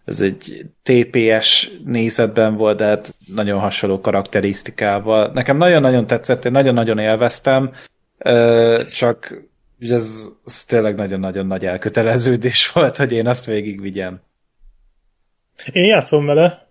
[0.05, 5.31] ez egy TPS nézetben volt, de hát nagyon hasonló karakterisztikával.
[5.34, 7.70] Nekem nagyon-nagyon tetszett, én nagyon-nagyon élveztem,
[8.92, 9.44] csak
[9.78, 14.20] ez, ez tényleg nagyon-nagyon nagy elköteleződés volt, hogy én azt végigvigyem.
[15.72, 16.68] Én játszom vele.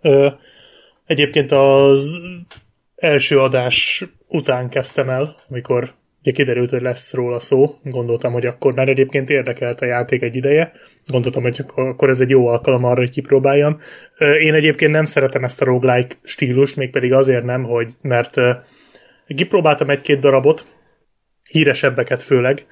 [1.05, 2.19] Egyébként az
[2.95, 7.75] első adás után kezdtem el, amikor ugye kiderült, hogy lesz róla szó.
[7.83, 10.71] Gondoltam, hogy akkor már egyébként érdekelt a játék egy ideje.
[11.07, 13.79] Gondoltam, hogy akkor ez egy jó alkalom arra, hogy kipróbáljam.
[14.39, 18.35] Én egyébként nem szeretem ezt a roguelike stílust, mégpedig azért nem, hogy mert
[19.27, 20.65] kipróbáltam egy-két darabot,
[21.49, 22.65] híresebbeket főleg,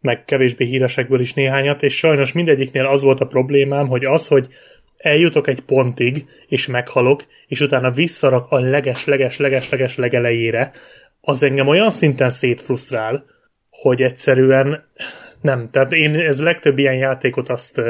[0.00, 4.48] meg kevésbé híresekből is néhányat, és sajnos mindegyiknél az volt a problémám, hogy az, hogy
[5.02, 10.72] eljutok egy pontig, és meghalok, és utána visszarak a leges-leges-leges-leges legelejére,
[11.20, 13.24] az engem olyan szinten szétfrusztrál,
[13.70, 14.84] hogy egyszerűen
[15.40, 15.70] nem.
[15.70, 17.80] Tehát én ez legtöbb ilyen játékot azt,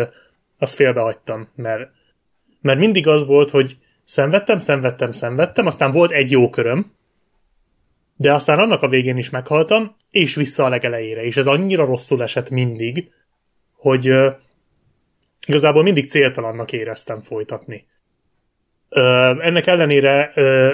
[0.58, 1.90] azt félbehagytam, mert,
[2.60, 6.92] mert mindig az volt, hogy szenvedtem, szenvedtem, szenvedtem, aztán volt egy jó köröm,
[8.16, 12.22] de aztán annak a végén is meghaltam, és vissza a legelejére, és ez annyira rosszul
[12.22, 13.10] esett mindig,
[13.72, 14.10] hogy
[15.46, 17.86] igazából mindig céltalannak éreztem folytatni.
[18.90, 20.72] Uh, ennek ellenére uh,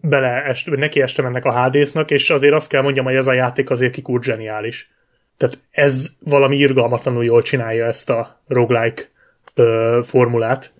[0.00, 3.32] bele est, neki estem ennek a Hadesnak, és azért azt kell mondjam, hogy ez a
[3.32, 4.90] játék azért kikúrt zseniális.
[5.36, 9.08] Tehát ez valami irgalmatlanul jól csinálja ezt a roguelike
[9.54, 10.72] ö, formulát.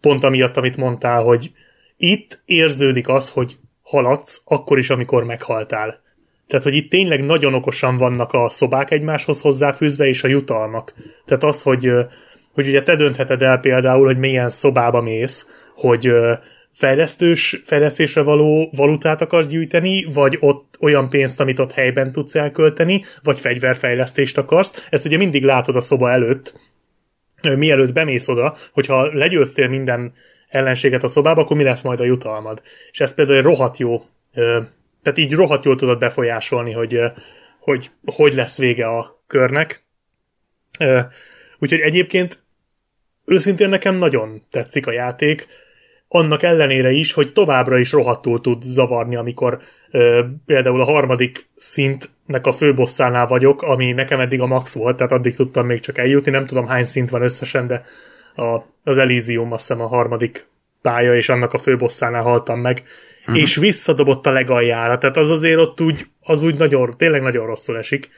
[0.00, 1.52] Pont amiatt, amit mondtál, hogy
[1.96, 6.00] itt érződik az, hogy haladsz, akkor is, amikor meghaltál.
[6.46, 10.94] Tehát, hogy itt tényleg nagyon okosan vannak a szobák egymáshoz hozzáfűzve, és a jutalmak.
[11.26, 11.92] Tehát az, hogy,
[12.52, 16.12] hogy ugye te döntheted el például, hogy milyen szobába mész, hogy
[16.72, 23.04] fejlesztős, fejlesztésre való valutát akarsz gyűjteni, vagy ott olyan pénzt, amit ott helyben tudsz elkölteni,
[23.22, 24.86] vagy fegyverfejlesztést akarsz.
[24.90, 26.54] Ezt ugye mindig látod a szoba előtt,
[27.42, 30.12] mielőtt bemész oda, hogyha legyőztél minden
[30.48, 32.62] ellenséget a szobába, akkor mi lesz majd a jutalmad.
[32.90, 34.02] És ez például egy rohadt jó,
[35.02, 36.98] tehát így rohadt jól tudod befolyásolni, hogy
[37.60, 39.84] hogy, hogy lesz vége a körnek.
[41.60, 42.42] Úgyhogy egyébként
[43.24, 45.46] őszintén nekem nagyon tetszik a játék,
[46.08, 52.46] annak ellenére is, hogy továbbra is rohadtul tud zavarni, amikor ö, például a harmadik szintnek
[52.46, 56.30] a főbosszánál vagyok, ami nekem eddig a max volt, tehát addig tudtam még csak eljutni,
[56.30, 57.82] nem tudom hány szint van összesen, de
[58.34, 60.46] a, az Elysium azt hiszem a harmadik
[60.82, 62.82] pálya, és annak a főbosszánál haltam meg,
[63.20, 63.38] uh-huh.
[63.38, 67.78] és visszadobott a legaljára, tehát az azért ott úgy, az úgy nagyon, tényleg nagyon rosszul
[67.78, 68.10] esik.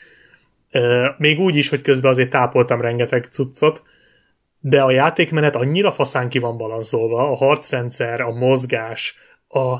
[1.18, 3.82] Még úgy is, hogy közben azért tápoltam rengeteg cuccot,
[4.60, 9.16] de a játékmenet annyira faszán ki van balanszolva, a harcrendszer, a mozgás,
[9.48, 9.76] a,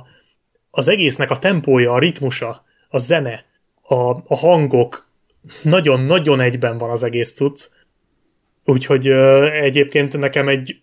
[0.71, 3.45] az egésznek a tempója, a ritmusa, a zene,
[3.83, 5.11] a, a hangok,
[5.63, 7.69] nagyon-nagyon egyben van az egész cucc.
[8.65, 10.83] Úgyhogy uh, egyébként nekem egy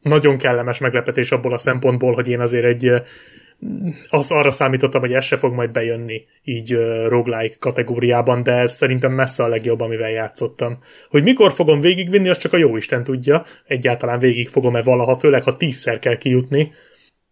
[0.00, 3.02] nagyon kellemes meglepetés abból a szempontból, hogy én azért egy
[4.10, 8.72] az arra számítottam, hogy ez se fog majd bejönni így uh, roguelike kategóriában, de ez
[8.72, 10.78] szerintem messze a legjobb, amivel játszottam.
[11.10, 13.44] Hogy mikor fogom végigvinni, az csak a jó Isten tudja.
[13.66, 16.72] Egyáltalán végig fogom-e valaha, főleg ha tízszer kell kijutni.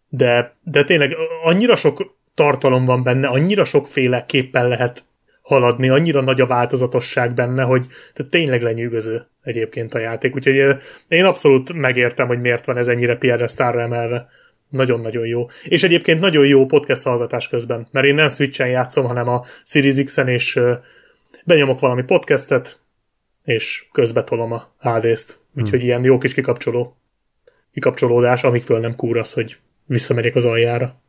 [0.09, 5.03] De, de tényleg annyira sok tartalom van benne, annyira sokféle képpen lehet
[5.41, 10.35] haladni, annyira nagy a változatosság benne, hogy tehát tényleg lenyűgöző egyébként a játék.
[10.35, 10.55] Úgyhogy
[11.07, 14.27] én abszolút megértem, hogy miért van ez ennyire piedesztára emelve
[14.69, 15.47] nagyon-nagyon jó.
[15.63, 20.03] És egyébként nagyon jó podcast hallgatás közben, mert én nem Switch-en játszom, hanem a Series
[20.03, 20.59] X-en, és
[21.43, 22.79] benyomok valami podcastet,
[23.43, 25.39] és közbetolom a HD-t.
[25.55, 25.87] Úgyhogy hmm.
[25.87, 26.97] ilyen jó kis kikapcsoló
[27.73, 31.01] kikapcsolódás, amíg föl nem kúrasz, hogy visszamegyek az aljára.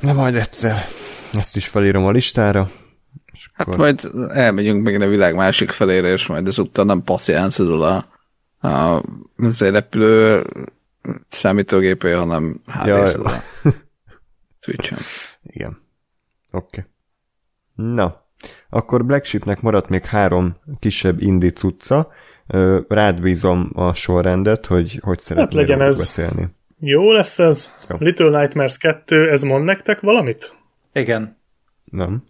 [0.00, 0.76] Na majd egyszer
[1.32, 2.70] ezt is felírom a listára.
[3.32, 3.78] És hát akkor...
[3.78, 8.06] majd elmegyünk meg a világ másik felére, és majd ezúttal nem passziánszodol a,
[8.68, 9.02] a
[9.58, 10.44] repülő
[11.28, 13.04] számítógépé, hanem hd ja,
[14.60, 14.98] Twitch-en.
[15.54, 15.78] Igen.
[16.50, 16.84] Oké.
[17.76, 17.94] Okay.
[17.94, 18.26] Na,
[18.68, 22.12] akkor Black Sheepnek maradt még három kisebb indi cucca.
[22.88, 25.98] Rád bízom a sorrendet, hogy hogy szeretnél hát legyen ez.
[25.98, 26.48] beszélni.
[26.80, 27.70] Jó lesz ez.
[27.88, 27.96] Jó.
[27.98, 30.56] Little Nightmares 2, ez mond nektek valamit?
[30.92, 31.36] Igen.
[31.84, 32.24] Nem.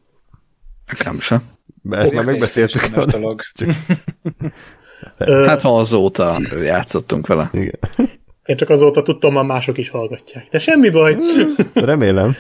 [0.87, 1.43] Nekem sem.
[1.91, 2.83] Ezt már megbeszéltük.
[3.53, 3.71] Csak...
[5.47, 7.51] hát ha azóta játszottunk vele.
[7.53, 7.79] Igen.
[8.49, 10.49] Én csak azóta tudtam, már mások is hallgatják.
[10.51, 11.17] De semmi baj.
[11.75, 12.37] Remélem.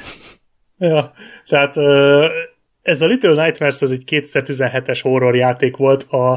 [0.78, 1.12] ja,
[1.46, 1.76] tehát
[2.82, 6.32] ez a Little Nightmares, ez egy 2017-es horror játék volt a,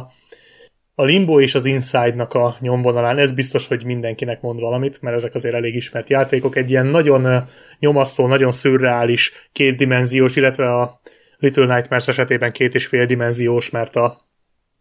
[0.96, 3.18] a Limbo és az Inside-nak a nyomvonalán.
[3.18, 6.56] Ez biztos, hogy mindenkinek mond valamit, mert ezek azért elég ismert játékok.
[6.56, 7.44] Egy ilyen nagyon
[7.80, 11.00] nyomasztó, nagyon szürreális, kétdimenziós, illetve a
[11.38, 14.22] Little Nightmares esetében két és fél dimenziós, mert a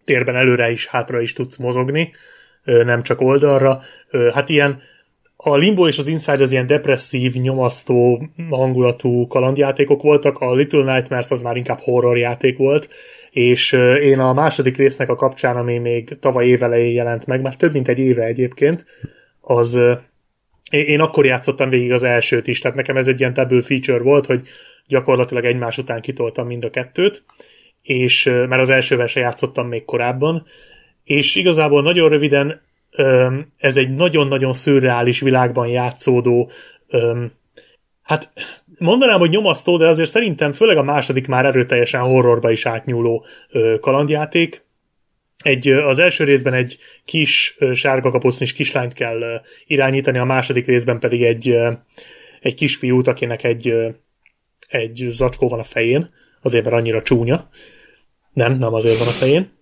[0.05, 2.13] térben előre is, hátra is tudsz mozogni
[2.65, 3.81] nem csak oldalra.
[4.33, 4.83] Hát ilyen
[5.37, 11.31] a Limbo és az Inside az ilyen depresszív, nyomasztó hangulatú kalandjátékok voltak, a Little Nightmares
[11.31, 12.89] az már inkább horror játék volt,
[13.31, 13.73] és
[14.03, 17.89] én a második résznek a kapcsán, ami még tavaly évelején jelent meg, már több mint
[17.89, 18.85] egy éve egyébként,
[19.41, 19.79] az
[20.71, 24.27] én akkor játszottam végig az elsőt is, tehát nekem ez egy ilyen double feature volt,
[24.27, 24.41] hogy
[24.87, 27.25] gyakorlatilag egymás után kitoltam mind a kettőt,
[27.83, 30.47] és mert az elsővel se játszottam még korábban,
[31.11, 32.61] és igazából nagyon röviden
[33.57, 36.51] ez egy nagyon-nagyon szürreális világban játszódó
[38.03, 38.33] hát
[38.79, 43.25] mondanám, hogy nyomasztó, de azért szerintem főleg a második már erőteljesen horrorba is átnyúló
[43.81, 44.65] kalandjáték.
[45.43, 51.23] Egy, az első részben egy kis sárga kapusznis kislányt kell irányítani, a második részben pedig
[51.23, 51.55] egy,
[52.41, 53.75] egy kisfiút, akinek egy,
[54.69, 56.11] egy zacskó van a fején,
[56.43, 57.49] azért mert annyira csúnya.
[58.33, 59.59] Nem, nem azért van a fején.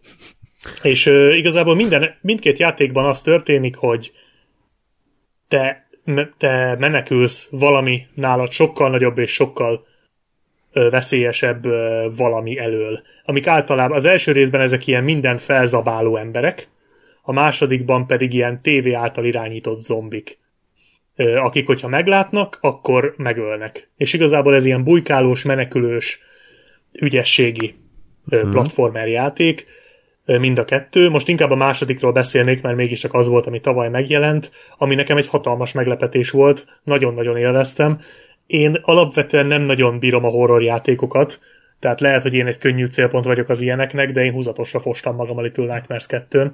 [0.83, 4.13] És uh, igazából minden, mindkét játékban az történik, hogy
[5.49, 5.89] te,
[6.39, 9.87] te menekülsz valami nálad sokkal nagyobb és sokkal
[10.75, 13.03] uh, veszélyesebb uh, valami elől.
[13.25, 16.69] Amik általában az első részben ezek ilyen minden felzabáló emberek,
[17.23, 20.39] a másodikban pedig ilyen tévé által irányított zombik
[21.25, 23.91] akik, hogyha meglátnak, akkor megölnek.
[23.97, 26.21] És igazából ez ilyen bujkálós, menekülős,
[27.01, 27.75] ügyességi
[28.29, 28.51] hmm.
[28.51, 29.67] platformer játék,
[30.37, 31.09] mind a kettő.
[31.09, 35.27] Most inkább a másodikról beszélnék, mert mégiscsak az volt, ami tavaly megjelent, ami nekem egy
[35.27, 37.99] hatalmas meglepetés volt, nagyon-nagyon élveztem.
[38.47, 41.41] Én alapvetően nem nagyon bírom a horror játékokat,
[41.79, 45.39] tehát lehet, hogy én egy könnyű célpont vagyok az ilyeneknek, de én húzatosra fostam magam
[45.39, 46.53] a Little Nightmares 2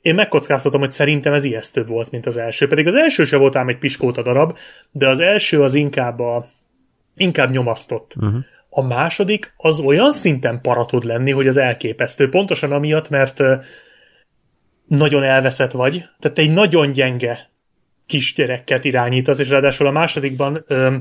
[0.00, 2.66] Én megkockáztatom, hogy szerintem ez ijesztőbb volt, mint az első.
[2.66, 4.56] Pedig az első se volt ám egy piskóta darab,
[4.90, 6.46] de az első az inkább a,
[7.16, 8.14] inkább nyomasztott.
[8.16, 8.44] Uh-huh.
[8.74, 12.28] A második az olyan szinten para tud lenni, hogy az elképesztő.
[12.28, 13.40] Pontosan amiatt, mert
[14.86, 17.50] nagyon elveszett vagy, tehát egy nagyon gyenge
[18.06, 20.96] kisgyereket irányítasz, és ráadásul a másodikban ö,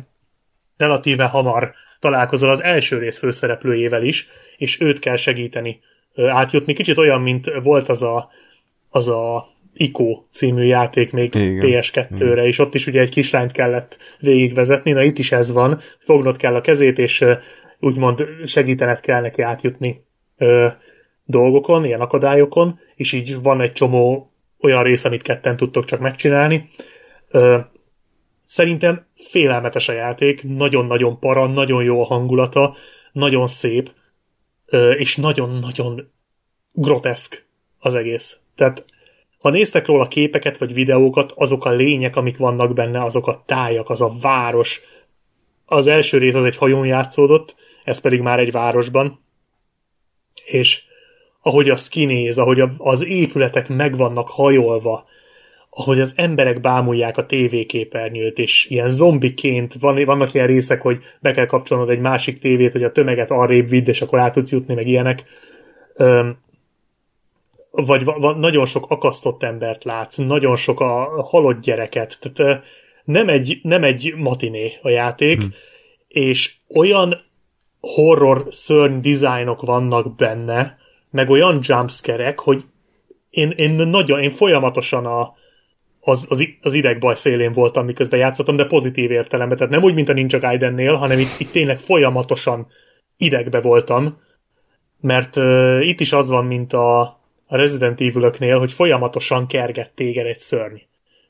[0.78, 4.28] relatíve hamar találkozol az első rész főszereplőjével is,
[4.58, 5.80] és őt kell segíteni
[6.14, 6.74] ö, átjutni.
[6.74, 8.30] Kicsit olyan, mint volt az a,
[8.90, 11.60] az a ICO című játék még Igen.
[11.62, 16.38] PS2-re, és ott is ugye egy kislányt kellett végigvezetni, na itt is ez van, fognod
[16.38, 17.26] kell a kezét, és
[17.82, 20.06] úgymond segítened kell neki átjutni
[20.38, 20.68] ö,
[21.26, 26.70] dolgokon, ilyen akadályokon, és így van egy csomó olyan rész, amit ketten tudtok csak megcsinálni.
[27.30, 27.58] Ö,
[28.44, 32.76] szerintem félelmetes a játék, nagyon-nagyon para, nagyon jó a hangulata,
[33.12, 33.92] nagyon szép,
[34.66, 36.12] ö, és nagyon-nagyon
[36.72, 37.46] groteszk
[37.80, 38.40] az egész.
[38.56, 38.86] Tehát
[39.42, 43.90] ha néztek róla képeket vagy videókat, azok a lények, amik vannak benne, azok a tájak,
[43.90, 44.82] az a város.
[45.66, 49.20] Az első rész az egy hajón játszódott, ez pedig már egy városban.
[50.46, 50.84] És
[51.42, 55.06] ahogy azt kinéz, ahogy az épületek meg vannak hajolva,
[55.70, 61.32] ahogy az emberek bámulják a tévéképernyőt, és ilyen zombiként, van, vannak ilyen részek, hogy be
[61.32, 64.74] kell kapcsolnod egy másik tévét, hogy a tömeget arrébb vidd, és akkor át tudsz jutni,
[64.74, 65.24] meg ilyenek.
[65.96, 66.38] Öm,
[67.72, 72.64] vagy va, va, nagyon sok akasztott embert látsz, nagyon sok a halott gyereket, tehát
[73.04, 75.54] nem egy, nem egy matiné a játék, hmm.
[76.08, 77.22] és olyan
[77.82, 80.78] horror szörny dizájnok vannak benne,
[81.12, 82.64] meg olyan jumpscare hogy
[83.30, 85.34] én, én nagyon, én folyamatosan a,
[86.00, 89.58] az, az, az idegbaj szélén voltam, miközben játszottam, de pozitív értelemben.
[89.58, 92.68] Tehát nem úgy, mint a Ninja Gaidennél, hanem itt, itt tényleg folyamatosan
[93.18, 94.22] idegbe voltam,
[95.02, 97.02] mert uh, itt is az van, mint a,
[97.46, 100.78] a Resident evil hogy folyamatosan kerget téged egy szörny.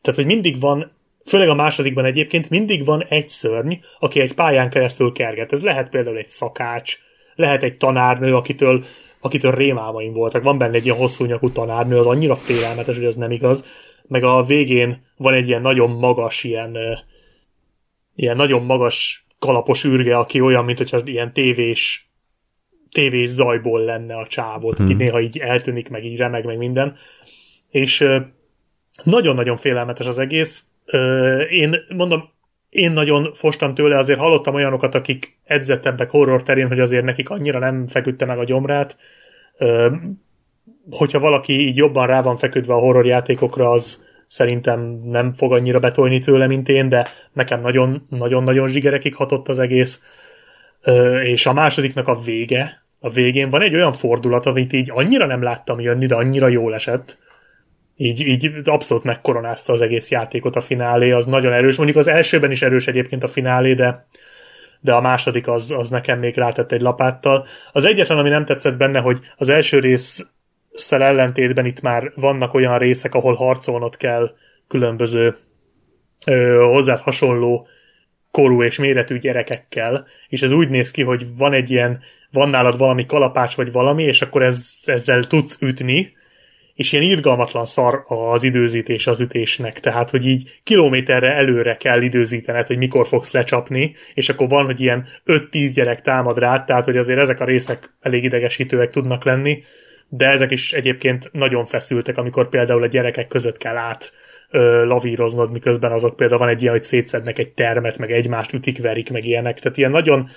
[0.02, 0.92] Tehát, hogy mindig van,
[1.26, 5.52] főleg a másodikban egyébként mindig van egy szörny, aki egy pályán keresztül kerget.
[5.52, 6.98] Ez lehet például egy szakács,
[7.36, 8.84] lehet egy tanárnő, akitől,
[9.20, 10.44] akitől rémálmaim voltak.
[10.44, 13.66] Van benne egy ilyen hosszú nyakú tanárnő, az annyira félelmetes, hogy ez nem igaz.
[14.08, 16.78] Meg a végén van egy ilyen nagyon magas, ilyen,
[18.16, 22.12] ilyen nagyon magas kalapos űrge, aki olyan, mint hogyha ilyen tévés
[22.92, 24.86] tévés zajból lenne a csávó, hmm.
[24.86, 26.96] aki néha így eltűnik, meg így remeg, meg minden.
[27.70, 28.08] És
[29.04, 30.64] nagyon-nagyon félelmetes az egész.
[31.50, 32.30] Én mondom,
[32.70, 37.60] én nagyon fostam tőle, azért hallottam olyanokat, akik edzettebbek horror terén, hogy azért nekik annyira
[37.60, 38.98] nem feküdte meg a gyomrát.
[40.90, 45.80] Hogyha valaki így jobban rá van feküdve a horror játékokra, az szerintem nem fog annyira
[45.80, 47.60] betolni tőle, mint én, de nekem
[48.10, 50.02] nagyon-nagyon zsigerekig hatott az egész.
[51.24, 55.42] És a másodiknak a vége, a végén van egy olyan fordulat, amit így annyira nem
[55.42, 57.18] láttam jönni, de annyira jól esett.
[58.04, 61.76] Így, így abszolút megkoronázta az egész játékot a finálé, az nagyon erős.
[61.76, 64.08] Mondjuk az elsőben is erős egyébként a finálé, de,
[64.80, 67.46] de a második az, az nekem még rátett egy lapáttal.
[67.72, 70.26] Az egyetlen, ami nem tetszett benne, hogy az első rész
[70.90, 74.36] ellentétben itt már vannak olyan részek, ahol harcolnod kell
[74.68, 75.36] különböző
[76.26, 77.68] ö, hozzád hasonló
[78.32, 82.00] korú és méretű gyerekekkel, és ez úgy néz ki, hogy van egy ilyen,
[82.32, 86.20] van nálad valami kalapás vagy valami, és akkor ez, ezzel tudsz ütni,
[86.76, 92.68] és ilyen irgalmatlan szar az időzítés az ütésnek, tehát, hogy így kilométerre előre kell időzítened,
[92.68, 96.98] hogy mikor fogsz lecsapni, és akkor van, hogy ilyen 5-10 gyerek támad rád, tehát, hogy
[96.98, 99.64] azért ezek a részek elég idegesítőek tudnak lenni,
[100.14, 104.12] de ezek is egyébként nagyon feszültek, amikor például a gyerekek között kell át
[104.50, 108.82] ö, lavíroznod, miközben azok például van egy ilyen, hogy szétszednek egy termet, meg egymást ütik,
[108.82, 109.60] verik, meg ilyenek.
[109.60, 110.30] Tehát ilyen nagyon,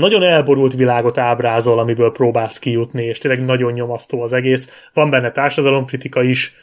[0.00, 4.88] nagyon elborult világot ábrázol, amiből próbálsz kijutni, és tényleg nagyon nyomasztó az egész.
[4.92, 6.54] Van benne társadalomkritika is,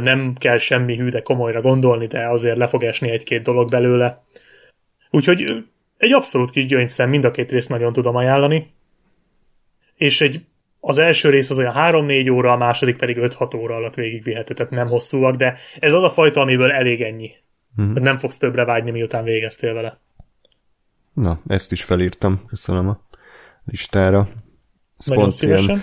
[0.00, 4.22] nem kell semmi hű, de komolyra gondolni, de azért le fog esni egy-két dolog belőle.
[5.10, 5.64] Úgyhogy
[5.96, 8.66] egy abszolút kis gyöngyszem, mind a két részt nagyon tudom ajánlani.
[9.96, 10.40] És egy
[10.80, 14.72] az első rész az olyan 3-4 óra, a második pedig 5-6 óra alatt végigvihető, tehát
[14.72, 17.30] nem hosszúak, de ez az a fajta, amiből elég ennyi.
[17.82, 18.02] Mm-hmm.
[18.02, 20.00] Nem fogsz többre vágyni, miután végeztél vele.
[21.14, 23.00] Na, ezt is felírtam, köszönöm a
[23.64, 24.28] listára.
[24.98, 25.82] Ez Nagyon pont szívesen.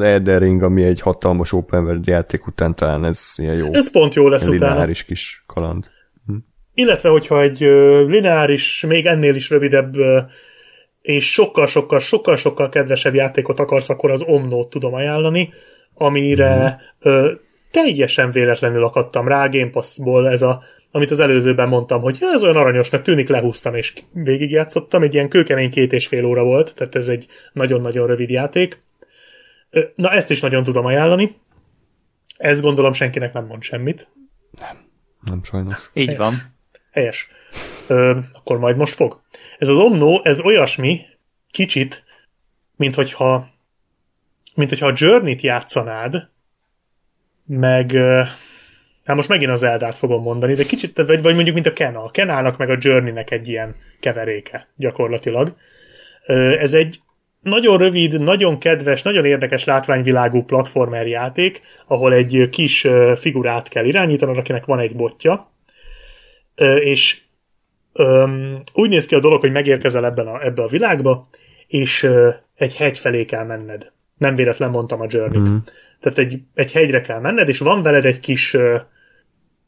[0.00, 3.72] Elden Ring, ami egy hatalmas open world játék után talán ez ilyen jó.
[3.72, 4.70] Ez pont jó lesz utána.
[4.70, 5.90] lineáris kis kaland.
[6.74, 7.58] Illetve, hogyha egy
[8.08, 9.94] lineáris, még ennél is rövidebb
[11.00, 15.50] és sokkal-sokkal-sokkal-sokkal kedvesebb játékot akarsz, akkor az Omnót tudom ajánlani,
[15.94, 17.32] amire ö,
[17.70, 22.42] teljesen véletlenül akadtam rá, Game Pass-ból ez a, amit az előzőben mondtam, hogy ja, ez
[22.42, 26.94] olyan aranyosnak tűnik, lehúztam és végigjátszottam, egy ilyen kőkemény két és fél óra volt, tehát
[26.94, 28.82] ez egy nagyon-nagyon rövid játék.
[29.94, 31.34] Na, ezt is nagyon tudom ajánlani.
[32.36, 34.10] Ez gondolom senkinek nem mond semmit.
[35.24, 35.90] Nem sajnos.
[35.92, 36.54] Így van.
[36.90, 37.28] Helyes.
[37.86, 39.20] Ö, akkor majd most fog.
[39.58, 41.00] Ez az Omno, ez olyasmi,
[41.50, 42.04] kicsit,
[42.76, 43.48] mint hogyha,
[44.54, 46.28] mint hogyha a Journey-t játszanád,
[47.46, 48.22] meg ö,
[49.08, 52.04] Hát most megint az Eldát fogom mondani, de kicsit, vagy, vagy mondjuk mint a Kena.
[52.04, 55.54] A Kenának meg a Journey-nek egy ilyen keveréke gyakorlatilag.
[56.58, 57.00] Ez egy
[57.40, 64.36] nagyon rövid, nagyon kedves, nagyon érdekes látványvilágú platformer játék, ahol egy kis figurát kell irányítanod,
[64.36, 65.52] akinek van egy botja,
[66.80, 67.20] és
[68.72, 71.28] úgy néz ki a dolog, hogy megérkezel ebben a, ebbe a világba,
[71.66, 72.08] és
[72.54, 73.92] egy hegy felé kell menned.
[74.16, 75.56] Nem véletlen mondtam a journey mm.
[76.00, 78.56] Tehát egy, egy hegyre kell menned, és van veled egy kis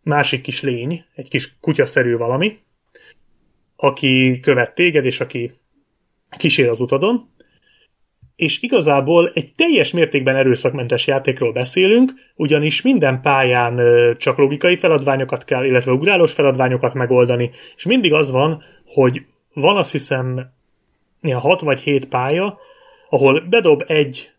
[0.02, 2.58] másik kis lény, egy kis kutyaszerű valami,
[3.76, 5.52] aki követ téged, és aki
[6.36, 7.28] kísér az utadon,
[8.36, 13.80] és igazából egy teljes mértékben erőszakmentes játékról beszélünk, ugyanis minden pályán
[14.16, 19.90] csak logikai feladványokat kell, illetve ugrálós feladványokat megoldani, és mindig az van, hogy van azt
[19.90, 20.52] hiszem
[21.32, 22.58] 6 vagy 7 pálya,
[23.08, 24.30] ahol bedob egy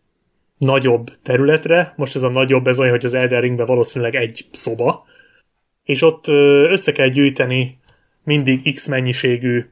[0.58, 5.04] nagyobb területre, most ez a nagyobb, ez olyan, hogy az Elden Ringben valószínűleg egy szoba,
[5.84, 6.26] és ott
[6.68, 7.78] össze kell gyűjteni
[8.24, 9.64] mindig X mennyiségű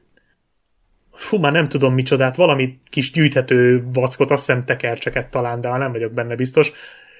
[1.13, 5.91] fú, már nem tudom micsodát, valami kis gyűjthető vackot, azt hiszem tekercseket talán, de nem
[5.91, 6.71] vagyok benne biztos,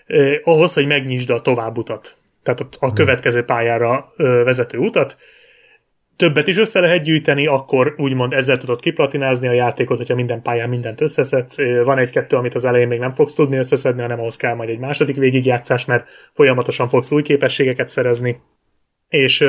[0.05, 2.17] eh, ahhoz, hogy megnyisd a továbbutat.
[2.43, 5.17] Tehát a, a következő pályára eh, vezető utat.
[6.15, 10.69] Többet is össze lehet gyűjteni, akkor úgymond ezzel tudod kiplatinázni a játékot, hogyha minden pályán
[10.69, 11.57] mindent összeszedsz.
[11.83, 14.79] Van egy-kettő, amit az elején még nem fogsz tudni összeszedni, hanem ahhoz kell majd egy
[14.79, 18.41] második végigjátszás, mert folyamatosan fogsz új képességeket szerezni.
[19.11, 19.45] És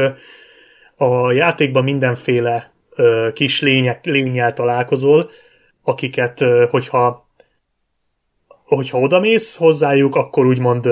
[0.96, 2.72] a játékban mindenféle
[3.32, 5.30] kis lények, lényel találkozol,
[5.82, 7.30] akiket, hogyha
[8.64, 10.88] hogyha odamész hozzájuk, akkor úgymond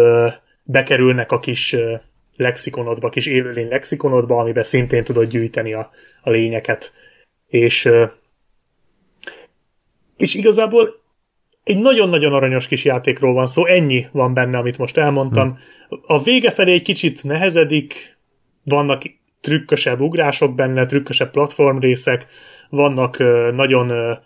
[0.64, 1.76] bekerülnek a kis
[2.36, 5.90] lexikonodba, kis élőlény lexikonodba, amiben szintén tudod gyűjteni a,
[6.22, 6.92] a lényeket.
[7.46, 7.90] És,
[10.16, 11.00] és igazából
[11.64, 15.58] egy nagyon-nagyon aranyos kis játékról van szó, ennyi van benne, amit most elmondtam.
[16.06, 18.18] A vége felé egy kicsit nehezedik,
[18.64, 19.02] vannak
[19.40, 22.26] trükkösebb ugrások benne, trükkösebb platformrészek,
[22.68, 23.18] vannak
[23.54, 24.18] nagyon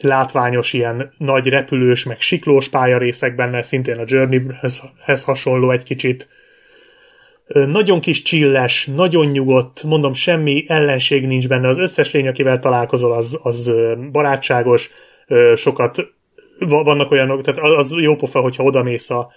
[0.00, 6.28] látványos ilyen nagy repülős, meg siklós pályarészek benne, szintén a Journey-hez hasonló egy kicsit.
[7.46, 13.12] Nagyon kis csilles, nagyon nyugodt, mondom, semmi ellenség nincs benne, az összes lény, akivel találkozol,
[13.12, 13.72] az, az
[14.12, 14.90] barátságos,
[15.54, 16.12] sokat
[16.58, 19.32] vannak olyanok, tehát az jó pofa, hogyha odamész a,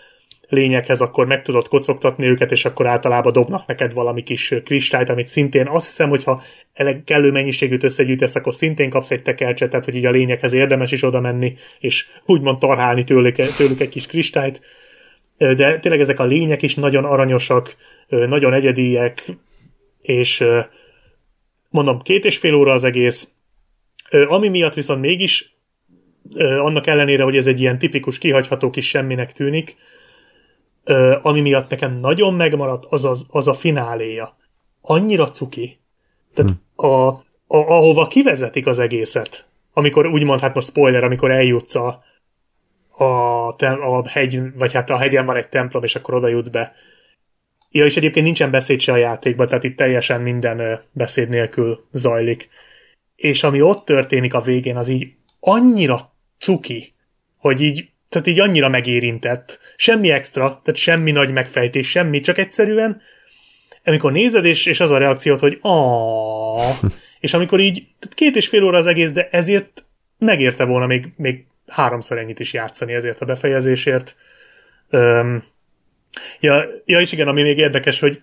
[0.51, 5.27] lényekhez, akkor meg tudod kocogtatni őket, és akkor általában dobnak neked valami kis kristályt, amit
[5.27, 6.41] szintén azt hiszem, hogyha
[6.73, 10.91] eleg kellő mennyiségűt összegyűjtesz, akkor szintén kapsz egy tekercset, tehát hogy így a lényekhez érdemes
[10.91, 14.61] is oda menni, és úgymond tarhálni tőlük, tőlük egy kis kristályt.
[15.37, 17.75] De tényleg ezek a lények is nagyon aranyosak,
[18.07, 19.25] nagyon egyediek,
[20.01, 20.43] és
[21.69, 23.27] mondom, két és fél óra az egész.
[24.27, 25.55] Ami miatt viszont mégis
[26.37, 29.75] annak ellenére, hogy ez egy ilyen tipikus kihagyható kis semminek tűnik,
[30.83, 34.37] ö, ami miatt nekem nagyon megmaradt, az, az, az a fináléja.
[34.81, 35.79] Annyira cuki.
[36.33, 36.85] Tehát hm.
[36.85, 42.03] a, a, ahova kivezetik az egészet, amikor úgymond, hát most spoiler, amikor eljutsz a,
[42.89, 46.73] a, a hegy, vagy hát a hegyen van egy templom, és akkor oda jutsz be.
[47.69, 52.49] Ja, és egyébként nincsen beszéd se a játékban, tehát itt teljesen minden beszéd nélkül zajlik.
[53.15, 56.93] És ami ott történik a végén, az így annyira cuki,
[57.37, 59.59] hogy így tehát így annyira megérintett.
[59.75, 63.01] Semmi extra, tehát semmi nagy megfejtés, semmi, csak egyszerűen
[63.85, 65.59] amikor nézed, és, és az a reakciót, hogy
[67.19, 69.85] és amikor így, tehát két és fél óra az egész, de ezért
[70.17, 74.15] megérte volna még, még háromszor ennyit is játszani ezért a befejezésért.
[74.89, 75.43] Um,
[76.39, 78.21] ja, ja, és igen, ami még érdekes, hogy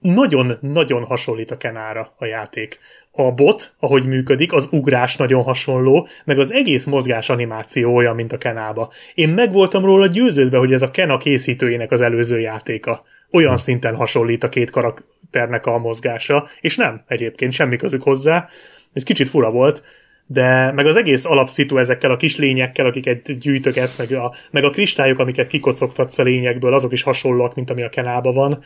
[0.00, 2.78] nagyon-nagyon hasonlít a Kenára a játék
[3.12, 8.32] a bot, ahogy működik, az ugrás nagyon hasonló, meg az egész mozgás animáció olyan, mint
[8.32, 8.92] a Kenába.
[9.14, 13.02] Én meg voltam róla győződve, hogy ez a Kena készítőjének az előző játéka.
[13.30, 18.48] Olyan szinten hasonlít a két karakternek a mozgása, és nem egyébként semmi közük hozzá.
[18.92, 19.82] Ez kicsit fura volt,
[20.26, 24.70] de meg az egész alapszitu ezekkel a kis lényekkel, akiket gyűjtögetsz, meg a, meg a
[24.70, 28.62] kristályok, amiket kikocogtatsz a lényekből, azok is hasonlóak, mint ami a Kenába van,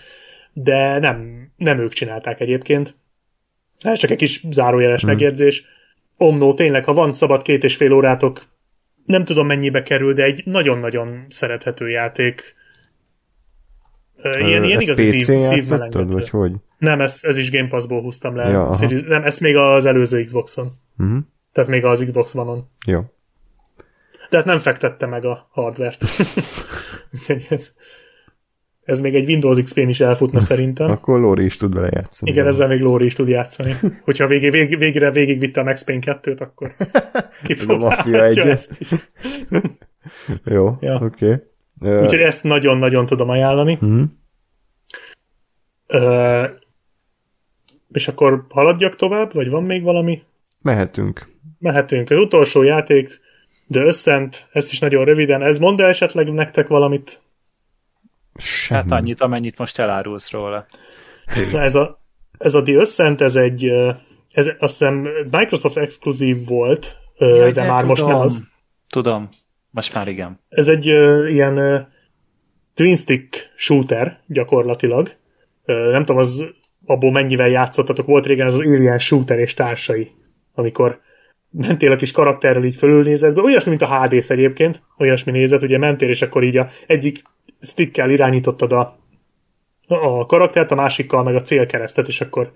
[0.53, 2.97] de nem, nem ők csinálták egyébként.
[3.85, 5.11] Ez csak egy kis zárójeles hmm.
[5.11, 5.65] megjegyzés.
[6.17, 8.47] Omnó, tényleg, ha van szabad két és fél órátok,
[9.05, 12.55] nem tudom mennyibe kerül, de egy nagyon-nagyon szerethető játék.
[14.23, 16.53] Ilyen, ilyen igazi PC játszottad, vagy hogy?
[16.79, 18.49] Nem, ezt, ez is Game Pass-ból húztam le.
[18.49, 18.71] Ja,
[19.09, 20.67] nem, ezt még az előző Xboxon.
[20.99, 21.19] Uh-huh.
[21.53, 22.69] Tehát még az Xbox One-on.
[22.87, 23.01] Jó.
[24.29, 26.05] Tehát nem fektette meg a hardvert.
[27.49, 27.73] ez,
[28.85, 30.91] ez még egy Windows XP-n is elfutna szerintem.
[30.97, 32.31] Akkor Lóri is tud vele játszani.
[32.31, 33.75] Igen, ezzel még Lóri is tud játszani.
[34.05, 36.73] Hogyha végé, vég, végre végigvitte a Max Payne 2-t, akkor
[37.47, 38.79] kipróbálhatja ezt
[40.45, 40.95] Jó, ja.
[40.95, 41.43] oké.
[41.81, 42.03] Okay.
[42.03, 43.79] Úgyhogy ezt nagyon-nagyon tudom ajánlani.
[43.85, 44.03] Mm.
[45.87, 46.45] Ö,
[47.93, 50.23] és akkor haladjak tovább, vagy van még valami?
[50.63, 51.29] Mehetünk.
[51.59, 52.11] Mehetünk.
[52.11, 53.21] Az utolsó játék,
[53.71, 55.43] The Ascent, ezt is nagyon röviden.
[55.43, 57.23] Ez mond esetleg nektek valamit?
[58.35, 58.81] Semmi.
[58.81, 60.67] Hát annyit, amennyit most elárulsz róla.
[61.53, 62.01] Na ez a,
[62.39, 63.65] ez a The Ascent, ez egy,
[64.31, 68.25] ez azt hiszem Microsoft exkluzív volt, Jaj, de már most nem tudom.
[68.25, 68.43] az.
[68.89, 69.29] Tudom.
[69.71, 70.41] Most már igen.
[70.49, 70.87] Ez egy
[71.31, 71.81] ilyen ö,
[72.75, 75.11] twin stick shooter gyakorlatilag.
[75.65, 76.45] Nem tudom, az
[76.85, 78.07] abból mennyivel játszottatok.
[78.07, 80.11] Volt régen ez az Alien shooter és társai,
[80.55, 81.01] amikor
[81.51, 86.09] mentél a kis karakterrel így fölülnézetbe, olyasmi, mint a hd egyébként, olyasmi nézet, ugye mentél,
[86.09, 87.23] és akkor így a egyik
[87.65, 88.99] stickkel irányítottad a,
[89.87, 92.53] a karaktert, a másikkal meg a célkeresztet, és akkor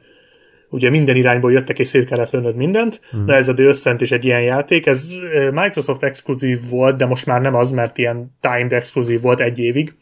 [0.70, 3.00] ugye minden irányból jöttek, és szét kellett lönnöd mindent.
[3.16, 3.24] Mm.
[3.24, 5.12] Na ez a The Ascent is egy ilyen játék, ez
[5.52, 9.94] Microsoft exkluzív volt, de most már nem az, mert ilyen timed exkluzív volt egy évig.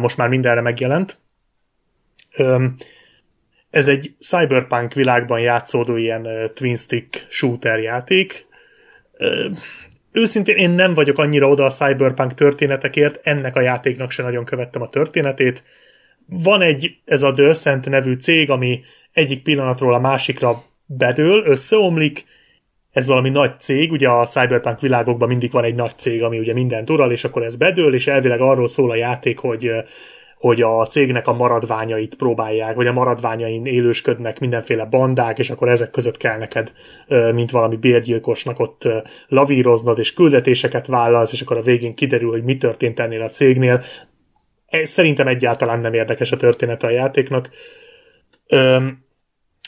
[0.00, 1.18] Most már mindenre megjelent.
[3.70, 8.46] Ez egy cyberpunk világban játszódó ilyen twin stick shooter játék.
[10.16, 14.82] Őszintén én nem vagyok annyira oda a cyberpunk történetekért, ennek a játéknak se nagyon követtem
[14.82, 15.62] a történetét.
[16.26, 18.80] Van egy, ez a The Ascent nevű cég, ami
[19.12, 22.24] egyik pillanatról a másikra bedől, összeomlik,
[22.90, 26.52] ez valami nagy cég, ugye a cyberpunk világokban mindig van egy nagy cég, ami ugye
[26.52, 29.70] mindent ural, és akkor ez bedől, és elvileg arról szól a játék, hogy
[30.44, 35.90] hogy a cégnek a maradványait próbálják, vagy a maradványain élősködnek mindenféle bandák, és akkor ezek
[35.90, 36.72] között kell neked,
[37.32, 38.88] mint valami bérgyilkosnak ott
[39.28, 43.82] lavíroznod, és küldetéseket vállalsz, és akkor a végén kiderül, hogy mi történt ennél a cégnél.
[44.66, 47.50] E- Szerintem egyáltalán nem érdekes a története a játéknak.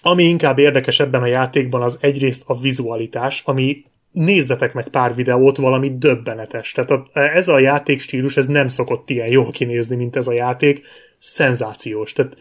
[0.02, 3.82] Ami inkább érdekes ebben a játékban az egyrészt a vizualitás, ami
[4.16, 6.72] nézzetek meg pár videót, valami döbbenetes.
[6.72, 10.86] Tehát a, ez a játékstílus, ez nem szokott ilyen jól kinézni, mint ez a játék.
[11.18, 12.12] Szenzációs.
[12.12, 12.36] Tehát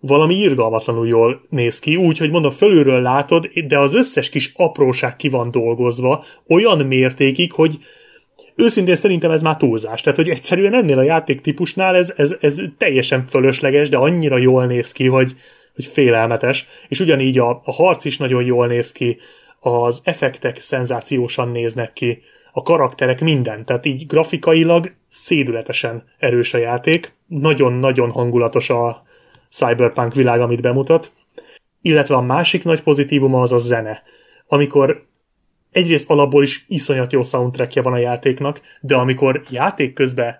[0.00, 5.16] valami irgalmatlanul jól néz ki, úgy, hogy mondom, fölülről látod, de az összes kis apróság
[5.16, 7.78] ki van dolgozva, olyan mértékig, hogy
[8.54, 10.00] őszintén szerintem ez már túlzás.
[10.00, 14.92] Tehát, hogy egyszerűen ennél a játéktípusnál ez, ez, ez teljesen fölösleges, de annyira jól néz
[14.92, 15.34] ki, hogy,
[15.74, 16.66] hogy félelmetes.
[16.88, 19.18] És ugyanígy a, a harc is nagyon jól néz ki,
[19.60, 22.22] az effektek szenzációsan néznek ki,
[22.52, 29.02] a karakterek minden, tehát így grafikailag szédületesen erős a játék, nagyon-nagyon hangulatos a
[29.50, 31.12] cyberpunk világ, amit bemutat,
[31.82, 34.02] illetve a másik nagy pozitívuma az a zene,
[34.46, 35.06] amikor
[35.70, 40.38] egyrészt alapból is iszonyat jó soundtrackje van a játéknak, de amikor játék közben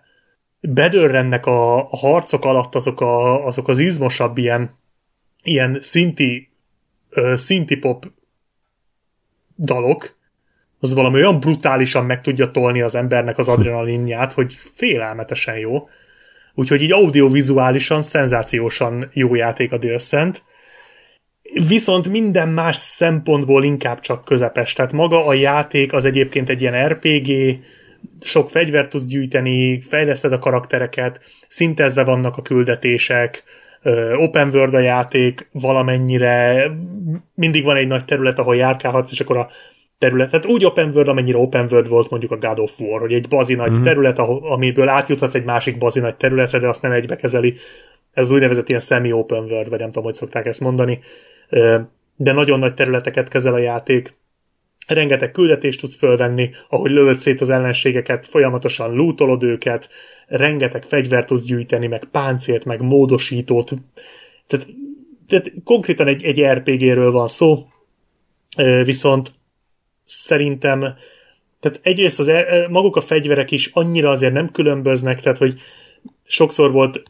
[0.61, 4.79] bedörrennek a, a harcok alatt azok, a, azok az izmosabb ilyen,
[5.43, 6.51] ilyen szinti,
[7.11, 8.07] ö, szinti pop
[9.61, 10.19] dalok,
[10.81, 15.89] az valami olyan brutálisan meg tudja tolni az embernek az adrenalinját, hogy félelmetesen jó.
[16.55, 20.43] Úgyhogy így audiovizuálisan szenzációsan jó játék a Ascent.
[21.69, 24.73] Viszont minden más szempontból inkább csak közepes.
[24.73, 27.59] Tehát maga a játék az egyébként egy ilyen RPG,
[28.21, 33.45] sok fegyvert tudsz gyűjteni, fejleszted a karaktereket, szintezve vannak a küldetések,
[34.17, 36.71] open world a játék valamennyire,
[37.35, 39.49] mindig van egy nagy terület, ahol járkálhatsz, és akkor a
[39.99, 43.13] terület, tehát úgy open world, amennyire open world volt mondjuk a God of War, hogy
[43.13, 43.83] egy bazi nagy mm.
[43.83, 47.55] terület, ahol, amiből átjuthatsz egy másik bazi nagy területre, de azt nem egybe kezeli.
[48.13, 50.99] Ez az úgynevezett ilyen semi-open world, vagy nem tudom, hogy szokták ezt mondani.
[52.17, 54.15] De nagyon nagy területeket kezel a játék,
[54.87, 59.89] rengeteg küldetést tudsz fölvenni, ahogy lövöd szét az ellenségeket, folyamatosan lootolod őket,
[60.31, 63.73] rengeteg fegyvert tudsz gyűjteni, meg páncélt, meg módosítót.
[64.47, 64.67] Tehát,
[65.27, 67.67] tehát konkrétan egy, egy RPG-ről van szó,
[68.85, 69.33] viszont
[70.05, 70.81] szerintem
[71.61, 72.31] tehát egyrészt az,
[72.69, 75.61] maguk a fegyverek is annyira azért nem különböznek, tehát hogy
[76.25, 77.03] sokszor volt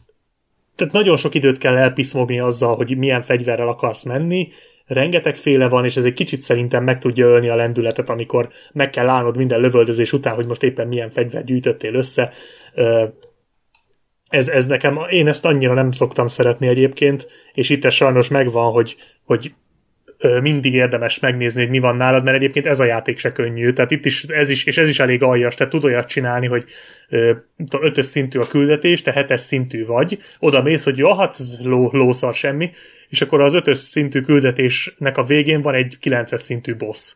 [0.75, 4.51] tehát nagyon sok időt kell elpiszmogni azzal, hogy milyen fegyverrel akarsz menni,
[4.85, 8.89] rengeteg féle van, és ez egy kicsit szerintem meg tudja ölni a lendületet, amikor meg
[8.89, 12.31] kell állnod minden lövöldözés után, hogy most éppen milyen fegyvert gyűjtöttél össze.
[14.29, 18.71] Ez, ez nekem, én ezt annyira nem szoktam szeretni egyébként, és itt ez sajnos megvan,
[18.71, 19.53] hogy, hogy
[20.41, 23.91] mindig érdemes megnézni, hogy mi van nálad, mert egyébként ez a játék se könnyű, tehát
[23.91, 26.65] itt is, ez is, és ez is elég aljas, tehát tud olyat csinálni, hogy
[27.79, 32.33] ötös szintű a küldetés, te hetes szintű vagy, oda mész, hogy jó, hát ló, lószar
[32.33, 32.71] semmi,
[33.09, 37.13] és akkor az ötös szintű küldetésnek a végén van egy kilences szintű boss.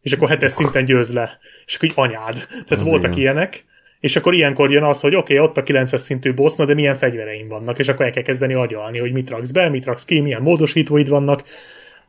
[0.00, 1.38] És akkor hetes szinten győz le.
[1.66, 2.34] És akkor így anyád.
[2.34, 3.18] Tehát Az voltak igen.
[3.18, 3.64] ilyenek,
[4.00, 6.74] és akkor ilyenkor jön az, hogy oké, okay, ott a 9 szintű boss, na de
[6.74, 10.04] milyen fegyvereim vannak, és akkor el kell kezdeni agyalni, hogy mit raksz be, mit raksz
[10.04, 11.42] ki, milyen módosítóid vannak.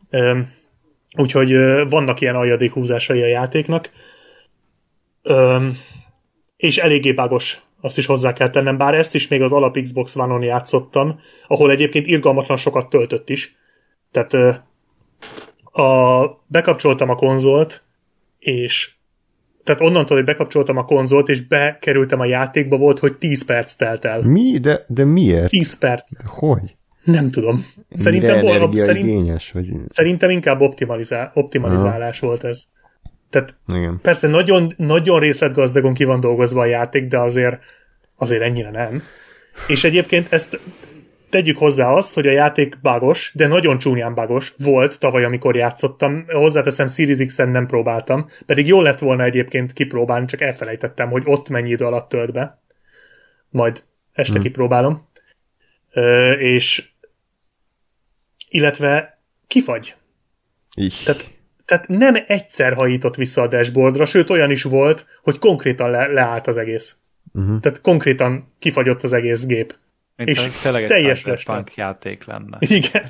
[0.09, 0.51] Öm,
[1.17, 1.51] úgyhogy
[1.89, 3.89] vannak ilyen aljadékhúzásai a játéknak.
[5.21, 5.77] Öm,
[6.57, 10.15] és eléggé bágos azt is hozzá kell tennem, bár ezt is még az alap Xbox
[10.15, 13.55] One-on játszottam, ahol egyébként irgalmatlan sokat töltött is.
[14.11, 14.63] Tehát
[15.71, 17.83] a, bekapcsoltam a konzolt,
[18.39, 18.91] és
[19.63, 24.05] tehát onnantól, hogy bekapcsoltam a konzolt, és bekerültem a játékba, volt, hogy 10 perc telt
[24.05, 24.21] el.
[24.21, 24.57] Mi?
[24.57, 25.49] De, de miért?
[25.49, 26.09] 10 perc.
[26.25, 26.75] Hogy?
[27.03, 27.65] Nem tudom.
[27.93, 29.89] Szerintem, Mire energiaigényes, szerint, vagy...
[29.89, 32.63] szerintem inkább optimalizál, optimalizálás volt ez.
[33.29, 33.99] Tehát Igen.
[34.01, 37.59] persze nagyon, nagyon részletgazdagon ki van dolgozva a játék, de azért,
[38.15, 39.01] azért ennyire nem.
[39.67, 40.59] És egyébként ezt
[41.31, 46.25] tegyük hozzá azt, hogy a játék bagos, de nagyon csúnyán bagos volt tavaly, amikor játszottam.
[46.27, 51.49] Hozzáteszem, Series X-en nem próbáltam, pedig jó lett volna egyébként kipróbálni, csak elfelejtettem, hogy ott
[51.49, 52.61] mennyi idő alatt tölt be.
[53.49, 54.41] Majd este hmm.
[54.41, 55.07] kipróbálom.
[55.93, 56.89] Ö, és
[58.49, 59.95] illetve kifagy.
[60.77, 61.01] Így.
[61.05, 61.31] Tehát,
[61.65, 66.47] tehát nem egyszer hajított vissza a dashboardra, sőt olyan is volt, hogy konkrétan le, leállt
[66.47, 66.95] az egész.
[67.33, 67.59] Uh-huh.
[67.59, 69.75] Tehát konkrétan kifagyott az egész gép.
[70.25, 72.57] Mint És ez tényleg egy teljes cyberpunk játék lenne.
[72.59, 73.05] Igen.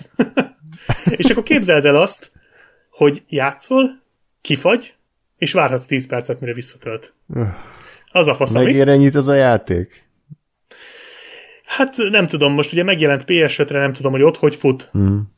[1.17, 2.31] és akkor képzeld el azt,
[2.89, 4.01] hogy játszol,
[4.41, 4.93] kifagy,
[5.37, 7.13] és várhatsz 10 percet, mire visszatölt.
[8.11, 8.51] Az a fasz.
[8.51, 10.09] Megér ennyit ez a játék?
[11.65, 14.89] Hát nem tudom, most ugye megjelent PS5-re, nem tudom, hogy ott hogy fut.
[14.91, 15.31] Hmm.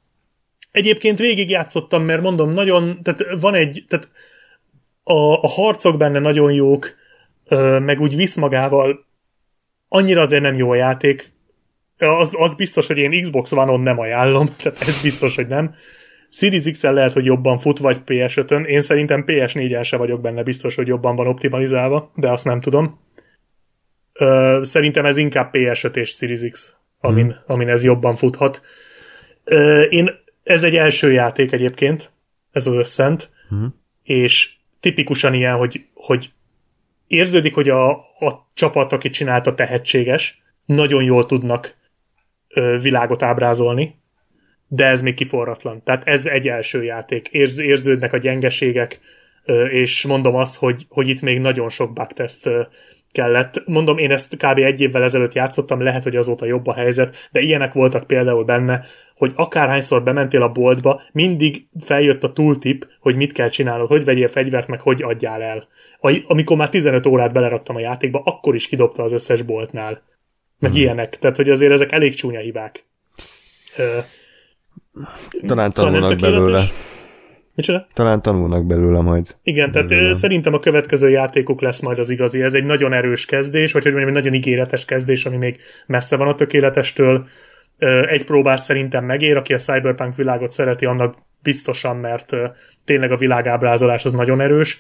[0.72, 4.10] Egyébként végigjátszottam, mert mondom, nagyon, tehát van egy, tehát
[5.04, 6.96] a, a harcok benne nagyon jók,
[7.46, 9.06] ö, meg úgy visz magával,
[9.88, 11.32] annyira azért nem jó a játék.
[11.98, 15.76] Az, az biztos, hogy én Xbox One-on nem ajánlom, tehát ez biztos, hogy nem.
[16.30, 18.66] Series x lehet, hogy jobban fut, vagy PS5-ön.
[18.66, 23.00] Én szerintem PS4-en se vagyok benne biztos, hogy jobban van optimalizálva, de azt nem tudom.
[24.14, 27.36] Ö, szerintem ez inkább PS5 és Series X, amin, hmm.
[27.48, 28.62] amin ez jobban futhat.
[29.44, 30.10] Ö, én,
[30.44, 32.12] ez egy első játék egyébként,
[32.52, 33.76] ez az összent, Hmm.
[34.04, 36.32] és tipikusan ilyen, hogy, hogy
[37.08, 41.76] érződik, hogy a, a csapat, aki csinálta tehetséges, nagyon jól tudnak
[42.82, 43.96] világot ábrázolni,
[44.68, 45.84] de ez még kiforratlan.
[45.84, 47.28] Tehát ez egy első játék.
[47.28, 49.00] Érz, érződnek a gyengeségek,
[49.70, 52.62] és mondom azt, hogy, hogy itt még nagyon sok bugtest ö,
[53.12, 53.64] kellett.
[53.66, 54.58] Mondom, én ezt kb.
[54.58, 58.86] egy évvel ezelőtt játszottam, lehet, hogy azóta jobb a helyzet, de ilyenek voltak például benne,
[59.16, 64.28] hogy akárhányszor bementél a boltba, mindig feljött a tooltip, hogy mit kell csinálnod, hogy vegyél
[64.28, 65.68] fegyvert, meg hogy adjál el.
[66.28, 70.02] Amikor már 15 órát beleraktam a játékba, akkor is kidobta az összes boltnál.
[70.64, 70.82] Meg hmm.
[70.82, 71.20] ilyenek.
[71.20, 72.86] Tehát, hogy azért ezek elég csúnya hibák.
[75.48, 76.40] Talán Szóval tanulnak tökéletes.
[76.40, 76.64] belőle.
[77.56, 77.88] Micsoda?
[77.94, 79.36] Talán tanulnak belőle majd.
[79.44, 80.14] Igen, tehát Belőle.
[80.14, 82.42] szerintem a következő játékuk lesz majd az igazi.
[82.42, 86.18] Ez egy nagyon erős kezdés, vagy hogy mondjam, egy nagyon ígéretes kezdés, ami még messze
[86.18, 87.28] van a tökéletestől.
[88.08, 92.36] Egy próbát szerintem megér, aki a Cyberpunk világot szereti, annak biztosan, mert
[92.86, 94.80] tényleg a világábrázolás az nagyon erős,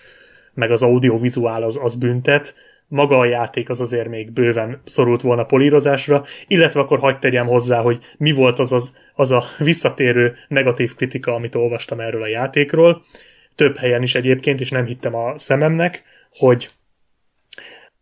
[0.53, 2.55] meg az audiovizuál az, az büntet.
[2.93, 7.81] Maga a játék az azért még bőven szorult volna polírozásra, illetve akkor hagyd tegyem hozzá,
[7.81, 13.03] hogy mi volt az, az, az a visszatérő negatív kritika, amit olvastam erről a játékról,
[13.55, 16.69] több helyen is egyébként, és nem hittem a szememnek, hogy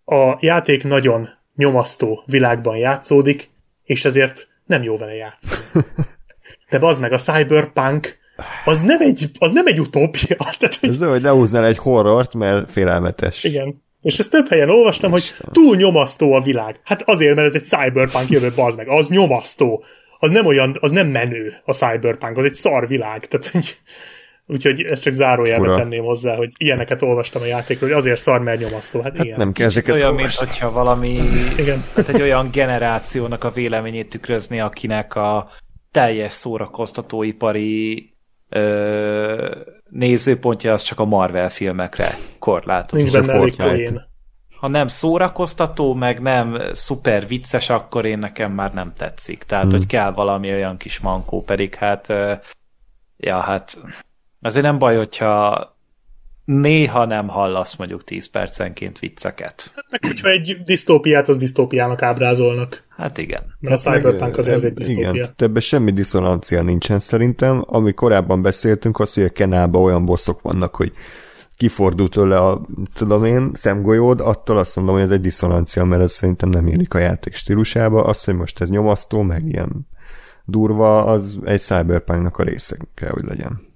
[0.06, 3.50] a játék nagyon nyomasztó világban játszódik,
[3.84, 5.86] és ezért nem jó vele játszani.
[6.70, 8.18] De bazd meg, a Cyberpunk
[8.66, 10.36] az nem egy, az nem egy utópia.
[10.60, 13.44] Tehát, hogy Ez hogy lehúznál egy horrort, mert félelmetes.
[13.44, 13.90] igen.
[14.02, 16.80] És ezt több helyen olvastam, hogy túl nyomasztó a világ.
[16.84, 18.88] Hát azért, mert ez egy cyberpunk jövő, bazd meg.
[18.88, 19.84] Az nyomasztó.
[20.20, 23.28] Az nem olyan, az nem menő a cyberpunk, az egy szar világ.
[23.28, 23.78] Tehát, hogy-
[24.48, 25.78] úgyhogy ezt csak zárójelbe Fura.
[25.78, 29.02] tenném hozzá, hogy ilyeneket olvastam a játékról, hogy azért szar, mert nyomasztó.
[29.02, 29.38] Hát, igen.
[29.38, 31.20] Nem kell ezeket Olyan, mint hogyha valami
[31.58, 31.84] Igen.
[31.94, 35.50] tehát egy olyan generációnak a véleményét tükrözni, akinek a
[35.92, 38.11] teljes szórakoztatóipari
[38.56, 39.56] ö,
[39.90, 43.06] nézőpontja az csak a Marvel filmekre korlátozott.
[43.06, 44.10] Nincs benne elég poén.
[44.60, 49.44] Ha nem szórakoztató, meg nem szuper vicces, akkor én nekem már nem tetszik.
[49.44, 49.74] Tehát, hmm.
[49.74, 52.34] hogy kell valami olyan kis mankó, pedig hát ö,
[53.18, 53.78] ja, hát
[54.42, 55.71] azért nem baj, hogyha
[56.46, 59.74] néha nem hallasz mondjuk 10 percenként vicceket.
[59.90, 62.84] Meg hogyha egy disztópiát, az disztópiának ábrázolnak.
[62.90, 63.56] Hát igen.
[63.60, 65.10] Mert a Cyberpunk azért az egy disztópia.
[65.10, 67.64] Igen, ebben semmi diszonancia nincsen szerintem.
[67.68, 70.94] Ami korábban beszéltünk, az, hogy a Kenában olyan bosszok vannak, hogy
[71.58, 72.62] kifordul tőle a,
[72.94, 76.94] tudom én, szemgolyód, attól azt mondom, hogy ez egy diszonancia, mert ez szerintem nem élik
[76.94, 78.04] a játék stílusába.
[78.04, 79.88] Az, hogy most ez nyomasztó, meg ilyen
[80.46, 83.71] durva, az egy cyberpunknak a része kell, hogy legyen.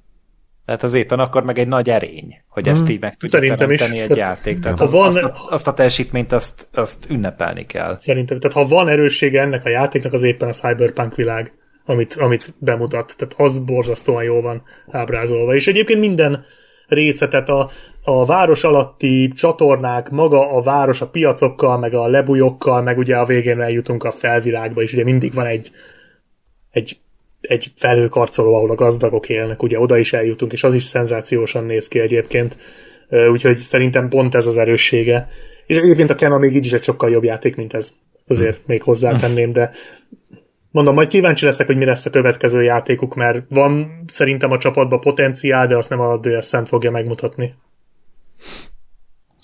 [0.65, 3.79] Tehát az éppen akkor meg egy nagy erény, hogy ezt így meg tudja Szerintem is.
[3.79, 4.59] teremteni egy Tehát, játék.
[4.59, 7.95] Tehát ha az, van- azt, a, azt a teljesítményt azt, azt ünnepelni kell.
[7.99, 11.53] Szerintem, tehát ha van erőssége ennek a játéknak, az éppen a Cyberpunk világ,
[11.85, 13.13] amit, amit bemutat.
[13.17, 15.55] Tehát az borzasztóan jól van ábrázolva.
[15.55, 16.45] És egyébként minden
[16.87, 17.69] részletet a,
[18.03, 23.25] a város alatti csatornák, maga a város a piacokkal, meg a lebújokkal, meg ugye a
[23.25, 25.71] végén eljutunk a felvilágba, és ugye mindig van egy,
[26.71, 26.97] egy,
[27.49, 31.87] egy felhőkarcoló, ahol a gazdagok élnek, ugye oda is eljutunk, és az is szenzációsan néz
[31.87, 32.57] ki egyébként,
[33.31, 35.27] úgyhogy szerintem pont ez az erőssége.
[35.65, 37.91] És egyébként a Kena még így is egy sokkal jobb játék, mint ez.
[38.27, 39.71] Azért még hozzátenném, de
[40.71, 44.99] mondom, majd kíváncsi leszek, hogy mi lesz a következő játékuk, mert van szerintem a csapatban
[44.99, 47.53] potenciál, de azt nem a DSN fogja megmutatni.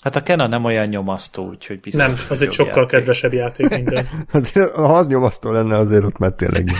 [0.02, 2.06] Hát a Kena nem olyan nyomasztó, úgyhogy biztos.
[2.06, 2.98] Nem, az egy sokkal játék.
[2.98, 4.08] kedvesebb játék, mint ez.
[4.32, 6.70] azért, ha az nyomasztó lenne, azért ott már tényleg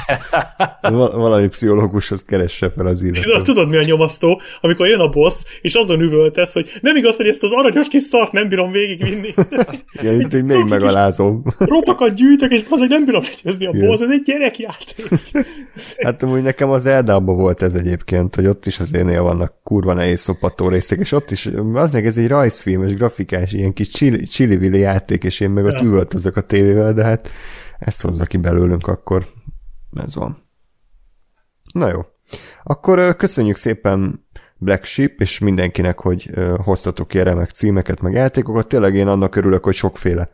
[1.13, 3.43] valami pszichológushoz keresse fel az illetőt.
[3.43, 4.41] Tudod, mi a nyomasztó?
[4.61, 8.03] Amikor jön a boss, és azon üvöltesz, hogy nem igaz, hogy ezt az aranyos kis
[8.03, 9.35] szart nem bírom végigvinni.
[10.03, 11.45] ja, itt hogy még megalázom.
[11.59, 15.09] Rotokat gyűjtök, és az, hogy nem bírom legyőzni a boss, ez egy gyerekjáték.
[16.05, 19.93] hát amúgy nekem az Eldában volt ez egyébként, hogy ott is az énél vannak kurva
[19.93, 24.79] nehéz szopató részek, és ott is, azért ez egy rajzfilmes, grafikás, ilyen kis csili, csili
[24.79, 25.85] játék, és én meg ott ja.
[25.87, 27.29] üvöltözök a tévével, de hát
[27.79, 29.27] ezt hozza ki belőlünk, akkor
[29.97, 30.43] ez van.
[31.73, 32.01] Na jó.
[32.63, 34.27] Akkor köszönjük szépen
[34.57, 36.31] Black Sheep, és mindenkinek, hogy
[36.65, 38.69] hoztatok ki remek címeket, meg játékokat.
[38.69, 40.29] Tényleg én annak örülök, hogy sokféle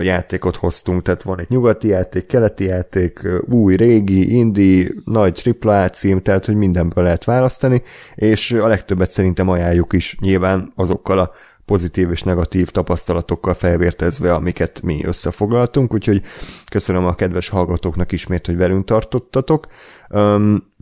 [0.00, 6.22] játékot hoztunk, tehát van egy nyugati játék, keleti játék, új, régi, indi, nagy AAA cím,
[6.22, 7.82] tehát hogy mindenből lehet választani,
[8.14, 11.30] és a legtöbbet szerintem ajánljuk is nyilván azokkal a
[11.64, 16.22] pozitív és negatív tapasztalatokkal felvértezve, amiket mi összefoglaltunk, úgyhogy
[16.70, 19.66] köszönöm a kedves hallgatóknak ismét, hogy velünk tartottatok.
[20.08, 20.72] Um,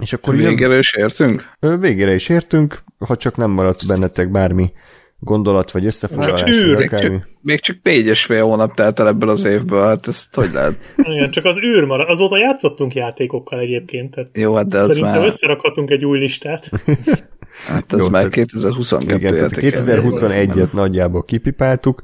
[0.00, 0.78] és akkor végére jön...
[0.78, 1.52] is értünk?
[1.58, 4.72] Végére is értünk, ha csak nem maradt bennetek bármi
[5.18, 6.40] gondolat vagy összefoglalás.
[6.40, 9.82] Csak űr, még, csak, még csak négy és fél hónap telt el ebből az évből,
[9.82, 10.78] hát ezt hogy lehet?
[10.96, 12.08] Igen, csak az űr marad.
[12.08, 14.14] Azóta játszottunk játékokkal egyébként.
[14.14, 15.24] Tehát Jó, hát de az már...
[15.24, 16.70] összerakhatunk egy új listát.
[17.66, 22.02] Hát ez Jó, már 2022 igen, 2021-et nagyjából kipipáltuk.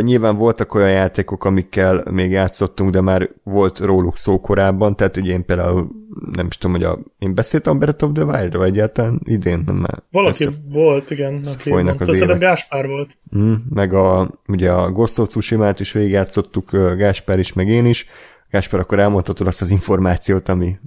[0.00, 5.32] Nyilván voltak olyan játékok, amikkel még játszottunk, de már volt róluk szó korábban, tehát ugye
[5.32, 5.88] én például
[6.32, 10.02] nem is tudom, hogy a, én beszéltem Breath of the Wild-ról egyáltalán idén, nem már.
[10.10, 11.44] Valaki össze, volt, igen.
[11.44, 12.38] Folynak az évek.
[12.38, 13.18] Gáspár volt.
[13.36, 18.06] Mm, meg a, ugye a Ghost of Tsushima-t is végigjátszottuk, Gáspár is, meg én is.
[18.50, 20.78] Gáspár, akkor elmondhatod azt az információt, ami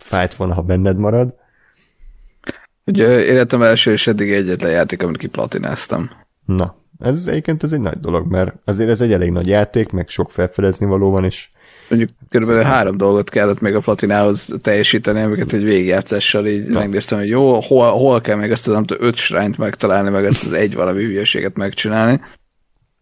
[0.00, 1.34] fájt volna, ha benned marad.
[2.84, 6.10] Ugye életem első és eddig egyetlen játék, amit kiplatináztam.
[6.44, 10.08] Na, ez egyébként ez egy nagy dolog, mert azért ez egy elég nagy játék, meg
[10.08, 11.48] sok felfedezni való van, és
[11.88, 12.76] Mondjuk körülbelül szóval...
[12.76, 16.78] három dolgot kellett még a platinához teljesíteni, amiket egy végigjátszással így Na.
[16.78, 20.24] megnéztem, hogy jó, hol, hol kell még ezt az nem tudom, öt srányt megtalálni, meg
[20.24, 22.20] ezt az egy valami hülyeséget megcsinálni.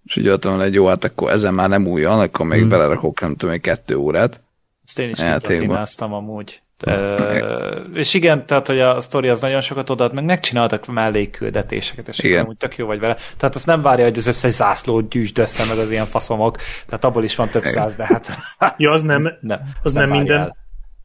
[0.04, 2.68] És úgy jöttem hogy jó, hát akkor ezen már nem újjan, akkor még hmm.
[2.68, 4.40] belerakok nem tudom, egy kettő órát.
[4.86, 6.60] Ezt én is platináztam amúgy.
[6.86, 12.18] Uh, és igen, tehát, hogy a sztori az nagyon sokat odaad, meg megcsináltak mellékküldetéseket, és
[12.18, 12.46] igen.
[12.46, 13.16] úgy tök jó vagy vele.
[13.36, 16.56] Tehát azt nem várja, hogy az összes zászlót gyűjtsd össze, meg az ilyen faszomok.
[16.86, 18.38] Tehát abból is van több száz, de hát...
[18.76, 20.40] ja, az nem, nem, az nem, nem minden...
[20.40, 20.56] El.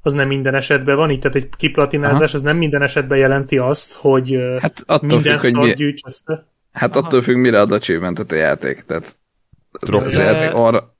[0.04, 2.38] Az nem minden esetben van, így tehát egy kiplatinázás, Aha.
[2.38, 5.74] az nem minden esetben jelenti azt, hogy hát minden függ, hogy mi...
[5.74, 6.48] gyűjts össze.
[6.72, 7.06] Hát Aha.
[7.06, 8.84] attól függ, mire ad achievementet a játék.
[8.88, 9.16] Tehát
[9.80, 10.24] az de...
[10.24, 10.91] játék arra,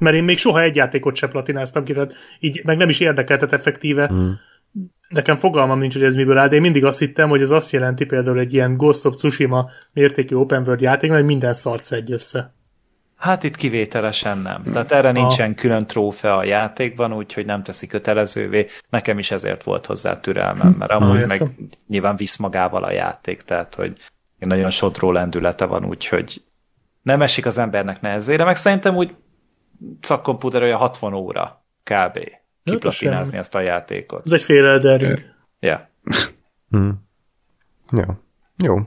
[0.00, 3.52] mert én még soha egy játékot se platináztam ki, tehát így meg nem is érdekeltet
[3.52, 4.10] effektíve.
[4.12, 4.30] Mm.
[5.08, 7.70] Nekem fogalmam nincs, hogy ez miből áll, de én mindig azt hittem, hogy ez azt
[7.70, 12.12] jelenti például egy ilyen Ghost of Tsushima mértékű open world játék, hogy minden szart egy
[12.12, 12.54] össze.
[13.16, 14.62] Hát itt kivételesen nem.
[14.72, 18.66] Tehát erre nincsen külön trófea a játékban, úgyhogy nem teszi kötelezővé.
[18.90, 21.42] Nekem is ezért volt hozzá türelmem, mert amúgy meg
[21.86, 23.92] nyilván visz magával a játék, tehát hogy
[24.38, 26.42] nagyon sodró lendülete van, úgyhogy
[27.02, 29.14] nem esik az embernek nehezére, meg szerintem úgy
[30.00, 32.18] szakkomputer olyan 60 óra kb.
[32.64, 34.22] kiplatinázni ezt a játékot.
[34.24, 35.28] Ez egy fél Elden
[35.62, 35.80] Yeah.
[36.70, 37.08] hmm.
[37.92, 38.04] Jó.
[38.56, 38.78] Jó.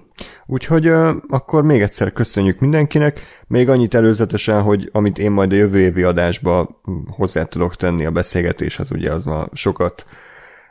[0.45, 3.21] Úgyhogy uh, akkor még egyszer köszönjük mindenkinek.
[3.47, 8.11] Még annyit előzetesen, hogy amit én majd a jövő évi adásba hozzá tudok tenni a
[8.11, 10.05] beszélgetéshez, ugye az ma sokat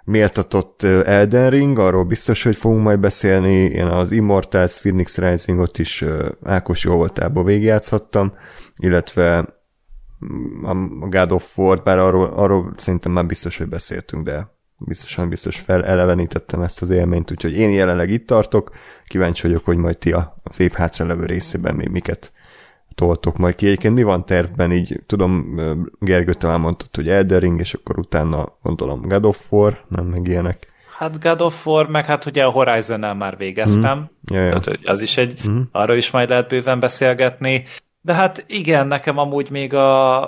[0.05, 3.55] méltatott Elden Ring, arról biztos, hogy fogunk majd beszélni.
[3.55, 6.05] Én az Immortals Phoenix Risingot is
[6.45, 8.35] Ákos jó voltából végigjátszhattam,
[8.77, 9.45] illetve
[10.63, 10.75] a
[11.09, 16.61] God of War, bár arról, arról szerintem már biztos, hogy beszéltünk, de biztosan biztos felelevenítettem
[16.61, 18.71] ezt az élményt, úgyhogy én jelenleg itt tartok,
[19.07, 22.33] kíváncsi vagyok, hogy majd ti az év hátralevő részében még miket
[22.95, 23.67] toltok majd ki.
[23.67, 25.61] Egyébként mi van tervben, így tudom,
[25.99, 30.71] Gergő talán mondtad, hogy Eldering, és akkor utána gondolom God of War, nem meg ilyenek.
[30.99, 34.35] Hát God of War, meg hát ugye a Horizon-nel már végeztem, mm.
[34.37, 34.59] ja, ja.
[34.59, 35.61] Tehát, az is egy, mm.
[35.73, 37.65] arról is majd lehet bőven beszélgetni.
[38.03, 40.21] De hát igen, nekem amúgy még a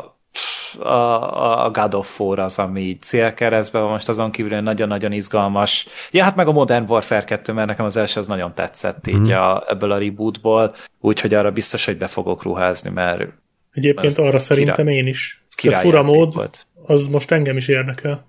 [0.79, 5.87] a, a God of War az, ami így célkeresztben van, most azon kívül nagyon-nagyon izgalmas.
[6.11, 9.29] Ja, hát meg a Modern Warfare 2, mert nekem az első az nagyon tetszett így
[9.29, 9.33] mm.
[9.33, 13.33] a, ebből a rebootból, úgyhogy arra biztos, hogy be fogok ruházni, mert
[13.73, 15.45] Egyébként arra szerintem király, én is.
[15.63, 16.67] A fura mód, volt.
[16.87, 18.27] az most engem is érdekel,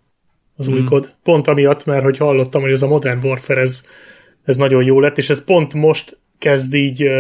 [0.58, 0.74] az mm.
[0.74, 1.14] új kod.
[1.24, 3.84] Pont amiatt, mert hogy hallottam, hogy ez a Modern Warfare, ez,
[4.44, 7.12] ez nagyon jó lett, és ez pont most kezd így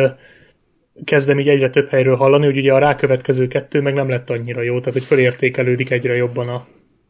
[1.04, 4.62] kezdem így egyre több helyről hallani, hogy ugye a rákövetkező kettő meg nem lett annyira
[4.62, 6.66] jó, tehát hogy fölértékelődik egyre jobban a,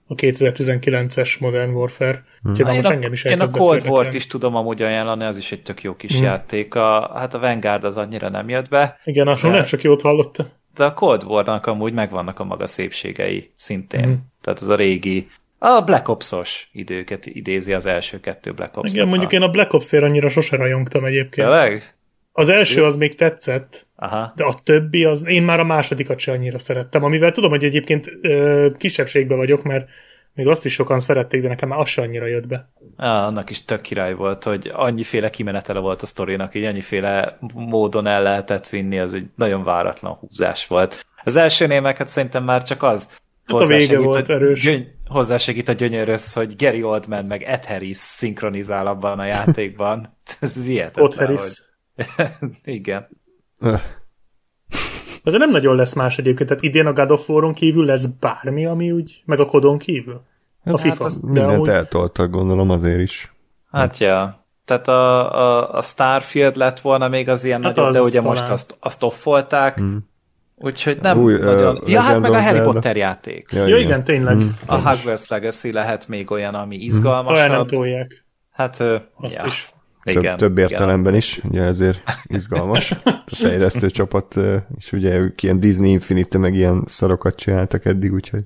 [0.07, 2.23] a 2019-es Modern Warfare.
[2.41, 2.51] Hmm.
[2.51, 5.51] Úgyhogy én, a, engem is én a Cold War-t is tudom amúgy ajánlani, az is
[5.51, 6.23] egy tök jó kis hmm.
[6.23, 6.75] játék.
[6.75, 8.99] A, hát a Vanguard az annyira nem jött be.
[9.03, 10.47] Igen, arról nem csak jót hallotta.
[10.75, 14.03] De a Cold War-nak amúgy megvannak a maga szépségei szintén.
[14.03, 14.31] Hmm.
[14.41, 18.93] Tehát az a régi a Black Ops-os időket idézi az első kettő Black Ops.
[18.93, 21.47] Igen, mondjuk én a Black Ops-ért annyira sose rajongtam egyébként.
[21.47, 21.95] Tényleg?
[22.37, 24.31] Az első az még tetszett, Aha.
[24.35, 28.11] de a többi, az én már a másodikat se annyira szerettem, amivel tudom, hogy egyébként
[28.21, 29.89] ö, kisebbségben vagyok, mert
[30.33, 32.69] még azt is sokan szerették, de nekem már az se annyira jött be.
[32.97, 38.07] Ah, annak is tök király volt, hogy annyiféle kimenetele volt a sztorinak, így annyiféle módon
[38.07, 41.05] el lehetett vinni, az egy nagyon váratlan húzás volt.
[41.23, 43.09] Az első meg hát szerintem már csak az,
[43.45, 44.61] Hát a vége volt a, erős.
[44.61, 50.15] Gyöny, hozzásegít a gyönyörös, hogy Gary Oldman meg Ed Harris szinkronizál abban a játékban.
[50.39, 51.05] Ez hihetetlen.
[51.05, 51.41] Ott Harris.
[51.41, 51.51] Hogy...
[52.63, 53.07] Igen.
[55.23, 58.65] De nem nagyon lesz más egyébként, tehát idén a God of War-on kívül lesz bármi,
[58.65, 60.21] ami úgy, meg a kodon kívül.
[60.63, 61.03] A hát FIFA.
[61.03, 61.67] Hát mindent amúgy...
[61.67, 63.33] eltoltak, gondolom azért is.
[63.71, 64.45] Hát ja.
[64.65, 68.19] Tehát a, a, a Starfield lett volna még az ilyen hát nagyobb, az de ugye
[68.19, 68.35] talán.
[68.35, 69.81] most azt, azt offolták.
[69.81, 69.95] Mm.
[70.55, 71.77] Úgyhogy nem Új, nagyon...
[71.77, 73.49] Uh, ja, hát meg a Harry Potter játék.
[73.51, 73.79] Ja, ja igen.
[73.79, 74.35] igen, tényleg.
[74.35, 77.37] Mm, a Hogwarts Legacy lehet még olyan, ami izgalmasabb.
[77.37, 78.25] Olyan nem tolják.
[78.51, 78.79] Hát,
[79.15, 79.45] Azt ja.
[79.45, 79.69] is.
[80.05, 81.25] Igen, több, több értelemben igen.
[81.25, 82.91] is, ugye ezért izgalmas.
[83.03, 84.35] A fejlesztő csapat,
[84.77, 88.43] és ugye ők ilyen Disney Infinite, meg ilyen szarokat csináltak eddig, úgyhogy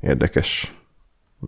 [0.00, 0.74] érdekes.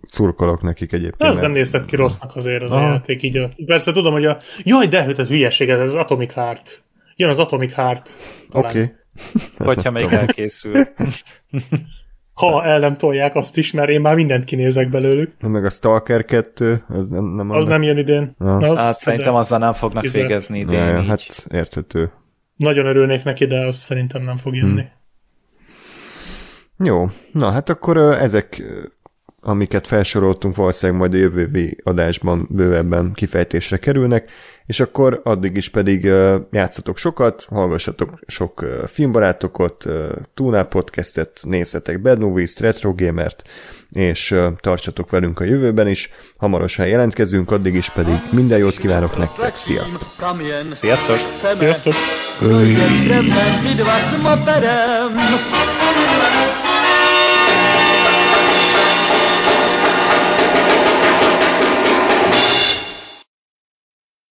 [0.01, 1.29] Szurkolok nekik egyébként.
[1.29, 2.85] Ez nem nézett ki rossznak azért az Aha.
[2.85, 3.49] a játék, így a...
[3.65, 4.37] Persze tudom, hogy a...
[4.63, 6.83] Jaj, de hogy a hülyeség, ez az Atomic Heart.
[7.15, 8.09] Jön az Atomic Heart.
[8.51, 8.67] Oké.
[8.67, 8.91] Okay.
[9.57, 10.83] Hogyha még elkészül.
[12.33, 15.33] ha el nem tolják azt is, mert én már mindent kinézek belőlük.
[15.41, 18.35] Meg a Stalker 2, az nem, nem Az nem jön idén.
[18.39, 18.57] Ja.
[18.57, 20.21] Az, hát szerintem azzal nem fognak kizel.
[20.21, 20.79] végezni idén.
[20.79, 22.11] Ja, ja, hát érthető.
[22.55, 24.81] Nagyon örülnék neki, de az szerintem nem fog jönni.
[24.81, 24.91] Hmm.
[26.85, 28.63] Jó, na hát akkor ezek
[29.43, 34.31] amiket felsoroltunk, valószínűleg majd a jövő adásban bővebben kifejtésre kerülnek,
[34.65, 36.03] és akkor addig is pedig
[36.51, 39.85] játszatok sokat, hallgassatok sok filmbarátokot,
[40.33, 43.43] Tuna podcastet, nézzetek Bad Movies-t, Retro Gamert,
[43.91, 46.09] és tartsatok velünk a jövőben is.
[46.37, 50.15] Hamarosan jelentkezünk, addig is pedig minden jót kívánok nektek, sziasztok!
[50.71, 51.17] Sziasztok!
[51.59, 51.93] Sziasztok!